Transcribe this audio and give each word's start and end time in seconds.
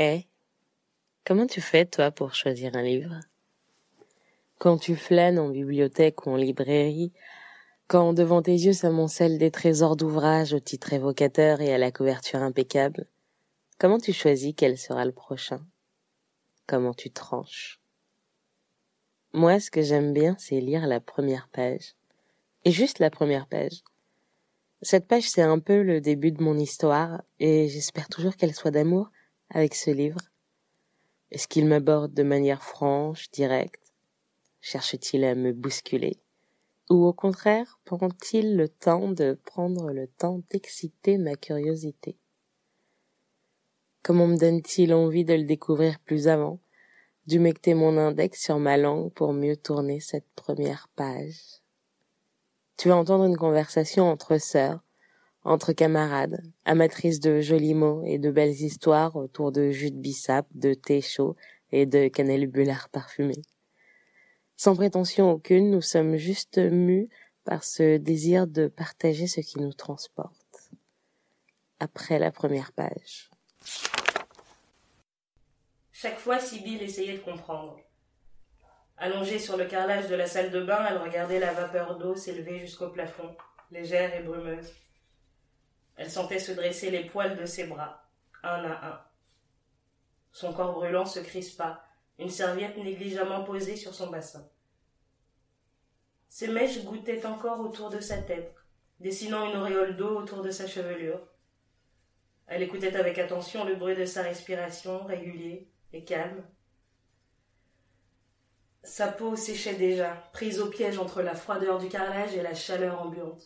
Eh, 0.00 0.26
comment 1.26 1.48
tu 1.48 1.60
fais, 1.60 1.84
toi, 1.84 2.12
pour 2.12 2.32
choisir 2.32 2.76
un 2.76 2.82
livre? 2.82 3.18
Quand 4.58 4.78
tu 4.78 4.94
flânes 4.94 5.40
en 5.40 5.48
bibliothèque 5.48 6.24
ou 6.24 6.30
en 6.30 6.36
librairie, 6.36 7.12
quand 7.88 8.12
devant 8.12 8.40
tes 8.40 8.52
yeux 8.52 8.72
s'amoncellent 8.74 9.38
des 9.38 9.50
trésors 9.50 9.96
d'ouvrages 9.96 10.52
au 10.52 10.60
titre 10.60 10.92
évocateur 10.92 11.60
et 11.60 11.74
à 11.74 11.78
la 11.78 11.90
couverture 11.90 12.42
impeccable, 12.42 13.08
comment 13.78 13.98
tu 13.98 14.12
choisis 14.12 14.54
quel 14.56 14.78
sera 14.78 15.04
le 15.04 15.10
prochain? 15.10 15.66
Comment 16.68 16.94
tu 16.94 17.10
tranches? 17.10 17.80
Moi, 19.32 19.58
ce 19.58 19.72
que 19.72 19.82
j'aime 19.82 20.12
bien, 20.12 20.36
c'est 20.38 20.60
lire 20.60 20.86
la 20.86 21.00
première 21.00 21.48
page. 21.48 21.96
Et 22.64 22.70
juste 22.70 23.00
la 23.00 23.10
première 23.10 23.48
page. 23.48 23.82
Cette 24.80 25.08
page, 25.08 25.28
c'est 25.28 25.42
un 25.42 25.58
peu 25.58 25.82
le 25.82 26.00
début 26.00 26.30
de 26.30 26.42
mon 26.42 26.56
histoire, 26.56 27.22
et 27.40 27.66
j'espère 27.68 28.08
toujours 28.08 28.36
qu'elle 28.36 28.54
soit 28.54 28.70
d'amour 28.70 29.10
avec 29.50 29.74
ce 29.74 29.90
livre? 29.90 30.20
Est-ce 31.30 31.48
qu'il 31.48 31.66
m'aborde 31.66 32.14
de 32.14 32.22
manière 32.22 32.62
franche, 32.62 33.30
directe? 33.30 33.92
Cherche-t-il 34.60 35.24
à 35.24 35.34
me 35.34 35.52
bousculer? 35.52 36.18
Ou 36.90 37.04
au 37.04 37.12
contraire, 37.12 37.78
prend-il 37.84 38.56
le 38.56 38.68
temps 38.68 39.10
de 39.10 39.38
prendre 39.44 39.90
le 39.92 40.06
temps 40.06 40.42
d'exciter 40.50 41.18
ma 41.18 41.36
curiosité? 41.36 42.16
Comment 44.02 44.26
me 44.26 44.38
donne-t-il 44.38 44.94
envie 44.94 45.24
de 45.24 45.34
le 45.34 45.44
découvrir 45.44 45.98
plus 46.00 46.28
avant 46.28 46.60
D'humecter 47.26 47.74
mon 47.74 47.98
index 47.98 48.42
sur 48.42 48.58
ma 48.58 48.78
langue 48.78 49.12
pour 49.12 49.34
mieux 49.34 49.56
tourner 49.56 50.00
cette 50.00 50.28
première 50.34 50.88
page? 50.96 51.60
Tu 52.78 52.88
vas 52.88 52.96
entendre 52.96 53.24
une 53.24 53.36
conversation 53.36 54.08
entre 54.08 54.38
sœurs, 54.38 54.82
entre 55.48 55.72
camarades, 55.72 56.42
amatrices 56.66 57.20
de 57.20 57.40
jolis 57.40 57.72
mots 57.74 58.02
et 58.04 58.18
de 58.18 58.30
belles 58.30 58.60
histoires 58.60 59.16
autour 59.16 59.50
de 59.50 59.70
jus 59.70 59.90
de 59.90 59.96
bissap, 59.96 60.46
de 60.54 60.74
thé 60.74 61.00
chaud 61.00 61.36
et 61.72 61.86
de 61.86 62.08
cannelle 62.08 62.46
bullard 62.46 62.90
parfumé. 62.90 63.36
Sans 64.58 64.76
prétention 64.76 65.30
aucune, 65.30 65.70
nous 65.70 65.80
sommes 65.80 66.16
juste 66.16 66.58
mus 66.58 67.08
par 67.44 67.64
ce 67.64 67.96
désir 67.96 68.46
de 68.46 68.66
partager 68.66 69.26
ce 69.26 69.40
qui 69.40 69.58
nous 69.58 69.72
transporte. 69.72 70.70
Après 71.80 72.18
la 72.18 72.30
première 72.30 72.72
page. 72.72 73.30
Chaque 75.92 76.18
fois, 76.18 76.38
Sibyl 76.38 76.82
essayait 76.82 77.16
de 77.16 77.22
comprendre. 77.22 77.80
Allongée 78.98 79.38
sur 79.38 79.56
le 79.56 79.64
carrelage 79.64 80.08
de 80.08 80.14
la 80.14 80.26
salle 80.26 80.50
de 80.50 80.62
bain, 80.62 80.86
elle 80.90 80.98
regardait 80.98 81.40
la 81.40 81.54
vapeur 81.54 81.96
d'eau 81.96 82.14
s'élever 82.16 82.58
jusqu'au 82.58 82.90
plafond, 82.90 83.34
légère 83.70 84.14
et 84.14 84.22
brumeuse. 84.22 84.74
Elle 85.98 86.10
sentait 86.10 86.38
se 86.38 86.52
dresser 86.52 86.90
les 86.90 87.04
poils 87.04 87.36
de 87.36 87.44
ses 87.44 87.64
bras, 87.64 88.08
un 88.42 88.64
à 88.64 88.88
un. 88.88 89.04
Son 90.32 90.54
corps 90.54 90.72
brûlant 90.72 91.04
se 91.04 91.20
crispa, 91.20 91.84
une 92.18 92.30
serviette 92.30 92.78
négligemment 92.78 93.44
posée 93.44 93.76
sur 93.76 93.94
son 93.94 94.06
bassin. 94.06 94.48
Ses 96.30 96.48
mèches 96.48 96.82
gouttaient 96.84 97.26
encore 97.26 97.60
autour 97.60 97.90
de 97.90 98.00
sa 98.00 98.16
tête, 98.16 98.54
dessinant 99.00 99.50
une 99.50 99.58
auréole 99.58 99.96
d'eau 99.96 100.18
autour 100.18 100.40
de 100.40 100.50
sa 100.50 100.66
chevelure. 100.66 101.20
Elle 102.46 102.62
écoutait 102.62 102.96
avec 102.96 103.18
attention 103.18 103.64
le 103.64 103.76
bruit 103.76 103.94
de 103.94 104.06
sa 104.06 104.22
respiration 104.22 105.04
régulier 105.04 105.68
et 105.92 106.04
calme, 106.04 106.42
sa 108.88 109.08
peau 109.08 109.36
séchait 109.36 109.74
déjà, 109.74 110.14
prise 110.32 110.60
au 110.60 110.70
piège 110.70 110.98
entre 110.98 111.20
la 111.20 111.34
froideur 111.34 111.78
du 111.78 111.88
carrelage 111.88 112.34
et 112.34 112.42
la 112.42 112.54
chaleur 112.54 113.02
ambiante. 113.02 113.42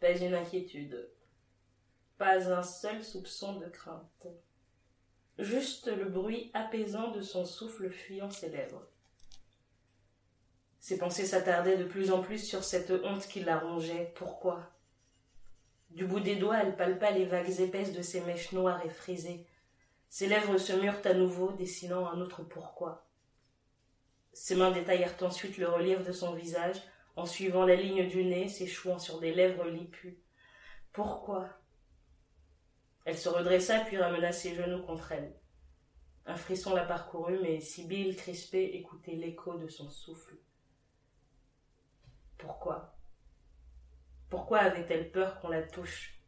Pas 0.00 0.16
une 0.16 0.34
inquiétude, 0.34 1.10
pas 2.18 2.52
un 2.52 2.62
seul 2.62 3.02
soupçon 3.02 3.54
de 3.58 3.66
crainte. 3.66 4.26
Juste 5.38 5.86
le 5.88 6.04
bruit 6.04 6.50
apaisant 6.54 7.12
de 7.12 7.20
son 7.20 7.44
souffle 7.44 7.90
fuyant 7.90 8.30
ses 8.30 8.48
lèvres. 8.48 8.86
Ses 10.80 10.98
pensées 10.98 11.26
s'attardaient 11.26 11.76
de 11.76 11.84
plus 11.84 12.10
en 12.10 12.22
plus 12.22 12.38
sur 12.38 12.64
cette 12.64 12.90
honte 12.90 13.26
qui 13.26 13.40
la 13.40 13.58
rongeait. 13.58 14.12
Pourquoi? 14.16 14.70
Du 15.90 16.06
bout 16.06 16.20
des 16.20 16.36
doigts, 16.36 16.58
elle 16.58 16.76
palpa 16.76 17.10
les 17.10 17.24
vagues 17.24 17.60
épaisses 17.60 17.92
de 17.92 18.02
ses 18.02 18.20
mèches 18.20 18.52
noires 18.52 18.84
et 18.84 18.90
frisées. 18.90 19.46
Ses 20.08 20.28
lèvres 20.28 20.58
se 20.58 20.72
murent 20.72 21.00
à 21.04 21.14
nouveau, 21.14 21.52
dessinant 21.52 22.06
un 22.06 22.20
autre 22.20 22.42
pourquoi. 22.42 23.06
Ses 24.32 24.54
mains 24.54 24.70
détaillèrent 24.70 25.16
ensuite 25.22 25.58
le 25.58 25.68
relief 25.68 26.04
de 26.04 26.12
son 26.12 26.34
visage, 26.34 26.80
en 27.18 27.26
suivant 27.26 27.66
la 27.66 27.74
ligne 27.74 28.06
du 28.06 28.24
nez 28.24 28.48
s'échouant 28.48 29.00
sur 29.00 29.18
des 29.18 29.34
lèvres 29.34 29.66
lipues. 29.66 30.20
Pourquoi? 30.92 31.48
Elle 33.04 33.18
se 33.18 33.28
redressa 33.28 33.80
puis 33.80 33.98
ramena 33.98 34.30
ses 34.30 34.54
genoux 34.54 34.84
contre 34.84 35.10
elle. 35.10 35.34
Un 36.26 36.36
frisson 36.36 36.74
la 36.76 36.84
parcourut, 36.84 37.40
mais 37.42 37.60
Sibylle, 37.60 38.14
crispée, 38.14 38.70
écoutait 38.74 39.16
l'écho 39.16 39.58
de 39.58 39.66
son 39.66 39.90
souffle. 39.90 40.36
Pourquoi? 42.36 42.96
Pourquoi 44.30 44.58
avait-elle 44.58 45.10
peur 45.10 45.40
qu'on 45.40 45.48
la 45.48 45.64
touche? 45.64 46.20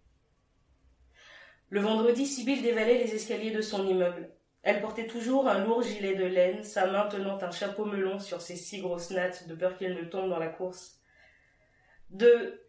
Le 1.69 1.83
vendredi, 1.83 2.27
Sibylle 2.27 2.63
dévalait 2.63 3.05
les 3.05 3.15
escaliers 3.15 3.53
de 3.53 3.63
son 3.63 3.87
immeuble. 3.87 4.35
Elle 4.63 4.83
portait 4.83 5.07
toujours 5.07 5.49
un 5.49 5.65
lourd 5.65 5.83
gilet 5.83 6.15
de 6.15 6.25
laine, 6.25 6.63
sa 6.63 6.87
main 6.87 7.07
tenant 7.07 7.43
un 7.43 7.51
chapeau 7.51 7.87
melon 7.87 8.19
sur 8.19 8.41
ses 8.43 8.57
six 8.57 8.81
grosses 8.81 9.11
nattes, 9.11 9.49
de 9.49 9.55
peur 9.55 9.77
qu'elle 9.79 9.95
ne 9.95 10.05
tombe 10.05 10.29
dans 10.29 10.39
la 10.39 10.49
course. 10.49 11.01
De... 12.11 12.63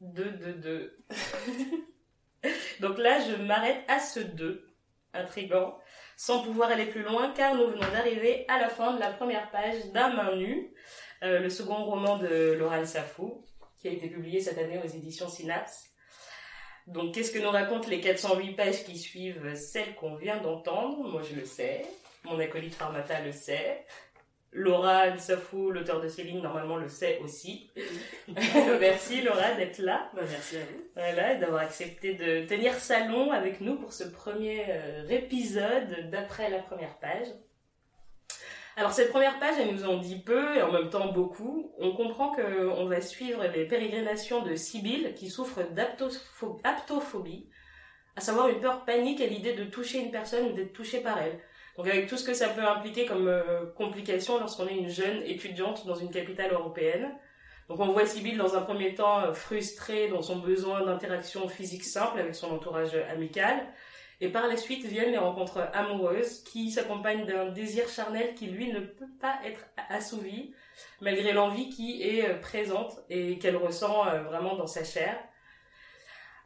De, 0.00 0.24
de, 0.24 0.52
de. 0.52 0.98
Donc 2.80 2.98
là, 2.98 3.18
je 3.20 3.42
m'arrête 3.42 3.82
à 3.88 3.98
ce 3.98 4.20
deux, 4.20 4.74
intrigant, 5.14 5.78
sans 6.18 6.42
pouvoir 6.42 6.70
aller 6.70 6.84
plus 6.84 7.02
loin, 7.02 7.32
car 7.32 7.54
nous 7.54 7.68
venons 7.68 7.90
d'arriver 7.92 8.44
à 8.48 8.58
la 8.58 8.68
fin 8.68 8.94
de 8.94 9.00
la 9.00 9.10
première 9.10 9.50
page 9.50 9.90
d'Un 9.92 10.10
main 10.10 10.36
nue, 10.36 10.74
euh, 11.22 11.38
le 11.38 11.48
second 11.48 11.84
roman 11.84 12.18
de 12.18 12.52
Laurent 12.52 12.84
Safou, 12.84 13.42
qui 13.78 13.88
a 13.88 13.92
été 13.92 14.08
publié 14.08 14.40
cette 14.40 14.58
année 14.58 14.78
aux 14.84 14.88
éditions 14.88 15.28
Synapse. 15.28 15.90
Donc, 16.86 17.14
qu'est-ce 17.14 17.32
que 17.32 17.38
nous 17.38 17.50
racontent 17.50 17.88
les 17.88 18.00
408 18.00 18.52
pages 18.52 18.84
qui 18.84 18.96
suivent 18.96 19.54
celles 19.54 19.94
qu'on 19.96 20.14
vient 20.14 20.40
d'entendre? 20.40 21.08
Moi, 21.08 21.22
je 21.28 21.34
le 21.38 21.44
sais. 21.44 21.84
Mon 22.24 22.38
acolyte 22.38 22.74
Pharmata 22.74 23.20
le 23.20 23.32
sait. 23.32 23.84
Laura 24.52 25.10
Nsafou, 25.10 25.70
l'auteur 25.70 26.00
de 26.00 26.08
ces 26.08 26.22
lignes, 26.22 26.40
normalement 26.40 26.76
le 26.76 26.88
sait 26.88 27.18
aussi. 27.22 27.70
merci 28.80 29.20
Laura 29.20 29.52
d'être 29.52 29.78
là. 29.78 30.10
Bah, 30.14 30.22
merci 30.28 30.56
à 30.56 30.60
vous. 30.60 30.82
Voilà, 30.94 31.34
d'avoir 31.34 31.62
accepté 31.62 32.14
de 32.14 32.46
tenir 32.46 32.74
salon 32.74 33.32
avec 33.32 33.60
nous 33.60 33.76
pour 33.76 33.92
ce 33.92 34.04
premier 34.04 34.64
euh, 34.68 35.08
épisode 35.08 36.08
d'après 36.10 36.48
la 36.48 36.60
première 36.60 36.96
page. 36.98 37.26
Alors 38.78 38.92
cette 38.92 39.10
première 39.10 39.38
page, 39.38 39.54
elle 39.58 39.74
nous 39.74 39.86
en 39.86 39.96
dit 39.96 40.18
peu 40.18 40.54
et 40.54 40.60
en 40.60 40.70
même 40.70 40.90
temps 40.90 41.10
beaucoup. 41.10 41.72
On 41.78 41.92
comprend 41.92 42.30
qu'on 42.30 42.84
va 42.84 43.00
suivre 43.00 43.42
les 43.46 43.64
pérégrinations 43.64 44.42
de 44.42 44.54
Sibylle 44.54 45.14
qui 45.14 45.30
souffre 45.30 45.62
d'aptophobie, 45.72 47.48
à 48.16 48.20
savoir 48.20 48.48
une 48.48 48.60
peur 48.60 48.84
panique 48.84 49.22
à 49.22 49.26
l'idée 49.26 49.54
de 49.54 49.64
toucher 49.64 50.00
une 50.00 50.10
personne 50.10 50.48
ou 50.48 50.52
d'être 50.52 50.74
touché 50.74 51.00
par 51.00 51.16
elle. 51.16 51.40
Donc 51.78 51.86
avec 51.86 52.06
tout 52.06 52.18
ce 52.18 52.24
que 52.24 52.34
ça 52.34 52.50
peut 52.50 52.66
impliquer 52.66 53.06
comme 53.06 53.28
euh, 53.28 53.64
complication 53.78 54.38
lorsqu'on 54.38 54.68
est 54.68 54.76
une 54.76 54.90
jeune 54.90 55.22
étudiante 55.22 55.86
dans 55.86 55.94
une 55.94 56.10
capitale 56.10 56.52
européenne. 56.52 57.14
Donc 57.70 57.80
on 57.80 57.92
voit 57.92 58.04
Sibylle 58.04 58.36
dans 58.36 58.56
un 58.56 58.62
premier 58.62 58.94
temps 58.94 59.20
euh, 59.20 59.32
frustrée 59.32 60.08
dans 60.08 60.20
son 60.20 60.36
besoin 60.36 60.84
d'interaction 60.84 61.48
physique 61.48 61.84
simple 61.84 62.18
avec 62.18 62.34
son 62.34 62.50
entourage 62.50 62.94
amical, 63.10 63.56
et 64.20 64.30
par 64.30 64.46
la 64.46 64.56
suite 64.56 64.84
viennent 64.84 65.10
les 65.10 65.18
rencontres 65.18 65.68
amoureuses 65.72 66.42
qui 66.44 66.70
s'accompagnent 66.70 67.26
d'un 67.26 67.50
désir 67.50 67.88
charnel 67.88 68.34
qui 68.34 68.46
lui 68.46 68.72
ne 68.72 68.80
peut 68.80 69.12
pas 69.20 69.38
être 69.44 69.66
assouvi 69.90 70.54
malgré 71.00 71.32
l'envie 71.32 71.68
qui 71.68 72.02
est 72.02 72.28
euh, 72.28 72.38
présente 72.38 73.00
et 73.10 73.38
qu'elle 73.38 73.56
ressent 73.56 74.06
euh, 74.08 74.22
vraiment 74.22 74.56
dans 74.56 74.66
sa 74.66 74.84
chair. 74.84 75.18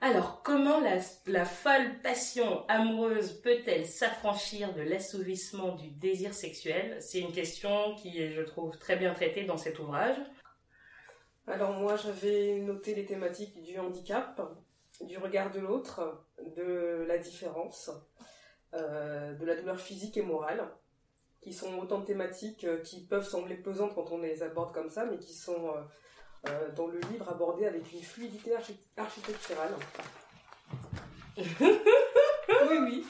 Alors, 0.03 0.42
comment 0.42 0.81
la, 0.81 0.97
la 1.26 1.44
folle 1.44 2.00
passion 2.03 2.64
amoureuse 2.69 3.41
peut-elle 3.42 3.84
s'affranchir 3.87 4.73
de 4.73 4.81
l'assouvissement 4.81 5.75
du 5.75 5.90
désir 5.90 6.32
sexuel? 6.32 6.96
C'est 7.00 7.20
une 7.20 7.32
question 7.32 7.94
qui 7.96 8.19
est, 8.23 8.32
je 8.32 8.40
trouve, 8.40 8.78
très 8.78 8.96
bien 8.96 9.12
traitée 9.12 9.44
dans 9.44 9.58
cet 9.58 9.78
ouvrage. 9.78 10.16
Alors 11.46 11.73
moi, 11.75 11.96
j'avais 11.96 12.61
noté 12.61 12.94
les 12.94 13.05
thématiques 13.05 13.61
du 13.61 13.78
handicap, 13.78 14.40
du 15.00 15.19
regard 15.19 15.50
de 15.50 15.61
l'autre, 15.61 16.25
de 16.56 17.05
la 17.06 17.19
différence, 17.19 17.91
euh, 18.75 19.35
de 19.35 19.44
la 19.44 19.56
douleur 19.56 19.81
physique 19.81 20.17
et 20.17 20.23
morale, 20.23 20.70
qui 21.41 21.52
sont 21.52 21.79
autant 21.79 22.00
de 22.00 22.05
thématiques 22.05 22.64
euh, 22.64 22.79
qui 22.82 23.05
peuvent 23.06 23.26
sembler 23.26 23.56
pesantes 23.56 23.94
quand 23.94 24.11
on 24.11 24.19
les 24.19 24.43
aborde 24.43 24.73
comme 24.75 24.91
ça, 24.91 25.06
mais 25.06 25.19
qui 25.19 25.35
sont 25.35 25.73
euh, 26.49 26.70
dans 26.73 26.87
le 26.87 27.00
livre 27.12 27.29
abordées 27.29 27.67
avec 27.67 27.93
une 27.93 28.02
fluidité 28.02 28.52
architecturale. 28.97 29.73
oui, 31.38 32.79
oui. 32.81 33.05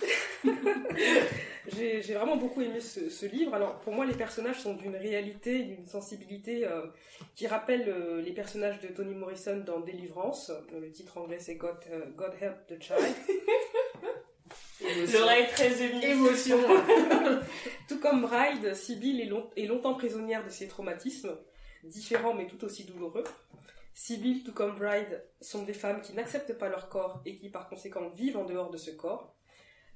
j'ai 1.72 2.14
vraiment 2.14 2.36
beaucoup 2.36 2.60
aimé 2.60 2.80
ce, 2.80 3.26
livre. 3.26 3.54
Alors, 3.54 3.78
pour 3.80 3.92
moi, 3.92 4.04
les 4.06 4.14
personnages 4.14 4.60
sont 4.60 4.74
d'une 4.74 4.96
réalité, 4.96 5.62
d'une 5.62 5.86
sensibilité 5.86 6.66
euh, 6.66 6.86
qui 7.34 7.46
rappelle 7.46 7.88
euh, 7.88 8.20
les 8.22 8.32
personnages 8.32 8.80
de 8.80 8.88
Toni 8.88 9.14
Morrison 9.14 9.62
dans 9.64 9.80
Délivrance. 9.80 10.52
Le 10.72 10.90
titre 10.90 11.18
anglais, 11.18 11.38
c'est 11.38 11.56
God, 11.56 11.76
euh, 11.90 12.06
God 12.16 12.32
Help 12.40 12.66
the 12.66 12.82
Child. 12.82 13.14
L'oreille 15.12 15.46
très 15.48 15.82
émue. 15.82 16.02
Émotion. 16.02 16.58
tout 17.88 18.00
comme 18.00 18.22
Bride, 18.22 18.74
Sibyl 18.74 19.20
est, 19.20 19.26
long- 19.26 19.50
est 19.56 19.66
longtemps 19.66 19.94
prisonnière 19.94 20.44
de 20.44 20.50
ses 20.50 20.68
traumatismes, 20.68 21.36
différents 21.84 22.34
mais 22.34 22.46
tout 22.46 22.64
aussi 22.64 22.84
douloureux. 22.84 23.24
Sibyl, 23.94 24.42
tout 24.42 24.52
comme 24.52 24.76
Bride, 24.76 25.22
sont 25.40 25.64
des 25.64 25.74
femmes 25.74 26.00
qui 26.00 26.14
n'acceptent 26.14 26.56
pas 26.56 26.68
leur 26.68 26.88
corps 26.88 27.20
et 27.26 27.36
qui 27.36 27.50
par 27.50 27.68
conséquent 27.68 28.08
vivent 28.08 28.38
en 28.38 28.44
dehors 28.44 28.70
de 28.70 28.78
ce 28.78 28.90
corps. 28.90 29.36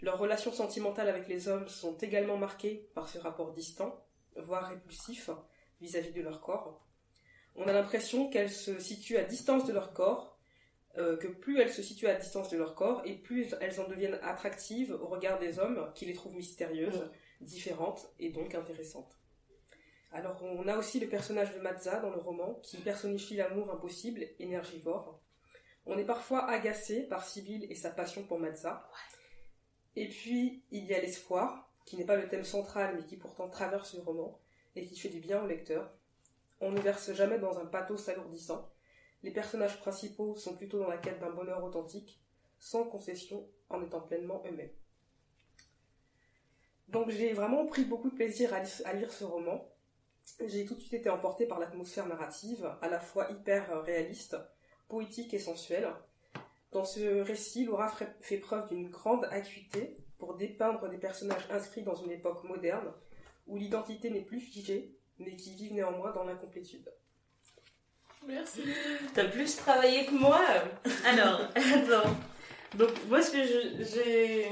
Leurs 0.05 0.19
relations 0.19 0.53
sentimentales 0.53 1.09
avec 1.09 1.29
les 1.29 1.49
hommes 1.49 1.67
sont 1.67 1.97
également 1.97 2.37
marquées 2.37 2.91
par 2.95 3.09
ce 3.09 3.17
rapport 3.17 3.55
distant, 3.55 4.05
voire 4.37 4.69
répulsif, 4.69 5.31
vis-à-vis 5.81 6.13
de 6.13 6.21
leur 6.21 6.43
corps. 6.43 6.87
On 7.57 7.67
a 7.69 7.73
l'impression 7.73 8.29
qu'elles 8.29 8.53
se 8.53 8.79
situent 8.79 9.17
à 9.17 9.25
distance 9.25 9.65
de 9.65 9.73
leur 9.73 9.95
corps, 9.95 10.39
euh, 10.99 11.17
que 11.17 11.29
plus 11.29 11.59
elles 11.59 11.73
se 11.73 11.83
situent 11.83 12.09
à 12.09 12.17
distance 12.17 12.51
de 12.51 12.59
leur 12.59 12.75
corps, 12.75 13.01
et 13.07 13.15
plus 13.15 13.55
elles 13.63 13.81
en 13.81 13.89
deviennent 13.89 14.19
attractives 14.23 14.93
au 14.93 15.07
regard 15.07 15.39
des 15.39 15.59
hommes 15.59 15.91
qui 15.95 16.05
les 16.05 16.13
trouvent 16.13 16.37
mystérieuses, 16.37 17.11
différentes 17.41 18.07
et 18.19 18.29
donc 18.29 18.55
intéressantes. 18.55 19.19
Alors 20.13 20.43
on 20.43 20.69
a 20.69 20.77
aussi 20.77 21.01
le 21.01 21.09
personnage 21.09 21.55
de 21.55 21.61
Mazza 21.61 22.01
dans 22.01 22.11
le 22.11 22.21
roman 22.21 22.61
qui 22.63 22.77
personnifie 22.77 23.37
l'amour 23.37 23.73
impossible, 23.73 24.27
énergivore. 24.39 25.23
On 25.87 25.97
est 25.97 26.05
parfois 26.05 26.47
agacé 26.47 27.05
par 27.05 27.25
Sibyl 27.25 27.67
et 27.71 27.75
sa 27.75 27.89
passion 27.89 28.23
pour 28.25 28.39
Mazza. 28.39 28.87
Et 29.97 30.09
puis 30.09 30.63
il 30.71 30.85
y 30.85 30.95
a 30.95 31.01
l'espoir, 31.01 31.71
qui 31.85 31.97
n'est 31.97 32.05
pas 32.05 32.17
le 32.17 32.29
thème 32.29 32.45
central 32.45 32.97
mais 32.97 33.05
qui 33.05 33.17
pourtant 33.17 33.49
traverse 33.49 33.95
le 33.95 34.03
roman 34.03 34.41
et 34.77 34.87
qui 34.87 34.99
fait 34.99 35.09
du 35.09 35.21
bien 35.21 35.43
au 35.43 35.47
lecteur. 35.47 35.93
On 36.61 36.71
ne 36.71 36.81
verse 36.81 37.13
jamais 37.13 37.39
dans 37.39 37.59
un 37.59 37.67
pathos 37.67 38.09
alourdissant. 38.09 38.71
Les 39.23 39.31
personnages 39.31 39.79
principaux 39.81 40.37
sont 40.37 40.57
plutôt 40.57 40.79
dans 40.79 40.89
la 40.89 40.99
quête 40.99 41.21
d'un 41.21 41.31
bonheur 41.31 41.63
authentique, 41.63 42.21
sans 42.59 42.85
concession, 42.85 43.49
en 43.71 43.83
étant 43.83 44.01
pleinement 44.01 44.43
eux-mêmes. 44.47 44.71
Donc 46.89 47.11
j'ai 47.11 47.33
vraiment 47.33 47.67
pris 47.67 47.85
beaucoup 47.85 48.11
de 48.11 48.15
plaisir 48.15 48.53
à, 48.53 48.93
lire 48.93 49.13
ce 49.13 49.25
roman. 49.25 49.69
J'ai 50.45 50.65
tout 50.65 50.75
de 50.75 50.81
suite 50.81 50.95
été 50.95 51.11
emportée 51.11 51.47
par 51.47 51.59
l'atmosphère 51.59 52.07
narrative, 52.07 52.71
à 52.83 52.89
la 52.89 53.01
fois 53.01 53.31
hyper 53.31 53.83
réaliste, 53.83 54.37
poétique 54.89 55.35
et 55.35 55.39
sensuelle. 55.39 55.89
Dans 56.75 56.85
ce 56.85 57.21
récit, 57.21 57.65
Laura 57.65 57.89
fait 58.21 58.39
preuve 58.39 58.69
d'une 58.69 58.91
grande 58.91 59.27
acuité 59.31 59.95
pour 60.19 60.35
dépeindre 60.35 60.89
des 60.89 60.99
personnages 60.99 61.47
inscrits 61.49 61.85
dans 61.85 61.95
une 61.95 62.11
époque 62.11 62.43
moderne, 62.43 62.93
où 63.47 63.57
l'identité 63.57 64.11
n'est 64.11 64.25
plus 64.25 64.41
figée, 64.41 64.93
mais 65.21 65.37
qui 65.37 65.55
vivent 65.55 65.75
néanmoins 65.75 66.11
dans 66.11 66.25
l'incomplétude. 66.25 66.93
Merci. 68.27 68.63
T'as 69.15 69.29
plus 69.29 69.55
travaillé 69.55 70.05
que 70.07 70.15
moi. 70.15 70.41
Alors, 71.05 71.43
attends. 71.55 72.11
Donc, 72.77 72.91
moi, 73.09 73.23
ce 73.23 73.31
que 73.31 73.45
je, 73.45 73.85
j'ai, 73.85 74.49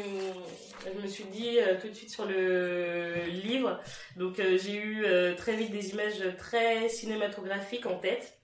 je 0.94 1.02
me 1.02 1.08
suis 1.08 1.24
dit 1.24 1.58
euh, 1.58 1.80
tout 1.80 1.88
de 1.88 1.94
suite 1.94 2.10
sur 2.10 2.26
le 2.26 3.24
livre. 3.30 3.80
Donc, 4.16 4.38
euh, 4.38 4.56
j'ai 4.62 4.76
eu 4.76 5.04
euh, 5.06 5.34
très 5.34 5.56
vite 5.56 5.72
des 5.72 5.90
images 5.90 6.22
très 6.38 6.88
cinématographiques 6.88 7.86
en 7.86 7.98
tête. 7.98 8.38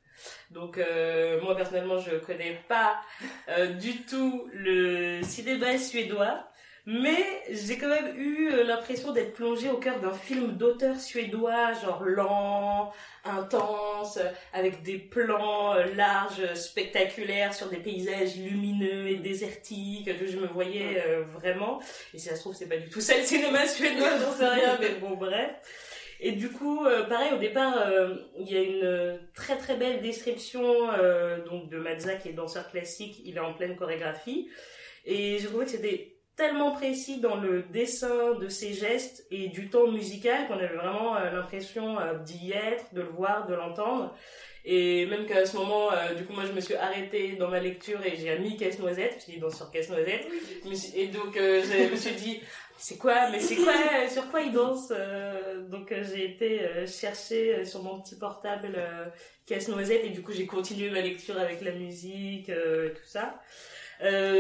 Donc, 0.51 0.79
euh, 0.79 1.41
moi, 1.43 1.57
personnellement, 1.57 1.99
je 1.99 2.17
connais 2.17 2.61
pas 2.69 3.01
euh, 3.49 3.67
du 3.75 4.03
tout 4.03 4.49
le 4.53 5.23
cinéma 5.23 5.79
suédois. 5.79 6.49
Mais 6.91 7.43
j'ai 7.51 7.77
quand 7.77 7.89
même 7.89 8.17
eu 8.17 8.51
euh, 8.51 8.65
l'impression 8.65 9.13
d'être 9.13 9.35
plongée 9.35 9.69
au 9.69 9.77
cœur 9.77 10.01
d'un 10.01 10.15
film 10.15 10.57
d'auteur 10.57 10.99
suédois, 10.99 11.75
genre 11.75 12.03
lent, 12.03 12.91
intense, 13.27 14.19
avec 14.55 14.83
des 14.83 14.97
plans 14.97 15.75
euh, 15.75 15.85
larges, 15.97 16.55
spectaculaires 16.55 17.53
sur 17.53 17.69
des 17.69 17.77
paysages 17.77 18.37
lumineux 18.37 19.07
et 19.07 19.17
désertiques 19.17 20.19
que 20.19 20.27
je 20.27 20.39
me 20.39 20.47
voyais 20.47 21.05
euh, 21.07 21.25
vraiment. 21.35 21.79
Et 22.15 22.19
si 22.19 22.29
ça 22.29 22.37
se 22.37 22.41
trouve, 22.41 22.55
c'est 22.55 22.71
pas 22.71 22.79
du 22.79 22.89
tout 22.89 23.03
ça 23.03 23.19
le 23.19 23.23
cinéma 23.23 23.67
suédois, 23.69 24.17
j'en 24.19 24.33
sais 24.33 24.49
rien, 24.49 24.79
mais 24.81 24.95
bon, 24.99 25.15
bref. 25.15 25.51
Et 26.21 26.33
du 26.33 26.51
coup, 26.51 26.85
euh, 26.85 27.05
pareil, 27.05 27.33
au 27.33 27.39
départ, 27.39 27.79
euh, 27.87 28.17
il 28.39 28.51
y 28.51 28.57
a 28.57 28.63
une 28.63 28.85
euh, 28.85 29.17
très 29.35 29.57
très 29.57 29.77
belle 29.77 30.01
description 30.01 30.91
euh, 30.93 31.45
donc 31.45 31.69
de 31.69 31.79
Mazza 31.79 32.17
qui 32.17 32.31
est 32.31 32.33
danseur 32.33 32.69
classique, 32.71 33.21
il 33.25 33.37
est 33.37 33.41
en 33.41 33.55
pleine 33.55 33.77
chorégraphie. 33.77 34.49
Et 35.05 35.39
je 35.39 35.47
trouvais 35.47 35.65
que 35.65 35.71
c'était 35.71 36.17
tellement 36.37 36.73
précis 36.73 37.21
dans 37.21 37.37
le 37.37 37.63
dessin 37.63 38.35
de 38.35 38.49
ses 38.49 38.73
gestes 38.73 39.27
et 39.31 39.49
du 39.49 39.71
ton 39.71 39.91
musical 39.91 40.47
qu'on 40.47 40.55
avait 40.55 40.69
vraiment 40.69 41.15
l'impression 41.15 41.97
d'y 42.25 42.53
être, 42.53 42.95
de 42.95 43.01
le 43.01 43.09
voir, 43.09 43.47
de 43.49 43.55
l'entendre. 43.55 44.15
Et 44.71 45.07
même 45.07 45.25
qu'à 45.25 45.47
ce 45.47 45.57
moment, 45.57 45.91
euh, 45.93 46.13
du 46.13 46.25
coup, 46.25 46.35
moi, 46.35 46.45
je 46.45 46.53
me 46.53 46.61
suis 46.61 46.75
arrêtée 46.75 47.37
dans 47.37 47.49
ma 47.49 47.59
lecture 47.59 48.05
et 48.05 48.17
j'ai 48.17 48.39
mis 48.39 48.55
Casse-Noisette. 48.55 49.15
Me 49.15 49.21
suis 49.21 49.33
dit, 49.33 49.41
dans 49.41 49.51
sur 49.51 49.71
Casse-Noisette. 49.71 50.27
Et 50.95 51.07
donc, 51.07 51.37
euh, 51.39 51.63
je 51.63 51.91
me 51.91 51.97
suis 51.97 52.15
dit, 52.15 52.41
c'est 52.81 52.97
quoi, 52.97 53.29
mais 53.31 53.41
c'est 53.41 53.57
quoi, 53.57 53.73
sur 54.09 54.31
quoi 54.31 54.41
il 54.41 54.53
danse 54.53 54.93
euh, 54.93 55.63
Donc, 55.69 55.91
euh, 55.91 56.05
j'ai 56.05 56.31
été 56.31 56.61
euh, 56.61 56.87
chercher 56.87 57.65
sur 57.65 57.83
mon 57.83 58.01
petit 58.01 58.15
portable 58.15 58.79
Casse-Noisette 59.47 60.05
et 60.05 60.11
du 60.11 60.23
coup, 60.23 60.33
j'ai 60.33 60.47
continué 60.47 60.89
ma 60.89 61.01
lecture 61.01 61.37
avec 61.39 61.61
la 61.61 61.73
musique 61.73 62.49
et 62.49 62.93
tout 62.95 63.05
ça. 63.05 63.41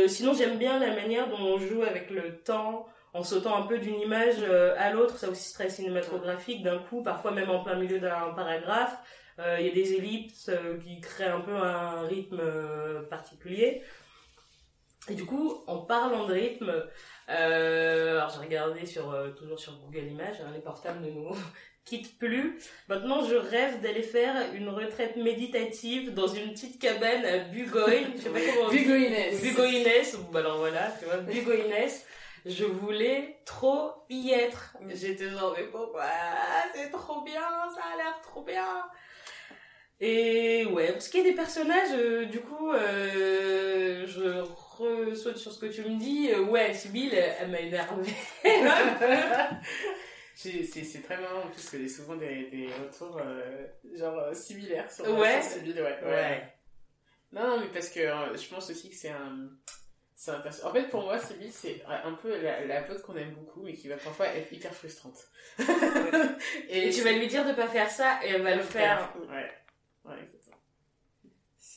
Sinon, 0.06 0.34
j'aime 0.34 0.56
bien 0.56 0.78
la 0.78 0.94
manière 0.94 1.28
dont 1.28 1.40
on 1.40 1.58
joue 1.58 1.82
avec 1.82 2.10
le 2.10 2.38
temps, 2.38 2.86
en 3.12 3.24
sautant 3.24 3.56
un 3.56 3.66
peu 3.66 3.78
d'une 3.78 4.00
image 4.00 4.40
à 4.76 4.92
l'autre. 4.92 5.18
Ça 5.18 5.28
aussi, 5.28 5.48
c'est 5.48 5.54
très 5.54 5.70
cinématographique 5.70 6.62
d'un 6.62 6.78
coup, 6.78 7.02
parfois 7.02 7.32
même 7.32 7.50
en 7.50 7.64
plein 7.64 7.74
milieu 7.74 7.98
d'un 7.98 8.32
paragraphe. 8.36 8.96
Il 9.38 9.66
y 9.66 9.70
a 9.70 9.74
des 9.74 9.94
ellipses 9.94 10.50
qui 10.84 11.00
créent 11.00 11.24
un 11.24 11.40
peu 11.40 11.56
un 11.56 12.02
rythme 12.02 12.40
particulier. 13.10 13.82
Et 15.08 15.14
du 15.14 15.24
coup, 15.24 15.64
en 15.66 15.78
parlant 15.78 16.26
de 16.26 16.34
rythme, 16.34 16.84
euh, 17.30 18.12
alors 18.16 18.30
j'ai 18.30 18.40
regardé 18.40 18.86
sur 18.86 19.10
euh, 19.12 19.30
toujours 19.30 19.58
sur 19.58 19.78
Google 19.80 20.06
Images, 20.06 20.40
hein, 20.40 20.50
les 20.54 20.60
portables 20.60 21.04
ne 21.04 21.10
nous 21.10 21.30
quittent 21.84 22.18
plus. 22.18 22.58
Maintenant, 22.88 23.24
je 23.24 23.34
rêve 23.34 23.80
d'aller 23.80 24.02
faire 24.02 24.52
une 24.54 24.68
retraite 24.68 25.16
méditative 25.16 26.14
dans 26.14 26.26
une 26.26 26.52
petite 26.52 26.80
cabane 26.80 27.24
à 27.24 27.38
Bugoy. 27.38 28.06
Je 28.16 28.22
sais 28.22 28.30
pas 28.30 28.38
comment 28.54 28.70
bon, 30.30 30.38
alors 30.38 30.58
voilà, 30.58 30.92
tu 30.98 31.06
vois, 31.06 31.18
Bugoïnès. 31.18 32.04
Je 32.46 32.64
voulais 32.64 33.40
trop 33.44 33.92
y 34.08 34.30
être. 34.30 34.76
J'étais 34.88 35.28
genre, 35.28 35.54
mais 35.56 35.64
pourquoi? 35.64 36.04
C'est 36.74 36.90
trop 36.90 37.22
bien, 37.22 37.42
ça 37.74 37.82
a 37.92 37.96
l'air 37.96 38.20
trop 38.22 38.42
bien. 38.42 38.84
Et 40.00 40.64
ouais, 40.66 40.92
pour 40.92 41.02
ce 41.02 41.10
qui 41.10 41.18
est 41.18 41.24
des 41.24 41.34
personnages, 41.34 41.92
euh, 41.92 42.26
du 42.26 42.40
coup, 42.40 42.70
euh, 42.70 44.06
je 44.06 44.44
ressaute 44.78 45.36
sur 45.36 45.52
ce 45.52 45.58
que 45.58 45.66
tu 45.66 45.82
me 45.82 45.98
dis. 45.98 46.30
Euh, 46.32 46.42
ouais, 46.44 46.72
Sibyl, 46.74 47.12
elle, 47.14 47.50
m'a 47.50 47.60
énervée. 47.60 48.12
J'ai- 50.40 50.62
C'est 50.64 50.84
c'est 50.84 51.00
très 51.02 51.16
marrant 51.16 51.40
en 51.46 51.48
plus 51.48 51.68
que 51.68 51.78
j'ai 51.78 51.88
souvent 51.88 52.14
des, 52.14 52.44
des 52.50 52.68
retours 52.68 53.18
euh, 53.20 53.66
genre 53.96 54.16
euh, 54.18 54.34
similaires 54.34 54.90
sur 54.90 55.04
Ouais. 55.18 55.42
sur 55.42 55.50
Sibyl, 55.52 55.74
ouais. 55.82 55.98
Ouais. 56.04 56.54
Non, 57.32 57.46
non, 57.48 57.60
mais 57.60 57.66
parce 57.72 57.88
que 57.88 58.00
euh, 58.00 58.36
je 58.36 58.48
pense 58.48 58.70
aussi 58.70 58.88
que 58.88 58.94
c'est 58.96 59.10
un. 59.10 59.48
c'est 60.14 60.30
un 60.30 60.42
En 60.64 60.72
fait, 60.72 60.84
pour 60.90 61.02
moi, 61.02 61.18
Sibyl, 61.18 61.50
c'est 61.52 61.82
un 61.88 62.12
peu 62.12 62.40
la, 62.40 62.64
la 62.66 62.82
pote 62.82 63.02
qu'on 63.02 63.16
aime 63.16 63.32
beaucoup, 63.32 63.62
mais 63.62 63.72
qui 63.74 63.88
va 63.88 63.96
parfois 63.96 64.28
être 64.28 64.52
hyper 64.52 64.72
frustrante. 64.72 65.26
Et 66.68 66.90
tu 66.90 67.00
vas 67.02 67.12
lui 67.12 67.26
dire 67.26 67.44
de 67.44 67.52
pas 67.52 67.66
faire 67.66 67.90
ça 67.90 68.20
et 68.24 68.28
elle 68.30 68.42
va 68.42 68.54
le 68.54 68.62
faire. 68.62 69.12
Ouais. 69.28 69.50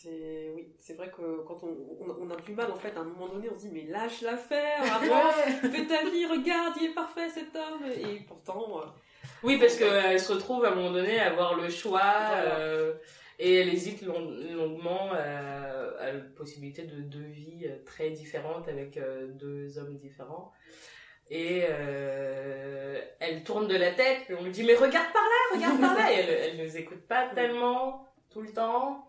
C'est 0.03 0.51
oui, 0.55 0.73
c'est 0.79 0.93
vrai 0.93 1.09
que 1.09 1.43
quand 1.45 1.59
on, 1.63 1.67
on, 1.99 2.27
on 2.27 2.29
a 2.31 2.35
du 2.37 2.53
mal 2.53 2.71
en 2.71 2.75
fait 2.75 2.95
à 2.97 3.01
un 3.01 3.03
moment 3.03 3.27
donné, 3.27 3.47
on 3.53 3.57
se 3.59 3.67
dit 3.67 3.71
mais 3.73 3.83
lâche 3.91 4.21
l'affaire, 4.21 4.83
fais 5.61 5.85
ta 5.85 6.03
vie, 6.09 6.25
regarde, 6.25 6.73
il 6.79 6.87
est 6.89 6.93
parfait 6.93 7.29
cet 7.29 7.55
homme, 7.55 7.83
et 7.91 8.21
pourtant 8.27 8.79
euh, 8.79 8.85
Oui, 9.43 9.57
parce 9.59 9.75
qu'elle 9.75 10.19
se 10.19 10.33
retrouve 10.33 10.65
à 10.65 10.71
un 10.71 10.75
moment 10.75 10.91
donné 10.91 11.19
à 11.19 11.27
avoir 11.27 11.53
le 11.55 11.69
choix 11.69 11.99
Voilà. 12.01 12.55
euh, 12.59 12.93
et 13.37 13.55
elle 13.55 13.69
hésite 13.69 14.01
long- 14.03 14.31
longuement 14.55 15.09
euh, 15.13 15.91
à 15.99 16.11
la 16.13 16.19
possibilité 16.35 16.83
de 16.83 17.01
deux 17.01 17.19
vies 17.19 17.65
euh, 17.65 17.77
très 17.85 18.09
différentes 18.11 18.67
avec 18.67 18.97
euh, 18.97 19.27
deux 19.27 19.77
hommes 19.77 19.95
différents. 19.95 20.51
Et 21.29 21.63
euh, 21.69 22.99
elle 23.19 23.43
tourne 23.43 23.67
de 23.67 23.75
la 23.75 23.91
tête 23.91 24.29
et 24.29 24.33
on 24.33 24.43
lui 24.43 24.51
dit 24.51 24.63
mais 24.63 24.73
regarde 24.75 25.11
par 25.13 25.21
là, 25.23 25.55
regarde 25.55 25.79
par 25.79 25.95
là 25.95 26.11
et 26.11 26.15
elle, 26.15 26.29
elle 26.29 26.65
nous 26.65 26.77
écoute 26.77 27.01
pas 27.07 27.27
tellement 27.35 28.05
tout 28.31 28.41
le 28.41 28.51
temps. 28.51 29.07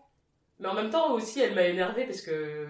Mais 0.63 0.69
en 0.69 0.73
même 0.73 0.89
temps 0.89 1.11
aussi 1.11 1.41
elle 1.41 1.53
m'a 1.53 1.63
énervée 1.63 2.05
parce 2.05 2.21
que 2.21 2.67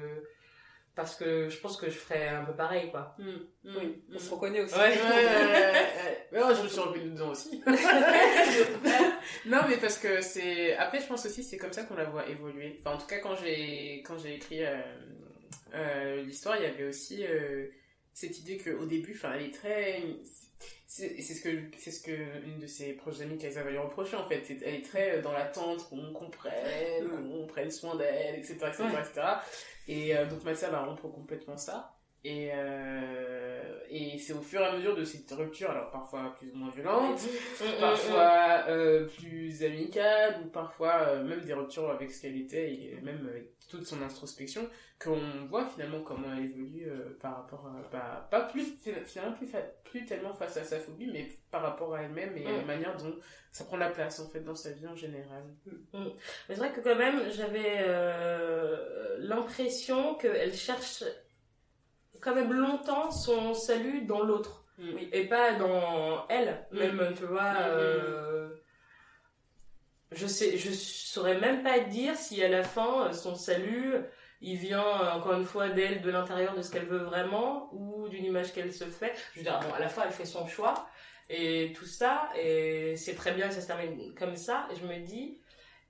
parce 0.95 1.15
que 1.15 1.47
je 1.49 1.57
pense 1.59 1.77
que 1.77 1.89
je 1.89 1.95
ferais 1.95 2.27
un 2.27 2.43
peu 2.43 2.53
pareil 2.53 2.89
quoi. 2.91 3.15
oui, 3.63 4.03
on 4.13 4.19
se 4.19 4.31
reconnaît 4.31 4.61
aussi. 4.61 4.73
Ouais, 4.73 4.81
ouais, 4.81 4.95
ouais, 4.95 5.25
ouais, 5.25 5.71
ouais. 5.71 6.17
Mais 6.33 6.39
moi, 6.39 6.53
je 6.55 6.63
me 6.63 6.67
suis 6.67 6.81
dedans 7.11 7.29
aussi. 7.29 7.63
non, 9.45 9.59
mais 9.69 9.77
parce 9.77 9.99
que 9.99 10.21
c'est. 10.21 10.75
Après, 10.77 10.99
je 10.99 11.05
pense 11.05 11.25
aussi 11.27 11.43
c'est 11.43 11.57
comme 11.57 11.71
ça 11.71 11.83
qu'on 11.83 11.95
la 11.95 12.05
voit 12.05 12.27
évoluer. 12.27 12.79
Enfin, 12.79 12.95
en 12.95 12.97
tout 12.97 13.05
cas, 13.05 13.19
quand 13.19 13.35
j'ai 13.35 14.01
quand 14.03 14.17
j'ai 14.17 14.35
écrit 14.35 14.65
euh, 14.65 14.81
euh, 15.75 16.23
l'histoire, 16.23 16.57
il 16.57 16.63
y 16.63 16.65
avait 16.65 16.85
aussi 16.85 17.23
euh, 17.23 17.67
cette 18.13 18.39
idée 18.39 18.57
qu'au 18.57 18.85
début, 18.85 19.13
enfin, 19.13 19.33
elle 19.35 19.45
est 19.45 19.53
très. 19.53 20.01
C'est 20.95 21.19
c'est 21.23 21.33
ce 21.33 21.41
que 21.41 21.49
c'est 21.79 21.89
ce 21.89 22.01
que 22.03 22.45
une 22.45 22.59
de 22.59 22.67
ses 22.67 22.93
proches 22.93 23.19
amies 23.21 23.39
qu'elle 23.39 23.51
va 23.53 23.63
lui 23.63 23.79
reprocher 23.79 24.15
en 24.15 24.27
fait. 24.27 24.43
C'est- 24.45 24.61
Elle 24.63 24.75
est 24.75 24.81
très 24.85 25.17
euh, 25.17 25.21
dans 25.23 25.31
l'attente 25.31 25.89
qu'on 25.89 26.13
comprenne, 26.13 27.09
qu'on 27.09 27.47
prenne 27.47 27.71
soin 27.71 27.95
d'elle, 27.95 28.35
etc., 28.35 28.53
etc., 28.67 28.83
etc. 28.99 29.27
Et 29.87 30.15
euh, 30.15 30.27
donc 30.27 30.43
Mathieu 30.43 30.67
va 30.69 30.85
rompre 30.85 31.07
complètement 31.11 31.57
ça. 31.57 31.95
Et, 32.25 32.51
euh, 32.53 33.79
et 33.89 34.17
c'est 34.17 34.31
au 34.33 34.41
fur 34.41 34.61
et 34.61 34.65
à 34.65 34.71
mesure 34.77 34.95
de 34.95 35.03
cette 35.03 35.29
rupture, 35.31 35.69
alors 35.71 35.91
parfois 35.91 36.33
plus 36.37 36.49
ou 36.51 36.55
moins 36.55 36.69
violente, 36.71 37.19
Mm, 37.59 37.65
mm, 37.65 37.79
parfois 37.81 38.63
euh, 38.69 39.05
plus 39.07 39.61
amicale, 39.63 40.41
ou 40.45 40.47
parfois 40.49 41.01
euh, 41.09 41.23
même 41.23 41.41
des 41.41 41.53
ruptures 41.53 41.89
avec 41.89 42.11
ce 42.11 42.21
qu'elle 42.21 42.37
était, 42.37 42.71
et 42.73 42.99
même 43.01 43.27
avec 43.29 43.51
toute 43.69 43.85
son 43.85 44.01
introspection, 44.01 44.69
qu'on 45.03 45.19
voit 45.49 45.65
finalement 45.67 46.01
comment 46.01 46.27
elle 46.37 46.45
évolue 46.45 46.85
euh, 46.87 47.17
par 47.19 47.35
rapport 47.37 47.67
à... 47.67 47.89
bah, 47.91 48.27
pas 48.31 48.41
plus, 48.41 48.77
finalement 49.05 49.35
plus, 49.35 49.49
plus 49.83 50.05
tellement 50.05 50.33
face 50.33 50.55
à 50.55 50.63
sa 50.63 50.79
phobie, 50.79 51.09
mais 51.11 51.27
par 51.51 51.61
rapport 51.63 51.93
à 51.93 52.03
elle-même 52.03 52.37
et 52.37 52.45
à 52.47 52.51
la 52.51 52.61
Mm. 52.61 52.65
manière 52.67 52.95
dont 52.97 53.15
ça 53.51 53.65
prend 53.65 53.75
la 53.77 53.89
place 53.89 54.19
en 54.21 54.29
fait 54.29 54.39
dans 54.41 54.55
sa 54.55 54.71
vie 54.71 54.87
en 54.87 54.95
général. 54.95 55.43
Mais 55.93 55.99
c'est 56.47 56.55
vrai 56.55 56.71
que 56.71 56.79
quand 56.79 56.95
même, 56.95 57.21
j'avais 57.31 57.79
euh, 57.79 59.17
l'impression 59.19 60.15
qu'elle 60.15 60.53
cherche 60.53 61.03
quand 62.23 62.33
même 62.35 62.53
longtemps 62.53 63.11
son 63.11 63.53
salut 63.53 64.01
dans 64.05 64.23
l'autre. 64.23 64.63
Mm. 64.77 64.97
Et 65.11 65.25
pas 65.25 65.53
dans 65.53 66.25
elle, 66.29 66.65
Mm. 66.71 66.77
même, 66.77 67.13
tu 67.15 67.25
vois. 67.25 67.51
Mm, 67.51 67.57
euh, 67.67 68.49
je 70.11 70.27
sais, 70.27 70.57
je 70.57 70.71
saurais 70.71 71.39
même 71.39 71.63
pas 71.63 71.79
dire 71.79 72.15
si 72.15 72.43
à 72.43 72.47
la 72.47 72.63
fin, 72.63 73.07
euh, 73.07 73.13
son 73.13 73.35
salut, 73.35 73.95
il 74.41 74.57
vient 74.57 74.85
euh, 74.85 75.11
encore 75.11 75.33
une 75.33 75.45
fois 75.45 75.69
d'elle, 75.69 76.01
de 76.01 76.09
l'intérieur 76.11 76.55
de 76.55 76.61
ce 76.61 76.71
qu'elle 76.71 76.85
veut 76.85 77.03
vraiment, 77.03 77.69
ou 77.73 78.07
d'une 78.09 78.25
image 78.25 78.53
qu'elle 78.53 78.73
se 78.73 78.85
fait. 78.85 79.13
Je 79.33 79.39
veux 79.39 79.43
dire, 79.43 79.59
bon, 79.59 79.73
à 79.73 79.79
la 79.79 79.89
fois, 79.89 80.03
elle 80.05 80.11
fait 80.13 80.25
son 80.25 80.47
choix, 80.47 80.87
et 81.29 81.73
tout 81.75 81.85
ça, 81.85 82.29
et 82.37 82.95
c'est 82.97 83.15
très 83.15 83.31
bien 83.33 83.47
que 83.47 83.53
ça 83.53 83.61
se 83.61 83.67
termine 83.67 84.13
comme 84.15 84.35
ça, 84.35 84.67
et 84.71 84.75
je 84.75 84.85
me 84.85 84.97
dis, 84.99 85.39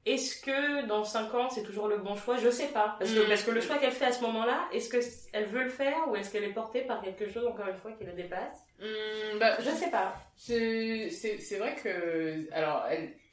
est-ce 0.06 0.42
que 0.42 0.86
dans 0.88 1.04
5 1.04 1.34
ans 1.34 1.50
c'est 1.50 1.64
toujours 1.64 1.88
le 1.88 1.98
bon 1.98 2.16
choix? 2.16 2.38
Je 2.38 2.50
sais 2.50 2.68
pas. 2.68 2.96
Parce 3.00 3.12
que, 3.14 3.20
Mm. 3.26 3.28
parce 3.30 3.44
que 3.44 3.52
le 3.52 3.62
choix 3.62 3.78
qu'elle 3.78 3.92
fait 3.92 4.06
à 4.06 4.12
ce 4.12 4.22
moment-là, 4.24 4.68
est-ce 4.74 4.90
qu'elle 4.90 5.46
veut 5.46 5.64
le 5.64 5.70
faire 5.70 6.08
ou 6.10 6.16
est-ce 6.16 6.30
qu'elle 6.32 6.44
est 6.44 6.54
portée 6.54 6.82
par 6.82 7.02
quelque 7.02 7.30
chose, 7.30 7.46
encore 7.48 7.68
une 7.68 7.78
fois, 7.78 7.92
qui 7.94 8.04
la 8.04 8.12
dépasse? 8.14 8.58
Hum, 8.82 9.40
bah, 9.40 9.58
Je 9.62 9.70
sais 9.70 9.90
pas. 9.90 10.16
C'est 10.36 11.58
vrai 11.58 11.76
que. 11.82 12.48
Alors, 12.54 12.86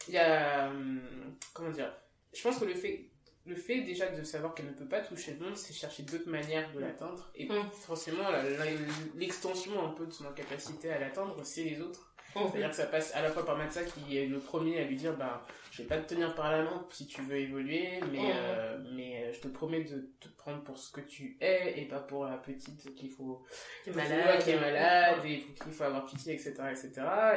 il 0.09 0.15
y 0.15 0.19
a. 0.19 0.69
hum, 0.69 1.01
Comment 1.55 1.71
dire? 1.71 1.93
Je 2.33 2.43
pense 2.43 2.59
que 2.59 2.65
le 2.65 2.75
fait, 2.75 3.07
le 3.47 3.57
fait 3.57 3.81
déjà 3.81 4.07
de 4.09 4.23
savoir 4.23 4.55
qu'elle 4.55 4.67
ne 4.67 4.73
peut 4.73 4.87
pas 4.87 5.01
toucher 5.01 5.37
le 5.39 5.45
monde, 5.45 5.57
c'est 5.57 5.73
chercher 5.73 6.05
d'autres 6.05 6.29
manières 6.29 6.71
de 6.73 6.79
l'atteindre. 6.79 7.29
Et 7.35 7.47
Mm. 7.49 7.71
forcément, 7.73 8.25
l'extension 9.17 9.85
un 9.85 9.89
peu 9.91 10.07
de 10.07 10.13
son 10.13 10.27
incapacité 10.27 10.93
à 10.93 10.99
l'atteindre, 10.99 11.37
c'est 11.45 11.65
les 11.65 11.81
autres. 11.81 12.10
C'est-à-dire 12.35 12.71
que 12.71 12.77
ça 12.77 12.87
passe 12.87 13.15
à 13.15 13.23
la 13.23 13.31
fois 13.31 13.45
par 13.45 13.57
Matza 13.59 13.83
qui 13.85 14.17
est 14.19 14.27
le 14.27 14.39
premier 14.39 14.79
à 14.81 14.85
lui 14.85 14.97
dire 14.97 15.17
bah, 15.17 15.45
Je 15.73 15.83
vais 15.83 15.89
pas 15.89 15.99
te 15.99 16.13
tenir 16.15 16.35
par 16.35 16.51
la 16.51 16.63
main 16.63 16.87
si 16.91 17.07
tu 17.07 17.23
veux 17.23 17.37
évoluer, 17.37 18.01
mais, 18.13 18.19
Mm. 18.19 18.33
euh, 18.35 18.79
mais 18.95 19.25
euh, 19.25 19.33
je 19.33 19.41
te 19.41 19.49
promets 19.49 19.85
de 19.85 20.11
te 20.21 20.29
prendre 20.37 20.63
pour 20.63 20.77
ce 20.79 20.93
que 20.93 21.01
tu 21.01 21.37
es 21.41 21.75
et 21.81 21.85
pas 21.87 22.01
pour 22.01 22.25
la 22.27 22.37
petite 22.39 22.95
qu'il 22.95 23.11
faut 23.11 23.43
Qui 23.85 23.91
est 23.91 23.93
malade. 23.95 24.43
qui 24.43 24.51
est 24.51 24.61
malade 24.61 25.17
et 25.25 25.39
qu'il 25.39 25.73
faut 25.73 25.85
avoir 25.85 26.05
pitié, 26.07 26.35
etc., 26.35 26.55
etc. 26.71 26.93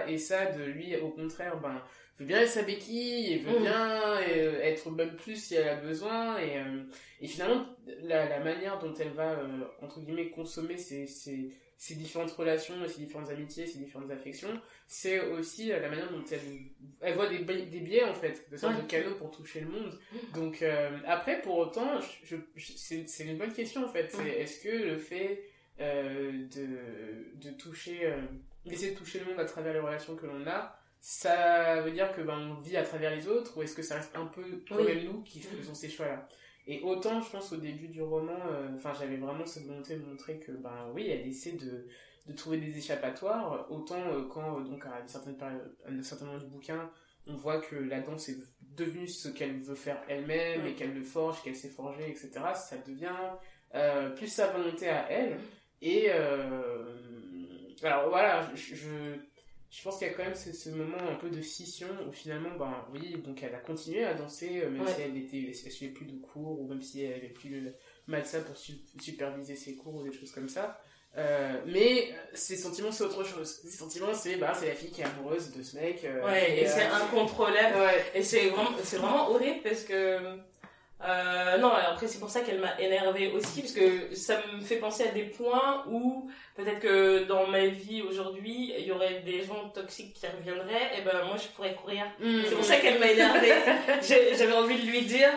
Et 0.08 0.18
ça, 0.18 0.48
de 0.52 0.64
lui, 0.64 0.96
au 0.98 1.10
contraire, 1.10 1.58
ben, 1.60 1.82
veut 2.20 2.26
bien 2.26 2.40
être 2.42 2.50
sa 2.50 2.64
béquille 2.64 3.34
et 3.34 3.38
veut 3.40 3.60
Mm. 3.60 3.62
bien 3.62 3.90
euh, 4.28 4.62
être 4.62 4.90
même 4.92 5.16
plus 5.16 5.36
si 5.36 5.56
elle 5.56 5.70
a 5.70 5.76
besoin. 5.76 6.38
Et, 6.40 6.58
euh, 6.58 6.84
et 7.22 7.28
finalement, 7.28 7.66
la, 8.02 8.28
la 8.30 8.40
manière 8.40 8.80
dont 8.80 8.94
elle 8.96 9.12
va, 9.12 9.32
euh, 9.34 9.64
entre 9.82 10.00
guillemets, 10.02 10.30
consommer 10.32 10.78
ses, 10.78 11.06
ses, 11.08 11.50
ses 11.86 11.96
différentes 11.96 12.32
relations, 12.32 12.76
ses 12.88 13.02
différentes 13.02 13.30
amitiés, 13.30 13.68
ses 13.68 13.80
différentes 13.80 14.10
affections, 14.10 14.56
c'est 14.88 15.20
aussi 15.32 15.70
euh, 15.70 15.80
la 15.82 15.90
manière 15.90 16.10
dont 16.10 16.24
elle, 16.32 16.40
elle 17.02 17.14
voit 17.16 17.28
des, 17.28 17.40
bi- 17.40 17.66
des 17.66 17.82
biais, 17.82 18.06
en 18.06 18.14
fait, 18.14 18.50
de 18.50 18.56
sorte 18.56 18.76
Ouais. 18.76 18.82
de 18.84 18.88
canaux 18.88 19.16
pour 19.16 19.32
toucher 19.32 19.60
le 19.60 19.68
monde. 19.68 20.00
Donc, 20.34 20.62
euh, 20.62 20.98
après, 21.06 21.42
pour 21.42 21.58
autant, 21.58 22.00
je, 22.24 22.38
je- 22.56 23.04
c'est 23.06 23.24
une 23.26 23.38
bonne 23.38 23.52
question, 23.52 23.84
en 23.84 23.90
fait. 23.90 24.08
C'est 24.10 24.30
est-ce 24.30 24.64
que 24.64 24.70
le 24.92 24.98
fait 24.98 25.44
euh, 25.82 26.32
de, 26.56 26.70
de 27.50 27.52
toucher, 27.58 28.06
euh, 28.06 28.16
d'essayer 28.66 28.92
de 28.94 28.98
toucher 28.98 29.20
le 29.20 29.26
monde 29.26 29.40
à 29.42 29.46
travers 29.46 29.74
les 29.74 29.80
relations 29.82 30.16
que 30.16 30.26
l'on 30.26 30.48
a, 30.48 30.80
ça 31.02 31.82
veut 31.82 31.92
dire 31.92 32.16
que 32.16 32.22
ben, 32.22 32.56
on 32.58 32.62
vit 32.62 32.78
à 32.78 32.84
travers 32.84 33.14
les 33.14 33.28
autres 33.28 33.58
ou 33.58 33.62
est-ce 33.64 33.76
que 33.76 33.82
ça 33.82 33.96
reste 33.96 34.16
un 34.16 34.28
peu 34.28 34.64
quand 34.70 34.78
Oui. 34.78 35.04
nous 35.04 35.22
qui 35.24 35.42
faisons 35.42 35.74
ces 35.74 35.90
choix-là? 35.90 36.30
Et 36.68 36.82
autant, 36.82 37.22
je 37.22 37.30
pense, 37.30 37.52
au 37.52 37.58
début 37.58 37.88
du 37.88 38.02
roman, 38.02 38.38
euh, 38.52 38.70
enfin, 38.76 38.94
j'avais 38.98 39.18
vraiment 39.18 39.46
cette 39.46 39.66
volonté 39.66 39.96
de 39.98 40.06
montrer 40.06 40.40
que, 40.40 40.52
ben 40.54 40.90
oui, 40.94 41.08
elle 41.10 41.28
essaie 41.28 41.54
de, 41.54 41.88
de 42.28 42.34
trouver 42.34 42.58
des 42.58 42.78
échappatoires, 42.78 43.70
autant 43.70 44.00
euh, 44.00 44.24
quand, 44.30 44.60
euh, 44.60 44.64
donc, 44.64 44.86
à 44.86 45.02
une 45.02 45.08
certaine 45.08 45.36
période, 45.38 45.76
à 45.86 45.92
un 45.92 46.02
certain 46.04 46.26
moment 46.26 46.40
du 46.40 46.46
bouquin, 46.48 46.90
on 47.28 47.36
voit 47.36 47.60
que 47.60 47.76
la 47.76 48.02
danse 48.02 48.30
est 48.30 48.38
devenue 48.62 49.08
ce 49.08 49.30
qu'elle 49.30 49.60
veut 49.60 49.76
faire 49.76 50.02
elle-même 50.08 50.64
Mm. 50.64 50.68
et 50.68 50.74
qu'elle 50.74 50.94
le 50.94 51.04
forge, 51.04 51.42
qu'elle 51.44 51.56
s'est 51.56 51.70
forgée, 51.70 52.10
etc. 52.10 52.32
Ça 52.56 52.78
devient 52.78 53.10
plus 54.16 54.28
sa 54.28 54.52
volonté 54.52 54.88
à 54.88 55.10
elle. 55.10 55.40
Et 55.82 56.06
euh, 56.10 56.96
alors 57.82 58.10
voilà, 58.10 58.50
je, 58.56 58.76
je, 58.76 58.88
je 59.76 59.82
pense 59.84 59.98
qu'il 59.98 60.08
y 60.08 60.10
a 60.12 60.14
quand 60.14 60.24
même 60.24 60.36
ce, 60.36 60.54
ce 60.54 60.70
moment 60.70 60.98
un 61.10 61.16
peu 61.16 61.30
de 61.32 61.42
scission 61.42 61.88
où 62.08 62.12
finalement, 62.12 62.52
ben 62.60 62.86
oui, 62.94 63.16
donc 63.26 63.42
elle 63.42 63.56
a 63.56 63.60
continué 63.60 64.04
à 64.04 64.14
danser, 64.14 64.62
euh, 64.62 64.70
même 64.70 64.82
Ouais. 64.84 64.94
si 64.94 65.02
elle 65.02 65.18
était, 65.18 65.52
elle 65.66 65.72
suivait 65.72 65.92
plus 65.94 66.06
de 66.06 66.18
cours 66.22 66.62
ou 66.62 66.68
même 66.68 66.82
si 66.84 67.04
elle 67.04 67.14
avait 67.16 67.30
plus 67.30 67.50
le 67.50 67.74
malsa 68.06 68.42
pour 68.42 68.56
su- 68.56 68.82
superviser 69.02 69.56
ses 69.56 69.76
cours 69.76 69.96
ou 69.96 70.04
des 70.04 70.12
choses 70.16 70.32
comme 70.32 70.48
ça. 70.50 70.80
Euh, 71.18 71.62
mais 71.68 72.10
ses 72.34 72.56
sentiments 72.56 72.92
c'est 72.92 73.04
autre 73.04 73.24
chose. 73.24 73.62
Ses 73.64 73.70
sentiments 73.78 74.14
c'est 74.14 74.36
bah 74.38 74.54
c'est 74.60 74.68
la 74.68 74.74
fille 74.76 74.90
qui 74.92 75.02
est 75.02 75.06
amoureuse 75.06 75.52
de 75.52 75.62
ce 75.64 75.76
mec. 75.76 76.04
euh, 76.06 76.24
Ouais, 76.26 76.60
et 76.62 76.66
euh, 76.68 76.72
c'est 76.74 76.86
incontrôlable. 76.86 77.78
Ouais. 77.78 78.04
Et 78.16 78.24
c'est 78.24 78.50
vraiment, 78.50 78.72
c'est 78.84 78.98
vraiment 78.98 79.30
horrible 79.30 79.62
parce 79.64 79.84
que. 79.84 80.20
Euh, 81.06 81.58
non, 81.58 81.72
après 81.74 82.08
c'est 82.08 82.20
pour 82.20 82.30
ça 82.30 82.42
qu'elle 82.42 82.60
m'a 82.60 82.80
énervée 82.80 83.32
aussi, 83.36 83.62
parce 83.62 83.74
que 83.74 84.16
ça 84.16 84.36
me 84.56 84.62
fait 84.62 84.78
penser 84.78 85.04
à 85.04 85.12
des 85.12 85.24
points 85.24 85.84
où 85.90 86.30
peut-être 86.56 86.80
que 86.80 87.24
dans 87.26 87.46
ma 87.48 87.66
vie 87.68 88.02
aujourd'hui, 88.02 88.74
il 88.78 88.86
y 88.86 88.92
aurait 88.94 89.20
des 89.26 89.44
gens 89.44 89.68
toxiques 89.74 90.14
qui 90.14 90.26
reviendraient, 90.28 90.98
et 90.98 91.02
ben 91.02 91.26
moi 91.26 91.36
je 91.36 91.48
pourrais 91.50 91.74
courir. 91.76 92.06
C'est 92.22 92.56
pour 92.56 92.64
ça 92.64 92.78
qu'elle 92.78 93.00
m'a 93.00 93.08
énervée. 93.08 93.52
J'avais 94.02 94.54
envie 94.54 94.82
de 94.82 94.88
lui 94.90 95.02
dire, 95.02 95.30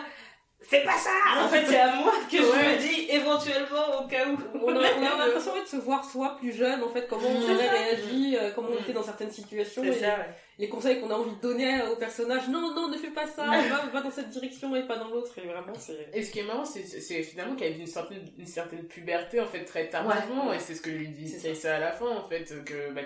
fais 0.61 0.83
pas 0.85 0.95
ça 0.97 1.09
En 1.43 1.49
fait, 1.49 1.65
c'est 1.65 1.79
à 1.81 1.95
moi 1.95 2.13
que 2.31 2.37
je 2.37 2.41
me 2.43 2.77
dis 2.79 3.07
éventuellement 3.11 4.01
au 4.03 4.07
cas 4.07 4.25
où. 4.25 4.37
On 4.63 4.69
a, 4.73 4.79
on 4.79 5.19
a 5.21 5.25
l'impression 5.25 5.61
de 5.61 5.67
se 5.67 5.75
voir 5.77 6.05
soi 6.09 6.37
plus 6.39 6.53
jeune, 6.55 6.81
en 6.81 6.87
fait, 6.89 7.07
comment 7.09 7.27
on 7.27 7.41
C'est 7.45 7.53
aurait 7.53 7.67
réagi, 7.67 8.37
euh, 8.37 8.51
comment 8.55 8.69
on 8.71 8.75
Mm. 8.75 8.83
était 8.83 8.93
dans 8.93 9.03
certaines 9.03 9.31
situations, 9.31 9.81
C'est 9.83 9.93
ça, 9.99 10.07
ouais. 10.07 10.29
Les 10.59 10.69
conseils 10.69 10.99
qu'on 10.99 11.11
a 11.11 11.13
envie 11.13 11.35
de 11.35 11.41
donner 11.41 11.83
au 11.83 11.95
personnage. 11.95 12.47
Non, 12.49 12.73
non, 12.73 12.89
ne 12.89 12.97
fais 12.97 13.11
pas 13.11 13.27
ça, 13.27 13.45
va, 13.45 13.85
va 13.93 14.01
dans 14.01 14.09
cette 14.09 14.29
direction 14.29 14.75
et 14.75 14.87
pas 14.87 14.97
dans 14.97 15.09
l'autre. 15.09 15.37
Et 15.37 15.45
vraiment, 15.45 15.75
c'est. 15.75 16.09
Et 16.13 16.23
ce 16.23 16.31
qui 16.31 16.39
est 16.39 16.43
marrant, 16.43 16.65
c'est, 16.65 16.83
c'est 16.83 17.21
finalement 17.21 17.55
qu'elle 17.55 17.73
a 17.73 17.75
une 17.75 17.85
certaine, 17.85 18.25
une 18.37 18.47
certaine 18.47 18.83
puberté, 18.85 19.39
en 19.39 19.45
fait, 19.45 19.65
très 19.65 19.87
tardivement, 19.87 20.51
et 20.53 20.59
c'est 20.59 20.73
ce 20.73 20.81
que 20.81 20.89
lui 20.89 21.09
dit 21.09 21.29
C'est 21.29 21.39
c'est 21.39 21.55
ça 21.55 21.75
à 21.75 21.79
la 21.79 21.91
fin, 21.91 22.07
en 22.07 22.27
fait, 22.27 22.63
que, 22.65 22.91
bah, 22.91 23.01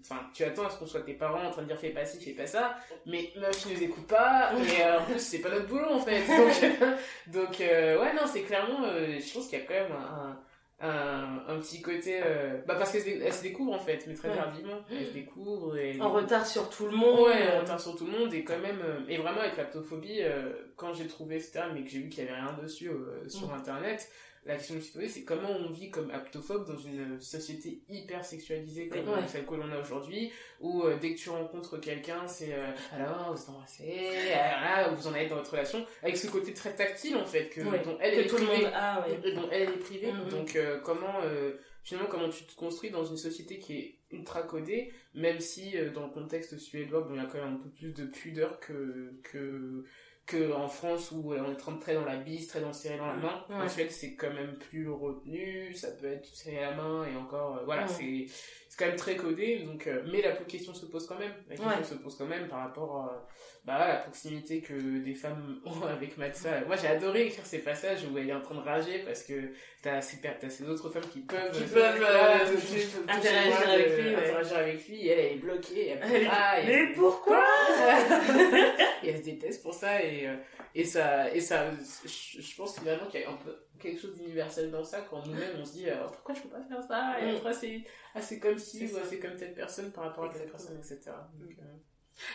enfin, 0.00 0.20
tu 0.32 0.44
attends 0.44 0.66
à 0.66 0.70
ce 0.70 0.78
qu'on 0.78 0.86
soit 0.86 1.00
tes 1.00 1.14
parents 1.14 1.44
en 1.44 1.50
train 1.50 1.62
de 1.62 1.66
dire 1.66 1.78
fais 1.78 1.90
pas 1.90 2.04
ci, 2.04 2.20
fais 2.20 2.32
pas 2.32 2.46
ça, 2.46 2.76
mais 3.04 3.32
meuf, 3.36 3.66
ils 3.66 3.74
nous 3.76 3.82
écoutent 3.82 4.06
pas, 4.06 4.52
et 4.54 4.82
euh, 4.82 5.00
en 5.00 5.04
plus, 5.04 5.18
c'est 5.18 5.40
pas 5.40 5.50
notre 5.50 5.66
boulot, 5.66 5.90
en 5.90 6.00
fait. 6.00 6.24
Donc, 6.26 6.86
donc 7.26 7.60
euh, 7.60 8.00
ouais, 8.00 8.12
non, 8.14 8.22
c'est 8.32 8.42
clairement, 8.42 8.84
euh, 8.84 9.18
je 9.18 9.34
pense 9.34 9.48
qu'il 9.48 9.58
y 9.58 9.62
a 9.62 9.64
quand 9.64 9.74
même 9.74 9.92
un, 9.92 10.30
un, 10.30 10.38
un 10.82 11.58
petit 11.60 11.80
côté, 11.80 12.20
euh, 12.24 12.60
bah, 12.66 12.74
parce 12.76 12.92
qu'elle 12.92 13.32
se, 13.32 13.42
découvre, 13.42 13.72
en 13.72 13.78
fait, 13.78 14.04
mais 14.08 14.14
très 14.14 14.28
Ouais. 14.30 14.36
tardivement, 14.36 14.80
elle 14.90 15.06
se 15.06 15.12
découvre, 15.12 15.76
et 15.76 16.00
En 16.00 16.10
retard 16.12 16.46
sur 16.46 16.68
tout 16.70 16.86
le 16.86 16.96
monde. 16.96 17.20
Ouais, 17.20 17.56
en 17.56 17.60
retard 17.60 17.80
sur 17.80 17.94
tout 17.96 18.06
le 18.06 18.12
monde 18.12 18.34
et 18.34 18.42
quand 18.44 18.58
même 18.58 18.80
euh, 18.82 18.98
et 19.08 19.16
vraiment 19.18 19.40
avec 19.40 19.56
l'aptophobie 19.56 20.18
euh, 20.22 20.52
quand 20.76 20.92
j'ai 20.94 21.06
trouvé 21.06 21.38
ce 21.40 21.52
terme 21.52 21.76
et 21.76 21.84
que 21.84 21.90
j'ai 21.90 22.00
vu 22.00 22.08
qu'il 22.08 22.24
y 22.24 22.28
avait 22.28 22.36
rien 22.38 22.56
dessus 22.60 22.88
euh, 22.90 23.28
sur 23.28 23.48
Mm. 23.48 23.54
internet, 23.54 24.08
la 24.44 24.56
question 24.56 24.74
que 24.74 24.80
je 24.80 24.84
me 24.86 24.90
suis 24.90 24.98
posée 24.98 25.08
c'est 25.08 25.24
comment 25.24 25.50
on 25.50 25.70
vit 25.70 25.90
comme 25.90 26.10
aptophobe 26.10 26.66
dans 26.66 26.76
une 26.76 27.20
société 27.20 27.80
hyper 27.88 28.24
sexualisée 28.24 28.88
comme 28.88 29.08
Ouais. 29.08 29.28
celle 29.28 29.46
que 29.46 29.54
l'on 29.54 29.70
a 29.70 29.78
aujourd'hui 29.80 30.32
où 30.60 30.82
euh, 30.82 30.96
dès 31.00 31.14
que 31.14 31.18
tu 31.20 31.30
rencontres 31.30 31.78
quelqu'un 31.78 32.26
c'est 32.26 32.52
euh, 32.54 32.66
alors 32.92 33.32
vous 33.34 33.40
êtes 33.42 33.48
embrassés, 33.48 34.32
alors 34.34 34.60
là 34.60 34.88
vous 34.90 35.06
en 35.06 35.14
êtes 35.14 35.28
dans 35.28 35.36
votre 35.36 35.52
relation 35.52 35.86
avec 36.02 36.16
ce 36.16 36.26
côté 36.26 36.52
très 36.54 36.74
tactile 36.74 37.16
en 37.16 37.24
fait 37.24 37.48
que 37.50 37.60
Ouais. 37.60 37.82
dont 37.84 37.96
elle 38.00 38.26
que 38.26 38.36
le 38.36 38.42
monde 38.46 38.70
a, 38.74 39.06
ouais. 39.06 39.18
et 39.24 39.32
dont 39.32 39.48
elle 39.50 39.62
est 39.68 39.78
privée. 39.78 40.12
Mhm. 40.12 40.28
Donc 40.28 40.56
euh, 40.56 40.80
comment 40.80 41.20
euh, 41.24 41.52
finalement 41.84 42.08
comment 42.10 42.28
tu 42.28 42.44
te 42.44 42.54
construis 42.56 42.90
dans 42.90 43.04
une 43.04 43.16
société 43.16 43.58
qui 43.58 43.76
est 43.78 43.98
ultra 44.10 44.42
codée, 44.42 44.92
même 45.14 45.40
si 45.40 45.76
euh, 45.78 45.90
dans 45.90 46.04
le 46.06 46.10
contexte 46.12 46.58
suédois, 46.58 47.00
bon, 47.00 47.14
il 47.14 47.16
y 47.16 47.20
a 47.20 47.26
quand 47.26 47.38
même 47.38 47.54
un 47.54 47.56
peu 47.56 47.70
plus 47.70 47.94
de 47.94 48.04
pudeur 48.04 48.60
que 48.60 49.12
que 49.22 49.84
que 50.26 50.52
en 50.52 50.68
France 50.68 51.10
où 51.12 51.32
euh, 51.32 51.42
on 51.46 51.52
est 51.52 51.56
très- 51.80 51.94
dans 51.94 52.04
la 52.04 52.16
bise, 52.16 52.46
très 52.48 52.60
dans 52.60 52.68
le 52.68 52.72
serrer 52.72 52.98
dans 52.98 53.06
la 53.08 53.16
main. 53.16 53.44
En. 53.64 53.68
Suède, 53.68 53.90
c'est 53.90 54.14
quand 54.14 54.32
même 54.32 54.56
plus 54.56 54.88
retenu, 54.88 55.74
ça 55.74 55.90
peut 55.92 56.06
être 56.06 56.26
serré 56.26 56.60
la 56.60 56.74
main 56.74 57.04
et 57.06 57.16
encore 57.16 57.56
euh, 57.58 57.64
voilà, 57.64 57.82
c'est 57.88 58.26
c'est 58.72 58.78
quand 58.78 58.86
même 58.86 58.96
très 58.96 59.16
codé 59.16 59.58
donc 59.66 59.86
euh, 59.86 60.00
mais 60.10 60.22
la 60.22 60.32
question 60.32 60.72
se 60.72 60.86
pose 60.86 61.06
quand 61.06 61.18
même. 61.18 61.34
La 61.46 61.56
question 61.56 61.76
Ouais. 61.78 61.84
se 61.84 61.92
pose 61.92 62.16
quand 62.16 62.24
même 62.24 62.48
par 62.48 62.60
rapport 62.60 63.06
euh, 63.06 63.18
bah, 63.66 63.74
à 63.74 63.88
la 63.88 63.94
proximité 63.96 64.62
que 64.62 64.72
des 65.00 65.14
femmes 65.14 65.60
ont 65.66 65.82
avec 65.84 66.16
Matza. 66.16 66.62
Moi, 66.66 66.76
j'ai 66.76 66.86
adoré 66.86 67.26
écrire 67.26 67.44
ces 67.44 67.58
passages 67.58 67.98
où 68.10 68.16
elle 68.16 68.30
est 68.30 68.32
en 68.32 68.40
train 68.40 68.54
de 68.54 68.60
rager 68.60 69.00
parce 69.00 69.24
que 69.24 69.50
t'as 69.82 70.00
ces, 70.00 70.16
ces 70.48 70.66
autres 70.70 70.88
femmes 70.88 71.06
qui 71.12 71.20
peuvent 71.20 71.50
Qui 71.52 71.64
interagir 71.64 73.68
avec 73.68 73.98
lui, 73.98 74.14
interagir 74.14 74.56
avec 74.56 74.88
lui, 74.88 75.06
et 75.06 75.10
elle, 75.10 75.18
elle 75.18 75.32
est 75.32 75.40
bloquée, 75.40 75.88
elle, 75.88 76.00
elle 76.10 76.66
mais 76.66 76.92
pourquoi? 76.94 77.44
Et 79.02 79.10
elle 79.10 79.18
se 79.18 79.24
déteste 79.24 79.62
pour 79.62 79.74
ça, 79.74 80.02
et, 80.02 80.28
euh, 80.28 80.34
et 80.74 80.84
ça, 80.84 81.32
et 81.32 81.40
ça, 81.40 81.70
je, 82.04 82.56
pense 82.56 82.78
finalement 82.78 83.06
qu'il 83.06 83.20
y 83.20 83.24
a 83.24 83.30
un 83.30 83.36
peu 83.36 83.54
quelque 83.78 84.00
chose 84.00 84.14
d'universel 84.14 84.70
dans 84.70 84.84
ça, 84.84 85.02
quand 85.02 85.26
nous-mêmes 85.26 85.56
on 85.60 85.64
se 85.64 85.72
dit, 85.72 85.88
euh, 85.88 86.06
pourquoi 86.06 86.34
je 86.34 86.40
peux 86.40 86.48
pas 86.48 86.62
faire 86.62 86.82
ça? 86.82 87.20
Et 87.20 87.32
mm. 87.32 87.36
après, 87.36 87.52
c'est, 87.52 87.84
ah, 88.14 88.22
c'est 88.22 88.38
comme 88.38 88.58
si, 88.58 88.86
ou 88.86 88.98
c'est 89.08 89.18
comme 89.18 89.36
telle 89.36 89.54
personne 89.54 89.92
par 89.92 90.04
rapport 90.04 90.24
à 90.24 90.28
telle 90.28 90.48
personne, 90.48 90.78
etc. 90.78 91.12
Donc, 91.38 91.50
euh, 91.58 91.76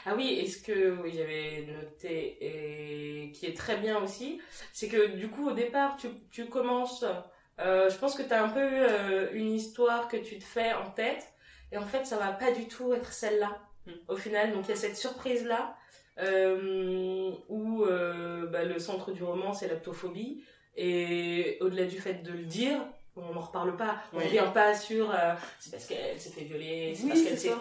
ah 0.06 0.13
oui, 0.15 0.39
et 0.39 0.48
ce 0.48 0.62
que 0.62 1.00
oui, 1.01 1.12
j'avais 1.15 1.67
noté 1.67 2.38
et 2.41 3.32
qui 3.32 3.46
est 3.46 3.56
très 3.56 3.77
bien 3.77 4.01
aussi, 4.01 4.41
c'est 4.74 4.88
que 4.88 5.15
du 5.15 5.29
coup 5.29 5.50
au 5.50 5.53
départ 5.53 5.98
tu, 5.98 6.08
tu 6.32 6.46
commences, 6.48 7.06
euh, 7.60 7.89
je 7.89 7.98
pense 7.98 8.15
que 8.15 8.24
tu 8.24 8.34
as 8.34 8.44
un 8.44 8.50
peu 8.50 8.60
euh, 8.60 9.29
une 9.34 9.51
histoire 9.51 10.08
que 10.08 10.17
tu 10.17 10.38
te 10.39 10.44
fais 10.44 10.74
en 10.74 10.91
tête 10.91 11.34
et 11.72 11.77
en 11.77 11.86
fait 11.86 12.06
ça 12.06 12.17
va 12.17 12.32
pas 12.32 12.51
du 12.51 12.67
tout 12.67 12.94
être 12.94 13.13
celle-là 13.13 13.62
hmm. 13.86 13.91
au 14.08 14.15
final. 14.15 14.53
Donc 14.53 14.65
il 14.65 14.70
y 14.70 14.74
a 14.74 14.77
cette 14.77 14.98
surprise 14.98 15.46
là 15.46 15.76
euh, 16.19 17.31
où 17.50 17.83
euh, 17.83 18.47
bah, 18.47 18.63
le 18.63 18.79
centre 18.79 19.12
du 19.12 19.24
roman 19.24 19.53
c'est 19.53 19.67
l'aptophobie 19.67 20.43
et 20.75 21.57
au-delà 21.62 21.86
du 21.86 22.00
fait 22.00 22.24
de 22.24 22.31
le 22.31 22.43
dire, 22.43 22.79
on 23.17 23.33
n'en 23.33 23.41
reparle 23.41 23.75
pas. 23.75 23.97
On 24.13 24.19
ne 24.19 24.25
vient 24.25 24.47
pas 24.47 24.75
sur 24.75 25.09
euh, 25.12 25.33
c'est 25.59 25.71
parce 25.71 25.86
qu'elle 25.88 26.19
s'est 26.19 26.29
fait 26.29 26.43
violer, 26.43 26.93
c'est 26.95 27.07
parce 27.07 27.21
qu'elle 27.24 27.38
s'est. 27.38 27.51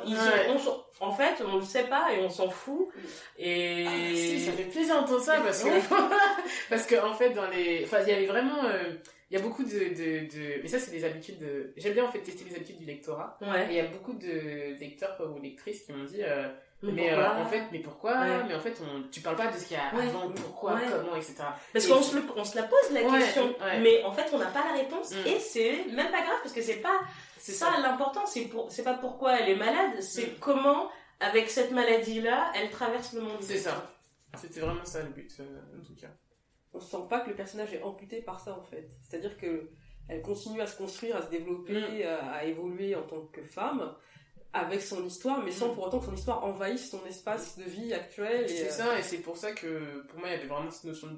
en 1.00 1.12
fait, 1.12 1.42
on 1.44 1.56
le 1.56 1.62
sait 1.62 1.84
pas 1.84 2.12
et 2.12 2.20
on 2.20 2.28
s'en 2.28 2.50
fout. 2.50 2.88
Et 3.38 3.86
ah, 3.86 4.14
si, 4.14 4.40
ça 4.40 4.52
fait 4.52 4.64
plaisir 4.64 4.96
d'entendre 4.96 5.22
ça 5.22 5.40
parce 5.40 5.62
que 5.62 5.68
parce 6.70 6.86
que 6.86 6.96
en 6.96 7.14
fait 7.14 7.30
dans 7.30 7.48
les, 7.48 7.84
enfin 7.84 7.98
il 8.02 8.08
y 8.08 8.12
avait 8.12 8.26
vraiment, 8.26 8.64
euh, 8.64 8.92
il 9.30 9.36
y 9.36 9.40
a 9.40 9.42
beaucoup 9.42 9.64
de, 9.64 9.70
de, 9.70 10.26
de... 10.26 10.62
mais 10.62 10.68
ça 10.68 10.78
c'est 10.78 10.90
des 10.90 11.04
habitudes 11.04 11.38
de. 11.38 11.72
J'aime 11.76 11.94
bien 11.94 12.04
en 12.04 12.12
fait 12.12 12.20
tester 12.20 12.44
les 12.44 12.56
habitudes 12.56 12.78
du 12.78 12.84
lectorat. 12.84 13.38
Ouais. 13.40 13.66
Et 13.68 13.70
il 13.70 13.76
y 13.76 13.80
a 13.80 13.86
beaucoup 13.86 14.12
de 14.12 14.78
lecteurs 14.78 15.18
ou 15.34 15.40
lectrices 15.40 15.82
qui 15.82 15.92
m'ont 15.92 16.04
dit. 16.04 16.22
Euh, 16.22 16.48
mais, 16.82 17.12
euh, 17.12 17.30
en 17.30 17.46
fait, 17.46 17.64
mais 17.72 17.78
pourquoi? 17.78 18.42
Mais 18.46 18.54
en 18.54 18.60
fait, 18.60 18.80
on, 18.82 19.02
tu 19.10 19.20
parles 19.20 19.36
pas 19.36 19.50
de 19.50 19.58
ce 19.58 19.64
qu'il 19.64 19.76
y 19.76 19.80
a 19.80 19.88
avant, 19.88 20.30
pourquoi, 20.30 20.78
comment, 20.80 21.16
etc. 21.16 21.36
Parce 21.72 21.86
qu'on 21.86 22.02
se, 22.02 22.16
on 22.36 22.44
se 22.44 22.56
la 22.56 22.64
pose 22.64 22.90
la 22.92 23.02
question, 23.02 23.54
mais 23.82 24.04
en 24.04 24.12
fait, 24.12 24.26
on 24.32 24.38
n'a 24.38 24.46
pas 24.46 24.64
la 24.64 24.78
réponse 24.78 25.12
mm. 25.12 25.26
et 25.26 25.38
c'est 25.38 25.84
même 25.86 26.10
pas 26.10 26.22
grave 26.22 26.38
parce 26.42 26.54
que 26.54 26.62
c'est 26.62 26.76
pas 26.76 27.00
c'est 27.38 27.52
ça, 27.52 27.78
l'important. 27.80 28.26
C'est 28.26 28.46
pour, 28.46 28.70
c'est 28.70 28.82
pas 28.82 28.94
pourquoi 28.94 29.38
elle 29.38 29.50
est 29.50 29.56
malade, 29.56 30.00
c'est 30.00 30.26
mm. 30.26 30.38
comment 30.40 30.90
avec 31.20 31.48
cette 31.48 31.70
maladie 31.70 32.20
là, 32.20 32.52
elle 32.54 32.70
traverse 32.70 33.12
le 33.14 33.22
monde. 33.22 33.40
C'est 33.40 33.58
ça. 33.58 33.92
C'était 34.36 34.60
vraiment 34.60 34.84
ça 34.84 35.02
le 35.02 35.08
but, 35.10 35.32
euh, 35.40 35.60
en 35.80 35.84
tout 35.84 35.94
cas. 35.94 36.10
On 36.74 36.80
sent 36.80 37.06
pas 37.08 37.20
que 37.20 37.30
le 37.30 37.36
personnage 37.36 37.72
est 37.72 37.82
amputé 37.82 38.20
par 38.20 38.40
ça 38.40 38.58
en 38.58 38.62
fait. 38.62 38.90
C'est-à-dire 39.02 39.38
que 39.38 39.70
elle 40.08 40.22
continue 40.22 40.60
à 40.60 40.66
se 40.66 40.76
construire, 40.76 41.16
à 41.16 41.22
se 41.22 41.30
développer, 41.30 41.72
mm. 41.72 42.32
à 42.32 42.44
évoluer 42.44 42.94
en 42.94 43.02
tant 43.02 43.22
que 43.32 43.42
femme 43.42 43.94
avec 44.56 44.82
son 44.82 45.04
histoire, 45.04 45.42
mais 45.42 45.50
sans 45.50 45.72
mm. 45.72 45.74
pour 45.74 45.86
autant 45.86 45.98
que 45.98 46.06
son 46.06 46.14
histoire 46.14 46.44
envahisse 46.44 46.90
son 46.90 47.04
espace 47.06 47.58
de 47.58 47.64
vie 47.64 47.92
actuel. 47.92 48.48
C'est 48.48 48.68
euh, 48.68 48.70
ça, 48.70 48.98
et 48.98 49.02
c'est 49.02 49.18
pour 49.18 49.36
ça 49.36 49.52
que 49.52 50.02
pour 50.08 50.18
moi 50.18 50.28
il 50.28 50.32
y 50.32 50.34
avait 50.36 50.46
vraiment 50.46 50.70
cette 50.70 50.84
notion 50.84 51.08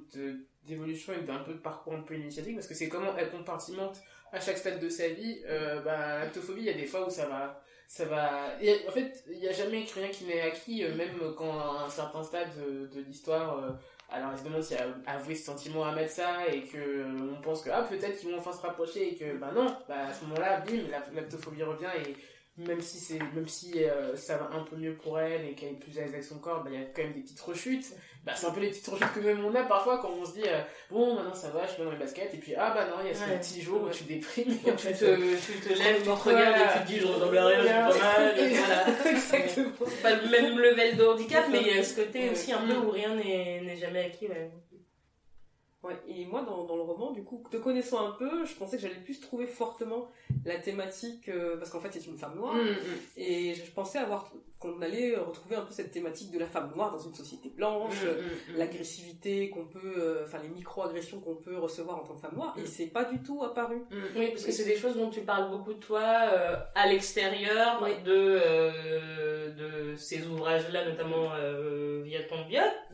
d'évolution 0.65 1.13
et 1.15 1.23
d'un 1.25 1.39
peu 1.39 1.55
de 1.55 1.59
parcours 1.59 1.95
un 1.95 2.03
peu 2.03 2.15
initiatique, 2.15 2.55
parce 2.55 2.67
que 2.67 2.75
c'est 2.75 2.89
comment 2.89 3.17
elle 3.17 3.31
compartimente 3.31 4.01
à 4.33 4.41
chaque 4.41 4.59
stade 4.59 4.81
de 4.81 4.89
sa 4.89 5.09
vie. 5.09 5.41
Euh, 5.47 5.81
bah, 5.81 6.21
l'actophobie, 6.21 6.63
il 6.63 6.67
y 6.67 6.71
a 6.71 6.75
des 6.75 6.87
fois 6.87 7.07
où 7.07 7.11
ça 7.11 7.27
va. 7.27 7.63
Ça 7.87 8.05
va... 8.05 8.55
en 8.87 8.91
fait, 8.91 9.25
il 9.31 9.39
n'y 9.39 9.49
a 9.49 9.53
jamais 9.53 9.87
rien 9.95 10.09
qui 10.09 10.25
n'est 10.25 10.43
acquis, 10.43 10.85
euh, 10.85 10.95
même 10.95 11.35
quand 11.37 11.59
à 11.59 11.85
un 11.87 11.89
certain 11.89 12.23
stade 12.23 12.51
de, 12.93 13.01
l'histoire, 13.01 13.65
euh, 13.65 13.71
alors 14.11 14.31
elle 14.33 14.39
se 14.39 14.45
demande 14.45 14.63
si 14.63 14.75
avouer 15.07 15.35
ce 15.35 15.45
sentiment 15.45 15.87
à 15.87 15.93
mettre 15.93 16.13
ça 16.13 16.47
et 16.49 16.65
que 16.65 17.07
on 17.33 17.41
pense 17.41 17.63
que 17.63 17.71
ah 17.71 17.83
peut-être 17.83 18.19
qu'ils 18.19 18.31
vont 18.31 18.39
enfin 18.39 18.53
se 18.53 18.61
rapprocher 18.61 19.13
et 19.13 19.15
que 19.15 19.39
bah 19.39 19.53
non, 19.55 19.75
bah 19.89 20.09
à 20.09 20.13
ce 20.13 20.23
moment-là, 20.27 20.61
bim, 20.61 20.83
l'actophobie 21.15 21.63
revient 21.63 21.89
et 22.07 22.15
même 22.59 22.81
si 22.81 22.99
c'est 22.99 23.19
même 23.35 23.47
si 23.47 23.85
euh, 23.85 24.17
ça 24.17 24.37
va 24.37 24.51
un 24.53 24.65
peu 24.65 24.77
mieux 24.77 24.95
pour 24.95 25.19
elle 25.19 25.45
et 25.45 25.53
qu'elle 25.53 25.71
est 25.71 25.81
plus 25.81 25.97
à 25.99 26.03
l'aise 26.03 26.13
avec 26.13 26.25
son 26.25 26.39
corps 26.39 26.65
bah 26.65 26.71
il 26.73 26.81
y 26.81 26.83
a 26.83 26.87
quand 26.87 27.03
même 27.03 27.13
des 27.13 27.21
petites 27.21 27.41
rechutes. 27.41 27.87
Bah 28.27 28.33
c'est 28.37 28.47
un 28.47 28.51
peu 28.51 28.61
les 28.61 28.71
petites 28.71 28.89
rechutes 28.89 29.13
que 29.15 29.21
même 29.21 29.45
on 29.45 29.55
a 29.55 29.63
parfois 29.63 29.99
quand 29.99 30.11
on 30.11 30.25
se 30.25 30.33
dit 30.35 30.43
euh, 30.47 30.61
bon 30.91 31.15
maintenant 31.15 31.35
ça 31.35 31.51
va 31.51 31.67
je 31.67 31.73
suis 31.73 31.83
dans 31.83 31.91
les 31.91 31.97
baskets 31.97 32.35
et 32.35 32.37
puis 32.39 32.55
ah 32.57 32.73
bah 32.75 32.87
non 32.87 32.97
il 33.03 33.09
y 33.09 33.11
a 33.11 33.15
ce 33.15 33.49
petit 33.49 33.63
jour 33.63 33.83
où 33.83 33.91
tu 33.91 34.05
déprimes 34.05 34.51
et 34.51 34.75
tu, 34.75 34.89
te, 34.89 34.93
tu 34.93 35.61
te 35.61 35.69
lèves 35.69 35.99
tu 35.99 36.03
te 36.03 36.11
regardes 36.11 36.57
et 36.57 36.79
tu 36.79 36.85
te 36.85 36.87
dis 36.89 36.99
je 36.99 37.07
ressemble 37.07 37.39
à 37.39 37.47
rien 37.47 37.89
je 37.89 37.93
suis 37.93 38.01
pas 38.01 38.19
mal 38.19 38.35
voilà. 38.37 38.87
Exactement. 39.11 39.71
Pas 40.03 40.15
le 40.15 40.29
même 40.29 40.59
level 40.59 40.97
de 40.97 41.05
handicap 41.05 41.45
mais 41.51 41.61
il 41.61 41.67
y 41.69 41.79
a 41.79 41.83
ce 41.83 41.95
côté 41.95 42.31
aussi 42.31 42.53
un 42.53 42.67
peu 42.67 42.75
où 42.75 42.91
rien 42.91 43.15
n'est 43.15 43.77
jamais 43.77 44.07
acquis 44.07 44.27
ouais 44.27 44.51
Ouais, 45.85 45.97
et 46.09 46.27
moi, 46.27 46.43
dans, 46.43 46.65
dans, 46.65 46.75
le 46.75 46.83
roman, 46.83 47.13
du 47.13 47.23
coup, 47.23 47.45
te 47.53 47.57
connaissant 47.57 48.05
un 48.05 48.11
peu, 48.11 48.45
je 48.45 48.53
pensais 48.55 48.77
que 48.77 48.83
j'allais 48.83 48.97
plus 48.97 49.21
trouver 49.21 49.47
fortement 49.47 50.09
la 50.45 50.59
thématique, 50.59 51.29
euh, 51.29 51.57
parce 51.57 51.71
qu'en 51.71 51.79
fait, 51.79 51.91
c'est 51.93 52.05
une 52.05 52.19
femme 52.19 52.35
noire, 52.35 52.55
mm, 52.55 52.71
mm. 52.71 52.99
et 53.17 53.55
je 53.55 53.71
pensais 53.71 53.99
avoir 53.99 54.33
qu'on 54.59 54.83
allait 54.83 55.15
retrouver 55.15 55.55
un 55.55 55.61
peu 55.61 55.73
cette 55.73 55.93
thématique 55.93 56.33
de 56.33 56.39
la 56.41 56.47
femme 56.47 56.73
noire 56.75 56.91
dans 56.91 56.99
une 56.99 57.15
société 57.15 57.51
blanche, 57.51 58.03
mm, 58.03 58.57
l'agressivité 58.57 59.51
qu'on 59.51 59.67
peut, 59.67 59.95
euh, 59.99 60.25
enfin 60.25 60.39
les 60.43 60.49
micro-agressions 60.49 61.21
qu'on 61.21 61.37
peut 61.37 61.57
recevoir 61.57 61.99
en 61.99 62.03
tant 62.03 62.15
que 62.15 62.23
femme 62.23 62.35
noire, 62.35 62.57
et 62.61 62.67
c'est 62.67 62.89
pas 62.89 63.05
du 63.05 63.23
tout 63.23 63.45
apparu. 63.45 63.81
Oui, 64.17 64.31
parce 64.31 64.45
que 64.45 64.51
c'est 64.51 64.65
des 64.65 64.77
choses 64.77 64.97
dont 64.97 65.11
tu 65.11 65.21
parles 65.21 65.49
beaucoup 65.49 65.75
de 65.75 65.79
toi 65.79 66.03
euh, 66.03 66.57
à 66.75 66.89
l'extérieur 66.89 67.87
de 68.05 69.49
de 69.55 69.95
ces 69.95 70.27
ouvrages-là, 70.27 70.89
notamment 70.89 71.29
via 72.03 72.25
ton 72.25 72.45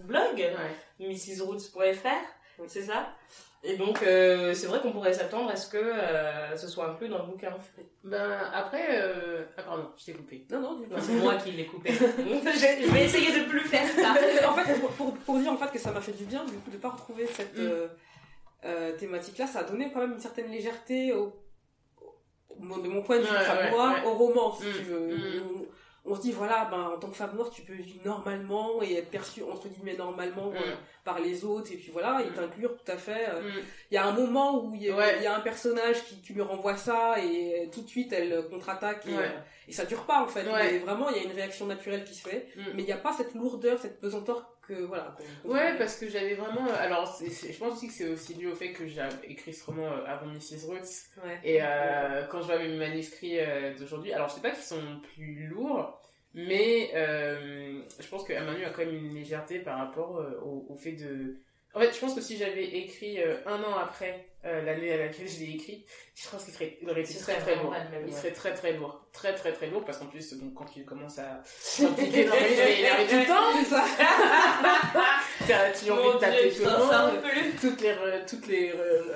blog, 0.06 0.36
ouais. 0.36 1.08
mrsroots.fr 1.08 2.43
c'est 2.66 2.82
ça 2.82 3.14
et 3.66 3.76
donc, 3.76 4.02
euh, 4.02 4.52
c'est 4.52 4.66
vrai 4.66 4.78
qu'on 4.80 4.92
pourrait 4.92 5.14
s'attendre 5.14 5.48
à 5.48 5.56
ce 5.56 5.70
que 5.70 5.78
euh, 5.78 6.54
ce 6.54 6.68
soit 6.68 6.90
inclus 6.90 7.08
dans 7.08 7.20
le 7.20 7.24
bouquin. 7.24 7.48
Ben, 8.04 8.38
après... 8.52 8.88
Euh... 8.90 9.44
Ah, 9.56 9.62
pardon, 9.62 9.88
je 9.96 10.04
t'ai 10.04 10.12
coupé. 10.12 10.46
Non, 10.50 10.60
non, 10.60 10.74
du 10.74 10.86
coup. 10.86 10.94
C'est 11.00 11.14
moi 11.14 11.36
qui 11.36 11.52
l'ai 11.52 11.64
coupé. 11.64 11.90
je 11.92 12.92
vais 12.92 13.04
essayer 13.04 13.40
de 13.40 13.48
plus 13.48 13.60
faire 13.60 13.88
ça. 13.88 14.10
en 14.50 14.54
fait, 14.54 14.80
pour, 14.98 15.14
pour, 15.14 15.38
dire 15.38 15.50
en 15.50 15.56
fait 15.56 15.72
que 15.72 15.78
ça 15.78 15.92
m'a 15.92 16.02
fait 16.02 16.12
du 16.12 16.26
bien, 16.26 16.44
du 16.44 16.52
coup, 16.52 16.70
de 16.70 16.76
pas 16.76 16.90
retrouver 16.90 17.26
cette 17.26 17.56
mm. 17.56 17.88
euh, 18.66 18.92
thématique-là, 18.98 19.46
ça 19.46 19.60
a 19.60 19.64
donné 19.64 19.90
quand 19.90 20.00
même 20.00 20.12
une 20.12 20.20
certaine 20.20 20.50
légèreté 20.50 21.14
au, 21.14 21.32
de 22.60 22.88
mon 22.88 23.02
point 23.02 23.16
de 23.16 23.22
vue, 23.22 23.30
ouais, 23.30 24.04
au 24.04 24.12
roman, 24.12 24.54
si 24.54 24.66
mm. 24.66 24.72
tu 24.72 24.82
veux. 24.82 25.16
Mm 25.16 25.64
on 26.06 26.14
se 26.14 26.20
dit 26.20 26.32
voilà 26.32 26.68
ben 26.70 26.92
en 26.94 26.98
tant 26.98 27.08
que 27.08 27.16
femme 27.16 27.34
noire 27.34 27.50
tu 27.50 27.62
peux 27.62 27.72
vivre 27.72 28.04
normalement 28.04 28.82
et 28.82 28.94
être 28.94 29.10
perçue 29.10 29.42
entre 29.42 29.68
guillemets 29.68 29.96
normalement 29.96 30.50
mm. 30.50 30.56
euh, 30.56 30.74
par 31.02 31.18
les 31.18 31.44
autres 31.44 31.72
et 31.72 31.76
puis 31.76 31.90
voilà 31.92 32.20
et 32.22 32.30
mm. 32.30 32.34
t'inclure 32.34 32.76
tout 32.76 32.92
à 32.92 32.96
fait 32.96 33.28
euh. 33.30 33.40
mm. 33.42 33.62
il 33.90 33.94
y 33.94 33.96
a 33.96 34.06
un 34.06 34.12
moment 34.12 34.62
où 34.62 34.74
il 34.74 34.82
y, 34.82 34.90
a 34.90 35.36
un 35.36 35.40
personnage 35.40 36.04
qui, 36.04 36.20
qui 36.20 36.34
lui 36.34 36.42
renvoie 36.42 36.76
ça 36.76 37.16
et 37.22 37.70
tout 37.72 37.82
de 37.82 37.88
suite 37.88 38.12
elle 38.12 38.46
contre-attaque 38.50 39.06
et, 39.06 39.16
euh, 39.16 39.28
et, 39.68 39.72
ça 39.72 39.86
dure 39.86 40.04
pas 40.04 40.22
en 40.22 40.26
fait 40.26 40.42
vraiment 40.42 41.08
il 41.08 41.16
y 41.16 41.20
a 41.20 41.22
une 41.22 41.32
réaction 41.32 41.66
naturelle 41.66 42.04
qui 42.04 42.14
se 42.14 42.28
fait 42.28 42.48
mais 42.74 42.82
il 42.82 42.86
n'y 42.86 42.92
a 42.92 42.98
pas 42.98 43.12
cette 43.12 43.34
lourdeur 43.34 43.78
cette 43.78 44.00
pesanteur 44.00 44.53
que 44.66 44.74
voilà 44.84 45.16
ouais 45.44 45.76
parce 45.78 45.96
que 45.96 46.08
j'avais 46.08 46.34
vraiment 46.34 46.66
alors 46.78 47.18
je 47.20 47.58
pense 47.58 47.74
aussi 47.74 47.88
que 47.88 47.92
c'est 47.92 48.08
aussi 48.08 48.34
dû 48.34 48.48
au 48.48 48.54
fait 48.54 48.72
que 48.72 48.86
j'ai 48.86 49.02
écrit 49.24 49.52
ce 49.52 49.64
roman 49.64 49.90
avant 50.06 50.26
Mrs 50.26 50.66
Roots 50.66 51.10
et 51.42 51.58
quand 52.30 52.40
je 52.40 52.46
vois 52.46 52.58
mes 52.58 52.76
manuscrits 52.76 53.38
d'aujourd'hui 53.78 54.12
alors 54.12 54.28
je 54.28 54.34
sais 54.34 54.40
pas 54.40 54.50
qu'ils 54.50 54.62
sont 54.62 55.00
plus 55.14 55.46
lourds 55.46 56.00
mais 56.34 56.90
euh, 56.94 57.80
je 58.00 58.08
pense 58.08 58.24
que 58.24 58.32
Manu 58.32 58.64
a 58.64 58.70
quand 58.70 58.84
même 58.84 58.94
une 58.94 59.14
légèreté 59.14 59.60
par 59.60 59.78
rapport 59.78 60.18
euh, 60.18 60.40
au, 60.42 60.66
au, 60.68 60.74
fait 60.74 60.92
de 60.92 61.36
en 61.74 61.80
fait, 61.80 61.92
je 61.92 62.00
pense 62.00 62.14
que 62.14 62.20
si 62.20 62.36
j'avais 62.36 62.64
écrit 62.64 63.20
euh, 63.20 63.36
un 63.46 63.62
an 63.62 63.76
après 63.80 64.26
euh, 64.46 64.62
l'année 64.62 64.92
à 64.92 64.98
laquelle 64.98 65.28
je 65.28 65.40
l'ai 65.40 65.52
écrit, 65.54 65.84
je 66.14 66.28
pense 66.28 66.44
qu'il 66.44 66.52
serait, 66.52 66.78
il 66.82 66.90
aurait 66.90 67.02
été 67.02 67.14
très 67.14 67.38
très 67.38 67.56
lourd. 67.56 67.74
il 68.06 68.12
serait 68.12 68.32
très 68.32 68.52
très 68.52 68.72
lourd, 68.74 69.06
très 69.12 69.34
très 69.34 69.52
très 69.52 69.68
lourd 69.68 69.84
parce 69.84 69.98
qu'en 69.98 70.06
plus, 70.06 70.34
donc 70.34 70.54
quand 70.54 70.66
il 70.76 70.84
commence 70.84 71.18
à 71.18 71.42
s'impliquer 71.44 72.24
dans 72.24 72.34
les 72.34 72.54
jeux, 72.54 72.78
il 72.78 72.86
arrive 72.86 73.08
tout 73.08 73.16
le 73.16 73.26
temps. 73.26 73.64
ça. 73.64 73.84
tu 75.46 75.52
as 75.52 75.94
envie 75.94 76.14
de 76.14 76.18
taper 76.18 76.52
tout 76.52 76.62
le 76.62 76.70
monde. 76.70 77.22
Toutes 77.60 77.80
les 77.80 77.94
toutes 78.28 78.46
les, 78.46 78.72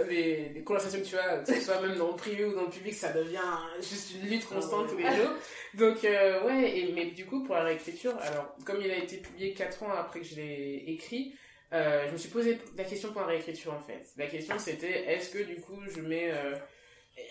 les, 0.09 0.49
les 0.55 0.62
conversations 0.62 1.01
que 1.01 1.07
tu 1.07 1.17
as, 1.19 1.38
que 1.38 1.55
ce 1.55 1.61
soit 1.61 1.81
même 1.81 1.97
dans 1.97 2.09
le 2.09 2.17
privé 2.17 2.45
ou 2.45 2.55
dans 2.55 2.62
le 2.64 2.71
public, 2.71 2.95
ça 2.95 3.12
devient 3.12 3.38
juste 3.81 4.12
une 4.14 4.31
lutte 4.31 4.47
constante 4.47 4.88
tous 4.88 4.97
les 4.97 5.05
jours. 5.05 5.33
Donc 5.75 6.05
euh, 6.05 6.43
ouais, 6.45 6.79
et, 6.79 6.93
mais 6.93 7.07
du 7.07 7.27
coup 7.27 7.43
pour 7.43 7.55
la 7.55 7.64
réécriture, 7.64 8.17
alors 8.23 8.55
comme 8.64 8.81
il 8.81 8.91
a 8.91 8.97
été 8.97 9.19
publié 9.19 9.53
4 9.53 9.83
ans 9.83 9.93
après 9.93 10.21
que 10.21 10.27
je 10.27 10.37
l'ai 10.37 10.85
écrit. 10.87 11.35
Euh, 11.73 12.07
je 12.07 12.13
me 12.13 12.17
suis 12.17 12.31
posé 12.31 12.59
la 12.77 12.85
question 12.85 13.13
pour 13.13 13.21
la 13.21 13.27
réécriture 13.29 13.75
en 13.75 13.81
fait. 13.81 14.07
La 14.17 14.27
question 14.27 14.59
c'était 14.59 15.05
est-ce 15.05 15.31
que 15.31 15.43
du 15.43 15.57
coup 15.57 15.79
je 15.95 16.01
mets 16.01 16.31
euh, 16.31 16.55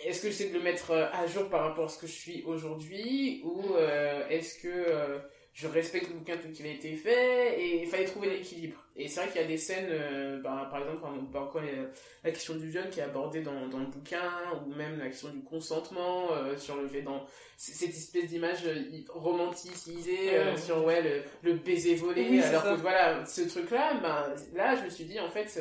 est-ce 0.06 0.21
que 0.21 0.28
j'essaie 0.28 0.50
de 0.50 0.54
le 0.54 0.63
mettre 0.63 0.91
euh, 0.91 1.08
à 1.12 1.26
jour 1.28 1.50
par 1.50 1.62
rapport 1.63 1.86
à 1.86 1.89
ce 1.89 1.97
que 1.97 2.08
je 2.08 2.12
suis 2.12 2.43
aujourd'hui 2.45 3.41
ou 3.43 3.76
euh, 3.76 4.28
est-ce 4.30 4.60
que 4.60 5.21
je 5.57 5.65
respecte 5.67 6.09
le 6.09 6.13
bouquin 6.13 6.37
tel 6.37 6.51
qu'il 6.51 6.67
a 6.67 6.69
été 6.69 6.95
fait 6.95 7.59
et 7.59 7.81
il 7.81 7.87
fallait 7.87 8.05
trouver 8.05 8.29
l'équilibre. 8.29 8.77
Et 8.95 9.07
c'est 9.07 9.21
vrai 9.21 9.29
qu'il 9.31 9.41
y 9.41 9.43
a 9.43 9.47
des 9.47 9.57
scènes, 9.57 9.89
euh, 9.89 10.39
bah, 10.39 10.67
par 10.69 10.81
exemple, 10.81 11.03
encore 11.35 11.63
la 12.23 12.29
question 12.29 12.53
du 12.53 12.69
viol 12.69 12.87
qui 12.91 12.99
est 12.99 13.03
abordée 13.03 13.41
dans, 13.41 13.67
dans 13.67 13.79
le 13.79 13.87
bouquin, 13.87 14.29
ou 14.67 14.75
même 14.75 14.99
la 14.99 15.07
question 15.07 15.29
du 15.29 15.41
consentement, 15.41 16.31
euh, 16.31 16.55
sur 16.57 16.75
le 16.75 16.87
fait 16.87 17.01
dans 17.01 17.25
cette 17.57 17.89
espèce 17.89 18.27
d'image 18.27 18.67
euh, 18.67 18.83
romanticisée 19.09 20.29
sur 20.63 20.85
ouais, 20.85 21.01
le, 21.01 21.23
le 21.41 21.57
baiser 21.57 21.95
volé, 21.95 22.39
alors 22.43 22.63
que 22.63 22.81
voilà, 22.81 23.25
ce 23.25 23.41
truc-là, 23.41 23.95
ben, 23.95 24.35
là, 24.53 24.75
je 24.75 24.83
me 24.83 24.89
suis 24.91 25.05
dit, 25.05 25.19
en 25.19 25.29
fait, 25.29 25.59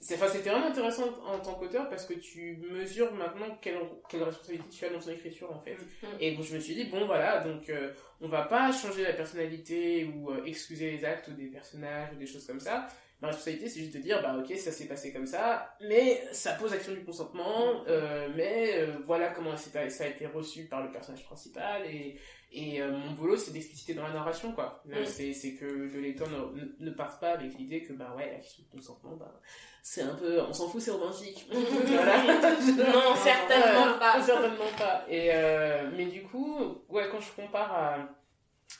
c'était 0.00 0.50
vraiment 0.50 0.66
intéressant 0.66 1.08
en 1.26 1.38
tant 1.40 1.54
qu'auteur 1.54 1.88
parce 1.88 2.06
que 2.06 2.14
tu 2.14 2.58
mesures 2.70 3.12
maintenant 3.12 3.58
quelle, 3.60 3.78
quelle 4.08 4.22
responsabilité 4.22 4.68
tu 4.70 4.84
as 4.84 4.90
dans 4.90 5.00
ton 5.00 5.10
écriture 5.10 5.50
en 5.50 5.60
fait. 5.60 5.76
Mm. 6.02 6.06
Et 6.20 6.36
donc 6.36 6.44
je 6.44 6.54
me 6.54 6.60
suis 6.60 6.74
dit, 6.74 6.84
bon 6.84 7.06
voilà, 7.06 7.40
donc 7.40 7.68
euh, 7.68 7.90
on 8.20 8.28
va 8.28 8.42
pas 8.42 8.72
changer 8.72 9.02
la 9.02 9.12
personnalité 9.12 10.04
ou 10.04 10.30
euh, 10.30 10.44
excuser 10.44 10.90
les 10.90 11.04
actes 11.04 11.30
des 11.30 11.46
personnages 11.46 12.10
ou 12.14 12.16
des 12.16 12.26
choses 12.26 12.46
comme 12.46 12.60
ça. 12.60 12.86
Ma 13.20 13.28
responsabilité 13.28 13.68
c'est 13.68 13.80
juste 13.80 13.94
de 13.94 13.98
dire, 13.98 14.22
bah 14.22 14.36
ok, 14.38 14.56
ça 14.56 14.70
s'est 14.70 14.86
passé 14.86 15.12
comme 15.12 15.26
ça, 15.26 15.76
mais 15.80 16.22
ça 16.30 16.52
pose 16.52 16.72
action 16.72 16.92
du 16.92 17.02
consentement, 17.04 17.82
euh, 17.88 18.28
mais 18.36 18.86
voilà 19.06 19.30
comment 19.30 19.56
ça 19.56 19.80
a 19.80 20.06
été 20.06 20.26
reçu 20.26 20.66
par 20.66 20.84
le 20.84 20.92
personnage 20.92 21.24
principal 21.24 21.84
et 21.86 22.16
et 22.50 22.80
euh, 22.80 22.90
mon 22.90 23.12
boulot, 23.12 23.36
c'est 23.36 23.52
d'expliciter 23.52 23.92
dans 23.92 24.04
la 24.04 24.12
narration, 24.12 24.52
quoi. 24.52 24.82
Euh, 24.90 25.04
c'est, 25.04 25.34
c'est 25.34 25.52
que 25.52 25.66
le 25.66 26.00
lecteur 26.00 26.28
ne, 26.30 26.84
ne, 26.84 26.90
parte 26.90 27.20
pas 27.20 27.32
avec 27.32 27.58
l'idée 27.58 27.82
que, 27.82 27.92
bah 27.92 28.14
ouais, 28.16 28.30
la 28.32 28.38
question 28.38 28.64
de 28.64 28.78
consentement, 28.78 29.16
bah, 29.16 29.38
c'est 29.82 30.00
un 30.00 30.14
peu, 30.14 30.40
on 30.40 30.52
s'en 30.54 30.66
fout, 30.66 30.80
c'est 30.80 30.90
romantique. 30.90 31.46
voilà. 31.52 32.22
non, 32.24 33.14
certainement 33.16 33.98
pas. 33.98 34.22
Certainement 34.22 34.72
pas. 34.78 35.04
Et, 35.10 35.28
euh, 35.34 35.90
mais 35.94 36.06
du 36.06 36.22
coup, 36.22 36.78
ouais, 36.88 37.08
quand 37.10 37.20
je 37.20 37.32
compare 37.32 37.70
à, 37.70 38.07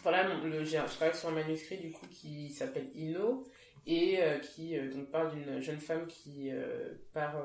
voilà, 0.03 0.29
le, 0.45 0.65
je 0.65 0.77
travaille 0.77 1.17
sur 1.17 1.29
un 1.29 1.33
manuscrit, 1.33 1.79
du 1.79 1.91
coup, 1.91 2.07
qui 2.07 2.51
s'appelle 2.51 2.89
Ino, 2.95 3.49
et 3.87 4.21
qui, 4.43 4.79
donc, 4.79 5.11
parle 5.11 5.33
d'une 5.33 5.61
jeune 5.61 5.81
femme 5.81 6.07
qui 6.07 6.51
part, 7.15 7.43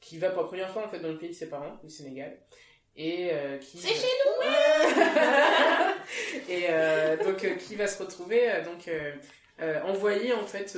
qui 0.00 0.18
va 0.18 0.30
pour 0.30 0.42
la 0.42 0.48
première 0.48 0.70
fois, 0.70 0.86
en 0.86 0.88
fait, 0.88 1.00
dans 1.00 1.10
le 1.10 1.18
pays 1.18 1.28
de 1.28 1.34
ses 1.34 1.48
parents, 1.48 1.78
le 1.82 1.88
Sénégal 1.88 2.38
et 2.96 3.30
euh, 3.32 3.58
qui 3.58 3.78
c'est 3.78 3.88
chez 3.88 4.08
nous 4.24 4.42
et 6.48 6.66
euh, 6.68 7.16
donc 7.16 7.42
euh, 7.44 7.54
qui 7.54 7.74
va 7.74 7.86
se 7.86 8.02
retrouver 8.02 8.50
donc 8.64 8.90
envoyée 9.84 10.32
en 10.32 10.44
fait 10.44 10.76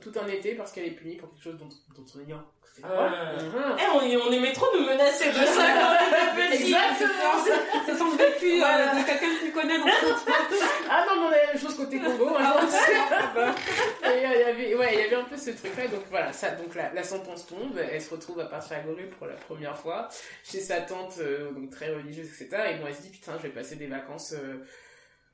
tout 0.00 0.12
un 0.20 0.28
été 0.28 0.54
parce 0.54 0.72
qu'elle 0.72 0.86
est 0.86 0.92
punie 0.92 1.16
pour 1.16 1.30
quelque 1.30 1.42
chose 1.42 1.58
dont, 1.58 1.68
dont 1.94 2.06
on 2.16 2.20
ignore 2.20 2.44
ah. 2.82 3.36
Eh, 3.78 4.16
on, 4.16 4.28
on 4.28 4.32
aimait 4.32 4.52
trop 4.52 4.66
nous 4.74 4.84
menacer 4.84 5.28
de 5.28 5.34
ça 5.34 5.66
quand 5.74 6.36
on 6.36 6.54
était 6.54 6.62
Exactement. 6.62 7.44
Ça 7.86 7.96
semble 7.96 8.16
vécu 8.16 8.58
voilà. 8.58 8.94
de 8.94 9.04
quelqu'un 9.04 9.26
que 9.26 9.44
tu 9.44 9.52
connais 9.52 9.78
dans 9.78 9.84
Ah 10.88 11.04
non, 11.08 11.16
mais 11.16 11.22
on 11.22 11.28
avait 11.28 11.46
la 11.46 11.52
même 11.52 11.62
chose 11.62 11.76
côté 11.76 11.98
Congo. 11.98 12.28
Hein, 12.38 12.54
ah, 14.02 14.10
et 14.10 14.16
il 14.16 14.22
y 14.22 14.24
avait, 14.24 14.74
ouais, 14.74 14.94
il 14.94 15.00
y 15.00 15.02
avait 15.02 15.16
un 15.16 15.24
peu 15.24 15.36
ce 15.36 15.50
truc-là. 15.50 15.88
Donc 15.88 16.02
voilà, 16.10 16.32
ça, 16.32 16.52
donc 16.52 16.74
la, 16.74 16.92
la, 16.92 17.02
sentence 17.02 17.46
tombe. 17.46 17.78
Elle 17.78 18.00
se 18.00 18.10
retrouve 18.10 18.40
à 18.40 18.46
partir 18.46 18.78
à 18.78 18.80
Goru 18.80 19.06
pour 19.18 19.26
la 19.26 19.34
première 19.34 19.76
fois 19.76 20.08
chez 20.44 20.60
sa 20.60 20.80
tante, 20.80 21.18
euh, 21.18 21.50
donc 21.52 21.70
très 21.70 21.92
religieuse, 21.92 22.28
etc. 22.28 22.48
Et 22.70 22.78
moi, 22.78 22.88
elle 22.88 22.94
se 22.94 23.02
dit 23.02 23.10
putain, 23.10 23.32
je 23.36 23.42
vais 23.42 23.50
passer 23.50 23.76
des 23.76 23.88
vacances. 23.88 24.32
Euh, 24.32 24.64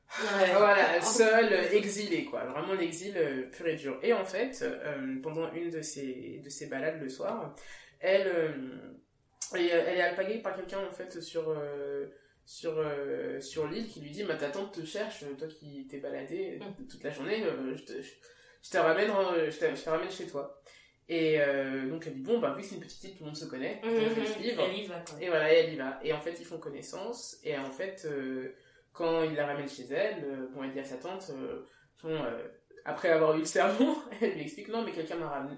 voilà, 0.08 1.00
seul, 1.02 1.52
exilé, 1.72 2.24
quoi. 2.24 2.44
Vraiment 2.44 2.74
l'exil 2.74 3.14
euh, 3.16 3.42
pur 3.50 3.66
et 3.66 3.76
dur. 3.76 3.98
Et 4.02 4.12
en 4.12 4.24
fait, 4.24 4.62
euh, 4.62 5.16
pendant 5.22 5.52
une 5.52 5.70
de 5.70 5.82
ses, 5.82 6.40
de 6.44 6.48
ses 6.48 6.66
balades 6.66 7.00
le 7.00 7.08
soir, 7.08 7.54
elle, 8.00 8.26
euh, 8.26 8.50
elle, 9.54 9.66
est 9.66 10.00
alpaguée 10.00 10.38
par 10.38 10.56
quelqu'un, 10.56 10.80
en 10.86 10.92
fait, 10.92 11.20
sur, 11.20 11.54
sur, 12.44 12.84
sur 13.40 13.68
l'île 13.68 13.88
qui 13.88 14.00
lui 14.00 14.10
dit, 14.10 14.24
ma 14.24 14.36
ta 14.36 14.50
tante 14.50 14.72
te 14.72 14.84
cherche, 14.84 15.24
toi 15.38 15.48
qui 15.48 15.86
t'es 15.88 15.98
baladé 15.98 16.60
mm. 16.60 16.86
toute 16.86 17.02
la 17.02 17.10
journée, 17.10 17.42
je 17.74 17.82
te, 17.82 17.92
je 18.00 18.70
te 18.70 18.78
ramène, 18.78 19.10
je 19.50 19.58
te, 19.58 19.74
je 19.74 19.82
te 19.82 19.90
ramène 19.90 20.10
chez 20.10 20.26
toi. 20.26 20.62
Et 21.08 21.38
donc 21.88 22.04
elle 22.08 22.14
dit 22.14 22.22
bon 22.22 22.40
bah 22.40 22.52
oui 22.56 22.64
c'est 22.64 22.74
une 22.74 22.80
petite 22.80 23.04
île 23.04 23.12
tout 23.12 23.20
le 23.20 23.26
monde 23.26 23.36
se 23.36 23.44
connaît 23.44 23.80
donc 23.80 23.92
je 23.92 24.20
vais 24.20 24.26
suivre 24.26 24.64
elle 24.66 24.76
y 24.76 24.86
va, 24.86 25.04
et 25.20 25.28
voilà 25.28 25.52
elle 25.52 25.72
y 25.72 25.76
va 25.76 26.00
et 26.02 26.12
en 26.12 26.20
fait 26.20 26.34
ils 26.40 26.44
font 26.44 26.58
connaissance 26.58 27.38
et 27.44 27.56
en 27.56 27.70
fait 27.70 28.08
quand 28.96 29.22
il 29.22 29.34
la 29.34 29.46
ramène 29.46 29.68
chez 29.68 29.84
elle, 29.90 30.24
euh, 30.24 30.48
bon, 30.54 30.64
elle 30.64 30.72
dit 30.72 30.80
à 30.80 30.84
sa 30.84 30.96
tante, 30.96 31.30
euh, 31.30 31.62
euh, 32.06 32.48
après 32.84 33.10
avoir 33.10 33.36
eu 33.36 33.40
le 33.40 33.44
sermon, 33.44 33.96
elle 34.20 34.32
lui 34.32 34.42
explique 34.42 34.68
non, 34.68 34.82
mais 34.82 34.92
quelqu'un 34.92 35.16
m'a 35.16 35.28
ramené, 35.28 35.56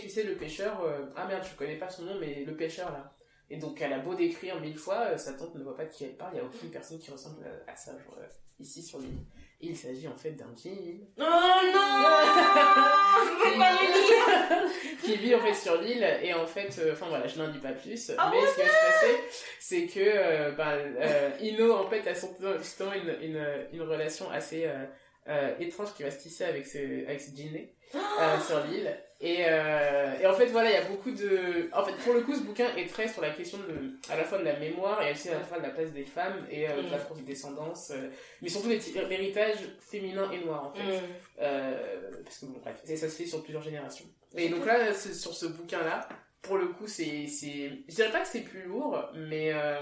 tu 0.00 0.08
sais, 0.08 0.24
le 0.24 0.36
pêcheur, 0.36 0.84
ah 1.14 1.26
merde, 1.26 1.46
je 1.48 1.56
connais 1.56 1.76
pas 1.76 1.88
son 1.88 2.02
nom, 2.02 2.18
mais 2.18 2.44
le 2.44 2.56
pêcheur 2.56 2.90
là. 2.92 3.14
Et 3.52 3.56
donc, 3.56 3.80
elle 3.80 3.92
a 3.92 3.98
beau 3.98 4.14
décrire 4.14 4.60
mille 4.60 4.78
fois, 4.78 5.18
sa 5.18 5.32
tante 5.32 5.54
ne 5.56 5.62
voit 5.62 5.76
pas 5.76 5.84
de 5.84 5.90
qui 5.90 6.04
elle 6.04 6.16
parle, 6.16 6.34
il 6.34 6.36
n'y 6.36 6.40
a 6.40 6.44
aucune 6.44 6.70
personne 6.70 6.98
qui 6.98 7.10
ressemble 7.10 7.44
à, 7.66 7.74
ça, 7.74 7.92
genre, 7.92 8.16
ici 8.58 8.82
sur 8.82 8.98
l'île. 8.98 9.24
Il 9.60 9.76
s'agit 9.76 10.08
en 10.08 10.16
fait 10.16 10.32
d'un 10.32 10.54
jean. 10.56 11.00
Oh 11.18 11.22
non 11.22 11.80
qui 15.02 15.16
vit 15.16 15.34
en 15.34 15.40
fait 15.40 15.54
sur 15.54 15.80
l'île 15.80 16.06
et 16.22 16.34
en 16.34 16.46
fait, 16.46 16.74
euh, 16.78 16.92
enfin 16.92 17.06
voilà, 17.08 17.26
je 17.26 17.38
n'en 17.38 17.48
dis 17.48 17.58
pas 17.58 17.72
plus. 17.72 18.12
Oh 18.16 18.22
mais 18.30 18.46
ce 18.46 18.54
qui 18.54 18.60
va 18.60 18.68
se 18.68 18.86
passer, 18.86 19.20
c'est 19.58 19.86
que 19.86 20.00
euh, 20.00 20.50
ben, 20.52 20.78
euh, 21.00 21.30
Ino 21.40 21.74
en 21.74 21.88
fait 21.88 22.06
a 22.08 22.14
son, 22.14 22.34
justement 22.58 22.92
une, 22.92 23.16
une, 23.22 23.46
une 23.72 23.82
relation 23.82 24.30
assez 24.30 24.68
étrange 25.58 25.94
qui 25.94 26.02
va 26.02 26.10
se 26.10 26.18
tisser 26.18 26.44
avec 26.44 26.66
ce, 26.66 27.06
avec 27.06 27.20
ce 27.20 27.30
dîner 27.30 27.74
sur 28.46 28.64
l'île. 28.66 28.96
Et, 29.22 29.44
euh, 29.46 30.18
et 30.18 30.26
en 30.26 30.32
fait, 30.32 30.46
voilà, 30.46 30.70
il 30.70 30.74
y 30.74 30.76
a 30.76 30.84
beaucoup 30.84 31.10
de. 31.10 31.68
En 31.74 31.84
fait, 31.84 31.92
pour 32.04 32.14
le 32.14 32.22
coup, 32.22 32.34
ce 32.34 32.40
bouquin 32.40 32.74
est 32.74 32.86
très 32.86 33.06
sur 33.06 33.20
la 33.20 33.30
question 33.30 33.58
de, 33.58 33.92
à 34.10 34.16
la 34.16 34.24
fois 34.24 34.38
de 34.38 34.44
la 34.44 34.58
mémoire 34.58 35.02
et 35.02 35.12
aussi 35.12 35.28
à 35.28 35.34
la 35.34 35.44
fois 35.44 35.58
de 35.58 35.62
la 35.62 35.68
place 35.68 35.92
des 35.92 36.06
femmes 36.06 36.46
et 36.50 36.66
euh, 36.66 36.82
de 36.82 36.90
la 36.90 36.96
mm. 36.96 37.24
descendance 37.26 37.90
euh, 37.90 38.08
mais 38.40 38.48
surtout 38.48 38.68
l'héritage 38.68 39.58
féminin 39.78 40.30
et 40.32 40.42
noir, 40.42 40.68
en 40.68 40.72
fait. 40.72 40.82
Mm. 40.82 41.02
Euh, 41.42 42.10
parce 42.24 42.38
que, 42.38 42.46
bon, 42.46 42.60
bref, 42.62 42.80
ça 42.82 42.96
se 42.96 43.14
fait 43.14 43.26
sur 43.26 43.42
plusieurs 43.42 43.62
générations. 43.62 44.06
Et 44.34 44.48
donc 44.48 44.64
là, 44.64 44.94
sur 44.94 45.34
ce 45.34 45.46
bouquin-là, 45.46 46.08
pour 46.40 46.56
le 46.56 46.68
coup, 46.68 46.86
c'est. 46.86 47.26
Je 47.26 47.94
dirais 47.94 48.10
pas 48.10 48.20
que 48.20 48.28
c'est 48.28 48.40
plus 48.40 48.62
lourd, 48.62 48.98
mais 49.14 49.52
euh, 49.52 49.80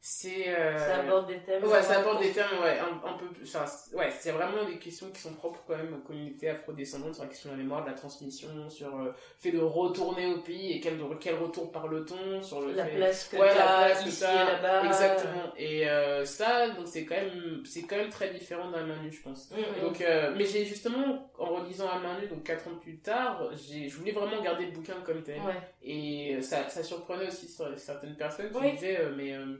c'est 0.00 0.48
euh... 0.48 0.78
ça 0.78 1.00
aborde 1.00 1.26
des 1.26 1.38
thèmes 1.40 1.62
ouais 1.64 1.82
ça 1.82 1.98
aborde 1.98 2.20
des 2.20 2.30
thèmes 2.30 2.46
ouais 2.62 2.78
un, 2.78 3.06
un 3.06 3.12
peu 3.18 3.26
enfin 3.42 3.64
ouais 3.92 4.10
c'est 4.10 4.30
vraiment 4.30 4.64
des 4.64 4.78
questions 4.78 5.10
qui 5.10 5.20
sont 5.20 5.34
propres 5.34 5.62
quand 5.66 5.76
même 5.76 5.92
aux 5.92 6.06
communautés 6.06 6.48
afrodescendantes 6.48 7.14
sur 7.14 7.24
la 7.24 7.28
question 7.28 7.50
de 7.50 7.56
la 7.56 7.62
mémoire 7.62 7.84
de 7.84 7.90
la 7.90 7.96
transmission 7.96 8.70
sur 8.70 8.96
le 8.96 9.12
fait 9.38 9.50
de 9.52 9.58
retourner 9.58 10.26
au 10.26 10.38
pays 10.38 10.72
et 10.72 10.80
quel 10.80 10.98
quel 11.20 11.34
retour 11.34 11.70
parle-t-on 11.70 12.42
sur 12.42 12.62
le 12.62 12.72
la 12.72 12.86
fait... 12.86 12.96
place 12.96 13.28
que 13.28 13.36
ouais, 13.36 13.48
la 13.48 13.54
place 13.54 14.06
ici 14.06 14.24
et 14.24 14.26
là-bas. 14.26 14.86
Exactement. 14.86 15.52
Et 15.56 15.88
euh, 15.88 16.24
ça 16.24 16.70
donc 16.70 16.86
c'est 16.86 17.04
quand 17.04 17.16
même 17.16 17.62
c'est 17.66 17.82
quand 17.82 17.96
même 17.96 18.10
très 18.10 18.30
différent 18.30 18.70
d'un 18.70 18.86
main 18.86 19.02
nue 19.02 19.12
je 19.12 19.22
pense. 19.22 19.50
Mm, 19.50 19.56
mm. 19.56 19.80
donc 19.82 20.00
euh, 20.00 20.34
mais 20.34 20.46
j'ai 20.46 20.64
justement 20.64 21.30
en 21.38 21.46
relisant 21.56 21.88
à 21.88 21.98
main 21.98 22.18
nue 22.20 22.26
donc 22.26 22.42
quatre 22.42 22.66
ans 22.68 22.76
plus 22.80 22.98
tard 23.00 23.50
j'ai 23.54 23.88
je 23.88 23.96
voulais 23.98 24.12
vraiment 24.12 24.40
garder 24.42 24.64
le 24.66 24.72
bouquin 24.72 24.94
comme 25.04 25.22
tel. 25.22 25.40
Ouais. 25.40 25.60
et 25.82 26.40
ça 26.40 26.68
ça 26.70 26.82
surprenait 26.82 27.28
aussi 27.28 27.54
certaines 27.76 28.16
personnes 28.16 28.50
qui 28.50 28.72
disaient 28.72 29.00
euh, 29.00 29.12
mais 29.16 29.34
euh, 29.34 29.56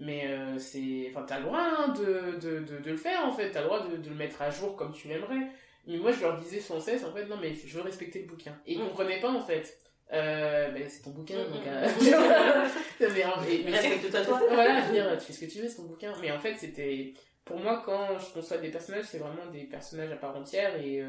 mais 0.00 0.26
euh, 0.26 0.58
c'est 0.58 1.08
enfin 1.10 1.24
t'as 1.26 1.38
le 1.38 1.44
droit 1.44 1.60
hein, 1.60 1.88
de, 1.88 2.38
de, 2.40 2.60
de, 2.60 2.78
de, 2.78 2.90
le 2.90 2.96
faire 2.96 3.24
en 3.26 3.32
fait. 3.32 3.50
T'as 3.50 3.60
le 3.60 3.66
droit 3.66 3.86
de, 3.86 3.96
de 3.98 4.08
le 4.08 4.16
mettre 4.16 4.40
à 4.40 4.50
jour 4.50 4.74
comme 4.74 4.92
tu 4.92 5.08
l'aimerais. 5.08 5.46
Mais 5.86 5.98
moi 5.98 6.10
je 6.10 6.20
leur 6.22 6.40
disais 6.40 6.58
sans 6.58 6.80
cesse 6.80 7.04
en 7.04 7.12
fait 7.12 7.26
non 7.26 7.36
mais 7.40 7.54
je 7.54 7.76
veux 7.76 7.82
respecter 7.82 8.20
le 8.20 8.26
bouquin. 8.26 8.56
Et 8.66 8.74
ils 8.74 8.82
mm. 8.82 8.88
comprenaient 8.88 9.20
pas 9.20 9.30
en 9.30 9.42
fait. 9.42 9.78
Euh, 10.12 10.70
ben, 10.70 10.88
c'est 10.88 11.02
ton 11.02 11.10
bouquin 11.10 11.36
mm, 11.36 11.52
donc 11.52 11.64
mm, 11.64 11.68
euh... 13.02 13.08
mais, 13.14 13.62
mais, 13.64 13.70
respecte-toi 13.78 14.24
toi. 14.24 14.40
Voilà 14.50 14.80
je 14.80 14.86
veux 14.86 14.92
dire 14.94 15.18
tu 15.18 15.26
fais 15.26 15.32
ce 15.32 15.40
que 15.40 15.52
tu 15.52 15.58
veux 15.60 15.68
c'est 15.68 15.76
ton 15.76 15.84
bouquin. 15.84 16.12
Mais 16.22 16.32
en 16.32 16.40
fait 16.40 16.56
c'était 16.56 17.12
pour 17.44 17.58
moi 17.58 17.82
quand 17.84 18.18
je 18.18 18.32
conçois 18.32 18.56
des 18.56 18.70
personnages 18.70 19.04
c'est 19.04 19.18
vraiment 19.18 19.46
des 19.52 19.64
personnages 19.64 20.10
à 20.10 20.16
part 20.16 20.34
entière 20.34 20.76
et 20.76 21.04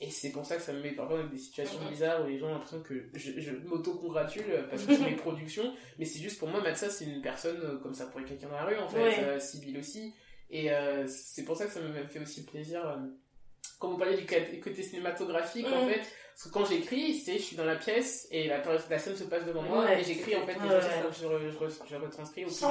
et 0.00 0.10
c'est 0.10 0.30
pour 0.30 0.46
ça 0.46 0.56
que 0.56 0.62
ça 0.62 0.72
me 0.72 0.80
met 0.80 0.92
parfois 0.92 1.22
dans 1.22 1.28
des 1.28 1.38
situations 1.38 1.80
bizarres 1.88 2.24
où 2.24 2.28
les 2.28 2.38
gens 2.38 2.46
ont 2.46 2.52
l'impression 2.52 2.80
que 2.82 3.08
je, 3.14 3.40
je 3.40 3.50
m'auto-congratule 3.66 4.44
parce 4.70 4.84
que 4.84 4.94
c'est 4.94 5.04
mes 5.04 5.16
productions, 5.16 5.74
mais 5.98 6.04
c'est 6.04 6.20
juste 6.20 6.38
pour 6.38 6.48
moi, 6.48 6.60
Matza, 6.60 6.88
c'est 6.88 7.04
une 7.04 7.20
personne 7.20 7.60
euh, 7.62 7.78
comme 7.78 7.94
ça 7.94 8.06
pourrait 8.06 8.24
quelqu'un 8.24 8.48
dans 8.48 8.56
la 8.56 8.64
rue, 8.64 8.78
en 8.78 8.88
fait, 8.88 9.02
ouais. 9.02 9.16
euh, 9.20 9.80
aussi. 9.80 10.14
Et 10.50 10.72
euh, 10.72 11.06
c'est 11.08 11.44
pour 11.44 11.56
ça 11.56 11.66
que 11.66 11.72
ça 11.72 11.80
me 11.80 12.04
fait 12.04 12.20
aussi 12.20 12.44
plaisir. 12.44 12.86
Euh, 12.86 12.96
quand 13.78 13.90
vous 13.90 13.98
parlez 13.98 14.16
du 14.16 14.60
côté 14.60 14.82
cinématographique, 14.82 15.66
en 15.66 15.86
mm. 15.86 15.88
fait, 15.88 16.02
parce 16.38 16.50
que 16.50 16.54
quand 16.56 16.66
j'écris, 16.66 17.14
c'est 17.16 17.36
je 17.36 17.42
suis 17.42 17.56
dans 17.56 17.64
la 17.64 17.74
pièce 17.74 18.28
et 18.30 18.46
la, 18.46 18.62
la 18.88 18.98
scène 19.00 19.16
se 19.16 19.24
passe 19.24 19.44
devant 19.44 19.62
moi 19.62 19.84
ouais, 19.84 20.00
et 20.00 20.04
j'écris 20.04 20.36
en 20.36 20.46
fait 20.46 20.54
les 20.54 20.68
ouais, 20.68 20.80
je, 21.10 21.24
je, 21.24 21.90
je, 21.90 21.96
retranscris 21.96 22.44
au 22.44 22.46
on, 22.46 22.50
ressent, 22.50 22.70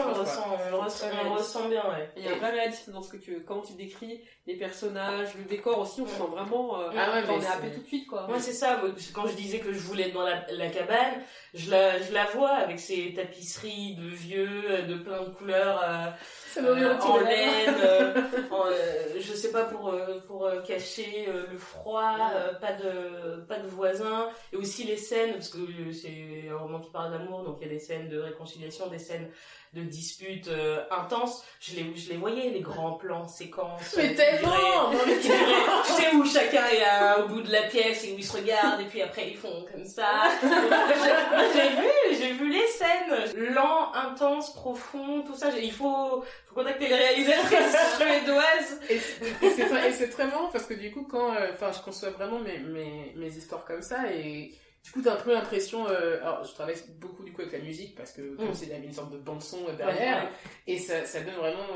on, 0.72 0.80
ressent, 0.80 1.06
on 1.26 1.34
ressent 1.34 1.68
bien, 1.68 1.84
ouais. 1.90 2.10
Il 2.16 2.24
y 2.24 2.30
a 2.30 2.32
un 2.32 2.36
vrai 2.38 2.52
réalisme 2.52 2.94
dans 2.94 3.02
ce 3.02 3.12
que 3.12 3.18
tu, 3.18 3.44
quand 3.44 3.60
tu 3.64 3.74
décris 3.74 4.22
les 4.46 4.56
personnages, 4.56 5.36
le 5.36 5.44
décor 5.44 5.80
aussi, 5.80 6.00
on 6.00 6.08
sent 6.08 6.32
vraiment, 6.32 6.80
euh, 6.80 6.92
ah 6.96 7.12
ouais, 7.12 7.24
on 7.30 7.42
est 7.42 7.46
happé 7.46 7.72
tout 7.74 7.82
de 7.82 7.88
suite, 7.88 8.08
quoi. 8.08 8.26
Moi, 8.30 8.40
c'est 8.40 8.54
ça, 8.54 8.82
quand 9.14 9.28
je 9.28 9.36
disais 9.36 9.60
que 9.60 9.74
je 9.74 9.80
voulais 9.80 10.08
être 10.08 10.14
dans 10.14 10.24
la, 10.24 10.46
la 10.50 10.70
cabane, 10.70 11.22
je 11.58 11.72
la, 11.72 12.02
je 12.02 12.14
la 12.14 12.26
vois 12.26 12.52
avec 12.52 12.80
ses 12.80 13.14
tapisseries 13.14 13.96
de 13.96 14.08
vieux, 14.08 14.84
de 14.88 14.96
plein 14.96 15.24
de 15.24 15.30
couleurs, 15.30 15.82
euh, 15.84 16.62
euh, 16.62 16.98
en 17.00 17.18
laine, 17.20 17.76
euh, 17.84 18.14
en, 18.52 18.66
euh, 18.68 19.20
je 19.20 19.34
sais 19.34 19.52
pas 19.52 19.64
pour 19.66 19.90
euh, 19.90 20.20
pour 20.28 20.50
cacher 20.66 21.28
le 21.52 21.58
froid, 21.58 22.16
pas 22.62 22.74
de 22.74 23.42
pas 23.48 23.60
de 23.60 23.68
voisins. 23.68 24.30
Et 24.54 24.56
aussi 24.56 24.84
les 24.86 24.98
scènes 24.98 25.34
parce 25.34 25.50
que 25.50 25.60
c'est 25.92 26.50
un 26.50 26.58
roman 26.58 26.80
qui 26.80 26.90
parle 26.92 27.12
d'amour 27.12 27.44
donc 27.44 27.58
il 27.62 27.68
y 27.68 27.70
a 27.70 27.74
des 27.74 27.80
scènes 27.80 28.08
de 28.10 28.20
réconciliation, 28.20 28.88
des 28.88 29.00
scènes 29.00 29.30
de 29.74 29.82
disputes 29.82 30.48
euh, 30.48 30.84
intenses, 30.92 31.44
je 31.60 31.76
les, 31.76 31.96
je 31.96 32.10
les 32.10 32.18
voyais, 32.18 32.50
les 32.50 32.62
grands 32.62 32.94
plans, 32.94 33.28
séquences. 33.28 33.96
Mais 33.98 34.16
tellement 34.16 34.92
Tu 34.92 35.92
sais 35.92 36.16
où 36.16 36.26
chacun 36.26 36.66
est 36.68 36.84
à, 36.84 37.20
au 37.20 37.28
bout 37.28 37.42
de 37.42 37.52
la 37.52 37.64
pièce 37.64 38.04
et 38.06 38.14
où 38.14 38.18
ils 38.18 38.24
se 38.24 38.38
regardent 38.38 38.82
et 38.82 38.86
puis 38.86 39.02
après 39.02 39.30
ils 39.30 39.38
font 39.38 39.66
comme 39.72 39.86
ça. 39.86 40.30
j'ai 40.42 41.70
vu, 41.70 42.20
j'ai 42.20 42.34
vu 42.34 42.50
les 42.50 42.68
scènes, 42.68 43.54
lent, 43.54 43.94
intense, 43.94 44.54
profond, 44.54 45.22
tout 45.22 45.36
ça. 45.36 45.50
Il 45.58 45.72
faut, 45.72 46.24
faut 46.46 46.56
contacter 46.56 46.88
les 46.88 46.96
réalisatrices 46.96 47.78
suédoises. 47.98 48.80
Et 48.90 49.00
c'est 49.50 49.66
très, 49.66 50.08
très 50.08 50.28
marrant 50.28 50.50
parce 50.52 50.66
que 50.66 50.74
du 50.74 50.92
coup 50.92 51.06
quand, 51.10 51.34
euh, 51.34 51.52
enfin, 51.54 51.72
je 51.72 51.82
conçois 51.84 52.10
vraiment 52.12 52.40
mes, 52.40 52.60
mes, 52.60 53.14
mes 53.16 53.36
histoires 53.36 53.66
comme 53.66 53.82
ça 53.82 54.12
et 54.12 54.54
du 54.88 54.92
coup, 54.94 55.02
t'as 55.02 55.14
un 55.14 55.22
peu 55.22 55.34
l'impression. 55.34 55.88
euh, 55.88 56.18
alors, 56.22 56.44
je 56.44 56.54
travaille 56.54 56.76
beaucoup 57.00 57.24
du 57.24 57.32
coup 57.34 57.42
avec 57.42 57.54
la 57.54 57.60
musique 57.60 57.96
parce 57.96 58.12
que 58.14 58.36
comme 58.36 58.50
Mm. 58.50 58.54
c'est 58.54 58.66
une 58.78 58.94
sorte 58.94 59.12
de 59.12 59.18
bande 59.18 59.42
son 59.44 59.64
derrière, 59.78 60.24
Ouais, 60.24 60.30
et 60.68 60.78
ça, 60.80 61.06
ça 61.06 61.22
donne 61.22 61.36
vraiment. 61.36 61.68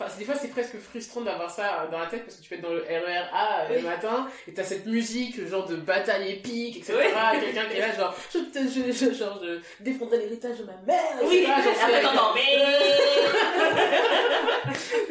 Euh, 0.00 0.04
Enfin, 0.04 0.12
des 0.18 0.24
fois, 0.24 0.34
c'est 0.34 0.48
presque 0.48 0.76
frustrant 0.78 1.20
d'avoir 1.20 1.50
ça 1.50 1.88
dans 1.92 1.98
la 2.00 2.06
tête 2.06 2.24
parce 2.24 2.36
que 2.36 2.42
tu 2.42 2.48
peux 2.48 2.56
être 2.56 2.62
dans 2.62 2.72
le 2.72 2.80
RER 2.82 3.68
le 3.70 3.76
Oui. 3.76 3.82
matin 3.82 4.28
et 4.48 4.52
t'as 4.54 4.64
cette 4.64 4.86
musique, 4.86 5.46
genre 5.46 5.66
de 5.66 5.76
bataille 5.76 6.32
épique, 6.32 6.78
etc. 6.78 6.94
Oui. 6.98 7.40
Quelqu'un 7.40 7.66
qui 7.68 7.76
est 7.76 7.80
là, 7.80 7.94
genre, 7.94 8.14
je, 8.34 8.38
je, 8.54 8.92
je- 8.92 9.14
genre, 9.14 9.40
je 9.42 9.60
défendrai 9.84 10.18
l'héritage 10.18 10.58
de 10.58 10.64
ma 10.64 10.76
mère, 10.86 11.20
Oui. 11.22 11.44
Genre, 11.46 11.58
après 11.82 12.02
t'entends, 12.02 12.34
mais... 12.34 12.40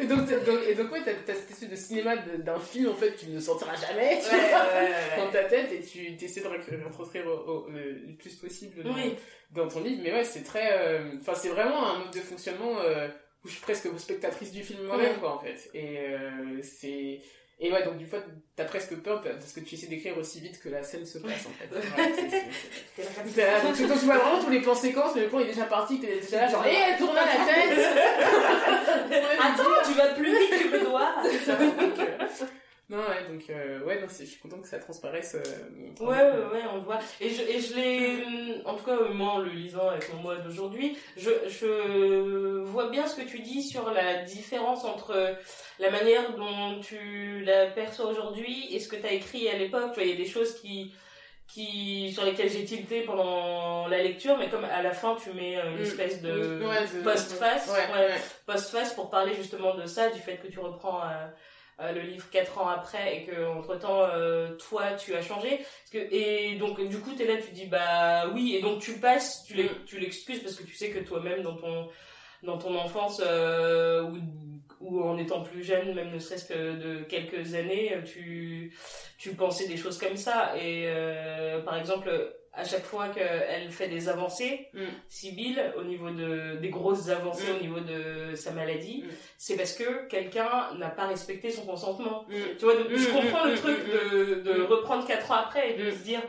et 0.00 0.06
donc, 0.06 0.28
et 0.68 0.74
donc, 0.74 0.92
ouais, 0.92 1.00
t'as, 1.04 1.34
cette 1.34 1.50
espèce 1.50 1.68
de 1.70 1.76
cinéma 1.76 2.16
d'un 2.16 2.58
film 2.58 2.90
en 2.90 2.94
fait 2.94 3.14
qui 3.16 3.28
ne 3.28 3.40
sortira 3.40 3.72
jamais, 3.76 4.20
tu 4.20 4.34
Ouais, 4.34 4.48
vois, 4.50 4.60
ouais, 4.60 4.92
dans 5.24 5.30
ta 5.30 5.44
tête 5.44 5.72
et 5.72 5.80
tu 5.80 6.16
essaies 6.22 6.40
de 6.42 6.46
au, 7.26 7.30
au- 7.30 7.68
le, 7.70 7.92
le 8.06 8.14
plus 8.16 8.34
possible 8.34 8.82
dans, 8.82 8.92
Oui. 8.94 9.14
dans 9.52 9.68
ton 9.68 9.80
livre. 9.80 10.00
Mais 10.04 10.12
ouais, 10.12 10.24
c'est 10.24 10.42
très. 10.42 10.72
euh, 10.72 11.12
Enfin, 11.20 11.34
c'est 11.34 11.48
vraiment 11.48 11.86
un 11.86 11.98
mode 12.00 12.10
de 12.12 12.20
fonctionnement 12.20 12.78
euh, 12.80 13.08
où 13.44 13.48
je 13.48 13.52
suis 13.52 13.62
presque 13.62 13.88
spectatrice 13.98 14.52
du 14.52 14.62
film 14.62 14.84
moi-même, 14.86 15.16
quoi, 15.18 15.36
en 15.36 15.38
fait. 15.38 15.70
Et 15.74 15.98
euh, 15.98 16.60
c'est. 16.62 17.20
Et 17.60 17.70
ouais, 17.72 17.84
donc 17.84 17.98
du 17.98 18.06
coup, 18.06 18.16
t'as 18.56 18.64
presque 18.64 18.96
peur 18.96 19.22
parce 19.22 19.52
que 19.52 19.60
tu 19.60 19.76
essaies 19.76 19.86
d'écrire 19.86 20.18
aussi 20.18 20.40
vite 20.40 20.60
que 20.60 20.68
la 20.68 20.82
scène 20.82 21.06
se 21.06 21.18
passe, 21.18 21.46
en 21.46 21.50
fait. 21.50 21.68
Tu 23.76 23.84
vois 23.84 24.18
vraiment 24.18 24.42
tous 24.42 24.50
les 24.50 24.60
plans 24.60 24.74
séquences, 24.74 25.14
mais 25.14 25.22
le 25.22 25.28
plan 25.28 25.38
est 25.38 25.46
déjà 25.46 25.64
parti, 25.64 26.00
t'es 26.00 26.20
déjà 26.20 26.40
là, 26.40 26.48
genre, 26.48 26.66
hé, 26.66 26.74
elle 26.74 26.98
tourne 26.98 27.16
à 27.16 27.24
la 27.24 27.44
tête 27.44 27.78
Attends, 29.40 29.70
tu 29.86 29.92
vas 29.92 30.08
plus 30.08 30.36
vite 30.36 30.62
que 30.64 30.76
le 30.76 30.84
doigt 30.84 31.14
Euh, 32.90 32.96
Non, 32.96 32.98
ouais, 33.02 33.26
donc, 33.32 33.42
euh, 33.50 33.80
ouais, 33.84 33.98
c'est- 34.08 34.26
je 34.26 34.30
suis 34.32 34.40
content 34.40 34.58
que 34.60 34.68
ça 34.68 34.78
transparaisse. 34.78 35.34
euh, 35.36 36.04
Ouais, 36.04 36.16
ouais, 36.16 36.52
ouais, 36.52 36.62
on 36.70 36.76
le 36.76 36.82
voit. 36.82 36.98
Et 37.20 37.30
je, 37.30 37.42
et 37.42 37.60
je 37.60 37.74
l'ai, 37.74 38.62
en 38.66 38.74
tout 38.74 38.84
cas, 38.84 38.96
moi, 39.10 39.32
en 39.32 39.38
le 39.38 39.50
lisant 39.50 39.88
avec 39.88 40.12
mon 40.12 40.20
moi 40.20 40.36
d'aujourd'hui, 40.36 40.96
je, 41.16 41.30
je 41.48 42.60
vois 42.60 42.90
bien 42.90 43.06
ce 43.06 43.16
que 43.16 43.26
tu 43.26 43.40
dis 43.40 43.62
sur 43.62 43.90
la 43.90 44.22
différence 44.24 44.84
entre 44.84 45.36
la 45.78 45.90
manière 45.90 46.36
dont 46.36 46.80
tu 46.80 47.40
l'aperçois 47.44 48.06
aujourd'hui 48.06 48.74
et 48.74 48.78
ce 48.80 48.88
que 48.88 48.96
tu 48.96 49.06
as 49.06 49.12
écrit 49.12 49.48
à 49.48 49.56
l'époque. 49.56 49.90
Tu 49.92 50.00
vois, 50.00 50.02
il 50.04 50.10
y 50.10 50.12
a 50.12 50.16
des 50.22 50.30
choses 50.30 50.60
qui, 50.60 50.92
qui, 51.48 52.12
sur 52.12 52.24
lesquelles 52.24 52.50
j'ai 52.50 52.64
tilté 52.64 53.02
pendant 53.02 53.86
la 53.88 54.02
lecture, 54.02 54.36
mais 54.38 54.48
comme 54.50 54.64
à 54.64 54.82
la 54.82 54.92
fin, 54.92 55.16
tu 55.22 55.30
mets 55.32 55.56
euh, 55.58 55.70
une 55.72 55.78
Mm. 55.78 55.82
espèce 55.82 56.20
de 56.22 56.60
Ouais, 56.62 57.02
post-face. 57.02 57.68
Ouais, 57.68 57.94
Ouais 57.94 58.06
ouais. 58.08 58.20
post-face 58.46 58.92
pour 58.94 59.08
parler 59.10 59.34
justement 59.34 59.74
de 59.74 59.86
ça, 59.86 60.10
du 60.10 60.20
fait 60.20 60.36
que 60.36 60.48
tu 60.48 60.58
reprends 60.58 61.00
euh, 61.02 61.26
euh, 61.80 61.92
le 61.92 62.00
livre 62.00 62.28
quatre 62.30 62.58
ans 62.58 62.68
après 62.68 63.16
et 63.16 63.24
que 63.24 63.46
entre 63.46 63.76
temps 63.78 64.08
toi 64.68 64.92
tu 64.92 65.14
as 65.14 65.22
changé. 65.22 65.58
Parce 65.58 65.90
que, 65.92 66.14
et 66.14 66.56
donc 66.56 66.80
du 66.88 66.98
coup 66.98 67.12
t'es 67.12 67.26
là, 67.26 67.36
tu 67.36 67.52
dis 67.52 67.66
bah 67.66 68.28
oui 68.28 68.54
et 68.56 68.62
donc 68.62 68.80
tu 68.80 68.92
passes, 68.98 69.44
tu 69.44 69.98
l'excuses 69.98 70.40
parce 70.40 70.54
que 70.54 70.64
tu 70.64 70.74
sais 70.74 70.90
que 70.90 71.00
toi-même 71.00 71.42
dans 71.42 71.56
ton 71.56 71.88
dans 72.42 72.58
ton 72.58 72.76
enfance 72.76 73.20
euh, 73.24 74.02
ou 74.02 74.18
ou 74.80 75.02
en 75.02 75.16
étant 75.16 75.42
plus 75.42 75.64
jeune, 75.64 75.94
même 75.94 76.10
ne 76.10 76.18
serait-ce 76.18 76.44
que 76.44 76.74
de 76.76 77.04
quelques 77.04 77.54
années, 77.54 77.96
tu 78.04 78.72
tu 79.18 79.34
pensais 79.34 79.66
des 79.66 79.76
choses 79.76 79.98
comme 79.98 80.16
ça 80.16 80.54
et 80.56 80.84
euh, 80.86 81.62
par 81.62 81.76
exemple 81.76 82.34
à 82.56 82.64
chaque 82.64 82.84
fois 82.84 83.08
qu'elle 83.08 83.70
fait 83.70 83.88
des 83.88 84.08
avancées, 84.08 84.68
Mm. 84.74 84.80
Sibylle, 85.08 85.72
au 85.76 85.82
niveau 85.84 86.10
de, 86.10 86.56
des 86.56 86.68
grosses 86.70 87.08
avancées 87.08 87.52
Mm. 87.52 87.56
au 87.56 87.60
niveau 87.60 87.80
de 87.80 88.34
sa 88.36 88.52
maladie, 88.52 89.02
Mm. 89.04 89.10
c'est 89.38 89.56
parce 89.56 89.72
que 89.74 90.06
quelqu'un 90.08 90.72
n'a 90.78 90.88
pas 90.90 91.06
respecté 91.06 91.50
son 91.50 91.66
consentement. 91.66 92.24
Mm. 92.28 92.34
Tu 92.58 92.64
vois, 92.64 92.76
donc, 92.76 92.88
je 92.94 93.08
comprends 93.10 93.44
le 93.44 93.54
truc 93.56 93.76
de, 93.86 94.34
de 94.42 94.62
reprendre 94.62 95.06
quatre 95.06 95.30
ans 95.32 95.36
après 95.46 95.72
et 95.72 95.74
de 95.76 95.90
se 95.90 96.02
dire, 96.04 96.22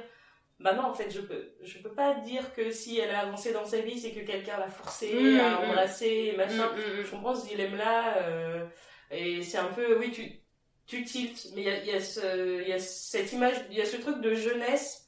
bah 0.59 0.73
non, 0.73 0.83
en 0.83 0.93
fait, 0.93 1.11
je 1.13 1.19
peux, 1.21 1.51
je 1.61 1.77
peux 1.79 1.93
pas 1.93 2.13
dire 2.21 2.53
que 2.53 2.71
si 2.71 2.97
elle 2.97 3.11
a 3.13 3.19
avancé 3.19 3.51
dans 3.51 3.65
sa 3.65 3.79
vie, 3.81 3.99
c'est 3.99 4.11
que 4.11 4.21
quelqu'un 4.25 4.57
l'a 4.57 4.67
forcée 4.69 5.37
à 5.39 5.59
embrasser, 5.61 6.31
et 6.33 6.37
machin. 6.37 6.69
Je 7.03 7.11
comprends 7.11 7.35
ce 7.35 7.45
dilemme-là, 7.47 8.17
euh, 8.23 8.65
et 9.11 9.43
c'est 9.43 9.57
un 9.57 9.65
peu, 9.67 9.97
oui, 9.99 10.11
tu, 10.11 10.31
tu 10.87 11.03
tiltes, 11.03 11.47
mais 11.55 11.61
il 11.63 11.67
y 11.67 11.69
a, 11.69 11.77
y, 11.83 11.91
a 11.91 12.67
y 12.69 12.71
a 12.73 12.79
cette 12.79 13.33
image, 13.33 13.55
il 13.69 13.77
y 13.77 13.81
a 13.81 13.85
ce 13.85 13.97
truc 13.97 14.21
de 14.21 14.33
jeunesse 14.33 15.04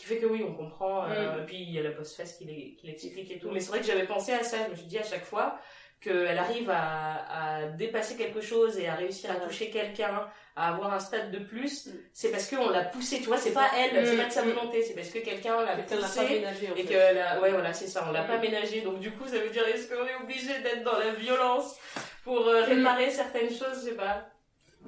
qui 0.00 0.06
fait 0.06 0.18
que 0.18 0.26
oui, 0.26 0.42
on 0.46 0.54
comprend, 0.54 1.02
Mm. 1.06 1.12
euh, 1.12 1.44
puis 1.46 1.56
il 1.60 1.70
y 1.70 1.78
a 1.78 1.82
la 1.82 1.90
post-face 1.90 2.34
qui 2.38 2.44
l'e- 2.44 2.74
qui 2.76 2.86
l'explique 2.86 3.30
et 3.30 3.38
tout, 3.38 3.50
mais 3.50 3.60
c'est 3.60 3.68
vrai 3.70 3.80
que 3.80 3.86
j'avais 3.86 4.06
pensé 4.06 4.32
à 4.32 4.42
ça, 4.42 4.56
je 4.66 4.70
me 4.70 4.76
suis 4.76 4.86
dit 4.86 4.98
à 4.98 5.02
chaque 5.02 5.24
fois 5.24 5.58
qu'elle 6.00 6.38
arrive 6.38 6.70
à, 6.70 7.58
à 7.60 7.66
dépasser 7.66 8.16
quelque 8.16 8.40
chose 8.40 8.78
et 8.78 8.88
à 8.88 8.94
réussir 8.94 9.30
à 9.30 9.34
Ouais. 9.34 9.40
toucher 9.46 9.68
quelqu'un, 9.68 10.26
à 10.56 10.68
avoir 10.68 10.94
un 10.94 10.98
stade 10.98 11.30
de 11.30 11.38
plus, 11.40 11.86
Mm. 11.86 11.90
c'est 12.14 12.30
parce 12.30 12.48
qu'on 12.48 12.70
l'a 12.70 12.84
poussé, 12.84 13.18
tu 13.20 13.26
vois, 13.26 13.36
c'est 13.36 13.52
pas 13.52 13.68
elle, 13.76 14.06
c'est 14.06 14.14
Mm, 14.14 14.18
pas 14.18 14.24
de 14.24 14.32
sa 14.32 14.42
mm. 14.44 14.48
volonté, 14.50 14.82
c'est 14.82 14.94
parce 14.94 15.10
que 15.10 15.18
quelqu'un 15.18 15.62
l'a 15.62 15.76
Quelqu'un 15.76 15.96
l'a 15.96 16.06
poussé 16.06 16.20
pas 16.24 16.28
ménagé 16.30 16.70
en 16.70 16.76
et 16.76 16.82
fait. 16.84 16.88
que 16.94 17.14
la... 17.14 17.40
ouais 17.42 17.50
voilà 17.50 17.72
c'est 17.74 17.86
ça 17.86 18.06
on 18.08 18.12
l'a 18.12 18.22
Mm. 18.24 18.26
pas 18.28 18.38
ménagé 18.38 18.80
donc 18.80 18.98
du 19.00 19.10
coup 19.12 19.26
ça 19.28 19.38
veut 19.38 19.50
dire 19.50 19.66
est-ce 19.68 19.88
qu'on 19.92 20.06
est 20.06 20.14
obligé 20.22 20.58
d'être 20.62 20.82
dans 20.84 20.98
la 20.98 21.10
violence 21.12 21.76
pour 22.24 22.46
euh, 22.48 22.62
réparer 22.64 23.10
certaines 23.10 23.50
choses 23.50 23.80
je 23.84 23.90
sais 23.90 23.94
pas 23.96 24.26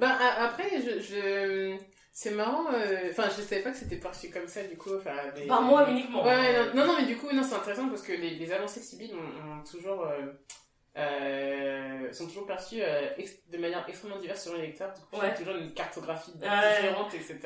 a- 0.01 0.45
après, 0.47 0.71
je, 0.81 0.99
je... 1.01 1.77
c'est 2.15 2.31
marrant, 2.33 2.67
euh, 2.73 3.09
enfin, 3.11 3.25
je 3.35 3.41
savais 3.41 3.63
pas 3.63 3.71
que 3.71 3.79
c'était 3.79 3.97
parti 3.97 4.31
comme 4.31 4.47
ça, 4.47 4.63
du 4.65 4.77
coup, 4.77 4.91
les- 5.37 5.47
par 5.47 5.63
moi 5.63 5.89
uniquement 5.91 6.23
Ouais, 6.25 6.67
non, 6.75 6.75
non, 6.75 6.87
non, 6.89 6.97
mais 7.01 7.07
du 7.07 7.17
coup, 7.17 7.29
non, 7.33 7.43
c'est 7.43 7.55
intéressant 7.55 7.89
parce 7.89 8.03
que 8.03 8.13
les, 8.13 8.37
les 8.37 8.53
avancées 8.53 8.81
de 8.81 8.85
Sibyl 8.85 9.15
ont, 9.15 9.61
ont 9.61 9.65
toujours, 9.65 10.05
euh, 10.05 10.27
euh, 10.99 12.13
sont 12.13 12.27
toujours 12.27 12.47
perçues 12.47 12.83
euh, 12.83 13.09
de 13.49 13.59
manière 13.59 13.85
extrêmement 13.89 14.19
diverse 14.19 14.45
selon 14.45 14.57
les 14.57 14.67
lecteurs. 14.69 14.93
Du 14.95 15.01
coup, 15.07 15.17
Ouais. 15.25 15.35
toujours 15.35 15.57
une 15.57 15.73
cartographie 15.73 16.33
Ouais. 16.33 16.77
différente, 16.77 17.15
etc. 17.15 17.39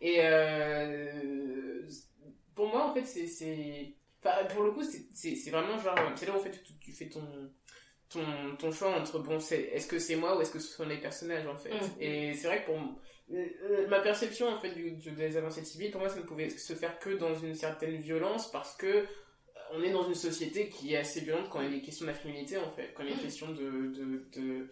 Et 0.00 0.16
euh, 0.20 1.82
pour 2.54 2.68
moi, 2.68 2.84
en 2.86 2.94
fait, 2.94 3.04
c'est, 3.06 3.94
pour 4.50 4.64
le 4.64 4.72
coup, 4.72 4.82
c'est, 4.82 5.50
vraiment 5.50 5.78
genre, 5.78 5.94
c'est 6.16 6.26
là 6.26 6.32
où 6.32 6.36
en 6.36 6.40
fait 6.40 6.62
tu, 6.62 6.78
tu 6.78 6.92
fais 6.92 7.08
ton, 7.08 7.50
ton, 8.08 8.20
ton 8.58 8.70
choix 8.72 8.90
entre 8.94 9.18
bon, 9.18 9.38
est-ce 9.38 9.86
que 9.86 9.98
c'est 9.98 10.16
moi 10.16 10.36
ou 10.36 10.40
est-ce 10.42 10.50
que 10.50 10.58
ce 10.58 10.74
sont 10.74 10.86
les 10.86 10.98
personnages 10.98 11.46
en 11.46 11.56
fait. 11.56 11.70
Mm. 11.74 12.00
Et 12.00 12.34
c'est 12.34 12.46
vrai 12.48 12.60
que 12.62 12.66
pour 12.66 12.76
euh, 12.76 12.80
ma 13.88 14.00
perception 14.00 14.48
en 14.48 14.58
fait 14.58 14.70
du, 14.70 14.92
du- 14.92 15.10
des 15.12 15.36
avancées 15.36 15.64
Sibyl, 15.64 15.90
pour 15.90 16.00
moi, 16.00 16.10
ça 16.10 16.16
ne 16.16 16.22
pouvait 16.22 16.50
se 16.50 16.74
faire 16.74 16.98
que 16.98 17.10
dans 17.10 17.34
une 17.34 17.54
certaine 17.54 17.96
violence 17.96 18.50
parce 18.50 18.74
que 18.76 18.86
euh, 18.86 19.04
on 19.72 19.82
est 19.82 19.90
dans 19.92 20.06
une 20.06 20.14
société 20.14 20.68
qui 20.68 20.92
est 20.94 20.98
assez 20.98 21.20
violente 21.20 21.48
quand 21.50 21.62
il 21.62 21.74
est 21.74 21.80
question 21.80 22.04
de 22.06 22.10
la 22.10 22.16
féminité 22.16 22.58
en 22.58 22.70
fait, 22.72 22.92
quand 22.94 23.02
il 23.02 23.12
est 23.12 23.22
question 23.22 23.48
de, 23.50 23.54
de, 23.94 24.26
de, 24.36 24.68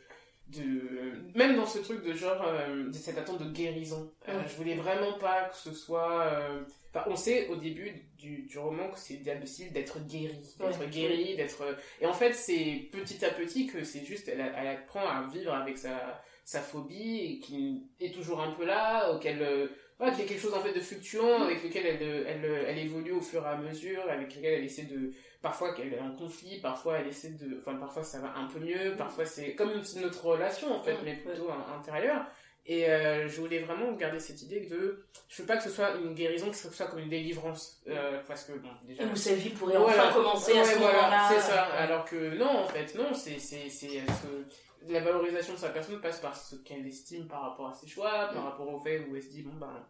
de 0.49 1.23
même 1.35 1.57
dans 1.57 1.67
ce 1.67 1.79
truc 1.79 2.05
de 2.05 2.12
genre 2.12 2.43
euh, 2.47 2.88
de 2.88 2.93
cette 2.93 3.17
attente 3.17 3.43
de 3.43 3.51
guérison 3.51 4.12
Euh, 4.29 4.43
je 4.49 4.55
voulais 4.57 4.75
vraiment 4.75 5.15
pas 5.19 5.45
que 5.49 5.57
ce 5.57 5.73
soit 5.73 6.23
euh, 6.27 6.62
enfin 6.91 7.05
on 7.09 7.17
sait 7.17 7.49
au 7.49 7.57
début 7.57 7.91
du, 8.19 8.43
du 8.43 8.59
roman 8.59 8.91
que 8.91 8.99
c'est 8.99 9.15
difficile 9.17 9.73
d'être 9.73 9.99
guéri 10.07 10.37
d'être 10.59 10.79
Ouais. 10.81 10.88
guéri 10.88 11.37
d'être 11.37 11.62
et 12.01 12.07
en 12.07 12.12
fait 12.12 12.35
c'est 12.35 12.88
petit 12.93 13.25
à 13.25 13.31
petit 13.31 13.67
que 13.67 13.83
c'est 13.85 14.05
juste 14.05 14.29
elle, 14.29 14.53
elle 14.57 14.67
apprend 14.69 15.07
à 15.09 15.27
vivre 15.33 15.55
avec 15.55 15.79
sa 15.79 16.23
sa 16.44 16.61
phobie 16.61 17.18
et 17.20 17.38
qui 17.40 17.85
est 18.00 18.14
toujours 18.14 18.40
un 18.40 18.52
peu 18.52 18.64
là 18.64 19.12
auquel 19.12 19.40
euh, 19.42 19.68
voilà, 19.98 20.12
qu'il 20.12 20.22
y 20.22 20.26
a 20.26 20.28
quelque 20.28 20.40
chose 20.40 20.55
en 20.55 20.61
fait 20.61 20.72
de 20.72 20.81
fluctuant 20.81 21.42
avec 21.42 21.62
lequel 21.62 21.87
elle, 21.87 22.02
euh, 22.02 22.24
elle, 22.26 22.44
euh, 22.44 22.64
elle 22.66 22.78
évolue 22.78 23.12
au 23.12 23.20
fur 23.20 23.44
et 23.44 23.48
à 23.48 23.57
mesure, 23.57 24.02
avec 24.09 24.35
lequel 24.35 24.55
elle 24.55 24.64
essaie 24.64 24.85
de, 24.85 25.12
parfois 25.40 25.72
qu'elle 25.74 25.92
est 25.94 26.00
en 26.00 26.16
conflit, 26.16 26.61
parfois 26.61 26.98
elle 26.98 27.07
essaie 27.09 27.31
de, 27.31 27.59
enfin 27.61 27.76
parfois 27.76 28.02
ça 28.02 28.18
va 28.20 28.35
un 28.37 28.46
peu 28.48 28.59
mieux, 28.59 28.96
parfois 28.96 29.24
c'est 29.24 29.55
comme 29.55 29.70
une- 29.70 30.00
notre 30.02 30.24
relation 30.26 30.72
en 30.74 30.83
fait, 30.83 30.96
mais 31.05 31.16
plutôt 31.16 31.48
in- 31.50 31.76
intérieure. 31.78 32.26
Et 32.64 32.88
euh, 32.88 33.27
je 33.29 33.40
voulais 33.40 33.59
vraiment 33.59 33.90
garder 33.92 34.20
cette 34.20 34.40
idée 34.42 34.61
de, 34.66 35.05
je 35.29 35.42
veux 35.42 35.46
pas 35.46 35.57
que 35.57 35.64
ce 35.64 35.70
soit 35.70 35.96
une 35.96 36.14
guérison, 36.14 36.48
que 36.48 36.57
ce 36.57 36.70
soit 36.70 36.87
comme 36.87 37.01
une 37.01 37.09
délivrance, 37.09 37.83
euh, 37.88 38.20
parce 38.29 38.44
que 38.44 38.53
bon 38.53 38.68
déjà. 38.85 39.03
où 39.05 39.16
sa 39.16 39.35
vie 39.35 39.48
pourrait 39.51 39.77
Voilà. 39.77 40.07
enfin 40.09 40.12
commencer 40.14 40.57
à 40.57 40.64
ce 40.64 40.79
voilà, 40.79 40.94
moment-là 41.03 41.29
c'est 41.33 41.40
ça. 41.40 41.62
Alors 41.64 42.05
que 42.05 42.37
non, 42.37 42.59
en 42.61 42.68
fait, 42.68 42.94
non, 42.94 43.12
c'est 43.14 43.40
c'est 43.40 43.68
c'est 43.68 43.88
ce- 44.07 44.88
la 44.92 45.01
valorisation 45.01 45.55
de 45.55 45.59
sa 45.59 45.70
personne 45.70 46.01
passe 46.01 46.20
par 46.20 46.37
ce 46.37 46.55
qu'elle 46.57 46.87
estime 46.87 47.27
par 47.27 47.42
rapport 47.42 47.68
à 47.68 47.75
ses 47.75 47.88
choix, 47.88 48.29
par 48.33 48.42
Mm. 48.42 48.46
rapport 48.46 48.68
au 48.72 48.79
fait 48.79 49.01
où 49.11 49.16
elle 49.16 49.22
se 49.22 49.31
dit 49.31 49.42
bon 49.42 49.55
ben 49.57 49.85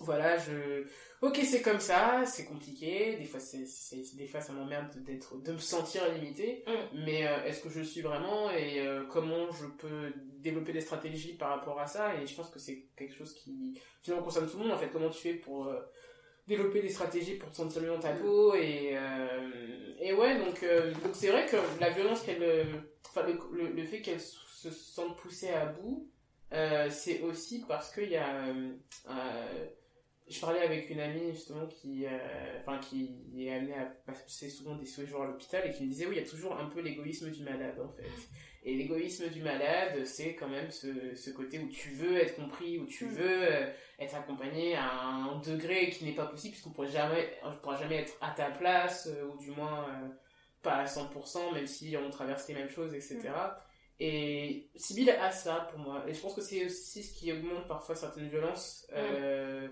voilà, 0.00 0.36
je 0.38 0.84
OK, 1.20 1.40
c'est 1.44 1.62
comme 1.62 1.80
ça, 1.80 2.22
c'est 2.26 2.44
compliqué, 2.44 3.16
des 3.16 3.24
fois 3.24 3.40
c'est 3.40 3.64
des 4.16 4.26
fois 4.28 4.40
ça 4.40 4.52
m'emmerde 4.52 5.02
d'être 5.02 5.36
de 5.42 5.52
me 5.52 5.58
sentir 5.58 6.02
limité, 6.14 6.62
Mm. 6.66 7.02
mais 7.04 7.26
euh, 7.26 7.44
est-ce 7.44 7.60
que 7.60 7.68
je 7.70 7.82
suis 7.82 8.00
vraiment 8.02 8.50
et 8.52 8.80
euh, 8.80 9.04
comment 9.10 9.50
je 9.50 9.66
peux 9.66 10.12
développer 10.38 10.72
des 10.72 10.80
stratégies 10.80 11.34
par 11.34 11.50
rapport 11.50 11.80
à 11.80 11.86
ça? 11.88 12.14
Et 12.20 12.26
je 12.26 12.34
pense 12.36 12.50
que 12.50 12.58
c'est 12.60 12.84
quelque 12.96 13.14
chose 13.14 13.34
qui 13.34 13.80
finalement 14.02 14.24
concerne 14.24 14.48
tout 14.48 14.56
le 14.58 14.64
monde 14.64 14.72
en 14.72 14.78
fait, 14.78 14.90
comment 14.90 15.10
tu 15.10 15.20
fais 15.20 15.34
pour 15.34 15.66
euh, 15.66 15.80
développer 16.46 16.80
des 16.82 16.88
stratégies 16.90 17.34
pour 17.34 17.50
te 17.50 17.56
sentir 17.56 17.82
mieux 17.82 17.88
dans 17.88 17.98
ta 17.98 18.12
peau? 18.12 18.54
Et 18.54 18.90
euh, 18.96 19.94
et 20.00 20.12
ouais 20.12 20.38
donc 20.38 20.62
euh, 20.62 20.92
donc 20.92 21.14
c'est 21.14 21.30
vrai 21.30 21.46
que 21.46 21.56
la 21.80 21.90
violence 21.90 22.22
qu'elle 22.22 22.42
euh, 22.42 22.64
enfin 23.08 23.26
le, 23.26 23.36
le, 23.56 23.72
le 23.72 23.84
fait 23.84 24.00
qu'elle 24.00 24.20
se 24.20 24.70
sente 24.70 25.16
poussée 25.16 25.50
à 25.50 25.66
bout 25.66 26.08
euh, 26.52 26.88
c'est 26.90 27.20
aussi 27.22 27.64
parce 27.66 27.92
qu'il 27.92 28.08
y 28.08 28.16
a 28.16 28.46
euh, 28.46 28.70
euh, 29.10 29.66
je 30.28 30.40
parlais 30.40 30.60
avec 30.60 30.90
une 30.90 31.00
amie 31.00 31.32
justement 31.32 31.66
qui, 31.66 32.04
euh, 32.06 32.60
enfin 32.60 32.78
qui 32.78 33.18
est 33.38 33.52
amenée 33.52 33.74
à 33.74 33.84
passer 33.84 34.50
souvent 34.50 34.76
des 34.76 34.84
séjours 34.84 35.22
à 35.22 35.26
l'hôpital 35.26 35.66
et 35.66 35.72
qui 35.72 35.84
me 35.84 35.88
disait 35.88 36.06
oui 36.06 36.16
il 36.16 36.22
y 36.22 36.24
a 36.24 36.28
toujours 36.28 36.56
un 36.56 36.66
peu 36.66 36.80
l'égoïsme 36.80 37.30
du 37.30 37.42
malade 37.42 37.78
en 37.82 37.88
fait. 37.88 38.08
Et 38.64 38.74
l'égoïsme 38.74 39.28
du 39.30 39.42
malade 39.42 40.04
c'est 40.04 40.34
quand 40.34 40.48
même 40.48 40.70
ce, 40.70 41.14
ce, 41.14 41.30
côté 41.30 41.58
où 41.58 41.68
tu 41.68 41.90
veux 41.90 42.18
être 42.18 42.36
compris, 42.36 42.78
où 42.78 42.86
tu 42.86 43.06
mm. 43.06 43.08
veux 43.08 43.52
euh, 43.52 43.70
être 43.98 44.14
accompagné 44.14 44.76
à 44.76 44.90
un 44.90 45.38
degré 45.40 45.90
qui 45.90 46.04
n'est 46.04 46.14
pas 46.14 46.26
possible 46.26 46.52
puisqu'on 46.52 46.70
pourrait 46.70 46.90
jamais, 46.90 47.38
on 47.44 47.52
pourra 47.52 47.76
jamais 47.76 47.96
être 47.96 48.16
à 48.20 48.30
ta 48.32 48.50
place 48.50 49.08
euh, 49.08 49.30
ou 49.32 49.38
du 49.38 49.50
moins 49.52 49.86
pas 50.62 50.76
à 50.76 50.84
100% 50.84 51.54
même 51.54 51.66
si 51.66 51.96
on 51.96 52.10
traverse 52.10 52.46
les 52.48 52.54
mêmes 52.54 52.70
choses 52.70 52.92
etc. 52.94 53.20
Mm. 53.24 53.30
Et 54.00 54.70
Sibyl 54.76 55.10
a 55.10 55.30
ça 55.32 55.68
pour 55.70 55.80
moi. 55.80 56.04
Et 56.06 56.14
je 56.14 56.20
pense 56.20 56.34
que 56.34 56.40
c'est 56.40 56.64
aussi 56.64 57.02
ce 57.02 57.18
qui 57.18 57.32
augmente 57.32 57.66
parfois 57.66 57.96
certaines 57.96 58.28
violences. 58.28 58.86
Mm. 58.90 58.94
Euh, 58.94 59.68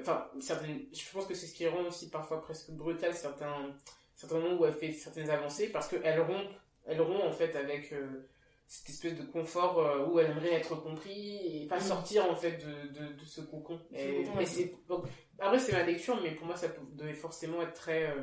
enfin, 0.00 0.26
je 0.34 1.12
pense 1.12 1.26
que 1.26 1.34
c'est 1.34 1.46
ce 1.46 1.54
qui 1.54 1.66
rend 1.66 1.82
aussi 1.84 2.10
parfois 2.10 2.40
presque 2.40 2.70
brutal 2.70 3.14
certains, 3.14 3.74
certains 4.14 4.38
moments 4.38 4.60
où 4.60 4.66
elle 4.66 4.74
fait 4.74 4.92
certaines 4.92 5.30
avancées 5.30 5.68
parce 5.68 5.88
qu'elle 5.88 6.20
rompt, 6.20 6.48
elle 6.86 7.00
rompt 7.00 7.24
en 7.24 7.32
fait 7.32 7.54
avec 7.56 7.92
euh, 7.92 8.28
cette 8.66 8.90
espèce 8.90 9.14
de 9.14 9.24
confort 9.24 9.78
euh, 9.78 10.06
où 10.06 10.18
elle 10.18 10.30
aimerait 10.30 10.54
être 10.54 10.74
compris 10.76 11.62
et 11.62 11.66
pas 11.66 11.78
mm. 11.78 11.82
sortir 11.82 12.30
en 12.30 12.36
fait 12.36 12.58
de, 12.58 12.98
de, 12.98 13.12
de 13.12 13.24
ce 13.24 13.40
cocon. 13.42 13.80
Et, 13.92 14.24
c'est, 14.46 14.74
après, 15.38 15.58
c'est 15.58 15.72
ma 15.72 15.82
lecture, 15.82 16.18
mais 16.22 16.32
pour 16.32 16.46
moi, 16.46 16.56
ça 16.56 16.68
devait 16.92 17.14
forcément 17.14 17.62
être 17.62 17.74
très, 17.74 18.14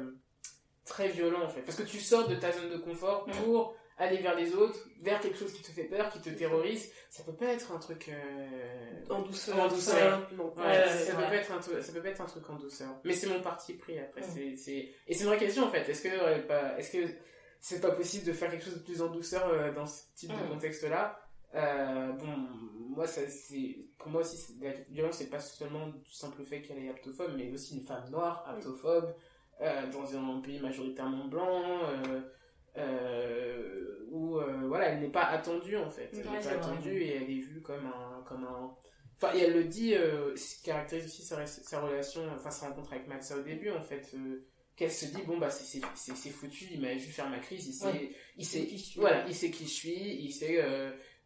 très 0.84 1.10
violent 1.10 1.44
en 1.44 1.50
fait. 1.50 1.62
Parce 1.62 1.78
que 1.78 1.84
tu 1.84 2.00
sors 2.00 2.28
de 2.28 2.36
ta 2.36 2.52
zone 2.52 2.72
de 2.72 2.78
confort 2.78 3.28
mm. 3.28 3.32
pour 3.44 3.76
aller 3.98 4.18
vers 4.18 4.36
les 4.36 4.54
autres, 4.54 4.80
vers 5.02 5.20
quelque 5.22 5.38
chose 5.38 5.54
qui 5.54 5.62
te 5.62 5.72
fait 5.72 5.86
peur, 5.86 6.10
qui 6.10 6.20
te 6.20 6.30
terrorise, 6.30 6.92
ça 7.10 7.24
peut 7.24 7.34
pas 7.34 7.48
être 7.48 7.72
un 7.72 7.80
truc 7.80 8.10
euh... 8.10 9.04
en 9.10 9.22
douceur. 9.22 9.58
En 9.58 9.68
douceur. 9.68 10.30
Ouais, 10.58 10.90
ça, 10.90 11.16
peut 11.16 11.22
pas 11.22 11.36
être 11.36 11.52
un 11.52 11.62
ça 11.62 11.94
peut 11.94 12.02
pas 12.02 12.10
être 12.10 12.22
un 12.22 12.26
truc 12.26 12.50
en 12.50 12.56
douceur. 12.56 12.90
Mais 13.04 13.14
c'est 13.14 13.28
mon 13.28 13.42
parti 13.42 13.74
pris 13.74 13.98
après. 14.00 14.22
C'est 14.24 14.90
et 15.08 15.14
c'est 15.14 15.22
une 15.22 15.28
vraie 15.28 15.38
question 15.38 15.64
en 15.66 15.70
fait. 15.72 15.88
Est-ce 15.88 16.02
que 16.02 16.10
euh, 16.10 16.40
pas, 16.46 16.78
est-ce 16.78 16.92
que 16.92 17.14
c'est 17.60 17.80
pas 17.80 17.92
possible 17.92 18.26
de 18.26 18.34
faire 18.34 18.52
quelque 18.52 18.66
chose 18.66 18.76
de 18.76 18.84
plus 18.84 19.02
en 19.02 19.08
douceur 19.08 19.48
euh, 19.48 19.72
dans 19.72 19.86
ce 19.86 20.02
type 20.16 20.32
de 20.32 20.54
contexte-là? 20.54 21.20
Euh, 21.54 22.12
Bon, 22.14 22.36
moi 22.90 23.08
ça 23.08 23.22
c'est 23.30 23.78
pour 23.98 24.10
moi 24.10 24.22
aussi 24.22 24.58
la 24.62 24.72
violence 24.90 25.18
c'est 25.18 25.30
pas 25.30 25.40
seulement 25.40 25.88
du 25.88 26.12
simple 26.12 26.44
fait 26.44 26.62
qu'elle 26.62 26.80
est 26.80 26.90
aptophobe, 26.90 27.32
mais 27.38 27.50
aussi 27.52 27.78
une 27.78 27.86
femme 27.86 28.10
noire 28.10 28.46
aptophobe 28.46 29.16
dans 29.94 30.18
un 30.18 30.42
pays 30.42 30.60
majoritairement 30.60 31.26
blanc. 31.30 31.64
Euh, 31.86 32.22
où 34.12 34.38
euh, 34.38 34.68
voilà 34.68 34.90
elle 34.90 35.00
n'est 35.02 35.10
pas 35.10 35.26
attendue 35.26 35.78
en 35.78 35.90
fait. 35.90 36.10
Elle 36.14 36.20
n'est 36.20 36.40
pas 36.40 36.50
attendue 36.50 37.02
et 37.02 37.16
elle 37.16 37.30
est 37.30 37.42
vue 37.42 37.62
comme 37.62 37.86
un 37.86 38.24
comme 38.26 38.44
un 38.44 38.76
enfin 39.18 39.34
et 39.36 39.42
elle 39.42 39.54
le 39.54 39.64
dit 39.64 39.96
euh, 39.96 40.36
ce 40.36 40.56
qui 40.56 40.64
caractérise 40.64 41.06
aussi 41.06 41.24
sa, 41.24 41.46
sa 41.46 41.82
relation 41.82 42.22
enfin 42.36 42.52
sa 42.52 42.68
rencontre 42.70 42.94
avec 42.94 43.08
Max 43.08 43.32
au 43.32 43.42
début 43.42 43.72
en 43.72 43.82
fait 43.82 44.14
qu'elle 44.76 44.92
se 44.92 45.06
dit 45.06 45.22
bon 45.26 45.38
bah 45.38 45.50
c'est 45.50 46.30
foutu 46.30 46.68
il 46.72 46.82
m'a 46.82 46.94
vu 46.94 47.12
faire 47.12 47.30
ma 47.30 47.40
crise 47.40 47.68
il 47.68 47.74
sait 47.74 48.12
il 48.38 48.46
sait 48.46 48.68
voilà 48.98 49.26
il 49.28 49.36
sait 49.36 49.52
qui 49.52 49.66
je 49.66 49.74
suis 49.74 49.94
il 49.94 50.32
sait 50.32 50.62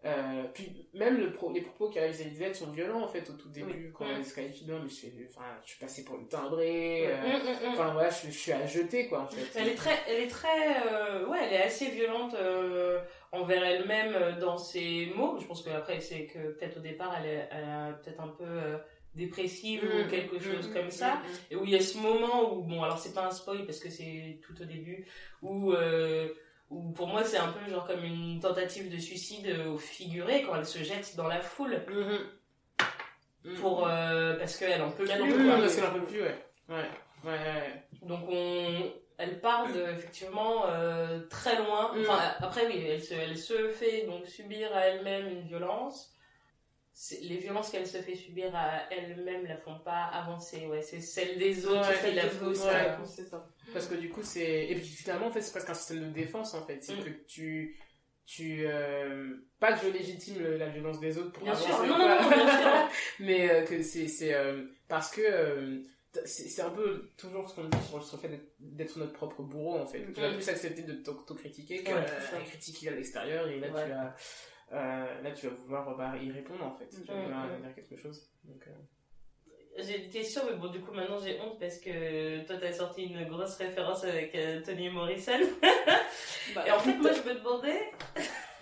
euh, 0.05 0.43
puis 0.53 0.88
même 0.93 1.19
le 1.19 1.33
pro, 1.33 1.51
les 1.51 1.59
propos 1.59 1.89
qu'elle 1.89 2.09
Elisabeth 2.09 2.55
sont 2.55 2.71
violents 2.71 3.03
en 3.03 3.07
fait 3.09 3.29
au 3.29 3.33
tout 3.33 3.49
début 3.49 3.91
quand 3.93 4.05
elle 4.07 4.23
se 4.23 4.33
qualifie 4.33 4.63
mais 4.65 4.88
je 4.88 4.95
fais 4.95 5.12
enfin 5.29 5.43
je 5.62 5.71
suis 5.71 5.79
passée 5.79 6.05
pour 6.05 6.17
une 6.17 6.29
timbrée 6.29 7.07
euh, 7.07 7.17
mm, 7.17 7.25
mm, 7.25 7.67
mm. 7.67 7.71
enfin 7.73 7.91
voilà 7.91 8.09
je, 8.09 8.27
je, 8.27 8.38
suis 8.38 8.53
à 8.53 8.65
jeter 8.65 9.09
quoi 9.09 9.23
en 9.23 9.27
fait. 9.27 9.59
Elle 9.59 9.67
est 9.67 9.75
très 9.75 9.99
elle 10.07 10.21
est 10.21 10.29
très 10.29 10.88
euh, 10.88 11.27
ouais 11.27 11.39
elle 11.43 11.53
est 11.53 11.63
assez 11.63 11.89
violente 11.89 12.33
euh, 12.33 13.01
envers 13.33 13.62
elle-même 13.62 14.39
dans 14.39 14.57
ses 14.57 15.12
mots. 15.17 15.38
Je 15.38 15.45
pense 15.45 15.63
que 15.63 15.69
après 15.69 15.99
c'est 15.99 16.27
que 16.27 16.53
peut-être 16.53 16.77
au 16.77 16.81
départ 16.81 17.13
elle 17.19 17.29
est, 17.29 17.49
elle 17.51 17.63
est 17.63 18.01
peut-être 18.01 18.21
un 18.21 18.29
peu 18.29 18.79
dépressive 19.15 19.83
ou 19.83 20.09
quelque 20.09 20.39
chose 20.39 20.71
comme 20.73 20.91
ça. 20.91 21.21
et 21.51 21.57
où 21.57 21.65
il 21.65 21.71
y 21.71 21.75
a 21.75 21.81
ce 21.81 21.97
moment 21.97 22.53
où 22.53 22.62
bon 22.62 22.81
alors 22.83 22.99
c'est 22.99 23.13
pas 23.13 23.27
un 23.27 23.31
spoil 23.31 23.65
parce 23.65 23.79
que 23.79 23.89
c'est 23.89 24.39
tout 24.41 24.62
au 24.62 24.65
début 24.65 25.05
où 25.41 25.73
ou 26.69 26.91
pour 26.91 27.08
moi 27.08 27.23
c'est 27.23 27.38
un 27.38 27.51
peu 27.51 27.69
genre 27.69 27.86
comme 27.86 28.03
une 28.03 28.39
tentative 28.39 28.91
de 28.91 28.97
suicide 28.97 29.47
au 29.67 29.77
figuré 29.77 30.43
quand 30.43 30.55
elle 30.55 30.65
se 30.65 30.79
jette 30.79 31.15
dans 31.15 31.27
la 31.27 31.41
foule 31.41 31.82
mm-hmm. 31.88 33.55
pour 33.60 33.88
euh, 33.88 34.36
parce 34.38 34.55
qu'elle 34.58 34.82
en 34.82 34.91
peut 34.91 35.05
plus 35.05 35.08
parce 35.08 35.75
qu'elle 35.75 35.86
en 35.86 35.93
peut 35.93 36.05
plus 36.05 36.21
ouais 36.21 36.45
ouais 36.69 36.75
ouais, 37.25 37.32
ouais. 37.32 37.84
donc 38.03 38.21
on 38.29 38.91
elle 39.17 39.41
part 39.41 39.67
de 39.67 39.82
effectivement 39.82 40.65
euh, 40.67 41.19
très 41.29 41.58
loin 41.58 41.93
mm. 41.95 42.01
enfin 42.01 42.19
après 42.39 42.67
oui 42.67 42.86
elle 42.88 43.03
se 43.03 43.13
elle 43.13 43.38
se 43.38 43.69
fait 43.69 44.05
donc 44.05 44.27
subir 44.27 44.69
à 44.75 44.82
elle-même 44.82 45.27
une 45.27 45.41
violence 45.41 46.13
les 47.21 47.38
violences 47.38 47.69
qu'elle 47.69 47.88
se 47.88 47.97
fait 47.97 48.15
subir 48.15 48.53
à 48.55 48.91
elle-même 48.91 49.45
la 49.45 49.57
font 49.57 49.79
pas 49.79 50.03
avancer 50.05 50.67
ouais 50.67 50.81
c'est 50.81 50.99
celle 50.99 51.38
des 51.38 51.65
autres 51.65 51.89
qui 52.03 52.13
la 52.13 52.29
ça 52.55 53.47
parce 53.73 53.88
que 53.88 53.95
du 53.95 54.09
coup, 54.09 54.21
c'est. 54.23 54.67
Et 54.67 54.75
puis 54.75 54.85
finalement, 54.85 55.27
en 55.27 55.31
fait, 55.31 55.41
c'est 55.41 55.51
presque 55.51 55.69
un 55.69 55.73
système 55.73 55.99
de 55.99 56.09
défense, 56.09 56.53
en 56.53 56.65
fait. 56.65 56.79
C'est 56.81 56.95
mm. 56.95 57.03
que 57.03 57.09
tu. 57.27 57.77
Tu. 58.25 58.65
Euh... 58.65 59.35
Pas 59.59 59.73
que 59.73 59.85
je 59.85 59.91
légitime 59.91 60.41
la 60.57 60.69
violence 60.69 60.99
des 60.99 61.17
autres 61.17 61.31
pour 61.31 61.43
bien 61.43 61.55
sûr, 61.55 61.77
non, 61.85 61.97
non, 61.97 62.07
non, 62.07 62.29
bien 62.29 62.59
sûr. 62.59 62.89
mais 63.19 63.49
euh, 63.49 63.65
que 63.65 63.81
c'est. 63.81 64.07
c'est 64.07 64.33
euh, 64.33 64.65
parce 64.88 65.12
que. 65.12 65.83
C'est 66.25 66.63
un 66.63 66.71
peu 66.71 67.12
toujours 67.17 67.47
ce 67.47 67.53
qu'on 67.53 67.65
dit 67.65 67.77
sur, 67.88 67.99
le 67.99 68.03
fait 68.03 68.51
d'être 68.59 68.97
notre 68.97 69.13
propre 69.13 69.43
bourreau, 69.43 69.77
en 69.77 69.85
fait. 69.85 70.03
Tu 70.12 70.19
vas 70.19 70.31
mm. 70.31 70.35
plus 70.35 70.49
accepter 70.49 70.81
de 70.81 70.93
t'auto-critiquer 70.93 71.83
que 71.83 71.91
ouais, 71.91 72.45
critiquer 72.47 72.89
à 72.89 72.91
l'extérieur, 72.93 73.47
et 73.47 73.59
là, 73.59 73.67
tu 73.67 73.91
vas. 73.91 74.15
Là, 74.71 75.32
tu 75.36 75.47
vas 75.47 75.53
vouloir 75.53 75.97
bah, 75.97 76.13
y 76.21 76.32
répondre, 76.32 76.65
en 76.65 76.73
fait. 76.73 76.88
Tu 76.89 77.12
vas 77.12 77.21
vouloir 77.21 77.47
dire 77.47 77.75
quelque 77.75 77.95
chose. 77.95 78.29
Donc 78.43 78.67
j'ai 79.82 80.05
une 80.05 80.12
question, 80.12 80.41
mais 80.45 80.55
bon, 80.55 80.67
du 80.67 80.82
coup, 80.82 80.91
maintenant 80.91 81.19
j'ai 81.19 81.39
honte 81.39 81.60
parce 81.60 81.77
que 81.77 82.45
toi, 82.45 82.58
t'as 82.60 82.73
sorti 82.73 83.03
une 83.03 83.25
grosse 83.25 83.55
référence 83.55 84.03
avec 84.03 84.36
euh, 84.36 84.62
Tony 84.62 84.89
Morrison. 84.89 85.39
Bah, 86.55 86.63
et 86.67 86.71
en 86.71 86.79
fait, 86.79 86.95
moi, 86.95 87.12
je 87.13 87.29
me 87.29 87.36
demandais. 87.36 87.91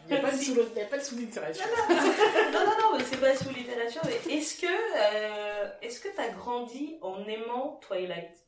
Il 0.05 0.11
n'y 0.11 0.17
a, 0.17 0.21
pas 0.21 0.31
de 0.31 0.37
sous-littérature. 1.03 1.63
non, 2.51 2.59
non, 2.65 2.73
non, 2.81 2.97
mais 2.97 3.03
c'est 3.05 3.19
pas 3.19 3.33
sous-littérature. 3.33 4.01
Mais 4.05 4.33
est-ce 4.35 4.59
que 4.59 4.67
euh, 4.67 5.69
est-ce 5.81 6.01
que 6.01 6.09
t'as 6.13 6.29
grandi 6.31 6.97
en 7.01 7.25
aimant 7.25 7.79
Twilight? 7.81 8.45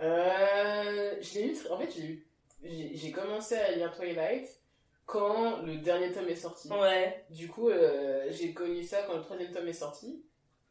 Euh, 0.00 1.14
eu, 1.20 1.56
en 1.70 1.78
fait, 1.78 1.90
j'ai 1.94 2.24
j'ai 2.94 3.12
commencé 3.12 3.54
à 3.54 3.72
lire 3.72 3.94
Twilight 3.94 4.48
quand 5.10 5.62
le 5.62 5.76
dernier 5.76 6.12
tome 6.12 6.28
est 6.28 6.36
sorti. 6.36 6.68
Ouais. 6.70 7.24
Du 7.30 7.48
coup, 7.48 7.68
euh, 7.68 8.28
j'ai 8.30 8.52
connu 8.52 8.84
ça 8.84 9.02
quand 9.02 9.16
le 9.16 9.22
troisième 9.22 9.50
tome 9.50 9.66
est 9.66 9.72
sorti. 9.72 10.24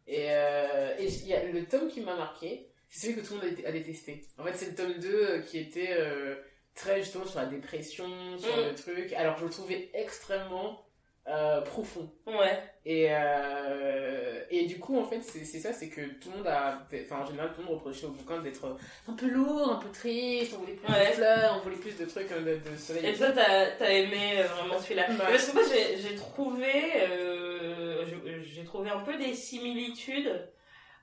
Et 0.08 0.28
euh, 0.30 0.95
y 1.25 1.34
a 1.34 1.43
le 1.43 1.65
tome 1.65 1.89
qui 1.89 2.02
m'a 2.02 2.15
marqué, 2.15 2.71
c'est 2.88 3.08
celui 3.08 3.21
que 3.21 3.28
tout 3.28 3.36
le 3.36 3.41
monde 3.41 3.58
a, 3.65 3.71
détesté. 3.71 4.25
En 4.38 4.43
fait, 4.45 4.56
c'est 4.56 4.69
le 4.69 4.75
tome 4.75 4.93
2 4.93 5.10
euh, 5.10 5.41
qui 5.41 5.60
était 5.60 5.91
euh, 5.91 6.36
très 6.73 7.02
justement 7.02 7.25
sur 7.25 7.39
la 7.41 7.47
dépression, 7.47 8.08
sur 8.38 8.56
mm. 8.56 8.69
le 8.69 8.75
truc. 8.75 9.13
Alors 9.13 9.38
je 9.38 9.43
le 9.43 9.52
trouvais 9.52 9.91
extrêmement 9.93 10.86
euh, 11.30 11.62
profond. 11.62 12.10
Ouais. 12.26 12.63
Et, 12.86 13.08
euh, 13.12 14.42
et 14.50 14.65
du 14.65 14.80
coup, 14.80 15.00
en 15.00 15.04
fait, 15.04 15.22
c'est 15.22 15.46
ça, 15.46 15.72
c'est 15.74 15.89
que 15.89 16.02
tout 16.20 16.32
le 16.32 16.38
monde 16.38 16.48
a, 16.48 16.88
enfin, 17.06 17.22
en 17.22 17.26
général, 17.26 17.52
tout 17.54 17.62
le 17.62 17.68
monde 17.68 17.76
reprochait 17.76 18.08
au 18.08 18.12
bouquin 18.12 18.39
d'être 18.42 18.78
un 19.08 19.13
peu 19.13 19.28
lourd, 19.28 19.72
un 19.74 19.76
peu 19.76 19.89
triste, 19.89 20.56
on 20.56 20.62
voulait 20.62 20.74
plus 20.74 20.88
de 20.88 21.12
fleurs, 21.13 21.56
on 21.58 21.60
voulait 21.60 21.76
plus 21.76 21.98
de 21.98 22.06
trucs 22.06 22.30
de, 22.30 22.58
de 22.72 22.78
soleil. 22.78 23.06
Et 23.06 23.13
toi, 23.13 23.28
t'as 23.32 23.86
as 23.86 23.92
aimé 23.92 24.42
vraiment 24.56 24.80
celui-là. 24.80 25.06
Bah. 25.10 25.26
Parce 25.30 25.50
que 25.50 25.54
moi, 25.54 25.63
j'ai 25.72 26.15
trouvé, 26.15 26.74
euh, 27.02 28.06
j'ai 28.42 28.63
trouvé 28.63 28.89
un 28.89 29.02
peu 29.02 29.15
des 29.18 29.34
similitudes 29.34 30.50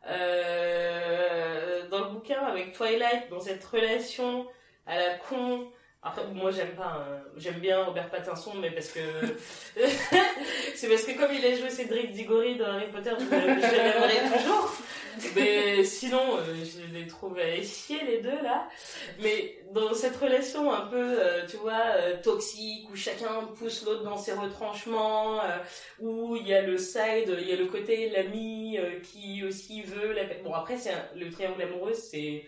euh, 0.08 1.88
dans 1.88 2.06
le 2.06 2.10
bouquin 2.10 2.40
avec 2.40 2.72
Twilight, 2.72 3.28
dans 3.30 3.40
cette 3.40 3.64
relation 3.64 4.46
à 4.86 4.96
la 4.96 5.14
con, 5.18 5.68
après, 6.06 6.22
moi, 6.32 6.52
j'aime 6.52 6.74
pas, 6.76 7.04
hein. 7.04 7.18
j'aime 7.36 7.58
bien 7.58 7.82
Robert 7.82 8.08
Pattinson, 8.08 8.54
mais 8.60 8.70
parce 8.70 8.88
que, 8.88 9.00
c'est 10.76 10.88
parce 10.88 11.02
que 11.02 11.18
comme 11.18 11.34
il 11.34 11.44
a 11.44 11.56
joué 11.56 11.68
Cédric 11.68 12.12
Diggory 12.12 12.54
dans 12.56 12.66
Harry 12.66 12.86
Potter, 12.86 13.10
je, 13.18 13.24
l'aimerais 13.28 14.38
toujours. 14.38 14.72
Mais 15.34 15.82
sinon, 15.82 16.36
euh, 16.38 16.64
je 16.64 16.94
les 16.94 17.08
trouve 17.08 17.36
à 17.38 17.60
chier, 17.62 18.04
les 18.06 18.20
deux, 18.20 18.40
là. 18.42 18.68
Mais 19.20 19.58
dans 19.72 19.92
cette 19.94 20.16
relation 20.16 20.72
un 20.72 20.86
peu, 20.86 21.16
euh, 21.18 21.44
tu 21.48 21.56
vois, 21.56 21.82
euh, 21.96 22.22
toxique, 22.22 22.88
où 22.92 22.94
chacun 22.94 23.42
pousse 23.58 23.84
l'autre 23.84 24.04
dans 24.04 24.16
ses 24.16 24.32
retranchements, 24.32 25.40
où 25.98 26.36
il 26.36 26.46
y 26.46 26.54
a 26.54 26.62
le 26.62 26.78
side, 26.78 27.36
il 27.40 27.48
y 27.48 27.52
a 27.52 27.56
le 27.56 27.66
côté 27.66 28.10
l'ami 28.10 28.78
qui 29.02 29.42
aussi 29.42 29.82
veut 29.82 30.12
la... 30.12 30.22
Bon, 30.44 30.54
après, 30.54 30.76
c'est 30.76 30.94
le 31.16 31.30
triangle 31.30 31.62
amoureux, 31.62 31.94
c'est 31.94 32.44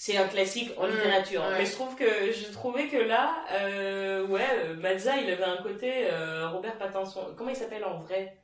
c'est 0.00 0.16
un 0.16 0.28
classique 0.28 0.70
en 0.78 0.86
mmh, 0.86 0.90
littérature. 0.90 1.42
Mais 1.58 1.66
je 1.66 1.72
trouve 1.72 1.96
que 1.96 2.04
je 2.04 2.52
trouvais 2.52 2.86
que 2.86 2.98
là, 2.98 3.44
euh, 3.50 4.24
ouais, 4.28 4.46
euh, 4.64 4.76
Mazza, 4.76 5.16
il 5.16 5.28
avait 5.28 5.42
un 5.42 5.56
côté 5.56 6.06
euh, 6.08 6.48
Robert 6.50 6.78
Pattinson. 6.78 7.34
Comment 7.36 7.50
il 7.50 7.56
s'appelle 7.56 7.84
en 7.84 7.98
vrai? 7.98 8.38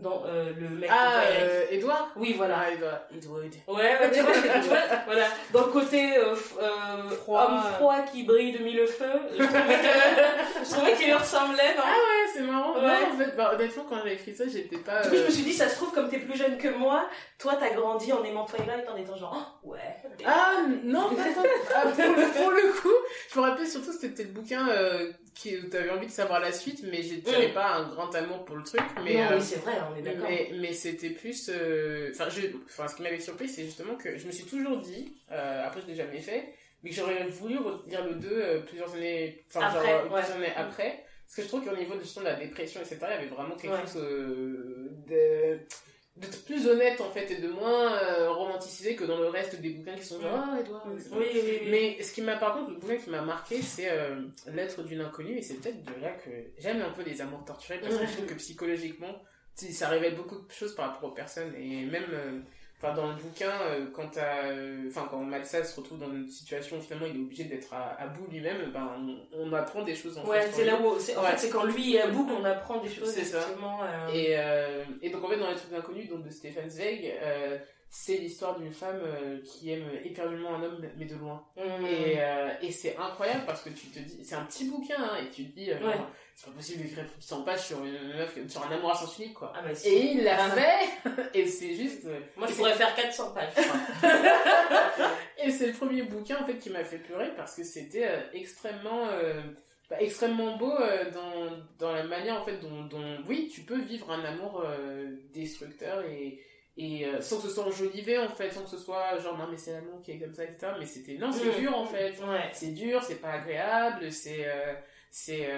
Dans 0.00 0.22
euh, 0.26 0.52
le 0.58 0.68
mec 0.70 0.90
ah 0.92 1.20
euh, 1.40 1.64
Edouard 1.70 2.08
oui 2.16 2.34
voilà 2.36 2.64
ah, 2.66 2.72
Edouard 2.72 3.00
Edouard 3.14 3.40
ouais, 3.68 3.98
ouais 4.00 4.10
tu 4.12 4.20
vois, 4.20 4.32
tu 4.32 4.68
vois 4.68 4.78
voilà 5.06 5.26
dans 5.52 5.66
le 5.66 5.72
côté 5.72 6.16
euh, 6.16 6.34
euh, 6.34 7.10
froid. 7.10 7.46
homme 7.48 7.62
froid 7.74 8.02
qui 8.12 8.22
brille 8.24 8.52
de 8.52 8.64
mille 8.64 8.86
feux 8.86 9.20
je 9.38 10.70
trouvais 10.70 10.92
qu'il 10.96 11.06
lui 11.06 11.14
ressemblait 11.14 11.74
non 11.76 11.82
ah 11.84 11.90
ouais 11.90 12.30
c'est 12.32 12.42
marrant 12.42 12.74
non, 12.80 12.88
en 13.12 13.16
fait, 13.16 13.36
bah, 13.36 13.52
honnêtement, 13.54 13.84
quand 13.88 13.96
j'ai 14.04 14.14
écrit 14.14 14.34
ça, 14.34 14.44
j'étais 14.48 14.78
pas. 14.78 15.02
Du 15.02 15.08
coup, 15.08 15.16
je 15.16 15.20
euh, 15.20 15.26
me 15.26 15.30
suis 15.30 15.42
dit, 15.42 15.52
ça 15.52 15.68
se 15.68 15.76
trouve, 15.76 15.92
comme 15.92 16.08
t'es 16.08 16.18
plus 16.18 16.36
jeune 16.36 16.56
que 16.58 16.68
moi, 16.68 17.08
toi, 17.38 17.56
t'as 17.58 17.70
grandi 17.70 18.12
en 18.12 18.22
aimant 18.24 18.46
Twilight 18.46 18.88
en 18.88 18.96
étant 18.96 19.16
genre, 19.16 19.60
oh, 19.64 19.70
ouais. 19.70 19.96
Ah 20.24 20.58
non, 20.84 21.10
pas. 21.14 21.22
Ah, 21.74 21.82
pour, 21.82 22.16
le, 22.16 22.32
pour 22.32 22.50
le 22.50 22.80
coup, 22.80 22.94
je 23.32 23.38
me 23.38 23.44
rappelle 23.44 23.66
surtout 23.66 23.92
c'était 23.92 24.24
le 24.24 24.30
bouquin 24.30 24.66
euh, 25.30 25.34
qui 25.34 25.56
où 25.58 25.68
t'avais 25.68 25.90
envie 25.90 26.06
de 26.06 26.12
savoir 26.12 26.40
la 26.40 26.52
suite, 26.52 26.82
mais 26.90 27.02
j'avais 27.02 27.48
Mm. 27.48 27.54
pas 27.54 27.70
un 27.76 27.88
grand 27.88 28.14
amour 28.14 28.44
pour 28.44 28.56
le 28.56 28.62
truc. 28.62 28.80
Mais 29.04 29.14
non, 29.14 29.20
euh, 29.32 29.36
oui, 29.36 29.42
c'est 29.42 29.60
vrai, 29.60 29.72
on 29.92 29.96
est 29.96 30.02
d'accord. 30.02 30.28
mais, 30.28 30.50
mais 30.58 30.72
c'était 30.72 31.10
plus. 31.10 31.50
euh, 31.52 32.10
Enfin, 32.14 32.28
je 32.28 32.42
enfin, 32.66 32.88
ce 32.88 32.96
qui 32.96 33.02
m'avait 33.02 33.20
surpris, 33.20 33.48
c'est 33.48 33.64
justement 33.64 33.94
que 33.96 34.16
je 34.18 34.26
me 34.26 34.32
suis 34.32 34.44
toujours 34.44 34.78
dit, 34.78 35.14
euh, 35.30 35.66
après 35.66 35.80
je 35.82 35.86
l'ai 35.86 35.94
jamais 35.94 36.20
fait, 36.20 36.52
mais 36.82 36.90
que 36.90 36.96
j'aurais 36.96 37.24
voulu 37.26 37.58
lire 37.86 38.04
le 38.06 38.14
2 38.14 38.28
euh, 38.32 38.60
plusieurs 38.60 38.92
années, 38.94 39.44
enfin, 39.48 39.66
Après, 39.66 39.88
genre, 39.90 40.02
ouais. 40.12 40.20
plusieurs 40.20 40.36
années 40.36 40.52
après. 40.56 41.04
Parce 41.26 41.36
que 41.36 41.42
je 41.42 41.48
trouve 41.48 41.64
qu'au 41.64 41.76
niveau 41.76 41.94
de, 41.94 42.00
justement, 42.00 42.24
de 42.26 42.30
la 42.30 42.36
dépression, 42.40 42.80
etc., 42.80 42.98
il 43.02 43.10
y 43.10 43.18
avait 43.18 43.26
vraiment 43.28 43.54
quelque 43.54 43.72
Ouais. 43.74 43.82
chose 43.82 44.02
euh, 45.10 45.58
de, 46.20 46.26
d'être 46.26 46.44
plus 46.44 46.66
honnête, 46.68 47.00
en 47.00 47.10
fait, 47.10 47.30
et 47.30 47.36
de 47.36 47.48
moins 47.48 47.92
euh, 47.94 48.30
romanticisé 48.30 48.94
que 48.96 49.04
dans 49.04 49.18
le 49.18 49.28
reste 49.28 49.60
des 49.60 49.70
bouquins 49.70 49.94
qui 49.96 50.04
sont 50.04 50.20
genre, 50.20 50.44
ah, 50.52 50.60
Edouard, 50.60 50.84
Oui, 50.86 50.94
etc. 50.98 51.10
oui, 51.18 51.26
oui. 51.62 51.68
Mais 51.70 52.02
ce 52.02 52.12
qui 52.12 52.22
m'a, 52.22 52.36
par 52.36 52.54
contre, 52.54 52.70
le 52.70 52.76
bouquin 52.76 52.96
qui 52.96 53.10
m'a 53.10 53.22
marqué, 53.22 53.60
c'est 53.62 53.90
euh, 53.90 54.20
L'être 54.52 54.82
d'une 54.82 55.00
inconnue, 55.00 55.38
et 55.38 55.42
c'est 55.42 55.54
peut-être 55.54 55.82
de 55.82 56.00
là 56.00 56.10
que 56.10 56.30
j'aime 56.58 56.82
un 56.82 56.90
peu 56.90 57.02
les 57.02 57.20
amours 57.20 57.44
torturés, 57.44 57.78
parce 57.80 57.96
que 57.96 58.06
je 58.06 58.12
trouve 58.12 58.26
que 58.26 58.34
psychologiquement, 58.34 59.22
ça 59.54 59.88
révèle 59.88 60.14
beaucoup 60.16 60.36
de 60.38 60.50
choses 60.52 60.74
par 60.74 60.92
rapport 60.92 61.10
aux 61.10 61.14
personnes, 61.14 61.52
et 61.58 61.84
même, 61.84 62.06
euh, 62.12 62.38
enfin, 62.82 62.94
dans 62.94 63.08
le 63.08 63.14
bouquin, 63.16 63.50
euh, 63.68 63.86
quand 63.94 64.08
enfin, 64.88 65.06
quand 65.10 65.18
Malsa 65.18 65.62
se 65.64 65.76
retrouve 65.78 65.98
dans 65.98 66.10
une 66.10 66.28
situation 66.28 66.78
où 66.78 66.80
finalement 66.80 67.06
il 67.06 67.16
est 67.16 67.22
obligé 67.24 67.44
d'être 67.44 67.74
à, 67.74 68.00
à 68.00 68.06
bout 68.06 68.26
lui-même, 68.30 68.70
ben, 68.72 68.90
on, 69.34 69.48
on 69.48 69.52
apprend 69.52 69.82
des 69.82 69.94
choses 69.94 70.16
en 70.16 70.24
Ouais, 70.26 70.40
fait. 70.42 70.52
c'est 70.52 70.64
là 70.64 70.80
où, 70.80 70.98
c'est, 70.98 71.14
en 71.16 71.22
Ouais. 71.22 71.30
fait, 71.32 71.36
c'est 71.38 71.50
quand 71.50 71.64
lui 71.64 71.94
est 71.96 72.00
à 72.00 72.06
bout 72.06 72.24
qu'on 72.24 72.44
apprend 72.44 72.78
des 72.82 72.88
choses, 72.88 73.10
C'est 73.10 73.24
ça. 73.24 73.46
et 74.14 74.34
donc 75.20 75.24
en 75.24 75.32
fait 75.32 75.38
dans 75.40 75.50
les 75.50 75.56
trucs 75.56 75.72
inconnus 75.72 76.08
donc 76.08 76.24
de 76.24 76.30
Stéphane 76.30 76.68
Zweig, 76.70 77.12
euh, 77.22 77.58
c'est 77.92 78.16
l'histoire 78.18 78.56
d'une 78.58 78.70
femme 78.72 79.00
euh, 79.04 79.38
qui 79.44 79.72
aime 79.72 79.84
éperdument 80.04 80.54
un 80.54 80.62
homme 80.62 80.80
mais 80.96 81.06
de 81.06 81.16
loin. 81.16 81.44
hum, 81.56 81.84
Et, 81.86 82.14
euh, 82.20 82.48
et 82.62 82.70
c'est 82.70 82.96
incroyable 82.96 83.42
parce 83.46 83.62
que 83.62 83.70
tu 83.70 83.88
te 83.88 83.98
dis, 83.98 84.24
c'est 84.24 84.36
un 84.36 84.44
petit 84.44 84.64
bouquin, 84.68 84.94
hein, 84.98 85.16
et 85.20 85.28
tu 85.30 85.44
te 85.50 85.54
dis, 85.58 85.70
Ouais. 85.72 85.96
c'est 86.36 86.46
pas 86.46 86.52
possible 86.56 86.82
d'écrire 86.84 87.04
100 87.18 87.42
pages 87.42 87.66
sur 87.66 87.84
une 87.84 88.14
meuf, 88.16 88.38
sur 88.48 88.64
un 88.64 88.70
amour 88.70 88.92
à 88.92 88.94
sens 88.94 89.18
unique, 89.18 89.34
quoi. 89.34 89.52
Ah, 89.56 89.62
bah. 89.62 89.70
Et 89.84 90.12
il 90.12 90.22
l'a 90.22 90.36
Ah. 90.44 90.50
fait, 90.50 91.10
et 91.34 91.46
c'est 91.46 91.74
juste, 91.74 92.06
Moi, 92.36 92.46
je 92.46 92.54
pourrais 92.54 92.74
faire 92.74 92.94
400 92.94 93.32
pages. 93.34 93.54
et 95.44 95.50
c'est 95.50 95.66
le 95.66 95.72
premier 95.72 96.02
bouquin, 96.02 96.38
en 96.40 96.46
fait, 96.46 96.58
qui 96.58 96.70
m'a 96.70 96.84
fait 96.84 96.98
pleurer 96.98 97.32
parce 97.36 97.56
que 97.56 97.64
c'était 97.64 98.08
extrêmement, 98.32 99.08
bah, 99.90 99.96
extrêmement 100.00 100.56
beau 100.56 100.72
euh, 100.72 101.10
dans, 101.10 101.50
dans 101.78 101.92
la 101.92 102.04
manière, 102.04 102.40
en 102.40 102.44
fait, 102.44 102.58
dont, 102.60 102.84
dont, 102.84 103.18
oui, 103.28 103.50
tu 103.52 103.62
peux 103.62 103.80
vivre 103.80 104.10
un 104.10 104.24
amour 104.24 104.62
euh, 104.64 105.10
destructeur 105.34 106.04
et, 106.04 106.38
et 106.76 107.04
euh, 107.06 107.20
sans 107.20 107.36
que 107.38 107.42
ce 107.42 107.50
soit 107.50 107.64
enjolivé, 107.66 108.16
en 108.18 108.28
fait, 108.28 108.50
sans 108.52 108.62
que 108.62 108.70
ce 108.70 108.78
soit 108.78 109.18
genre, 109.18 109.36
non, 109.36 109.48
mais 109.50 109.56
c'est 109.58 109.72
l'amour 109.72 110.00
qui 110.02 110.12
est 110.12 110.18
comme 110.18 110.32
ça, 110.32 110.44
etc. 110.44 110.72
Mais 110.78 110.86
c'était, 110.86 111.14
non, 111.18 111.32
c'est 111.32 111.46
Mm. 111.48 111.60
dur, 111.60 111.76
en 111.76 111.84
fait. 111.84 112.12
Ouais. 112.22 112.48
c'est 112.52 112.72
dur, 112.72 113.02
c'est 113.02 113.20
pas 113.20 113.32
agréable, 113.32 114.10
c'est 114.12 114.46
c'est 115.12 115.48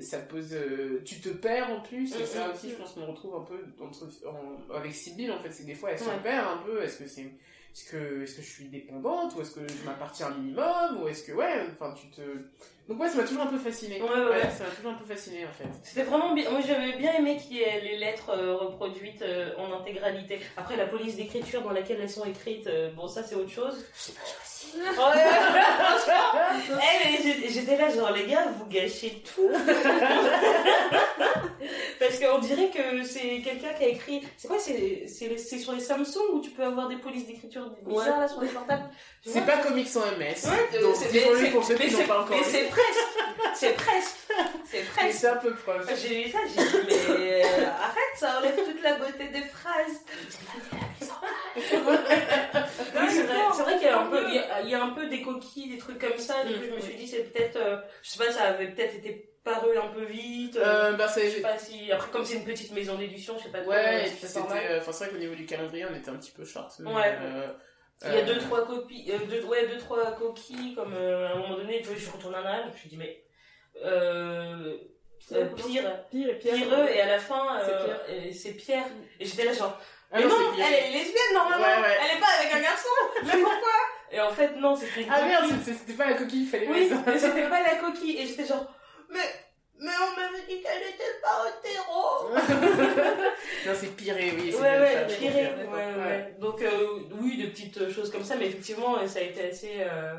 ça 0.00 0.18
pose 0.20 0.56
tu 1.04 1.20
te 1.20 1.28
perds 1.28 1.70
en 1.70 1.80
plus 1.82 2.10
et 2.14 2.22
Mm, 2.22 2.26
ça 2.26 2.48
mm, 2.48 2.50
aussi 2.52 2.70
je 2.70 2.74
pense 2.76 2.92
qu'on 2.94 3.04
retrouve 3.04 3.34
un 3.36 3.44
peu 3.44 3.62
entre, 3.84 4.08
en- 4.26 4.74
avec 4.74 4.94
Sibylle 4.94 5.30
en 5.30 5.38
fait 5.40 5.50
c'est 5.52 5.64
que 5.64 5.66
des 5.68 5.74
fois 5.74 5.90
elle 5.92 5.98
se 5.98 6.04
Ouais. 6.08 6.18
perd 6.22 6.46
un 6.46 6.56
peu 6.64 6.82
est-ce 6.82 7.00
que 7.02 7.06
c'est 7.06 7.26
est-ce 7.78 7.90
que 7.92 8.22
est-ce 8.24 8.34
que 8.36 8.42
je 8.42 8.48
suis 8.50 8.64
dépendante 8.64 9.34
ou 9.36 9.42
est-ce 9.42 9.52
que 9.52 9.60
je 9.68 9.84
m'appartiens 9.84 10.26
un 10.28 10.30
minimum 10.30 11.00
ou 11.02 11.08
est-ce 11.08 11.22
que 11.22 11.32
ouais 11.32 11.62
enfin 11.72 11.94
tu 11.94 12.08
te 12.10 12.22
donc 12.88 13.00
ouais 13.00 13.08
ça 13.08 13.18
m'a 13.18 13.22
toujours 13.24 13.42
un 13.42 13.46
peu 13.46 13.58
fasciné 13.58 14.00
Ouais, 14.00 14.08
ouais, 14.08 14.28
ouais. 14.30 14.50
ça 14.50 14.64
m'a 14.64 14.70
toujours 14.70 14.90
un 14.92 14.94
peu 14.94 15.04
fasciné 15.04 15.44
en 15.44 15.52
fait 15.52 15.68
C'était 15.82 16.04
vraiment 16.04 16.32
bien. 16.32 16.50
Moi, 16.50 16.60
j'avais 16.66 16.96
bien 16.96 17.12
aimé 17.18 17.36
qu'il 17.36 17.58
y 17.58 17.60
ait 17.60 17.80
les 17.82 17.98
lettres 17.98 18.30
euh, 18.30 18.56
reproduites 18.56 19.20
euh, 19.20 19.50
en 19.58 19.70
intégralité. 19.74 20.40
Après, 20.56 20.74
la 20.74 20.86
police 20.86 21.16
d'écriture 21.16 21.60
dans 21.60 21.72
laquelle 21.72 21.98
elles 22.00 22.08
sont 22.08 22.24
écrites, 22.24 22.66
euh, 22.66 22.90
bon, 22.96 23.06
ça, 23.06 23.22
c'est 23.22 23.34
autre 23.34 23.50
chose. 23.50 23.84
je 23.94 24.12
pas 24.12 24.20
choisi 24.24 24.88
Ouais, 24.98 25.24
franchement. 25.78 26.80
Eh, 26.82 27.48
j'étais 27.50 27.76
là, 27.76 27.90
genre, 27.90 28.10
les 28.12 28.26
gars, 28.26 28.46
vous 28.58 28.64
gâchez 28.66 29.22
tout. 29.34 29.50
Parce 31.98 32.18
qu'on 32.18 32.38
dirait 32.38 32.70
que 32.70 33.02
c'est 33.04 33.40
quelqu'un 33.42 33.72
qui 33.76 33.84
a 33.84 33.88
écrit. 33.88 34.22
C'est 34.36 34.48
quoi 34.48 34.58
C'est 34.58 35.06
c'est 35.06 35.28
les- 35.28 35.38
c'est 35.38 35.58
sur 35.58 35.72
les 35.72 35.80
Samsung 35.80 36.34
où 36.34 36.40
tu 36.40 36.50
peux 36.50 36.62
avoir 36.64 36.88
des 36.88 36.96
polices 36.96 37.26
d'écriture 37.26 37.70
bizarres 37.86 38.20
là 38.20 38.28
sur 38.28 38.40
les 38.40 38.48
portables? 38.48 38.88
C'est 39.26 39.44
pas 39.44 39.58
comics 39.58 39.88
sans 39.88 40.04
MS 40.16 40.46
Ouais, 40.46 40.80
donc 40.80 40.94
c'est- 40.96 41.10
disons-le 41.12 41.50
pour 41.50 41.64
ceux 41.64 41.74
qui 41.76 41.90
n'ont 41.92 42.04
pas 42.06 42.20
encore 42.22 42.36
Mais 42.36 42.44
c'est 42.44 42.64
presque. 42.64 43.54
C'est 43.54 43.72
presque. 43.74 44.16
C'est 44.70 44.78
Mais 44.78 44.84
presque. 44.84 45.18
c'est 45.18 45.26
un 45.28 45.36
peu 45.36 45.54
proche 45.54 45.84
J'ai 46.02 46.24
lu 46.24 46.30
ça, 46.30 46.38
j'ai 46.46 46.62
dit, 46.62 46.86
mais 47.18 47.44
euh, 47.44 47.66
arrête, 47.66 48.14
ça 48.16 48.38
enlève 48.38 48.54
toute 48.56 48.82
la 48.82 48.94
beauté 48.94 49.28
des 49.28 49.42
phrases. 49.42 50.04
C'est 51.56 51.76
vrai, 51.78 51.98
c'est 53.54 53.62
vrai 53.62 53.74
qu'il 53.78 53.86
y 53.86 53.90
a 53.90 54.00
un 54.00 54.06
peu, 54.06 54.24
il 54.28 54.34
y 54.34 54.38
a, 54.38 54.60
il 54.62 54.68
y 54.70 54.74
a 54.74 54.82
un 54.82 54.90
peu 54.90 55.06
des 55.08 55.22
coquilles, 55.22 55.70
des 55.70 55.78
trucs 55.78 55.98
comme 56.00 56.18
ça. 56.18 56.44
Du 56.44 56.54
coup, 56.54 56.64
je 56.70 56.74
me 56.76 56.80
suis 56.80 56.94
dit, 56.94 57.06
c'est 57.06 57.32
peut-être, 57.32 57.56
euh, 57.56 57.76
je 58.02 58.10
sais 58.10 58.24
pas, 58.24 58.30
ça 58.32 58.44
avait 58.44 58.68
peut-être 58.68 58.94
été 58.96 59.30
paru 59.52 59.76
un 59.78 59.88
peu 59.88 60.04
vite. 60.04 60.56
euh, 60.56 60.92
euh, 60.92 60.92
bah 60.92 61.06
je 61.14 61.20
sais 61.28 61.40
pas 61.40 61.58
si, 61.58 61.90
après, 61.92 62.10
comme 62.10 62.24
c'est 62.24 62.36
une 62.36 62.44
petite 62.44 62.72
maison 62.72 62.94
d'édition, 62.96 63.36
je 63.38 63.44
sais 63.44 63.48
pas 63.50 63.60
trop, 63.60 63.70
Ouais, 63.70 64.10
c'est 64.20 64.38
euh, 64.38 64.78
Enfin, 64.78 64.92
c'est 64.92 65.04
vrai 65.04 65.12
qu'au 65.12 65.18
niveau 65.18 65.34
du 65.34 65.46
calendrier, 65.46 65.86
on 65.90 65.94
était 65.94 66.10
un 66.10 66.16
petit 66.16 66.30
peu 66.32 66.44
short. 66.44 66.72
mais, 66.80 66.92
Ouais. 66.92 67.18
euh, 67.22 67.48
Il 68.04 68.12
y 68.12 68.16
a 68.16 68.20
euh, 68.20 68.24
deux, 68.26 68.38
trois 68.38 68.66
copies, 68.66 69.10
euh, 69.10 69.18
deux, 69.28 69.42
ouais, 69.44 69.66
deux, 69.66 69.78
trois 69.78 70.12
coquilles, 70.12 70.74
comme 70.74 70.92
euh, 70.94 71.28
à 71.28 71.32
un 71.32 71.36
moment 71.38 71.56
donné, 71.56 71.82
je 71.82 71.94
suis 71.98 72.10
retournée 72.10 72.36
en 72.36 72.44
arrière, 72.44 72.64
je 72.66 72.72
me 72.72 72.76
suis 72.76 72.88
dit, 72.88 72.96
mais, 72.96 73.24
euh, 73.84 74.76
euh, 75.32 75.46
pire, 75.56 76.04
Pire 76.10 76.28
et 76.30 76.34
Pierre. 76.38 76.54
Pierreux, 76.54 76.88
et 76.88 77.00
à 77.00 77.06
la 77.06 77.18
fin, 77.18 77.60
C'est 77.64 77.72
euh, 77.72 78.52
Pierre. 78.56 78.86
Et 79.20 79.24
j'étais 79.24 79.44
là, 79.44 79.52
genre, 79.52 79.78
Ah 80.12 80.18
mais 80.20 80.24
non, 80.26 80.34
elle 80.56 80.74
est 80.74 80.90
lesbienne 80.92 81.34
normalement, 81.34 81.66
Ouais, 81.66 81.82
ouais. 81.88 81.96
elle 82.02 82.16
est 82.16 82.20
pas 82.20 82.26
avec 82.40 82.54
un 82.54 82.60
garçon, 82.60 82.88
mais 83.24 83.32
pourquoi? 83.32 83.78
Et 84.10 84.20
en 84.20 84.30
fait, 84.30 84.54
non, 84.56 84.74
c'était 84.74 85.06
Ah 85.10 85.22
merde, 85.22 85.44
c'était- 85.62 85.92
pas 85.94 86.06
la 86.08 86.14
coquille, 86.14 86.42
il 86.44 86.48
fallait 86.48 86.66
Oui, 86.68 86.88
c'était 87.18 87.48
pas 87.48 87.62
la 87.62 87.74
coquille, 87.76 88.18
et 88.18 88.26
j'étais 88.26 88.46
genre, 88.46 88.66
mais, 89.10 89.18
mais 89.80 89.90
on 90.02 90.16
m'avait 90.20 90.46
dit 90.48 90.60
qu'elle 90.62 90.82
était 90.82 91.20
pas 91.22 91.46
hétéro 91.48 92.30
non, 93.66 93.72
c'est 93.74 93.96
piré, 93.96 94.32
oui. 94.36 94.52
c'est 94.52 94.60
Ouais, 94.60 94.78
ouais, 94.80 95.06
piré, 95.18 95.46
ouais, 95.56 96.02
ouais. 96.02 96.34
Donc, 96.40 96.62
euh, 96.62 97.00
oui, 97.20 97.36
de 97.42 97.46
petites 97.48 97.90
choses 97.92 98.10
comme 98.10 98.24
ça, 98.24 98.36
mais 98.36 98.46
effectivement, 98.46 99.06
ça 99.06 99.18
a 99.20 99.22
été 99.22 99.48
assez. 99.50 99.76
euh, 99.80 100.14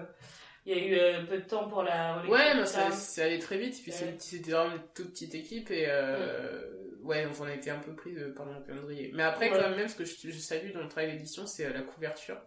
Il 0.65 0.77
y 0.77 0.79
a 0.79 0.83
eu 0.85 0.97
euh, 0.99 1.23
peu 1.25 1.37
de 1.37 1.43
temps 1.45 1.67
pour 1.67 1.83
la 1.83 2.21
Ouais, 2.27 2.53
mais 2.55 2.65
ça, 2.65 2.91
ça 2.91 3.23
allait 3.23 3.39
très 3.39 3.57
vite, 3.57 3.81
puis 3.81 3.91
c'était 3.91 4.51
vraiment 4.51 4.75
une 4.75 4.81
toute 4.93 5.11
petite 5.11 5.35
équipe, 5.35 5.71
et 5.71 5.85
euh, 5.87 6.61
ouais, 7.03 7.23
donc 7.25 7.33
on 7.39 7.45
a 7.45 7.53
été 7.53 7.69
un 7.71 7.79
peu 7.79 7.93
pris 7.93 8.13
par 8.35 8.45
mon 8.45 8.61
calendrier. 8.61 9.11
Mais 9.13 9.23
après, 9.23 9.49
Ouais. 9.51 9.59
quand 9.59 9.69
même, 9.75 9.87
ce 9.87 9.95
que 9.95 10.05
je, 10.05 10.13
je 10.23 10.37
salue 10.39 10.71
dans 10.73 10.81
le 10.81 10.89
travail 10.89 11.11
d'édition, 11.13 11.45
c'est 11.47 11.69
la 11.71 11.81
couverture, 11.81 12.37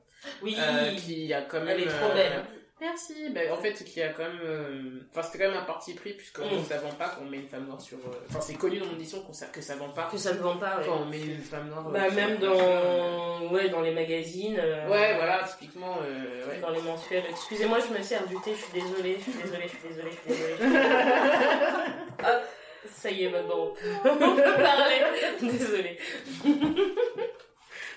Oui, 0.43 0.57
euh, 0.59 0.95
qui 0.97 1.32
a 1.32 1.43
quand 1.43 1.61
même... 1.61 1.68
elle 1.70 1.82
est 1.82 1.86
trop 1.88 2.11
euh, 2.11 2.14
belle. 2.14 2.45
Merci. 2.83 3.30
Ben, 3.30 3.53
en 3.53 3.57
fait, 3.59 3.74
a 4.03 4.09
quand 4.09 4.24
même. 4.24 4.41
euh, 4.45 5.01
Enfin, 5.11 5.22
c'était 5.22 5.45
quand 5.45 5.51
même 5.53 5.61
un 5.61 5.64
parti 5.64 5.95
pris, 5.95 6.14
puisqu'on 6.14 6.45
Mm. 6.47 6.59
ne 6.59 6.64
savait 6.64 6.89
pas 6.99 7.11
qu'on 7.11 7.24
met 7.26 7.37
une 7.39 7.47
femme 7.47 7.66
noire 7.66 7.80
sur. 7.80 7.97
euh, 7.99 8.11
Enfin, 8.28 8.41
c'est 8.41 8.55
connu 8.55 8.78
dans 8.80 8.87
mon 8.87 8.95
édition 8.95 9.22
sa- 9.35 9.47
que 9.47 9.61
ça 9.61 9.76
vend 9.76 9.91
pas. 9.91 10.09
Que 10.11 10.18
ça 10.18 10.33
ne 10.35 10.39
vend 10.41 10.57
pas, 10.57 10.78
ouais. 10.78 10.85
Quand 10.87 11.03
on 11.03 11.07
met 11.07 11.20
une 11.20 11.41
femme 11.43 11.68
noire. 11.68 11.87
euh, 11.89 11.93
Bah, 11.93 12.07
sur 12.09 12.14
même 12.16 12.39
dans, 12.39 13.53
ouais, 13.53 13.68
dans 13.68 13.83
les 13.83 13.93
magazines. 13.93 14.59
euh, 14.59 14.89
Ouais, 14.91 15.14
voilà, 15.14 15.45
typiquement. 15.49 15.97
euh, 16.03 16.49
ouais. 16.49 16.59
Dans 16.61 16.70
les 16.70 16.83
mensuels. 16.83 17.22
Excusez-moi, 17.30 17.78
je 17.78 17.97
me 17.97 18.03
sers 18.03 18.26
du 18.26 18.35
thé, 18.41 18.53
je 18.57 18.62
suis 18.64 18.72
désolée, 18.72 19.16
je 19.18 19.30
suis 19.30 19.41
désolée, 19.43 19.68
je 19.68 19.76
suis 19.76 19.89
désolée, 19.89 20.11
je 20.11 20.16
suis 20.16 20.28
désolée. 20.28 20.55
je 20.59 20.62
suis 20.64 20.72
désolée. 20.72 20.87
Hop, 22.24 22.43
ça 22.91 23.11
y 23.11 23.24
est, 23.24 23.30
maintenant, 23.30 23.68
on 23.68 23.74
peut, 23.74 24.43
parler. 24.43 25.01
Désolée. 25.41 25.99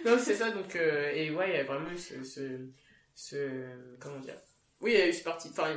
Non, 0.05 0.17
c'est 0.19 0.35
ça, 0.35 0.51
donc. 0.51 0.75
euh, 0.75 1.11
et 1.11 1.31
ouais, 1.31 1.49
il 1.49 1.55
y 1.55 1.59
a 1.59 1.63
vraiment 1.63 1.89
ce. 1.97 2.23
ce, 2.23 2.41
ce- 3.15 3.97
comment 3.99 4.19
dire 4.19 4.35
Oui, 4.81 4.91
il 4.93 4.99
y 4.99 5.01
a 5.01 5.07
eu 5.07 5.13
ce 5.13 5.23
parti. 5.23 5.47
Enfin, 5.51 5.69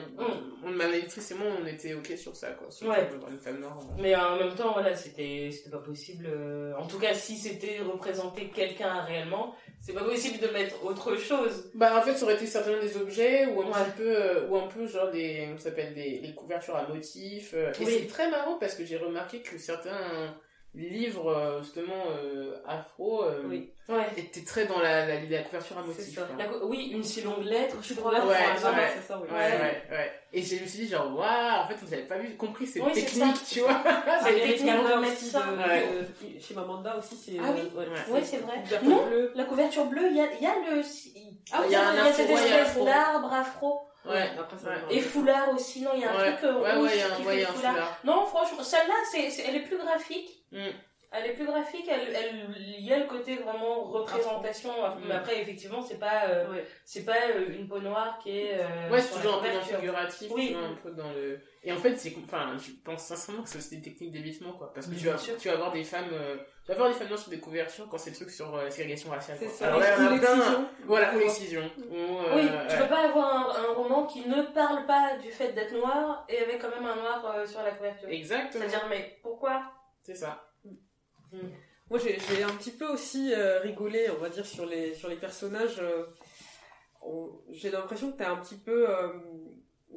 on, 0.65 0.71
ma 0.71 0.87
éditrice 0.89 1.31
et 1.31 1.35
moi, 1.35 1.47
on 1.63 1.67
était 1.67 1.95
ok 1.95 2.13
sur 2.19 2.35
ça, 2.35 2.51
quoi. 2.51 2.69
Sur 2.71 2.89
Mm. 2.89 2.91
Ouais. 2.91 3.09
une 3.31 3.39
femme 3.39 3.61
noire. 3.61 3.79
Mais 3.99 4.15
en 4.17 4.37
même 4.37 4.55
temps, 4.55 4.73
voilà, 4.73 4.95
c'était, 4.95 5.51
c'était 5.53 5.71
pas 5.71 5.79
possible. 5.79 6.27
euh, 6.29 6.75
En 6.77 6.87
tout 6.87 6.99
cas, 6.99 7.15
si 7.15 7.37
c'était 7.37 7.79
représenter 7.81 8.49
quelqu'un 8.49 9.03
réellement, 9.03 9.55
c'est 9.81 9.93
pas 9.93 10.03
possible 10.05 10.41
de 10.41 10.49
mettre 10.53 10.85
autre 10.85 11.17
chose. 11.17 11.71
Bah 11.75 11.97
en 11.97 12.03
fait 12.03 12.15
ça 12.17 12.25
aurait 12.25 12.35
été 12.35 12.47
certainement 12.47 12.83
des 12.83 12.97
objets 12.97 13.47
ou 13.47 13.63
un 13.63 13.67
Ouais. 13.67 13.73
petit 13.85 13.97
peu 13.99 14.17
euh, 14.17 14.49
ou 14.49 14.57
un 14.57 14.67
peu 14.67 14.87
genre 14.89 15.11
des 15.13 15.49
ça 15.57 15.65
s'appelle 15.65 15.95
des, 15.95 16.19
des 16.19 16.35
couvertures 16.35 16.75
à 16.77 16.87
motifs 16.89 17.53
euh, 17.55 17.73
et 17.81 17.85
Oui. 17.85 17.97
c'est 18.01 18.07
très 18.09 18.29
marrant 18.31 18.59
parce 18.59 18.75
que 18.75 18.85
j'ai 18.85 18.97
remarqué 18.97 19.41
que 19.41 19.57
certains 19.57 20.37
livres 20.75 21.29
euh, 21.31 21.63
justement 21.63 22.05
euh, 22.11 22.57
afro 22.67 23.25
euh, 23.25 23.43
Oui. 23.47 23.71
Ouais. 23.89 24.07
étaient 24.19 24.45
très 24.45 24.67
dans 24.67 24.79
la, 24.81 25.07
la, 25.07 25.21
la 25.21 25.43
couverture 25.43 25.79
à 25.79 25.83
co- 25.83 26.67
oui, 26.67 26.91
une 26.93 27.03
si 27.03 27.23
longue 27.23 27.43
lettre, 27.45 27.77
je 27.83 27.95
crois. 27.95 28.13
Ouais, 28.13 28.19
Ouais, 28.21 28.35
c'est 28.95 29.07
ça, 29.09 29.19
oui. 29.19 29.29
Ouais, 29.31 29.37
ouais, 29.37 29.83
ouais. 29.91 30.13
Et 30.33 30.43
je 30.43 30.57
me 30.63 30.67
suis 30.67 30.81
dit, 30.81 30.89
genre, 30.89 31.07
waouh, 31.17 31.63
en 31.65 31.67
fait, 31.67 31.75
vous 31.83 31.89
n'avez 31.89 32.03
pas 32.03 32.19
vu, 32.19 32.37
compris 32.37 32.67
cette 32.67 32.83
Oui, 32.83 32.91
c'est 32.95 33.01
technique, 33.07 33.37
ça. 33.37 33.43
tu 33.55 33.61
vois. 33.61 33.83
C'est 34.23 34.33
les 34.35 34.41
technique 34.41 34.67
Canada 34.67 34.97
de 34.97 35.01
mettre 35.01 35.13
aussi 35.15 35.25
ça. 35.31 35.41
de- 35.41 36.41
chez 36.41 36.55
Mamanda 36.55 36.97
aussi, 36.99 37.17
c'est. 37.17 37.39
Ah 37.43 37.51
oui. 37.55 37.63
euh, 37.75 37.81
ouais, 37.81 38.13
Ouais, 38.13 38.23
c'est 38.23 38.37
vrai. 38.39 38.63
Non. 38.83 39.07
bleue. 39.07 39.33
La 39.35 39.45
couverture 39.45 39.87
bleue, 39.87 40.09
il 40.11 40.17
y 40.17 40.21
a, 40.21 40.27
il 40.35 40.43
y 40.43 40.47
a 40.47 40.55
le. 40.55 40.83
Ah, 41.51 41.63
il 41.65 41.73
y 41.73 41.75
a 41.75 41.89
un 41.89 41.93
il 41.95 41.97
y 41.97 42.01
a 42.01 42.13
cette 42.13 42.29
espèce 42.31 42.85
d'arbre 42.85 43.33
afro. 43.33 43.81
Ouais, 44.05 44.31
Après, 44.39 44.57
ça 44.59 44.69
ouais. 44.69 44.97
Et 44.97 45.01
foulard 45.01 45.53
aussi, 45.55 45.81
non, 45.83 45.91
il 45.95 46.01
y 46.01 46.05
a 46.05 46.13
un 46.13 46.17
Ouais, 46.19 46.33
truc 46.37 46.45
euh, 46.45 46.61
ouais, 46.61 46.73
rouge 46.75 46.85
ouais, 46.89 46.91
il 46.95 46.99
y 46.99 47.03
a 47.03 47.07
un- 47.07 47.17
qui 47.17 47.23
ouais, 47.23 47.33
fait 47.33 47.37
il 47.39 47.43
y 47.43 47.45
a 47.45 47.49
un 47.49 47.53
foulard. 47.53 47.99
Non, 48.05 48.27
franchement, 48.27 48.63
celle-là, 48.63 48.95
c'est- 49.11 49.43
elle 49.47 49.57
est 49.57 49.61
plus 49.65 49.77
graphique. 49.79 50.38
Mm. 50.53 50.69
Elle 51.11 51.25
est 51.31 51.33
plus 51.33 51.47
graphique, 51.47 51.89
elle, 51.91 52.15
elle, 52.15 52.55
il 52.59 52.85
y 52.85 52.93
a 52.93 52.99
le 52.99 53.07
côté 53.07 53.37
vraiment 53.37 53.81
représentation. 53.85 54.71
Mais 55.07 55.15
après, 55.15 55.41
effectivement, 55.41 55.81
c'est 55.81 55.99
pas, 55.99 56.27
euh, 56.29 56.51
Ouais. 56.51 56.67
c'est 56.85 57.07
pas 57.07 57.17
euh, 57.35 57.49
une 57.49 57.67
peau 57.67 57.79
noire 57.81 58.19
qui 58.23 58.39
est. 58.39 58.59
euh, 58.59 58.91
Ouais, 58.91 59.01
c'est 59.01 59.17
toujours 59.17 59.37
un 59.37 59.39
peu 59.43 59.47
dans 59.49 59.55
le 59.55 59.61
couverture. 59.61 59.79
figuratif, 59.81 60.31
Oui. 60.33 60.55
un 60.55 60.75
peu 60.83 60.91
dans 60.91 61.11
le... 61.13 61.41
Et 61.65 61.73
en 61.73 61.79
fait, 61.79 61.97
c'est, 61.97 62.13
enfin, 62.25 62.55
je 62.59 62.73
pense 62.85 63.05
sincèrement 63.05 63.43
que 63.43 63.49
c'est 63.49 63.77
des 63.77 63.81
techniques 63.81 64.13
d'évitement, 64.13 64.53
quoi. 64.53 64.71
Parce 64.75 64.87
que 64.87 64.95
tu 64.95 65.07
vas, 65.07 65.15
tu 65.17 65.49
vas 65.49 65.55
avoir 65.55 65.73
des 65.73 65.83
femmes, 65.83 66.11
euh, 66.13 66.37
tu 66.37 66.69
vas 66.69 66.75
avoir 66.75 66.89
des 66.91 66.95
femmes 66.95 67.09
noires 67.09 67.19
sur 67.19 67.31
des 67.31 67.41
couvertures 67.41 67.89
quand 67.89 67.97
c'est 67.99 68.11
le 68.11 68.17
truc 68.17 68.31
sur 68.31 68.55
euh, 68.55 68.65
la 68.65 68.71
ségrégation 68.71 69.09
raciale. 69.11 69.39
C'est 69.41 69.49
ça. 69.49 69.69
Alors, 69.69 69.81
ouais, 69.81 69.87
a 69.87 69.97
plein. 69.97 70.69
Voilà, 70.85 71.13
ou 71.13 71.17
Ouais. 71.17 71.21
l'excision. 71.25 71.63
Ou, 71.91 71.95
euh, 71.95 72.35
Oui, 72.37 72.43
tu 72.69 72.75
ouais. 72.77 72.83
peux 72.83 72.89
pas 72.89 73.07
avoir 73.09 73.35
un, 73.57 73.71
un 73.71 73.73
roman 73.73 74.05
qui 74.05 74.29
ne 74.29 74.43
parle 74.43 74.85
pas 74.85 75.17
du 75.23 75.31
fait 75.31 75.53
d'être 75.53 75.73
noir 75.73 76.27
et 76.29 76.39
avec 76.39 76.59
quand 76.61 76.69
même 76.69 76.85
un 76.87 76.97
noir 76.97 77.25
euh, 77.35 77.47
sur 77.47 77.63
la 77.63 77.71
couverture. 77.71 78.11
Exactement. 78.11 78.63
C'est-à-dire, 78.69 78.87
mais 78.91 79.19
pourquoi 79.23 79.63
C'est 80.09 80.15
ça. 80.15 80.43
Moi, 81.91 81.99
j'ai 81.99 82.43
un 82.43 82.49
petit 82.55 82.71
peu 82.71 82.87
aussi 82.87 83.33
euh, 83.35 83.61
rigolé, 83.61 84.09
on 84.11 84.21
va 84.21 84.31
dire, 84.31 84.47
sur 84.47 84.65
les, 84.65 84.95
sur 84.95 85.09
les 85.11 85.17
personnages. 85.17 85.81
euh, 85.81 86.07
j'ai 87.51 87.71
l'impression 87.71 88.11
que 88.13 88.17
t'as 88.17 88.31
un 88.31 88.37
petit 88.37 88.57
peu 88.57 88.89
euh, 88.89 89.09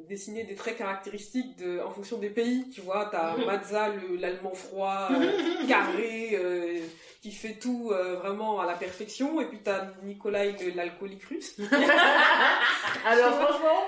dessiné 0.08 0.44
des 0.44 0.54
traits 0.54 0.76
caractéristiques 0.76 1.56
de, 1.58 1.80
en 1.80 1.90
fonction 1.90 2.18
des 2.18 2.28
pays. 2.28 2.68
Tu 2.68 2.82
vois, 2.82 3.08
t'as 3.10 3.36
Mhm. 3.38 3.44
Mazza, 3.46 3.88
le- 3.88 4.16
l'allemand 4.16 4.52
froid, 4.54 5.08
carré, 5.68 6.82
qui 7.22 7.32
fait 7.32 7.54
tout 7.54 7.88
vraiment 7.88 8.60
à 8.60 8.66
la 8.66 8.74
perfection. 8.74 9.40
Et 9.40 9.46
puis 9.46 9.60
t'as 9.64 9.92
Nikolai, 10.02 10.54
le- 10.60 10.76
l'alcoolique 10.76 11.24
russe. 11.24 11.56
Alors, 13.06 13.34
franchement, 13.40 13.82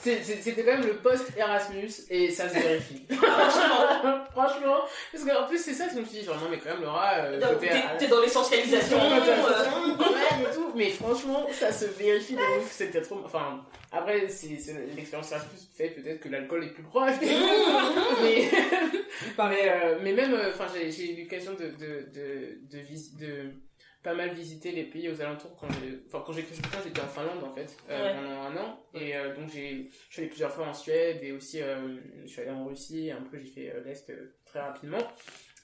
c'était 0.00 0.64
quand 0.64 0.78
même 0.78 0.86
le 0.86 0.96
post-Erasmus 0.96 1.90
et 2.10 2.30
ça 2.30 2.48
se 2.48 2.54
vérifie. 2.54 3.04
Franchement, 3.10 4.24
franchement. 4.30 4.78
Parce 5.12 5.24
qu'en 5.24 5.46
plus, 5.46 5.58
c'est 5.58 5.74
ça 5.74 5.86
que 5.86 5.94
je 5.94 6.00
me 6.00 6.04
suis 6.04 6.18
dit, 6.20 6.24
genre, 6.24 6.36
non, 6.36 6.48
mais 6.50 6.58
quand 6.58 6.70
même, 6.70 6.82
Laura, 6.82 7.14
euh, 7.18 7.40
t'es, 7.98 8.08
dans 8.08 8.20
l'essentialisation. 8.20 8.98
Euh, 8.98 10.40
et 10.40 10.54
tout. 10.54 10.72
Mais 10.74 10.90
franchement, 10.90 11.46
ça 11.52 11.70
se 11.72 11.84
vérifie 11.86 12.34
de 12.34 12.40
ouf. 12.40 12.70
C'était 12.70 13.02
trop. 13.02 13.20
Enfin, 13.24 13.64
après, 13.92 14.20
l'expérience 14.20 15.32
Erasmus 15.32 15.58
fait 15.76 15.90
peut-être 15.90 16.20
que 16.20 16.28
l'alcool 16.28 16.64
est 16.64 16.68
plus 16.68 16.82
proche. 16.82 17.14
mais, 19.38 19.38
euh, 19.38 19.98
mais 20.02 20.12
même, 20.12 20.34
euh, 20.34 20.50
enfin, 20.50 20.66
j'ai 20.74 21.12
eu 21.12 21.22
l'occasion 21.22 21.52
de, 21.52 21.66
de, 21.66 22.08
de, 22.14 22.58
de 22.70 22.78
pas 24.02 24.14
mal 24.14 24.30
visiter 24.30 24.72
les 24.72 24.84
pays 24.84 25.08
aux 25.08 25.20
alentours 25.20 25.54
quand 25.56 25.68
j'ai, 25.80 26.00
enfin, 26.08 26.22
quand 26.26 26.32
j'ai 26.32 26.40
écrit 26.40 26.56
ce 26.56 26.60
bouquin, 26.62 26.78
j'étais 26.84 27.00
en 27.00 27.06
Finlande 27.06 27.44
en 27.44 27.52
fait, 27.52 27.76
euh, 27.90 28.02
Ouais. 28.02 28.14
pendant 28.14 28.42
un 28.42 28.56
an. 28.56 28.80
Et 28.94 29.16
euh, 29.16 29.34
donc, 29.36 29.48
j'ai, 29.52 29.88
je 30.08 30.12
suis 30.12 30.22
allé 30.22 30.28
plusieurs 30.28 30.50
fois 30.52 30.66
en 30.66 30.74
Suède 30.74 31.20
et 31.22 31.32
aussi, 31.32 31.62
euh, 31.62 31.96
je 32.24 32.28
suis 32.28 32.40
allé 32.42 32.50
en 32.50 32.64
Russie, 32.66 33.10
un 33.10 33.22
peu, 33.22 33.38
j'ai 33.38 33.46
fait 33.46 33.70
euh, 33.74 33.82
l'Est 33.84 34.10
euh, 34.10 34.34
très 34.44 34.60
rapidement. 34.60 34.98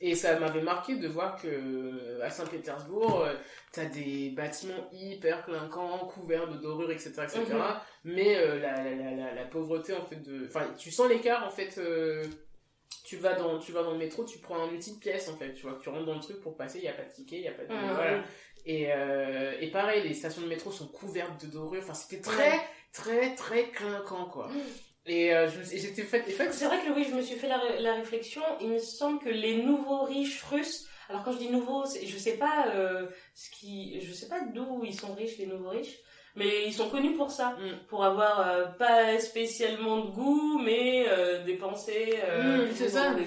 Et 0.01 0.15
ça 0.15 0.39
m'avait 0.39 0.63
marqué 0.63 0.95
de 0.95 1.09
voir 1.09 1.43
que 1.43 1.49
euh, 1.49 2.21
à 2.23 2.31
Saint-Pétersbourg, 2.31 3.23
euh, 3.25 3.35
t'as 3.73 3.87
des 3.87 4.31
bâtiments 4.31 4.89
hyper 4.93 5.45
clinquants, 5.45 5.99
couverts 6.07 6.47
de 6.49 6.57
dorures, 6.59 6.93
etc., 6.93 7.11
etc. 7.25 7.41
Mhm. 7.51 7.61
Mais 8.05 8.37
euh, 8.37 8.61
la, 8.61 8.77
la, 8.85 8.95
la, 8.95 9.11
la, 9.11 9.35
la 9.35 9.45
pauvreté 9.47 9.95
en 9.95 10.03
fait 10.03 10.23
de, 10.23 10.47
enfin, 10.47 10.73
tu 10.79 10.93
sens 10.93 11.09
l'écart 11.09 11.45
en 11.45 11.51
fait. 11.51 11.81
Tu 13.09 13.17
vas 13.17 13.35
dans, 13.35 13.59
tu 13.59 13.73
vas 13.73 13.83
dans 13.83 13.93
le 13.93 13.99
métro, 13.99 14.25
tu 14.25 14.39
prends 14.39 14.69
une 14.71 14.77
petite 14.79 15.01
pièce 15.01 15.29
en 15.29 15.37
fait, 15.37 15.55
tu 15.55 15.63
vois, 15.63 15.79
tu 15.83 15.89
rentres 15.89 16.05
dans 16.05 16.15
le 16.15 16.21
truc 16.21 16.41
pour 16.41 16.57
passer, 16.57 16.79
il 16.79 16.85
y 16.85 16.89
a 16.89 16.93
pas 16.93 17.05
de 17.05 17.13
ticket, 17.13 17.37
il 17.39 17.45
y 17.45 17.49
a 17.49 17.53
pas 17.53 17.65
de, 17.65 17.73
Mhm. 17.73 17.95
voilà. 17.95 18.23
Et 18.67 18.93
euh, 18.93 19.55
et 19.61 19.71
pareil, 19.71 20.07
les 20.07 20.13
stations 20.15 20.43
de 20.43 20.47
métro 20.49 20.71
sont 20.71 20.89
couvertes 20.89 21.41
de 21.45 21.51
dorures. 21.51 21.83
Enfin, 21.83 21.95
c'était 21.95 22.21
très, 22.21 22.61
très, 22.93 23.35
très 23.35 23.71
clinquant 23.71 24.27
quoi. 24.27 24.51
Et 25.07 25.35
euh, 25.35 25.49
j'étais 25.65 26.03
fait, 26.03 26.23
et 26.29 26.33
fait, 26.33 26.53
C'est 26.53 26.67
vrai 26.67 26.79
que 26.85 26.91
oui, 26.95 27.07
je 27.09 27.15
me 27.15 27.23
suis 27.23 27.37
fait 27.37 27.49
la, 27.49 27.81
la 27.81 27.95
réflexion. 27.95 28.43
Il 28.61 28.69
me 28.69 28.79
semble 28.79 29.21
que 29.21 29.31
les 29.31 29.63
nouveaux 29.63 30.03
riches 30.05 30.43
russes. 30.45 30.87
Alors 31.09 31.25
quand 31.25 31.33
je 31.33 31.39
dis 31.39 31.49
nouveaux, 31.49 31.85
je 31.87 32.19
sais 32.19 32.37
pas 32.37 32.69
euh, 32.75 33.07
ce 33.35 33.49
qui, 33.49 33.99
je 34.03 34.13
sais 34.13 34.29
pas 34.29 34.41
d'où 34.53 34.85
ils 34.85 34.95
sont 34.95 35.15
riches 35.15 35.39
les 35.39 35.47
nouveaux 35.47 35.71
riches, 35.71 35.97
mais 36.39 36.65
ils 36.67 36.73
sont 36.73 36.89
connus 36.89 37.13
pour 37.15 37.31
ça, 37.31 37.57
Mm. 37.59 37.87
pour 37.89 38.05
avoir 38.05 38.41
euh, 38.49 38.65
pas 38.67 39.19
spécialement 39.19 40.05
de 40.05 40.11
goût, 40.11 40.59
mais 40.65 41.05
euh, 41.09 41.45
dépenser. 41.45 42.15
euh, 42.25 42.67
Mm, 42.67 42.71
c'est 42.75 42.89
ça. 42.89 43.13
Ouais. 43.13 43.27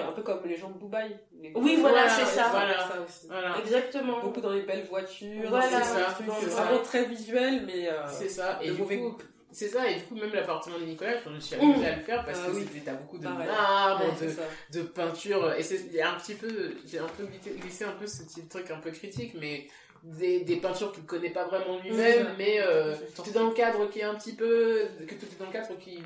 euh, 0.00 0.08
un 0.08 0.12
peu 0.12 0.22
comme 0.22 0.40
les 0.46 0.56
gens 0.56 0.70
de 0.70 0.78
Dubaï. 0.78 1.16
Les 1.40 1.52
Oui, 1.54 1.76
voilà, 1.78 2.06
Voilà, 2.06 2.08
c'est 2.08 2.24
ça. 2.24 2.48
voilà. 2.50 2.88
aussi. 3.06 3.26
Voilà, 3.28 3.56
Exactement. 3.60 4.20
Beaucoup 4.20 4.40
dans 4.40 4.50
les 4.52 4.62
belles 4.62 4.86
voitures. 4.90 5.48
Voilà, 5.48 5.66
c'est 5.68 5.84
ça, 5.84 6.00
trucs, 6.14 6.26
c'est 6.40 6.50
ça. 6.50 6.62
vraiment 6.62 6.82
très 6.82 7.04
visuel, 7.04 7.64
mais. 7.66 7.88
euh, 7.88 8.02
c'est 8.08 8.28
ça. 8.28 8.58
Et 8.62 8.68
de 8.70 8.74
du 8.74 8.80
mauvais 8.82 8.96
coup, 8.98 9.10
goût. 9.10 9.18
c'est 9.52 9.68
ça. 9.68 9.88
Et 9.88 9.94
du 9.96 10.02
coup, 10.02 10.14
même 10.16 10.32
l'appartement 10.32 10.78
de 10.78 10.84
Nicolas, 10.84 11.12
je 11.24 11.30
me 11.30 11.38
suis 11.38 11.54
amusée 11.54 11.86
à 11.86 11.96
le 11.96 12.02
faire 12.02 12.24
parce 12.24 12.40
Ah 12.44 12.50
que 12.50 12.56
oui. 12.56 12.66
t'as 12.84 12.94
beaucoup 12.94 13.18
de 13.18 13.24
marbre, 13.24 14.04
ouais, 14.04 14.26
de, 14.72 14.78
de 14.80 14.84
peinture 14.86 15.54
et 15.54 15.62
c'est 15.62 15.76
il 15.86 15.94
y 15.94 16.00
a 16.00 16.10
un 16.10 16.16
petit 16.16 16.34
peu 16.34 16.74
j'ai 16.86 16.98
un 16.98 17.06
peu 17.16 17.24
glissé, 17.24 17.50
glissé 17.58 17.84
un 17.84 17.92
peu 17.92 18.06
ce 18.06 18.22
petit 18.24 18.46
truc 18.48 18.70
un 18.70 18.78
peu 18.80 18.90
critique 18.90 19.34
mais 19.40 19.66
des, 20.02 20.40
des 20.40 20.56
peintures 20.56 20.92
qu'il 20.92 21.04
connaît 21.04 21.30
pas 21.30 21.44
vraiment 21.46 21.78
lui-même 21.82 22.28
mais 22.38 22.60
euh, 22.60 22.94
tout 23.16 23.28
est 23.28 23.32
dans 23.32 23.46
le 23.48 23.52
cadre 23.54 23.88
qui 23.90 24.00
est 24.00 24.04
un 24.04 24.14
petit 24.14 24.34
peu 24.34 24.82
que 25.06 25.14
tout 25.14 25.26
est 25.26 25.38
dans 25.38 25.46
le 25.46 25.52
cadre 25.52 25.76
qui 25.78 26.02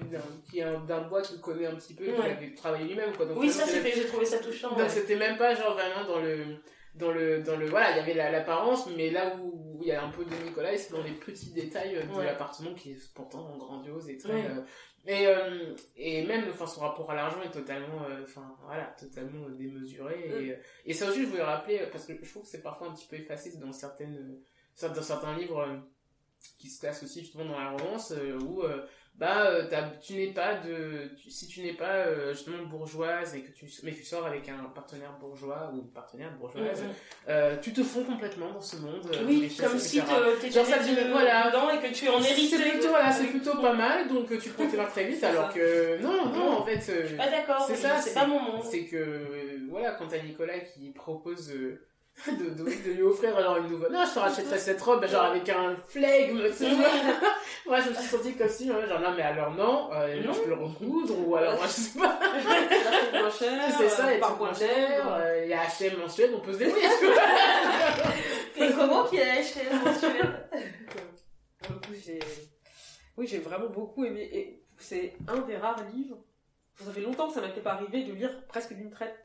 qui 0.51 0.59
est 0.61 0.62
un- 0.62 0.80
d'un 0.80 1.03
bois 1.03 1.22
qu'il 1.22 1.40
connaît 1.40 1.66
un 1.66 1.74
petit 1.74 1.95
peu 1.95 2.05
qu'il 2.05 2.14
Ouais. 2.14 2.30
avait 2.32 2.55
travaillé 2.55 2.86
lui-même 2.86 3.14
quoi 3.16 3.26
donc 3.26 3.38
Oui, 3.38 3.51
ça 3.51 3.66
c'était- 3.66 3.93
j'ai 3.93 4.07
trouvé 4.07 4.24
ça 4.24 4.38
touchant. 4.38 4.70
donc 4.70 4.78
ouais. 4.78 4.88
c'était 4.88 5.16
même 5.16 5.36
pas 5.36 5.55
genre 5.55 5.74
vraiment 5.74 6.07
dans 6.07 6.20
le 6.20 6.45
dans 6.95 7.11
le 7.11 7.43
dans 7.43 7.57
le 7.57 7.66
voilà 7.66 7.90
il 7.93 7.97
y 7.97 8.01
avait 8.01 8.14
la- 8.14 8.30
l'apparence 8.30 8.86
mais 8.97 9.11
là 9.11 9.36
où 9.40 9.78
il 9.80 9.88
y 9.88 9.93
a 9.93 10.03
un 10.05 10.11
peu 10.11 10.24
de 10.24 10.34
Nicolas 10.45 10.76
c'est 10.76 10.93
dans 10.93 11.03
les 11.03 11.12
petits 11.12 11.51
détails 11.53 11.97
euh, 11.97 12.03
de 12.03 12.18
Ouais. 12.18 12.24
l'appartement 12.26 12.74
qui 12.74 12.93
est 12.93 13.12
pourtant 13.14 13.57
grandiose 13.59 14.09
et 14.11 14.18
très 14.18 14.32
euh, 14.32 14.61
et 15.07 15.26
euh, 15.26 15.74
et 15.96 16.24
même 16.26 16.44
enfin 16.48 16.66
son 16.66 16.80
rapport 16.80 17.11
à 17.11 17.14
l'argent 17.14 17.42
est 17.42 17.50
totalement 17.50 18.05
euh, 18.09 18.22
enfin 18.22 18.57
voilà 18.64 18.84
totalement 18.98 19.46
euh, 19.46 19.50
démesuré 19.50 20.28
Mm. 20.28 20.44
et 20.44 20.59
et 20.86 20.94
ça 20.94 21.09
aussi 21.09 21.22
je 21.22 21.26
voulais 21.26 21.42
rappeler 21.42 21.88
parce 21.90 22.07
que 22.07 22.12
je 22.22 22.30
trouve 22.30 22.42
que 22.42 22.48
c'est 22.48 22.62
parfois 22.62 22.88
un 22.88 22.94
petit 22.94 23.07
peu 23.07 23.16
effacé 23.16 23.57
dans 23.59 23.72
certaines 23.72 24.38
dans 24.80 25.03
certains 25.03 25.36
livres 25.36 25.82
qui 26.59 26.68
se 26.68 26.80
classent 26.80 27.03
aussi 27.03 27.20
justement 27.20 27.44
dans 27.44 27.59
la 27.59 27.70
romance 27.70 28.14
où 28.40 28.62
bah 29.15 29.45
euh, 29.47 29.65
tu 30.01 30.15
n'es 30.15 30.29
pas 30.33 30.55
de 30.55 31.11
tu- 31.21 31.31
si 31.31 31.47
tu 31.47 31.61
n'es 31.61 31.75
pas 31.75 32.07
euh, 32.07 32.33
justement 32.33 32.65
bourgeoise 32.65 33.35
et 33.35 33.43
que 33.43 33.53
tu 33.53 33.67
mais 33.83 33.93
tu 33.93 34.03
sors 34.05 34.27
avec 34.27 34.49
un 34.49 34.65
partenaire 34.75 35.13
bourgeois 35.21 35.71
ou 35.73 35.79
une 35.81 35.91
partenaire 35.93 36.33
bourgeoise 36.39 36.83
Mhm. 36.83 36.89
euh, 37.29 37.57
tu 37.61 37.73
te 37.73 37.83
fonds 37.83 38.05
complètement 38.05 38.51
dans 38.53 38.61
ce 38.61 38.77
monde 38.77 39.07
euh, 39.15 39.25
Oui, 39.29 39.55
comme 39.61 39.79
si 39.79 39.99
etc. 39.99 40.13
te- 40.15 40.41
t'étais 40.41 40.51
Genre 40.55 40.67
ça, 40.67 40.79
voilà. 41.11 41.51
dedans 41.51 41.71
et 41.71 41.79
que 41.79 41.95
tu 41.95 42.09
en 42.09 42.21
héritais. 42.23 42.57
c'est 42.57 42.71
plutôt 42.71 42.89
voilà 42.89 43.13
c'est 43.13 43.27
plutôt 43.27 43.57
pas 43.59 43.75
mal 43.75 44.09
donc 44.09 44.33
euh, 44.33 44.39
tu 44.43 44.49
prends 44.49 44.67
tes 44.67 44.77
marques 44.79 44.93
très 44.93 45.05
vite 45.05 45.23
alors 45.23 45.49
ça. 45.53 45.59
que 45.59 45.99
non 46.03 46.27
non 46.33 46.51
en 46.61 46.65
fait 46.65 46.83
euh, 46.89 47.17
Pas 47.17 47.29
d'accord, 47.31 47.65
C'est 47.69 47.77
ça, 47.77 48.01
c'est 48.01 48.15
pas 48.15 48.27
mon 48.27 48.41
monde. 48.41 48.65
c'est 48.65 48.87
que 48.87 49.59
voilà 49.69 49.93
quand 49.93 50.09
t'as 50.09 50.23
Nicolas 50.23 50.59
qui 50.61 50.91
propose 50.91 51.51
euh, 51.53 51.87
de, 52.39 52.51
de, 52.51 52.64
de 52.64 52.93
lui 52.93 53.03
offrir 53.03 53.41
genre 53.41 53.57
une 53.57 53.68
nouvelle 53.68 53.91
non 53.93 54.05
je 54.07 54.14
te 54.14 54.18
rachèterai 54.18 54.59
cette 54.59 54.81
robe 54.81 55.07
genre 55.07 55.25
avec 55.25 55.49
un 55.49 55.77
flegme 55.89 56.43
tu 56.57 56.68
vois. 56.68 56.89
moi 57.66 57.81
je 57.81 57.91
me 57.91 57.95
suis 57.95 58.05
sentie 58.09 58.35
comme 58.35 58.49
si 58.49 58.68
genre 58.68 59.01
non 59.01 59.12
mais 59.16 59.23
alors 59.23 59.53
non 59.55 59.91
euh, 59.93 60.23
Non. 60.23 60.33
je 60.33 60.41
peux 60.41 60.49
le 60.51 60.55
recoudre 60.55 61.14
ou 61.27 61.37
alors 61.37 61.55
moi 61.57 61.66
je 61.66 61.73
sais 61.73 61.99
pas 61.99 62.18
c'est 63.79 63.89
ça 63.89 64.07
euh, 64.07 64.11
il 64.11 64.14
y 64.14 64.16
a 64.16 64.20
par 64.20 64.37
moins 64.37 64.55
cher 64.55 65.05
euh, 65.16 65.41
il 65.45 65.51
y 65.51 65.55
a 65.55 65.62
H&M 65.64 65.99
mensuel 65.99 66.31
on 66.35 66.41
peut 66.41 66.53
se 66.53 66.59
débrouiller. 66.59 66.87
Et 68.57 68.70
comment 68.73 69.05
qu'il 69.05 69.20
a 69.20 69.33
acheté 69.33 69.61
le 69.70 69.85
mensuel 69.85 70.49
le 71.68 71.75
coup, 71.77 71.93
j'ai. 72.05 72.18
Oui, 73.16 73.27
j'ai 73.27 73.39
vraiment 73.39 73.68
beaucoup 73.68 74.05
aimé. 74.05 74.29
Et 74.33 74.62
c'est 74.79 75.14
un 75.29 75.39
des 75.43 75.57
rares 75.57 75.85
livres. 75.95 76.18
Ça 76.83 76.91
fait 76.93 77.01
longtemps 77.01 77.29
que 77.29 77.35
ça 77.35 77.41
m'était 77.41 77.61
pas 77.61 77.73
arrivé 77.73 78.05
de 78.05 78.12
lire 78.12 78.45
presque 78.49 78.73
d'une 78.75 78.91
traite 78.91 79.16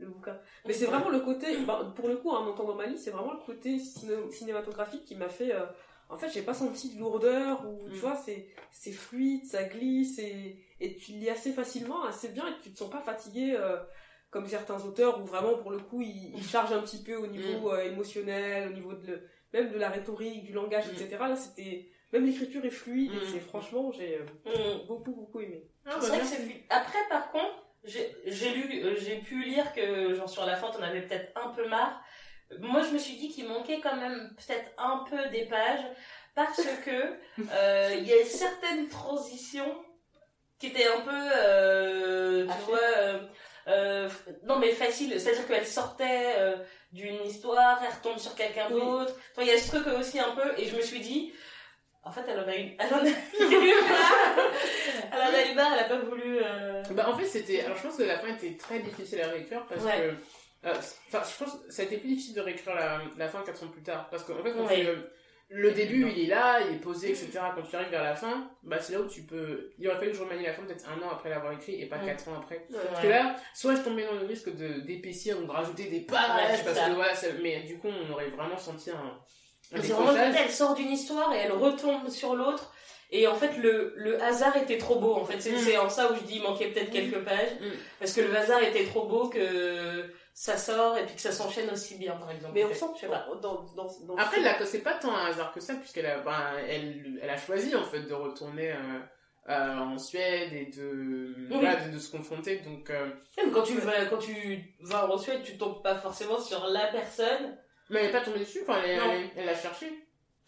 le 0.00 0.06
bouquin. 0.08 0.38
Mais 0.66 0.72
c'est 0.72 0.86
vraiment 0.86 1.08
le 1.10 1.20
côté. 1.20 1.56
ben, 1.66 1.92
pour 1.96 2.08
le 2.08 2.16
coup, 2.16 2.30
en 2.30 2.46
entendant 2.46 2.74
Mali, 2.74 2.98
c'est 2.98 3.10
vraiment 3.10 3.32
le 3.32 3.40
côté 3.44 3.78
ciné- 3.78 4.30
cinématographique 4.30 5.04
qui 5.04 5.14
m'a 5.16 5.28
fait. 5.28 5.52
euh, 5.54 5.66
en 6.10 6.16
fait, 6.16 6.30
j'ai 6.30 6.42
pas 6.42 6.54
senti 6.54 6.94
de 6.94 6.98
lourdeur 7.00 7.66
ou 7.68 7.88
tu 7.90 7.96
Mm. 7.96 8.00
vois, 8.00 8.16
c'est 8.16 8.48
c'est 8.72 8.92
fluide, 8.92 9.44
ça 9.44 9.64
glisse 9.64 10.18
et, 10.18 10.58
et 10.80 10.96
tu 10.96 11.12
lis 11.12 11.28
assez 11.28 11.52
facilement, 11.52 12.04
assez 12.04 12.28
bien 12.30 12.46
et 12.48 12.52
tu 12.62 12.72
te 12.72 12.78
sens 12.78 12.90
pas 12.90 13.00
fatigué. 13.00 13.54
euh, 13.58 13.76
comme 14.30 14.46
certains 14.46 14.84
auteurs 14.84 15.22
où 15.22 15.24
vraiment 15.24 15.54
pour 15.56 15.70
le 15.70 15.78
coup 15.78 16.02
ils, 16.02 16.34
ils 16.36 16.44
chargent 16.44 16.72
un 16.74 16.82
petit 16.82 17.02
peu 17.02 17.16
au 17.16 17.26
niveau 17.26 17.72
euh, 17.72 17.80
émotionnel, 17.84 18.68
au 18.68 18.72
niveau 18.74 18.92
de 18.92 19.06
le- 19.06 19.22
même 19.54 19.70
de 19.70 19.78
la 19.78 19.88
rhétorique, 19.88 20.44
du 20.44 20.52
langage, 20.52 20.86
Mm. 20.86 20.90
etc. 20.96 21.16
Là 21.20 21.34
c'était 21.36 21.88
même 22.12 22.26
l'écriture 22.26 22.62
est 22.64 22.70
fluide 22.70 23.10
et 23.14 23.16
Mm. 23.20 23.24
c'est 23.32 23.40
franchement 23.40 23.90
j'ai 23.92 24.20
beaucoup 24.86 25.12
beaucoup 25.12 25.40
aimé. 25.40 25.66
Ah, 25.86 25.90
bah, 25.94 25.96
C'est 26.02 26.08
vrai 26.08 26.18
que 26.18 26.22
merci. 26.24 26.36
c'est 26.36 26.42
fluide. 26.42 26.62
Après, 26.68 26.98
par 27.08 27.30
contre, 27.32 27.67
j'ai 27.84 28.50
lu, 28.54 28.82
euh, 28.84 28.96
j'ai 28.98 29.16
pu 29.16 29.42
lire 29.42 29.72
que, 29.72 30.14
genre, 30.14 30.28
sur 30.28 30.44
la 30.44 30.56
fin, 30.56 30.70
t'en 30.70 30.82
avais 30.82 31.02
peut-être 31.02 31.30
un 31.36 31.48
peu 31.50 31.66
marre. 31.68 32.02
Moi, 32.60 32.82
je 32.82 32.90
me 32.90 32.98
suis 32.98 33.16
dit 33.16 33.28
qu'il 33.30 33.46
manquait 33.46 33.80
quand 33.80 33.96
même 33.96 34.34
peut-être 34.36 34.70
un 34.78 35.04
peu 35.08 35.28
des 35.28 35.44
pages 35.46 35.84
parce 36.34 36.62
que 36.84 37.14
euh, 37.52 37.94
il 37.98 38.06
y 38.06 38.12
a 38.12 38.24
certaines 38.24 38.88
transitions 38.88 39.84
qui 40.58 40.68
étaient 40.68 40.88
un 40.88 41.00
peu, 41.00 41.10
euh, 41.36 42.46
tu 42.46 42.70
vois, 42.70 43.20
euh, 43.68 44.08
non 44.44 44.58
mais 44.58 44.72
facile. 44.72 45.20
C'est-à-dire 45.20 45.46
qu'elle 45.46 45.66
sortait 45.66 46.34
d'une 46.92 47.22
histoire, 47.24 47.80
elle 47.84 47.94
retombe 47.94 48.18
sur 48.18 48.34
quelqu'un 48.34 48.66
Oui. 48.70 48.80
d'autre. 48.80 49.14
Enfin, 49.32 49.42
il 49.42 49.48
y 49.48 49.52
a 49.52 49.58
ce 49.58 49.68
truc 49.68 49.86
aussi 49.98 50.18
un 50.18 50.34
peu, 50.34 50.58
et 50.58 50.66
je 50.66 50.74
me 50.76 50.82
suis 50.82 51.00
dit, 51.00 51.32
En 52.08 52.12
fait, 52.12 52.22
elle 52.28 52.40
en 52.40 52.48
a 52.48 52.54
une. 52.56 52.72
Elle 52.78 52.94
en 52.94 53.04
a. 53.04 53.08
Elle 55.12 55.20
en 55.20 55.34
a 55.34 55.50
eu 55.50 55.54
marre, 55.54 55.72
elle 55.74 55.84
a 55.84 55.88
pas 55.88 55.98
voulu. 55.98 56.38
euh, 56.42 56.82
Bah, 56.92 57.08
en 57.08 57.16
fait, 57.16 57.26
c'était. 57.26 57.62
Alors, 57.64 57.76
je 57.76 57.82
pense 57.82 57.96
que 57.96 58.02
la 58.02 58.18
fin 58.18 58.28
était 58.28 58.56
très 58.56 58.80
difficile 58.80 59.20
à 59.20 59.28
réécrire 59.28 59.64
parce 59.66 59.84
Ouais. 59.84 59.92
que. 60.62 60.68
euh, 60.68 60.74
Enfin, 61.08 61.22
je 61.24 61.44
pense 61.44 61.54
que 61.66 61.72
ça 61.72 61.82
a 61.82 61.84
été 61.84 61.98
plus 61.98 62.08
difficile 62.08 62.34
de 62.34 62.40
réécrire 62.40 62.74
la, 62.74 63.00
la 63.16 63.28
fin 63.28 63.42
4 63.42 63.62
ans 63.62 63.68
plus 63.68 63.82
tard. 63.82 64.08
Parce 64.10 64.24
qu'en 64.24 64.42
fait, 64.42 64.52
quand 64.52 64.66
Ouais. 64.66 64.86
le 65.50 65.70
début, 65.72 66.08
il 66.10 66.24
est 66.24 66.26
là, 66.26 66.60
il 66.62 66.76
est 66.76 66.80
posé, 66.80 67.10
etc. 67.10 67.30
Quand 67.54 67.62
tu 67.62 67.76
arrives 67.76 67.90
vers 67.90 68.02
la 68.04 68.16
fin, 68.16 68.50
bah, 68.62 68.78
c'est 68.80 68.92
là 68.94 69.00
où 69.00 69.06
tu 69.06 69.22
peux. 69.22 69.70
Il 69.78 69.86
aurait 69.88 69.98
fallu 69.98 70.10
que 70.10 70.16
je 70.16 70.22
remanie 70.22 70.44
la 70.44 70.52
fin 70.52 70.62
peut-être 70.62 70.86
un 70.88 71.00
an 71.06 71.10
après 71.10 71.30
l'avoir 71.30 71.52
écrit 71.52 71.80
et 71.80 71.86
pas 71.86 71.98
Mm. 71.98 72.06
4 72.06 72.28
ans 72.28 72.34
après. 72.38 72.66
Ouais. 72.70 72.78
Parce 72.90 73.02
que 73.02 73.08
là, 73.08 73.36
soit 73.54 73.76
je 73.76 73.82
tombais 73.82 74.04
dans 74.06 74.14
le 74.14 74.26
risque 74.26 74.50
d'épaissir 74.54 75.38
ou 75.40 75.44
de 75.44 75.50
rajouter 75.50 75.84
des 75.84 76.00
pages, 76.00 76.18
Ouais, 76.50 76.56
c'est 76.56 76.64
parce 76.64 76.78
ça. 76.78 76.88
que 76.88 76.94
voilà, 76.94 77.14
ça- 77.14 77.28
mais 77.42 77.60
du 77.62 77.78
coup, 77.78 77.88
on 77.88 78.12
aurait 78.12 78.30
vraiment 78.30 78.58
senti 78.58 78.90
un 78.90 79.18
C'est 79.70 79.92
vraiment 79.92 80.12
elle 80.16 80.50
sort 80.50 80.74
d'une 80.74 80.90
histoire 80.90 81.32
et 81.34 81.38
elle 81.38 81.52
retombe 81.52 82.08
sur 82.08 82.34
l'autre. 82.34 82.72
Et 83.10 83.26
en 83.26 83.34
fait, 83.34 83.56
le, 83.56 83.94
le 83.96 84.22
hasard 84.22 84.56
était 84.58 84.76
trop 84.78 84.98
beau. 84.98 85.14
En 85.14 85.24
fait, 85.24 85.40
c'est 85.40 85.52
Mm. 85.52 85.58
c'est 85.58 85.78
en 85.78 85.88
ça 85.88 86.12
où 86.12 86.14
je 86.14 86.20
dis 86.22 86.36
il 86.36 86.42
manquait 86.42 86.68
peut-être 86.68 86.90
quelques 86.90 87.24
pages. 87.24 87.52
Mm. 87.60 87.70
Parce 87.98 88.12
que 88.12 88.20
le 88.20 88.36
hasard 88.36 88.62
était 88.62 88.84
trop 88.84 89.06
beau 89.06 89.28
que 89.30 90.10
ça 90.34 90.56
sort 90.58 90.96
et 90.98 91.04
puis 91.06 91.14
que 91.14 91.20
ça 91.20 91.32
s'enchaîne 91.32 91.70
aussi 91.70 91.96
bien, 91.96 92.12
par 92.12 92.30
exemple. 92.30 92.52
Mais 92.54 92.64
on 92.64 92.72
sent 92.74 92.84
je 92.96 93.00
sais 93.00 93.06
pas. 93.08 93.26
dans, 93.42 93.62
dans, 93.74 93.86
dans 94.06 94.16
Après, 94.16 94.36
ce- 94.38 94.44
là, 94.44 94.56
c'est 94.66 94.80
pas 94.82 94.94
tant 94.94 95.14
un 95.14 95.26
hasard 95.26 95.52
que 95.52 95.60
ça, 95.60 95.74
puisqu'elle 95.74 96.06
a, 96.06 96.18
ben, 96.20 96.52
elle, 96.68 97.18
elle 97.22 97.30
a 97.30 97.36
choisi, 97.38 97.74
en 97.74 97.84
fait, 97.84 98.02
de 98.02 98.12
retourner 98.14 98.72
euh, 98.72 98.76
euh, 99.48 99.78
en 99.78 99.96
Suède 99.98 100.52
et 100.52 100.66
de, 100.66 101.34
voilà, 101.50 101.76
de, 101.76 101.90
de 101.94 101.98
se 101.98 102.10
confronter. 102.10 102.58
Donc, 102.58 102.90
euh, 102.90 103.08
quand 103.54 103.62
tu 103.62 103.78
vas, 103.78 104.04
quand 104.06 104.18
tu 104.18 104.76
vas 104.82 105.10
en 105.10 105.16
Suède, 105.18 105.42
tu 105.42 105.56
tombes 105.56 105.82
pas 105.82 105.94
forcément 105.96 106.38
sur 106.38 106.66
la 106.66 106.86
personne. 106.88 107.56
Mais 107.90 108.00
elle 108.00 108.06
est 108.10 108.12
pas 108.12 108.20
tombée 108.20 108.40
dessus, 108.40 108.60
enfin, 108.66 108.80
elle, 108.84 108.98
Non. 108.98 109.10
elle, 109.12 109.30
elle 109.36 109.46
l'a 109.46 109.54
cherché. 109.54 109.86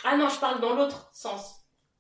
Ah 0.05 0.17
non, 0.17 0.29
je 0.29 0.39
parle 0.41 0.61
dans 0.61 0.75
l'autre 0.75 1.11
sens. 1.13 1.57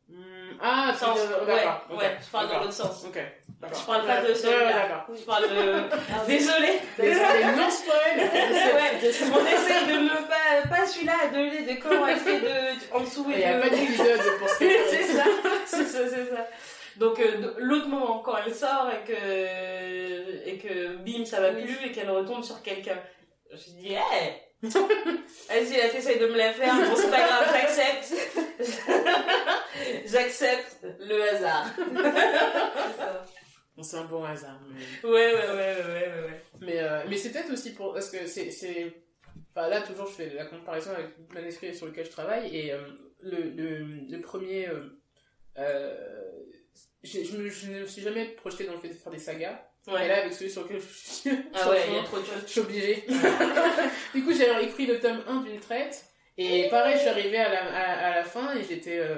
Hmm, 0.09 0.57
ah, 0.61 0.93
Sens, 0.99 1.18
de- 1.20 1.45
ouais, 1.47 1.55
d'accord. 1.57 1.82
ok, 1.91 1.99
ouais, 2.01 2.18
je 2.24 2.30
parle 2.30 2.49
dans 2.49 2.59
l'autre 2.59 2.72
sens. 2.72 3.05
Ok. 3.05 3.18
Je 3.62 3.86
parle 3.86 4.07
pas 4.07 4.22
de 4.22 4.26
Ouais, 4.28 4.34
celui-là. 4.34 4.66
ouais, 4.66 4.72
d'accord. 4.72 5.05
Je 5.14 5.22
parle 5.22 5.49
de. 5.49 6.26
Désolée. 6.26 6.80
Désolé, 6.99 7.45
non 7.57 7.70
spoil 7.70 8.16
Ouais, 8.16 8.99
on 8.99 9.47
essaie 9.47 9.86
de 9.86 9.99
ne 10.01 10.09
pas, 10.26 10.68
pas 10.68 10.86
celui-là, 10.86 11.28
de, 11.32 11.72
de 11.74 11.80
comment 11.80 12.07
elle 12.09 12.16
fait 12.18 12.41
de, 12.41 12.95
en 12.97 13.01
dessous 13.01 13.26
Il 13.28 13.34
et 13.34 13.38
n'y 13.38 13.45
a 13.45 13.57
de- 13.59 13.61
pas 13.62 13.68
d'épisode 13.68 14.38
pour 14.38 14.49
ce 14.49 14.55
c'est 14.91 15.03
ça, 15.05 15.24
c'est 15.66 15.84
ça, 15.84 16.09
c'est 16.09 16.26
ça. 16.34 16.47
Donc 16.97 17.20
euh, 17.20 17.55
l'autre 17.59 17.86
moment 17.86 18.18
quand 18.18 18.34
elle 18.45 18.55
sort 18.55 18.88
et 18.91 19.07
que 19.07 20.49
et 20.49 20.59
que 20.59 20.97
bim 20.97 21.24
ça 21.24 21.41
va 21.41 21.51
plus 21.53 21.78
et 21.84 21.93
qu'elle 21.93 22.11
retombe 22.11 22.43
sur 22.43 22.62
quelqu'un, 22.62 22.99
je 23.53 23.70
dis 23.78 23.93
hey, 23.93 24.32
vas-y 24.62 25.76
là 25.76 25.88
t'essayes 25.90 26.18
de 26.18 26.26
me 26.26 26.36
la 26.36 26.52
faire, 26.52 26.74
bon 26.74 26.94
c'est 26.96 27.11
pas 27.11 27.26
grave, 27.26 27.48
j'accepte, 27.52 28.14
j'accepte 30.06 30.76
le 31.00 31.22
hasard. 31.30 31.66
C'est 33.82 33.96
un 33.96 34.04
bon 34.04 34.22
hasard, 34.24 34.61
mais... 34.68 35.08
Ouais 35.08 35.34
ouais 35.34 35.48
ouais 35.48 35.54
ouais 35.54 35.86
ouais 35.86 36.22
ouais. 36.26 36.42
Mais, 36.61 36.78
euh, 36.80 37.02
mais 37.08 37.16
c'est 37.16 37.30
peut-être 37.30 37.50
aussi 37.52 37.72
pour. 37.72 37.94
Parce 37.94 38.11
que 38.11 38.26
c'est. 38.26 38.50
c'est- 38.50 38.92
Enfin, 39.56 39.68
là, 39.68 39.80
toujours, 39.80 40.06
je 40.06 40.12
fais 40.12 40.28
la 40.34 40.44
comparaison 40.44 40.90
avec 40.92 41.06
le 41.30 41.34
manuscrit 41.34 41.74
sur 41.74 41.86
lequel 41.86 42.04
je 42.04 42.11
travaille. 42.11 42.54
Et 42.54 42.72
euh, 42.72 42.82
le, 43.20 43.38
le, 43.50 43.78
le 44.08 44.20
premier. 44.20 44.68
Euh, 44.68 45.00
euh, 45.58 45.96
je, 47.02 47.24
je, 47.24 47.36
me, 47.38 47.48
je 47.48 47.70
ne 47.70 47.80
me 47.80 47.86
suis 47.86 48.02
jamais 48.02 48.26
projeté 48.26 48.64
dans 48.64 48.74
le 48.74 48.78
fait 48.80 48.88
de 48.88 48.94
faire 48.94 49.11
des 49.11 49.18
sagas. 49.18 49.58
Et 49.89 49.93
Ouais. 49.93 50.09
là, 50.09 50.18
avec 50.18 50.33
celui 50.35 50.51
sur 50.51 50.62
lequel 50.64 50.81
je 50.81 51.11
suis. 51.11 51.31
Ah 51.55 51.70
ouais, 51.70 51.81
trop 52.05 52.18
de 52.18 52.24
choses. 52.24 52.43
Je 52.47 52.51
suis 52.51 52.61
obligée. 52.61 53.05
du 54.14 54.24
coup, 54.24 54.33
j'ai 54.33 54.49
écrit 54.64 54.87
le 54.87 55.01
tome 55.01 55.22
1 55.28 55.37
d'une 55.43 55.61
traite. 55.61 56.05
Et 56.39 56.68
pareil, 56.68 56.95
je 56.95 57.01
suis 57.01 57.09
arrivée 57.09 57.39
à 57.39 57.49
la, 57.49 57.61
à, 57.62 58.07
à 58.12 58.14
la 58.16 58.24
fin 58.24 58.55
et 58.57 58.62
j'étais. 58.62 58.99
Euh, 58.99 59.16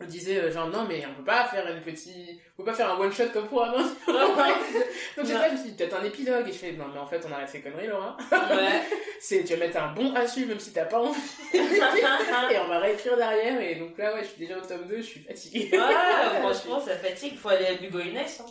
je 0.00 0.04
disais, 0.06 0.36
euh, 0.38 0.52
genre, 0.52 0.68
non, 0.68 0.84
mais 0.88 1.04
on 1.10 1.14
peut 1.14 1.24
pas 1.24 1.44
faire 1.46 1.66
une 1.74 1.80
petite. 1.82 2.40
On 2.56 2.62
peut 2.62 2.70
pas 2.70 2.74
faire 2.76 2.90
un 2.92 2.98
one 3.00 3.12
shot 3.12 3.30
comme 3.32 3.48
pour 3.48 3.64
un 3.64 3.72
an. 3.72 3.84
Donc 4.06 5.26
j'ai 5.26 5.34
fait, 5.34 5.48
je 5.48 5.52
me 5.54 5.56
suis 5.58 5.70
dit, 5.70 5.76
peut-être 5.76 5.96
un 6.00 6.04
épilogue. 6.04 6.48
Et 6.48 6.52
je 6.52 6.58
fais, 6.58 6.72
non, 6.72 6.86
mais 6.92 7.00
en 7.00 7.06
fait, 7.06 7.20
on 7.28 7.32
arrête 7.32 7.48
ces 7.48 7.60
conneries, 7.60 7.88
Laura. 7.88 8.16
Ouais. 8.32 8.82
C'est, 9.20 9.42
tu 9.44 9.54
vas 9.54 9.66
mettre 9.66 9.76
un 9.82 9.92
bon 9.92 10.14
à 10.14 10.26
suivre, 10.26 10.48
même 10.50 10.60
si 10.60 10.72
t'as 10.72 10.84
pas 10.84 11.00
envie. 11.00 11.18
et 11.52 12.58
on 12.58 12.68
va 12.68 12.78
réécrire 12.78 13.16
derrière. 13.16 13.60
Et 13.60 13.74
donc 13.74 13.98
là, 13.98 14.14
ouais, 14.14 14.22
je 14.22 14.28
suis 14.28 14.38
déjà 14.38 14.56
au 14.58 14.60
tome 14.60 14.86
2, 14.86 14.96
je 14.98 15.02
suis 15.02 15.20
fatiguée. 15.20 15.70
Ah, 15.80 16.30
franchement, 16.40 16.78
ça 16.80 16.96
fatigue. 16.96 17.36
Faut 17.36 17.48
aller 17.48 17.66
à 17.66 17.72
Hugo 17.72 17.98
Inès. 17.98 18.40
Hein. 18.40 18.46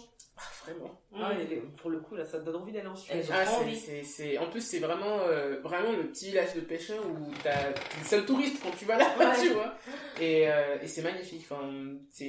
Ah, 0.68 0.72
vraiment. 0.74 1.02
Ah, 1.20 1.32
il 1.40 1.54
est- 1.54 1.62
pour 1.78 1.90
le 1.90 2.00
coup, 2.00 2.16
là, 2.16 2.26
ça 2.26 2.40
te 2.40 2.46
donne 2.46 2.58
envie 2.58 2.72
d'aller 2.72 2.88
en 2.88 2.96
Suède. 2.96 3.24
J'ai 3.26 3.34
Ah, 3.34 3.46
c'est, 3.46 3.56
envie. 3.58 3.76
c'est, 3.76 4.04
c'est- 4.04 4.38
en 4.38 4.50
plus, 4.50 4.62
c'est 4.62 4.80
vraiment, 4.80 5.20
euh, 5.28 5.60
vraiment 5.64 5.92
le 5.92 6.08
petit 6.08 6.26
village 6.28 6.54
de 6.56 6.62
pêcheurs 6.62 7.06
où 7.06 7.32
t'as, 7.44 7.72
t'es 7.74 8.00
le 8.00 8.06
seul 8.06 8.26
touriste 8.26 8.62
quand 8.64 8.72
tu 8.78 8.86
vas 8.86 8.98
là, 8.98 9.06
Ouais. 9.18 9.26
tu 9.42 9.50
vois. 9.50 9.76
Et, 10.20 10.50
euh, 10.50 10.78
et 10.82 10.88
c'est 10.88 11.02
magnifique. 11.02 11.46
Enfin, 11.50 11.70
c'est, 12.12 12.26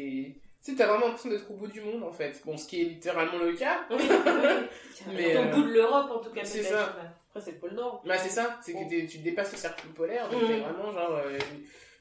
tu 0.65 0.73
sais, 0.73 0.75
t'as 0.77 0.87
vraiment 0.87 1.07
l'impression 1.07 1.31
d'être 1.31 1.51
au 1.51 1.55
bout 1.55 1.69
du 1.69 1.81
monde, 1.81 2.03
en 2.05 2.13
fait. 2.13 2.41
Bon, 2.45 2.57
ce 2.57 2.67
qui 2.67 2.81
est 2.83 2.85
littéralement 2.85 3.39
le 3.39 3.53
cas. 3.53 3.81
Oui, 3.91 3.97
oui. 4.01 4.09
Mais, 5.15 5.37
au 5.37 5.41
euh, 5.41 5.45
bout 5.53 5.63
de 5.63 5.73
l'Europe, 5.73 6.11
en 6.11 6.19
tout 6.21 6.31
cas. 6.31 6.45
c'est 6.45 6.63
ça. 6.63 6.97
Après, 7.31 7.41
c'est 7.41 7.53
le 7.53 7.59
pôle 7.59 7.73
Nord. 7.75 8.03
Bah, 8.07 8.17
c'est 8.19 8.31
ça. 8.31 8.59
C'est 8.63 8.73
que 8.73 9.07
tu 9.07 9.19
dépasses 9.19 9.53
le 9.53 9.59
cercle 9.59 9.87
polaire, 9.89 10.29
donc 10.31 10.43
Mm. 10.43 10.47
t'es 10.47 10.59
vraiment 10.61 10.93
genre, 10.93 11.21
euh, 11.25 11.39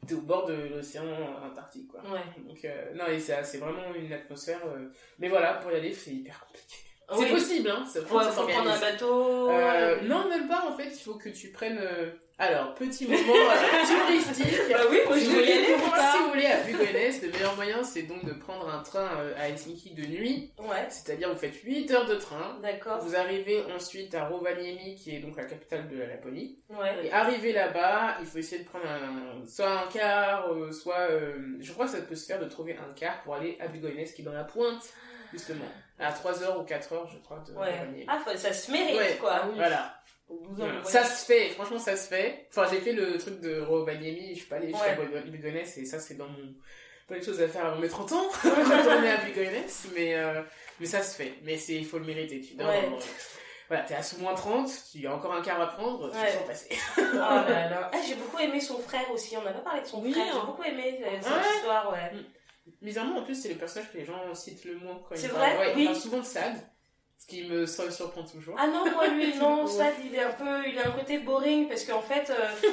t'es 0.07 0.15
au 0.15 0.21
bord 0.21 0.45
de 0.45 0.53
l'océan 0.53 1.03
Antarctique, 1.43 1.87
quoi. 1.89 2.01
Ouais. 2.01 2.19
Donc, 2.47 2.63
euh, 2.65 2.93
non, 2.95 3.05
et 3.07 3.19
c'est, 3.19 3.57
vraiment 3.57 3.93
une 3.93 4.11
atmosphère. 4.13 4.61
euh, 4.65 4.89
Mais 5.19 5.29
voilà, 5.29 5.55
pour 5.55 5.71
y 5.71 5.75
aller, 5.75 5.93
c'est 5.93 6.11
hyper 6.11 6.39
compliqué. 6.45 6.77
Ah 7.07 7.15
C'est 7.17 7.25
oui. 7.25 7.31
possible, 7.31 7.69
hein. 7.69 7.85
Ça, 7.85 8.01
Faut, 8.01 8.19
faut 8.19 8.47
prendre 8.47 8.71
un 8.71 8.79
bateau. 8.79 9.49
Euh, 9.49 10.01
non, 10.01 10.27
même 10.27 10.47
pas, 10.47 10.65
en 10.67 10.75
fait, 10.75 10.89
il 10.89 10.99
faut 10.99 11.15
que 11.15 11.29
tu 11.29 11.51
prennes. 11.51 11.79
Alors, 12.39 12.75
petit 12.75 13.07
moment 13.07 13.17
euh, 13.33 14.05
touristique. 14.05 14.45
Bah 14.69 14.77
oui, 14.91 14.99
moi 15.07 15.17
Si 15.17 15.25
je 15.25 15.29
vous, 15.29 15.35
voulez, 15.37 15.53
aller 15.53 15.65
si 15.65 16.17
vous 16.19 16.29
voulez 16.29 16.45
à 16.45 16.57
Bugones, 16.61 16.85
le 17.23 17.31
meilleur 17.31 17.55
moyen 17.55 17.83
c'est 17.83 18.03
donc 18.03 18.23
de 18.25 18.33
prendre 18.33 18.69
un 18.69 18.83
train 18.83 19.09
euh, 19.17 19.33
à 19.39 19.49
Helsinki 19.49 19.95
de 19.95 20.03
nuit, 20.05 20.53
Ouais, 20.59 20.85
c'est-à-dire 20.89 21.29
vous 21.33 21.39
faites 21.39 21.55
8 21.63 21.89
heures 21.89 22.05
de 22.05 22.13
train, 22.13 22.59
d'accord. 22.61 22.99
vous 22.99 23.15
arrivez 23.15 23.63
ensuite 23.75 24.13
à 24.13 24.27
Rovaniemi 24.27 24.93
qui 24.95 25.15
est 25.15 25.19
donc 25.19 25.35
la 25.35 25.45
capitale 25.45 25.87
de 25.89 25.97
la 25.97 26.05
Laponie, 26.05 26.59
Ouais. 26.69 27.07
et 27.07 27.11
arrivé 27.11 27.53
là-bas, 27.53 28.17
il 28.19 28.27
faut 28.27 28.37
essayer 28.37 28.61
de 28.63 28.67
prendre 28.69 28.85
un, 28.85 29.43
soit 29.47 29.71
un 29.71 29.87
car, 29.91 30.51
euh, 30.53 30.71
soit... 30.71 31.07
je 31.59 31.71
crois 31.73 31.85
que 31.85 31.91
ça 31.91 32.01
peut 32.01 32.15
se 32.15 32.27
faire 32.27 32.39
de 32.39 32.45
trouver 32.45 32.73
un 32.77 32.93
car 32.93 33.23
pour 33.23 33.33
aller 33.33 33.57
à 33.59 33.67
Bugones 33.67 33.95
qui 34.15 34.21
est 34.21 34.25
dans 34.25 34.31
la 34.33 34.43
pointe, 34.43 34.83
justement, 35.33 35.65
à 35.97 36.11
3 36.11 36.43
heures 36.43 36.59
ou 36.59 36.63
4 36.63 36.93
heures 36.93 37.09
je 37.11 37.17
crois 37.17 37.39
de 37.47 37.51
Ouais. 37.53 37.71
Rovaniemi. 37.71 38.05
Ah, 38.07 38.19
ça 38.35 38.53
se 38.53 38.71
mérite, 38.71 38.95
Ouais. 38.95 39.17
quoi. 39.19 39.41
Oui. 39.47 39.53
Voilà. 39.55 39.95
Au 40.29 40.37
12 40.49 40.61
heures 40.61 40.81
de 40.81 40.87
Ça 40.87 41.03
se 41.03 41.25
fait, 41.25 41.49
franchement 41.49 41.79
ça 41.79 41.95
se 41.95 42.07
fait. 42.09 42.47
Enfin 42.49 42.67
j'ai 42.69 42.79
fait 42.81 42.93
le 42.93 43.17
truc 43.17 43.39
de 43.41 43.61
Rovaniemi, 43.61 44.29
je 44.33 44.39
suis 44.39 44.47
pas 44.47 44.57
allée 44.57 44.67
jusqu'à 44.67 44.99
Ouais. 44.99 45.21
Bugonès 45.25 45.77
et 45.77 45.85
ça 45.85 45.99
c'est 45.99 46.15
dans 46.15 46.27
mon... 46.27 46.53
Pas 47.07 47.15
les 47.15 47.23
choses 47.23 47.41
à 47.41 47.47
faire 47.47 47.65
avant 47.65 47.79
mes 47.79 47.87
30 47.87 48.11
ans, 48.11 48.27
retourner 48.43 49.09
à 49.11 49.17
Bugonès, 49.23 49.87
mais, 49.95 50.15
euh, 50.15 50.41
mais 50.81 50.85
ça 50.85 51.01
se 51.01 51.15
fait. 51.15 51.35
Mais 51.43 51.55
c'est 51.57 51.75
il 51.75 51.85
faut 51.85 51.99
le 51.99 52.05
mériter, 52.05 52.41
tu 52.41 52.55
dors. 52.55 52.67
Ouais. 52.67 52.89
Voilà, 53.69 53.83
t'es 53.83 53.95
à 53.95 54.03
sous 54.03 54.17
moins 54.19 54.33
30, 54.33 54.69
il 54.95 55.01
y 55.01 55.07
a 55.07 55.13
encore 55.15 55.33
un 55.33 55.41
quart 55.41 55.61
à 55.61 55.67
prendre, 55.67 56.11
tu 56.11 56.17
Ouais. 56.17 56.27
te 56.27 56.37
sens 56.37 56.45
passer. 56.47 56.69
Oh 56.97 57.01
là 57.15 57.69
là. 57.69 57.91
Ah, 57.93 57.97
j'ai 58.05 58.15
beaucoup 58.15 58.39
aimé 58.39 58.59
son 58.59 58.77
frère 58.79 59.09
aussi. 59.11 59.37
On 59.37 59.43
n'a 59.43 59.51
pas 59.53 59.59
parlé 59.61 59.81
de 59.81 59.85
son 59.87 60.01
Oui, 60.01 60.11
frère. 60.11 60.25
hein. 60.35 60.39
J'ai 60.41 60.45
beaucoup 60.47 60.63
aimé 60.63 60.99
euh, 61.05 61.09
cette 61.21 61.31
Ouais. 61.31 61.55
histoire, 61.57 61.93
ouais. 61.93 62.11
Bizarrement 62.81 63.19
en 63.19 63.23
plus 63.23 63.35
c'est 63.41 63.47
le 63.49 63.55
personnage 63.55 63.89
que 63.93 63.97
les 63.97 64.05
gens 64.05 64.33
citent 64.35 64.65
le 64.65 64.75
moins 64.75 64.95
quand 65.07 65.15
ils 65.15 65.19
C'est 65.21 65.29
parlent. 65.29 65.55
vrai? 65.55 65.57
Ouais, 65.67 65.73
Oui. 65.75 65.81
ils 65.83 65.85
parlent 65.85 65.97
souvent 65.97 66.17
de 66.19 66.25
Sad, 66.25 66.55
ce 67.19 67.25
qui 67.27 67.43
me 67.47 67.65
sur- 67.65 67.91
surprend 67.91 68.23
toujours. 68.23 68.55
Ah 68.59 68.67
non, 68.67 68.83
moi 68.91 69.07
lui, 69.07 69.35
non, 69.39 69.65
ça, 69.67 69.85
il 70.05 70.15
est 70.15 70.21
un 70.21 70.31
peu, 70.31 70.67
il 70.67 70.77
a 70.79 70.87
un 70.87 70.91
côté 70.91 71.17
boring 71.19 71.67
parce 71.67 71.83
qu'en 71.83 72.01
fait, 72.01 72.29
euh, 72.29 72.69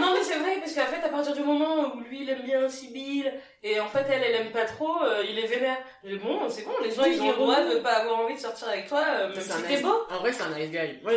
non 0.00 0.14
mais 0.14 0.22
c'est 0.22 0.38
vrai 0.38 0.56
parce 0.60 0.72
qu'en 0.74 0.86
fait, 0.86 1.04
à 1.04 1.08
partir 1.08 1.34
du 1.34 1.40
moment 1.42 1.94
où 1.94 2.00
lui 2.00 2.22
il 2.22 2.30
aime 2.30 2.42
bien 2.42 2.68
Sibyl 2.68 3.32
et 3.62 3.80
en 3.80 3.88
fait 3.88 4.04
elle, 4.10 4.22
elle 4.22 4.34
aime 4.46 4.52
pas 4.52 4.64
trop, 4.66 5.02
euh, 5.02 5.24
il 5.28 5.38
est 5.38 5.46
vénère. 5.46 5.78
Dis, 6.04 6.16
bon, 6.16 6.48
c'est 6.48 6.62
bon, 6.64 6.72
les 6.82 6.90
gens 6.92 7.02
Oui, 7.02 7.12
ils 7.14 7.22
ont 7.22 7.28
le 7.30 7.32
droit 7.34 7.64
de 7.64 7.76
pas 7.80 7.94
avoir 7.94 8.20
envie 8.20 8.34
de 8.34 8.38
sortir 8.38 8.68
avec 8.68 8.86
toi, 8.88 9.02
euh, 9.08 9.28
même 9.30 9.40
si 9.40 9.52
un 9.52 9.60
t'es 9.62 9.74
nice- 9.74 9.82
beau. 9.82 9.94
En 10.10 10.18
vrai, 10.18 10.32
c'est 10.32 10.42
un 10.44 10.56
nice 10.56 10.70
guy. 10.70 10.98
Moi, 11.02 11.12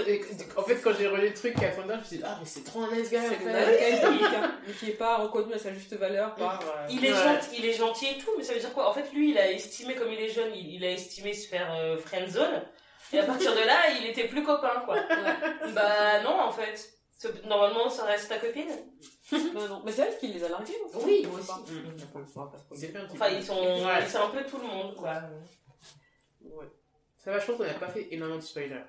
en 0.58 0.64
fait, 0.64 0.76
quand 0.82 0.92
j'ai 0.98 1.08
relu 1.08 1.28
le 1.28 1.34
truc 1.34 1.56
à 1.62 1.68
Thunder, 1.70 1.94
je 1.96 2.00
me 2.00 2.04
suis 2.04 2.18
dit, 2.18 2.24
ah, 2.26 2.38
mais 2.40 2.46
c'est 2.46 2.64
trop 2.64 2.82
un 2.82 2.92
nice 2.96 3.10
guy, 3.10 3.18
en 3.18 3.22
C'est 3.30 3.36
fait. 3.36 3.46
le 3.46 3.52
Nalkaïdique, 3.52 4.24
hein, 4.36 4.52
mais 4.66 4.74
qui 4.74 4.90
est 4.90 4.94
pas 4.98 5.18
reconnu 5.18 5.54
à 5.54 5.60
sa 5.60 5.72
juste 5.74 5.94
valeur 5.96 6.34
par. 6.36 6.60
euh, 6.62 6.88
Il 6.90 7.06
est 7.06 7.12
Ouais. 7.12 7.16
gentil, 7.18 7.50
il 7.60 7.66
est 7.66 7.74
gentil 7.74 8.08
et 8.08 8.18
tout, 8.18 8.32
mais 8.38 8.44
ça 8.44 8.54
veut 8.54 8.60
dire 8.60 8.74
quoi? 8.74 8.90
En 8.90 8.94
fait, 8.94 9.06
lui, 9.14 9.32
il 9.32 9.38
a 9.38 9.52
estimé 9.52 9.94
comme 9.96 10.12
il 10.12 10.20
est 10.20 10.30
jeune, 10.30 10.52
il, 10.56 10.76
il 10.76 10.84
a 10.86 10.92
estimé 10.92 11.34
se 11.34 11.48
faire 11.48 11.72
euh, 11.76 11.98
friendzone. 11.98 12.61
Et 13.14 13.20
à 13.20 13.24
partir 13.24 13.54
de 13.54 13.60
là, 13.60 13.90
il 14.00 14.06
était 14.08 14.28
plus 14.28 14.44
copain, 14.44 14.82
quoi. 14.86 14.96
bah 15.74 16.22
non, 16.24 16.40
en 16.40 16.52
fait. 16.52 16.94
Normalement, 17.46 17.90
ça 17.90 18.06
reste 18.06 18.30
ta 18.30 18.38
copine. 18.38 18.70
Non, 19.54 19.66
non. 19.70 19.82
Mais 19.86 19.94
c'est 19.94 20.02
elle 20.02 20.18
qui 20.18 20.28
les 20.28 20.44
a 20.44 20.50
largués 20.50 20.76
aussi. 20.94 21.06
Oui, 21.06 21.26
On 21.32 21.36
aussi. 21.40 21.52
Enfin, 23.14 23.30
ils 23.30 23.44
sont, 23.44 23.56
Ouais. 23.86 24.06
c'est 24.06 24.18
un 24.18 24.28
peu 24.28 24.44
tout 24.44 24.58
le 24.58 24.68
monde, 24.68 24.94
quoi. 24.96 25.14
Ouais. 26.44 26.66
Ça 27.18 27.32
va, 27.32 27.40
je 27.40 27.46
pense 27.46 27.58
qu'on 27.58 27.64
n'a 27.64 27.74
pas 27.76 27.88
fait 27.88 28.08
énormément 28.12 28.40
de 28.40 28.44
spoilers. 28.44 28.84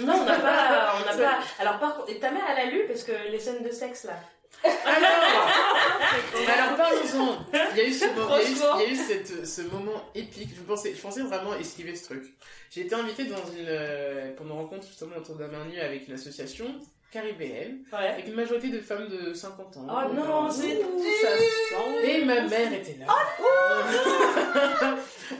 Non, 0.00 0.14
on 0.20 0.24
n'a 0.26 0.38
pas, 0.38 0.94
on 1.00 1.04
n'a 1.06 1.16
pas. 1.16 1.38
Alors 1.58 1.78
par 1.78 1.96
contre, 1.96 2.12
ta 2.18 2.30
mère, 2.30 2.42
elle 2.50 2.68
a 2.68 2.70
lu 2.70 2.86
parce 2.86 3.04
que 3.04 3.12
les 3.30 3.38
scènes 3.40 3.62
de 3.62 3.70
sexe 3.70 4.04
là. 4.04 4.18
Alors, 4.64 5.48
alors 6.48 6.76
parlons-en. 6.76 7.38
Il 7.72 7.76
y 7.78 7.80
a 7.80 7.88
eu, 7.88 7.92
ce, 7.92 8.04
moment- 8.06 8.36
il 8.38 8.42
y 8.42 8.46
a 8.46 8.50
eu- 8.50 8.54
Franchement. 8.54 8.78
il 8.78 8.82
y 8.82 8.86
a 8.86 8.90
eu 8.92 8.96
cette, 8.96 9.46
ce 9.46 9.62
moment 9.62 10.02
épique. 10.14 10.50
Je 10.56 10.62
pensais, 10.62 10.94
je 10.94 11.00
pensais 11.00 11.22
vraiment 11.22 11.54
esquiver 11.56 11.94
ce 11.94 12.04
truc. 12.06 12.24
J'ai 12.70 12.82
été 12.82 12.94
invitée 12.94 13.24
dans 13.24 13.36
une, 13.36 13.66
euh, 13.68 14.34
pour 14.34 14.46
une 14.46 14.52
rencontre 14.52 14.86
justement 14.86 15.16
autour 15.16 15.36
d'un 15.36 15.48
menu 15.48 15.78
avec 15.80 16.08
une 16.08 16.14
association 16.14 16.66
caribéenne, 17.12 17.78
Ouais. 17.92 18.08
avec 18.08 18.26
une 18.26 18.34
majorité 18.34 18.68
de 18.68 18.80
femmes 18.80 19.08
de 19.08 19.32
50 19.32 19.76
ans. 19.78 19.86
Oh 19.88 20.12
non, 20.12 20.50
c'est 20.50 20.80
Ça 20.80 21.38
sent. 21.38 22.04
Et 22.04 22.24
ma 22.24 22.42
mère 22.42 22.72
était 22.72 22.96
là. 22.98 23.06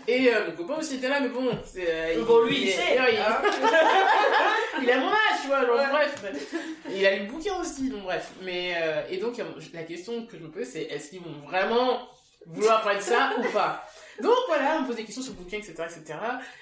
et 0.08 0.34
euh, 0.34 0.46
mon 0.48 0.52
copain 0.56 0.78
aussi 0.78 0.96
était 0.96 1.08
là, 1.08 1.20
mais 1.20 1.28
bon, 1.28 1.50
c'est. 1.64 1.86
euh, 1.88 2.24
Bon, 2.24 2.42
lui, 2.42 2.62
il 2.62 2.68
est- 2.68 2.94
il, 2.94 2.98
hein. 3.18 3.42
il 4.82 4.90
a 4.90 4.94
âge, 4.96 5.15
tu 5.46 5.50
vois, 5.52 5.66
genre, 5.66 5.76
Ouais. 5.76 5.90
bref. 5.90 6.54
Il 6.90 7.06
a 7.06 7.16
le 7.16 7.26
bouquin 7.26 7.60
aussi, 7.60 7.88
donc 7.90 8.02
bref. 8.02 8.30
Mais, 8.42 8.74
euh, 8.82 9.02
et 9.10 9.18
donc, 9.18 9.38
euh, 9.38 9.44
la 9.72 9.84
question 9.84 10.26
que 10.26 10.36
je 10.36 10.42
me 10.42 10.50
pose, 10.50 10.64
c'est 10.66 10.82
est-ce 10.82 11.10
qu'ils 11.10 11.20
vont 11.20 11.46
vraiment 11.48 12.08
vouloir 12.46 12.82
parler 12.82 12.98
de 12.98 13.04
ça 13.04 13.32
ou 13.38 13.42
pas? 13.52 13.86
Donc 14.22 14.34
voilà, 14.48 14.76
on 14.78 14.82
me 14.82 14.86
pose 14.86 14.96
des 14.96 15.04
questions 15.04 15.22
sur 15.22 15.32
le 15.34 15.38
bouquin, 15.40 15.58
etc., 15.58 15.74
etc. 15.84 16.18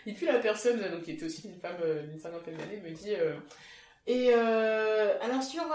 Et 0.07 0.13
puis 0.13 0.27
la 0.27 0.39
personne, 0.39 0.81
euh, 0.83 0.91
donc, 0.91 1.03
qui 1.03 1.13
était 1.13 1.27
aussi 1.27 1.47
une 1.49 1.59
femme 1.61 1.77
d'une 2.09 2.19
cinquantaine 2.21 2.57
d'années, 2.57 2.81
me 2.85 2.91
dit 2.91 3.15
euh, 3.15 3.35
Et 4.07 4.31
euh, 4.35 5.15
alors 5.23 5.43
sur 5.43 5.63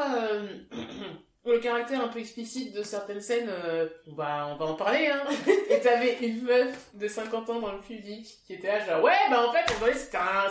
euh, 1.48 1.54
le 1.54 1.60
caractère 1.60 2.02
un 2.04 2.08
peu 2.10 2.20
explicite 2.20 2.74
de 2.76 2.84
certaines 2.84 3.22
scènes, 3.22 3.50
euh, 3.50 3.88
bah, 4.08 4.48
on 4.52 4.56
va 4.56 4.66
en 4.66 4.76
parler, 4.76 5.08
hein. 5.08 5.24
Et 5.70 5.80
t'avais 5.80 6.18
une 6.22 6.42
meuf 6.44 6.76
de 6.94 7.08
50 7.08 7.50
ans 7.50 7.60
dans 7.60 7.72
le 7.72 7.80
public 7.80 8.28
qui 8.46 8.54
était 8.54 8.68
là, 8.68 8.86
genre 8.86 9.04
Ouais, 9.04 9.14
bah 9.30 9.46
en 9.48 9.52
fait, 9.54 9.66
on 9.74 9.80
voyait 9.80 9.94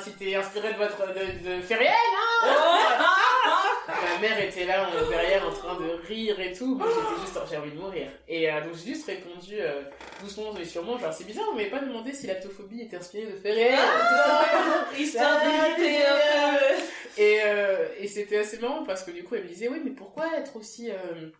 c'était 0.03 0.35
inspiré 0.35 0.73
de 0.73 0.79
votre 0.79 1.09
de, 1.09 1.49
de 1.59 1.63
hein 1.63 1.95
Ma 3.89 4.19
mère 4.21 4.43
était 4.43 4.67
là 4.67 4.87
en- 4.87 5.09
derrière 5.09 5.47
en 5.47 5.51
train 5.51 5.75
de 5.81 5.91
rire 6.07 6.39
et 6.41 6.53
tout, 6.53 6.77
mais 6.79 6.85
j'étais 6.87 7.21
juste, 7.23 7.39
j'ai 7.51 7.57
envie 7.57 7.71
de 7.71 7.79
mourir. 7.79 8.09
Et 8.29 8.51
euh, 8.51 8.61
donc 8.63 8.75
j'ai 8.75 8.93
juste 8.93 9.07
répondu 9.07 9.55
euh, 9.59 9.83
doucement 10.21 10.55
et 10.61 10.65
sûrement, 10.65 10.99
genre 10.99 11.13
c'est 11.13 11.25
bizarre, 11.25 11.47
on 11.51 11.55
m'avait 11.57 11.71
pas 11.71 11.79
demandé 11.81 12.13
si 12.13 12.27
la 12.27 12.35
tophobie 12.35 12.83
était 12.83 12.97
inspirée 12.99 13.33
de 13.33 13.39
Ferriel. 13.39 13.79
Histoire 14.99 15.41
d'éviter 15.43 16.05
un 16.05 16.15
peu. 16.59 16.75
Et, 17.21 17.41
euh, 17.45 17.89
et 17.99 18.07
c'était 18.07 18.39
assez 18.39 18.59
marrant 18.59 18.85
parce 18.85 19.03
que 19.03 19.11
du 19.11 19.25
coup 19.25 19.35
elle 19.35 19.43
me 19.43 19.49
disait 19.49 19.67
oui 19.69 19.81
mais 19.85 19.91
pourquoi 19.91 20.37
être 20.37 20.55
aussi 20.55 20.78
euh, 20.87 21.31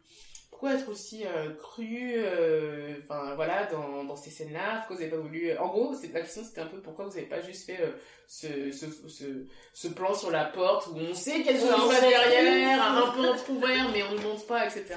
pourquoi 0.51 0.75
être 0.75 0.89
aussi 0.89 1.25
euh, 1.25 1.55
cru 1.55 2.15
euh, 2.17 2.97
enfin 3.03 3.35
voilà 3.37 3.67
dans, 3.67 4.03
dans 4.03 4.17
ces 4.17 4.31
scènes 4.31 4.53
là 4.53 4.79
pourquoi 4.79 4.97
vous 4.97 5.03
avez 5.03 5.11
pas 5.11 5.19
voulu 5.19 5.57
en 5.57 5.69
gros 5.69 5.95
c'est 5.95 6.13
la 6.13 6.23
question 6.23 6.43
c'était 6.43 6.63
un 6.63 6.67
peu 6.67 6.79
pourquoi 6.81 7.05
vous 7.05 7.17
avez 7.17 7.27
pas 7.27 7.41
juste 7.41 7.67
fait 7.67 7.81
euh, 7.81 7.93
ce, 8.27 8.73
ce, 8.73 8.87
ce, 9.09 9.25
ce 9.73 9.89
plan 9.89 10.13
sur 10.15 10.31
la 10.33 10.47
porte 10.47 10.89
où 10.89 10.97
on 10.97 11.15
sait 11.15 11.43
quelque 11.43 11.61
chose 11.61 11.71
va 11.71 12.01
derrière 12.01 12.83
un 12.83 13.13
peu 13.13 13.29
entrouvert 13.29 13.89
mais 13.93 14.03
on 14.03 14.13
ne 14.15 14.21
montre 14.21 14.47
pas 14.47 14.67
etc 14.67 14.97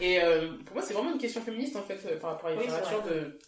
et 0.00 0.18
pour 0.66 0.74
moi 0.74 0.82
c'est 0.82 0.94
vraiment 0.94 1.12
une 1.12 1.18
question 1.18 1.42
féministe 1.42 1.76
en 1.76 1.82
fait 1.82 2.18
par 2.18 2.32
rapport 2.32 2.48
à 2.50 2.54
la 2.54 2.58
Oui, 2.58 2.64
littérature 2.64 3.02
de 3.04 3.38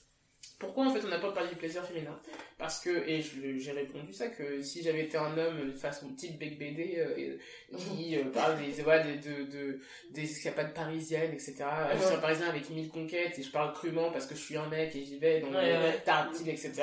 pourquoi 0.61 0.85
en 0.87 0.91
fait 0.95 1.01
on 1.05 1.09
n'a 1.09 1.19
pas 1.19 1.33
parlé 1.33 1.49
du 1.49 1.57
plaisir 1.57 1.85
féminin? 1.85 2.17
Parce 2.59 2.79
que 2.81 2.91
et 3.09 3.21
j'ai 3.23 3.73
répondu 3.73 4.13
ça 4.13 4.29
que 4.29 4.63
si 4.63 4.83
j'avais 4.83 5.05
été 5.05 5.17
un 5.17 5.37
homme 5.37 5.71
euh, 5.71 5.75
face 5.75 6.03
à 6.03 6.07
mon 6.07 6.13
petit 6.13 6.29
bec 6.35 6.59
BD 6.59 6.97
euh, 6.99 7.37
qui 7.77 8.17
euh, 8.19 8.25
parle 8.31 8.59
des 8.59 8.83
voilà, 8.83 9.03
de, 9.05 9.15
de, 9.17 9.43
de- 9.51 9.81
des 10.11 10.23
escapades 10.31 10.73
parisiennes 10.75 11.33
etc 11.33 11.55
Euh, 11.63 11.97
je 11.99 12.05
suis 12.05 12.15
un 12.15 12.19
parisien 12.19 12.49
avec 12.51 12.69
mille 12.71 12.91
conquêtes 12.91 13.39
et 13.39 13.43
je 13.43 13.51
parle 13.51 13.73
crûment 13.73 14.11
parce 14.13 14.27
que 14.27 14.35
je 14.35 14.41
suis 14.41 14.57
un 14.57 14.69
mec 14.69 14.95
et 14.95 15.03
j'y 15.05 15.19
vais 15.19 15.41
dans 15.41 15.49
Ouais, 15.49 15.73
le 15.73 15.85
ouais. 15.85 15.99
tartine 16.05 16.49
etc 16.49 16.83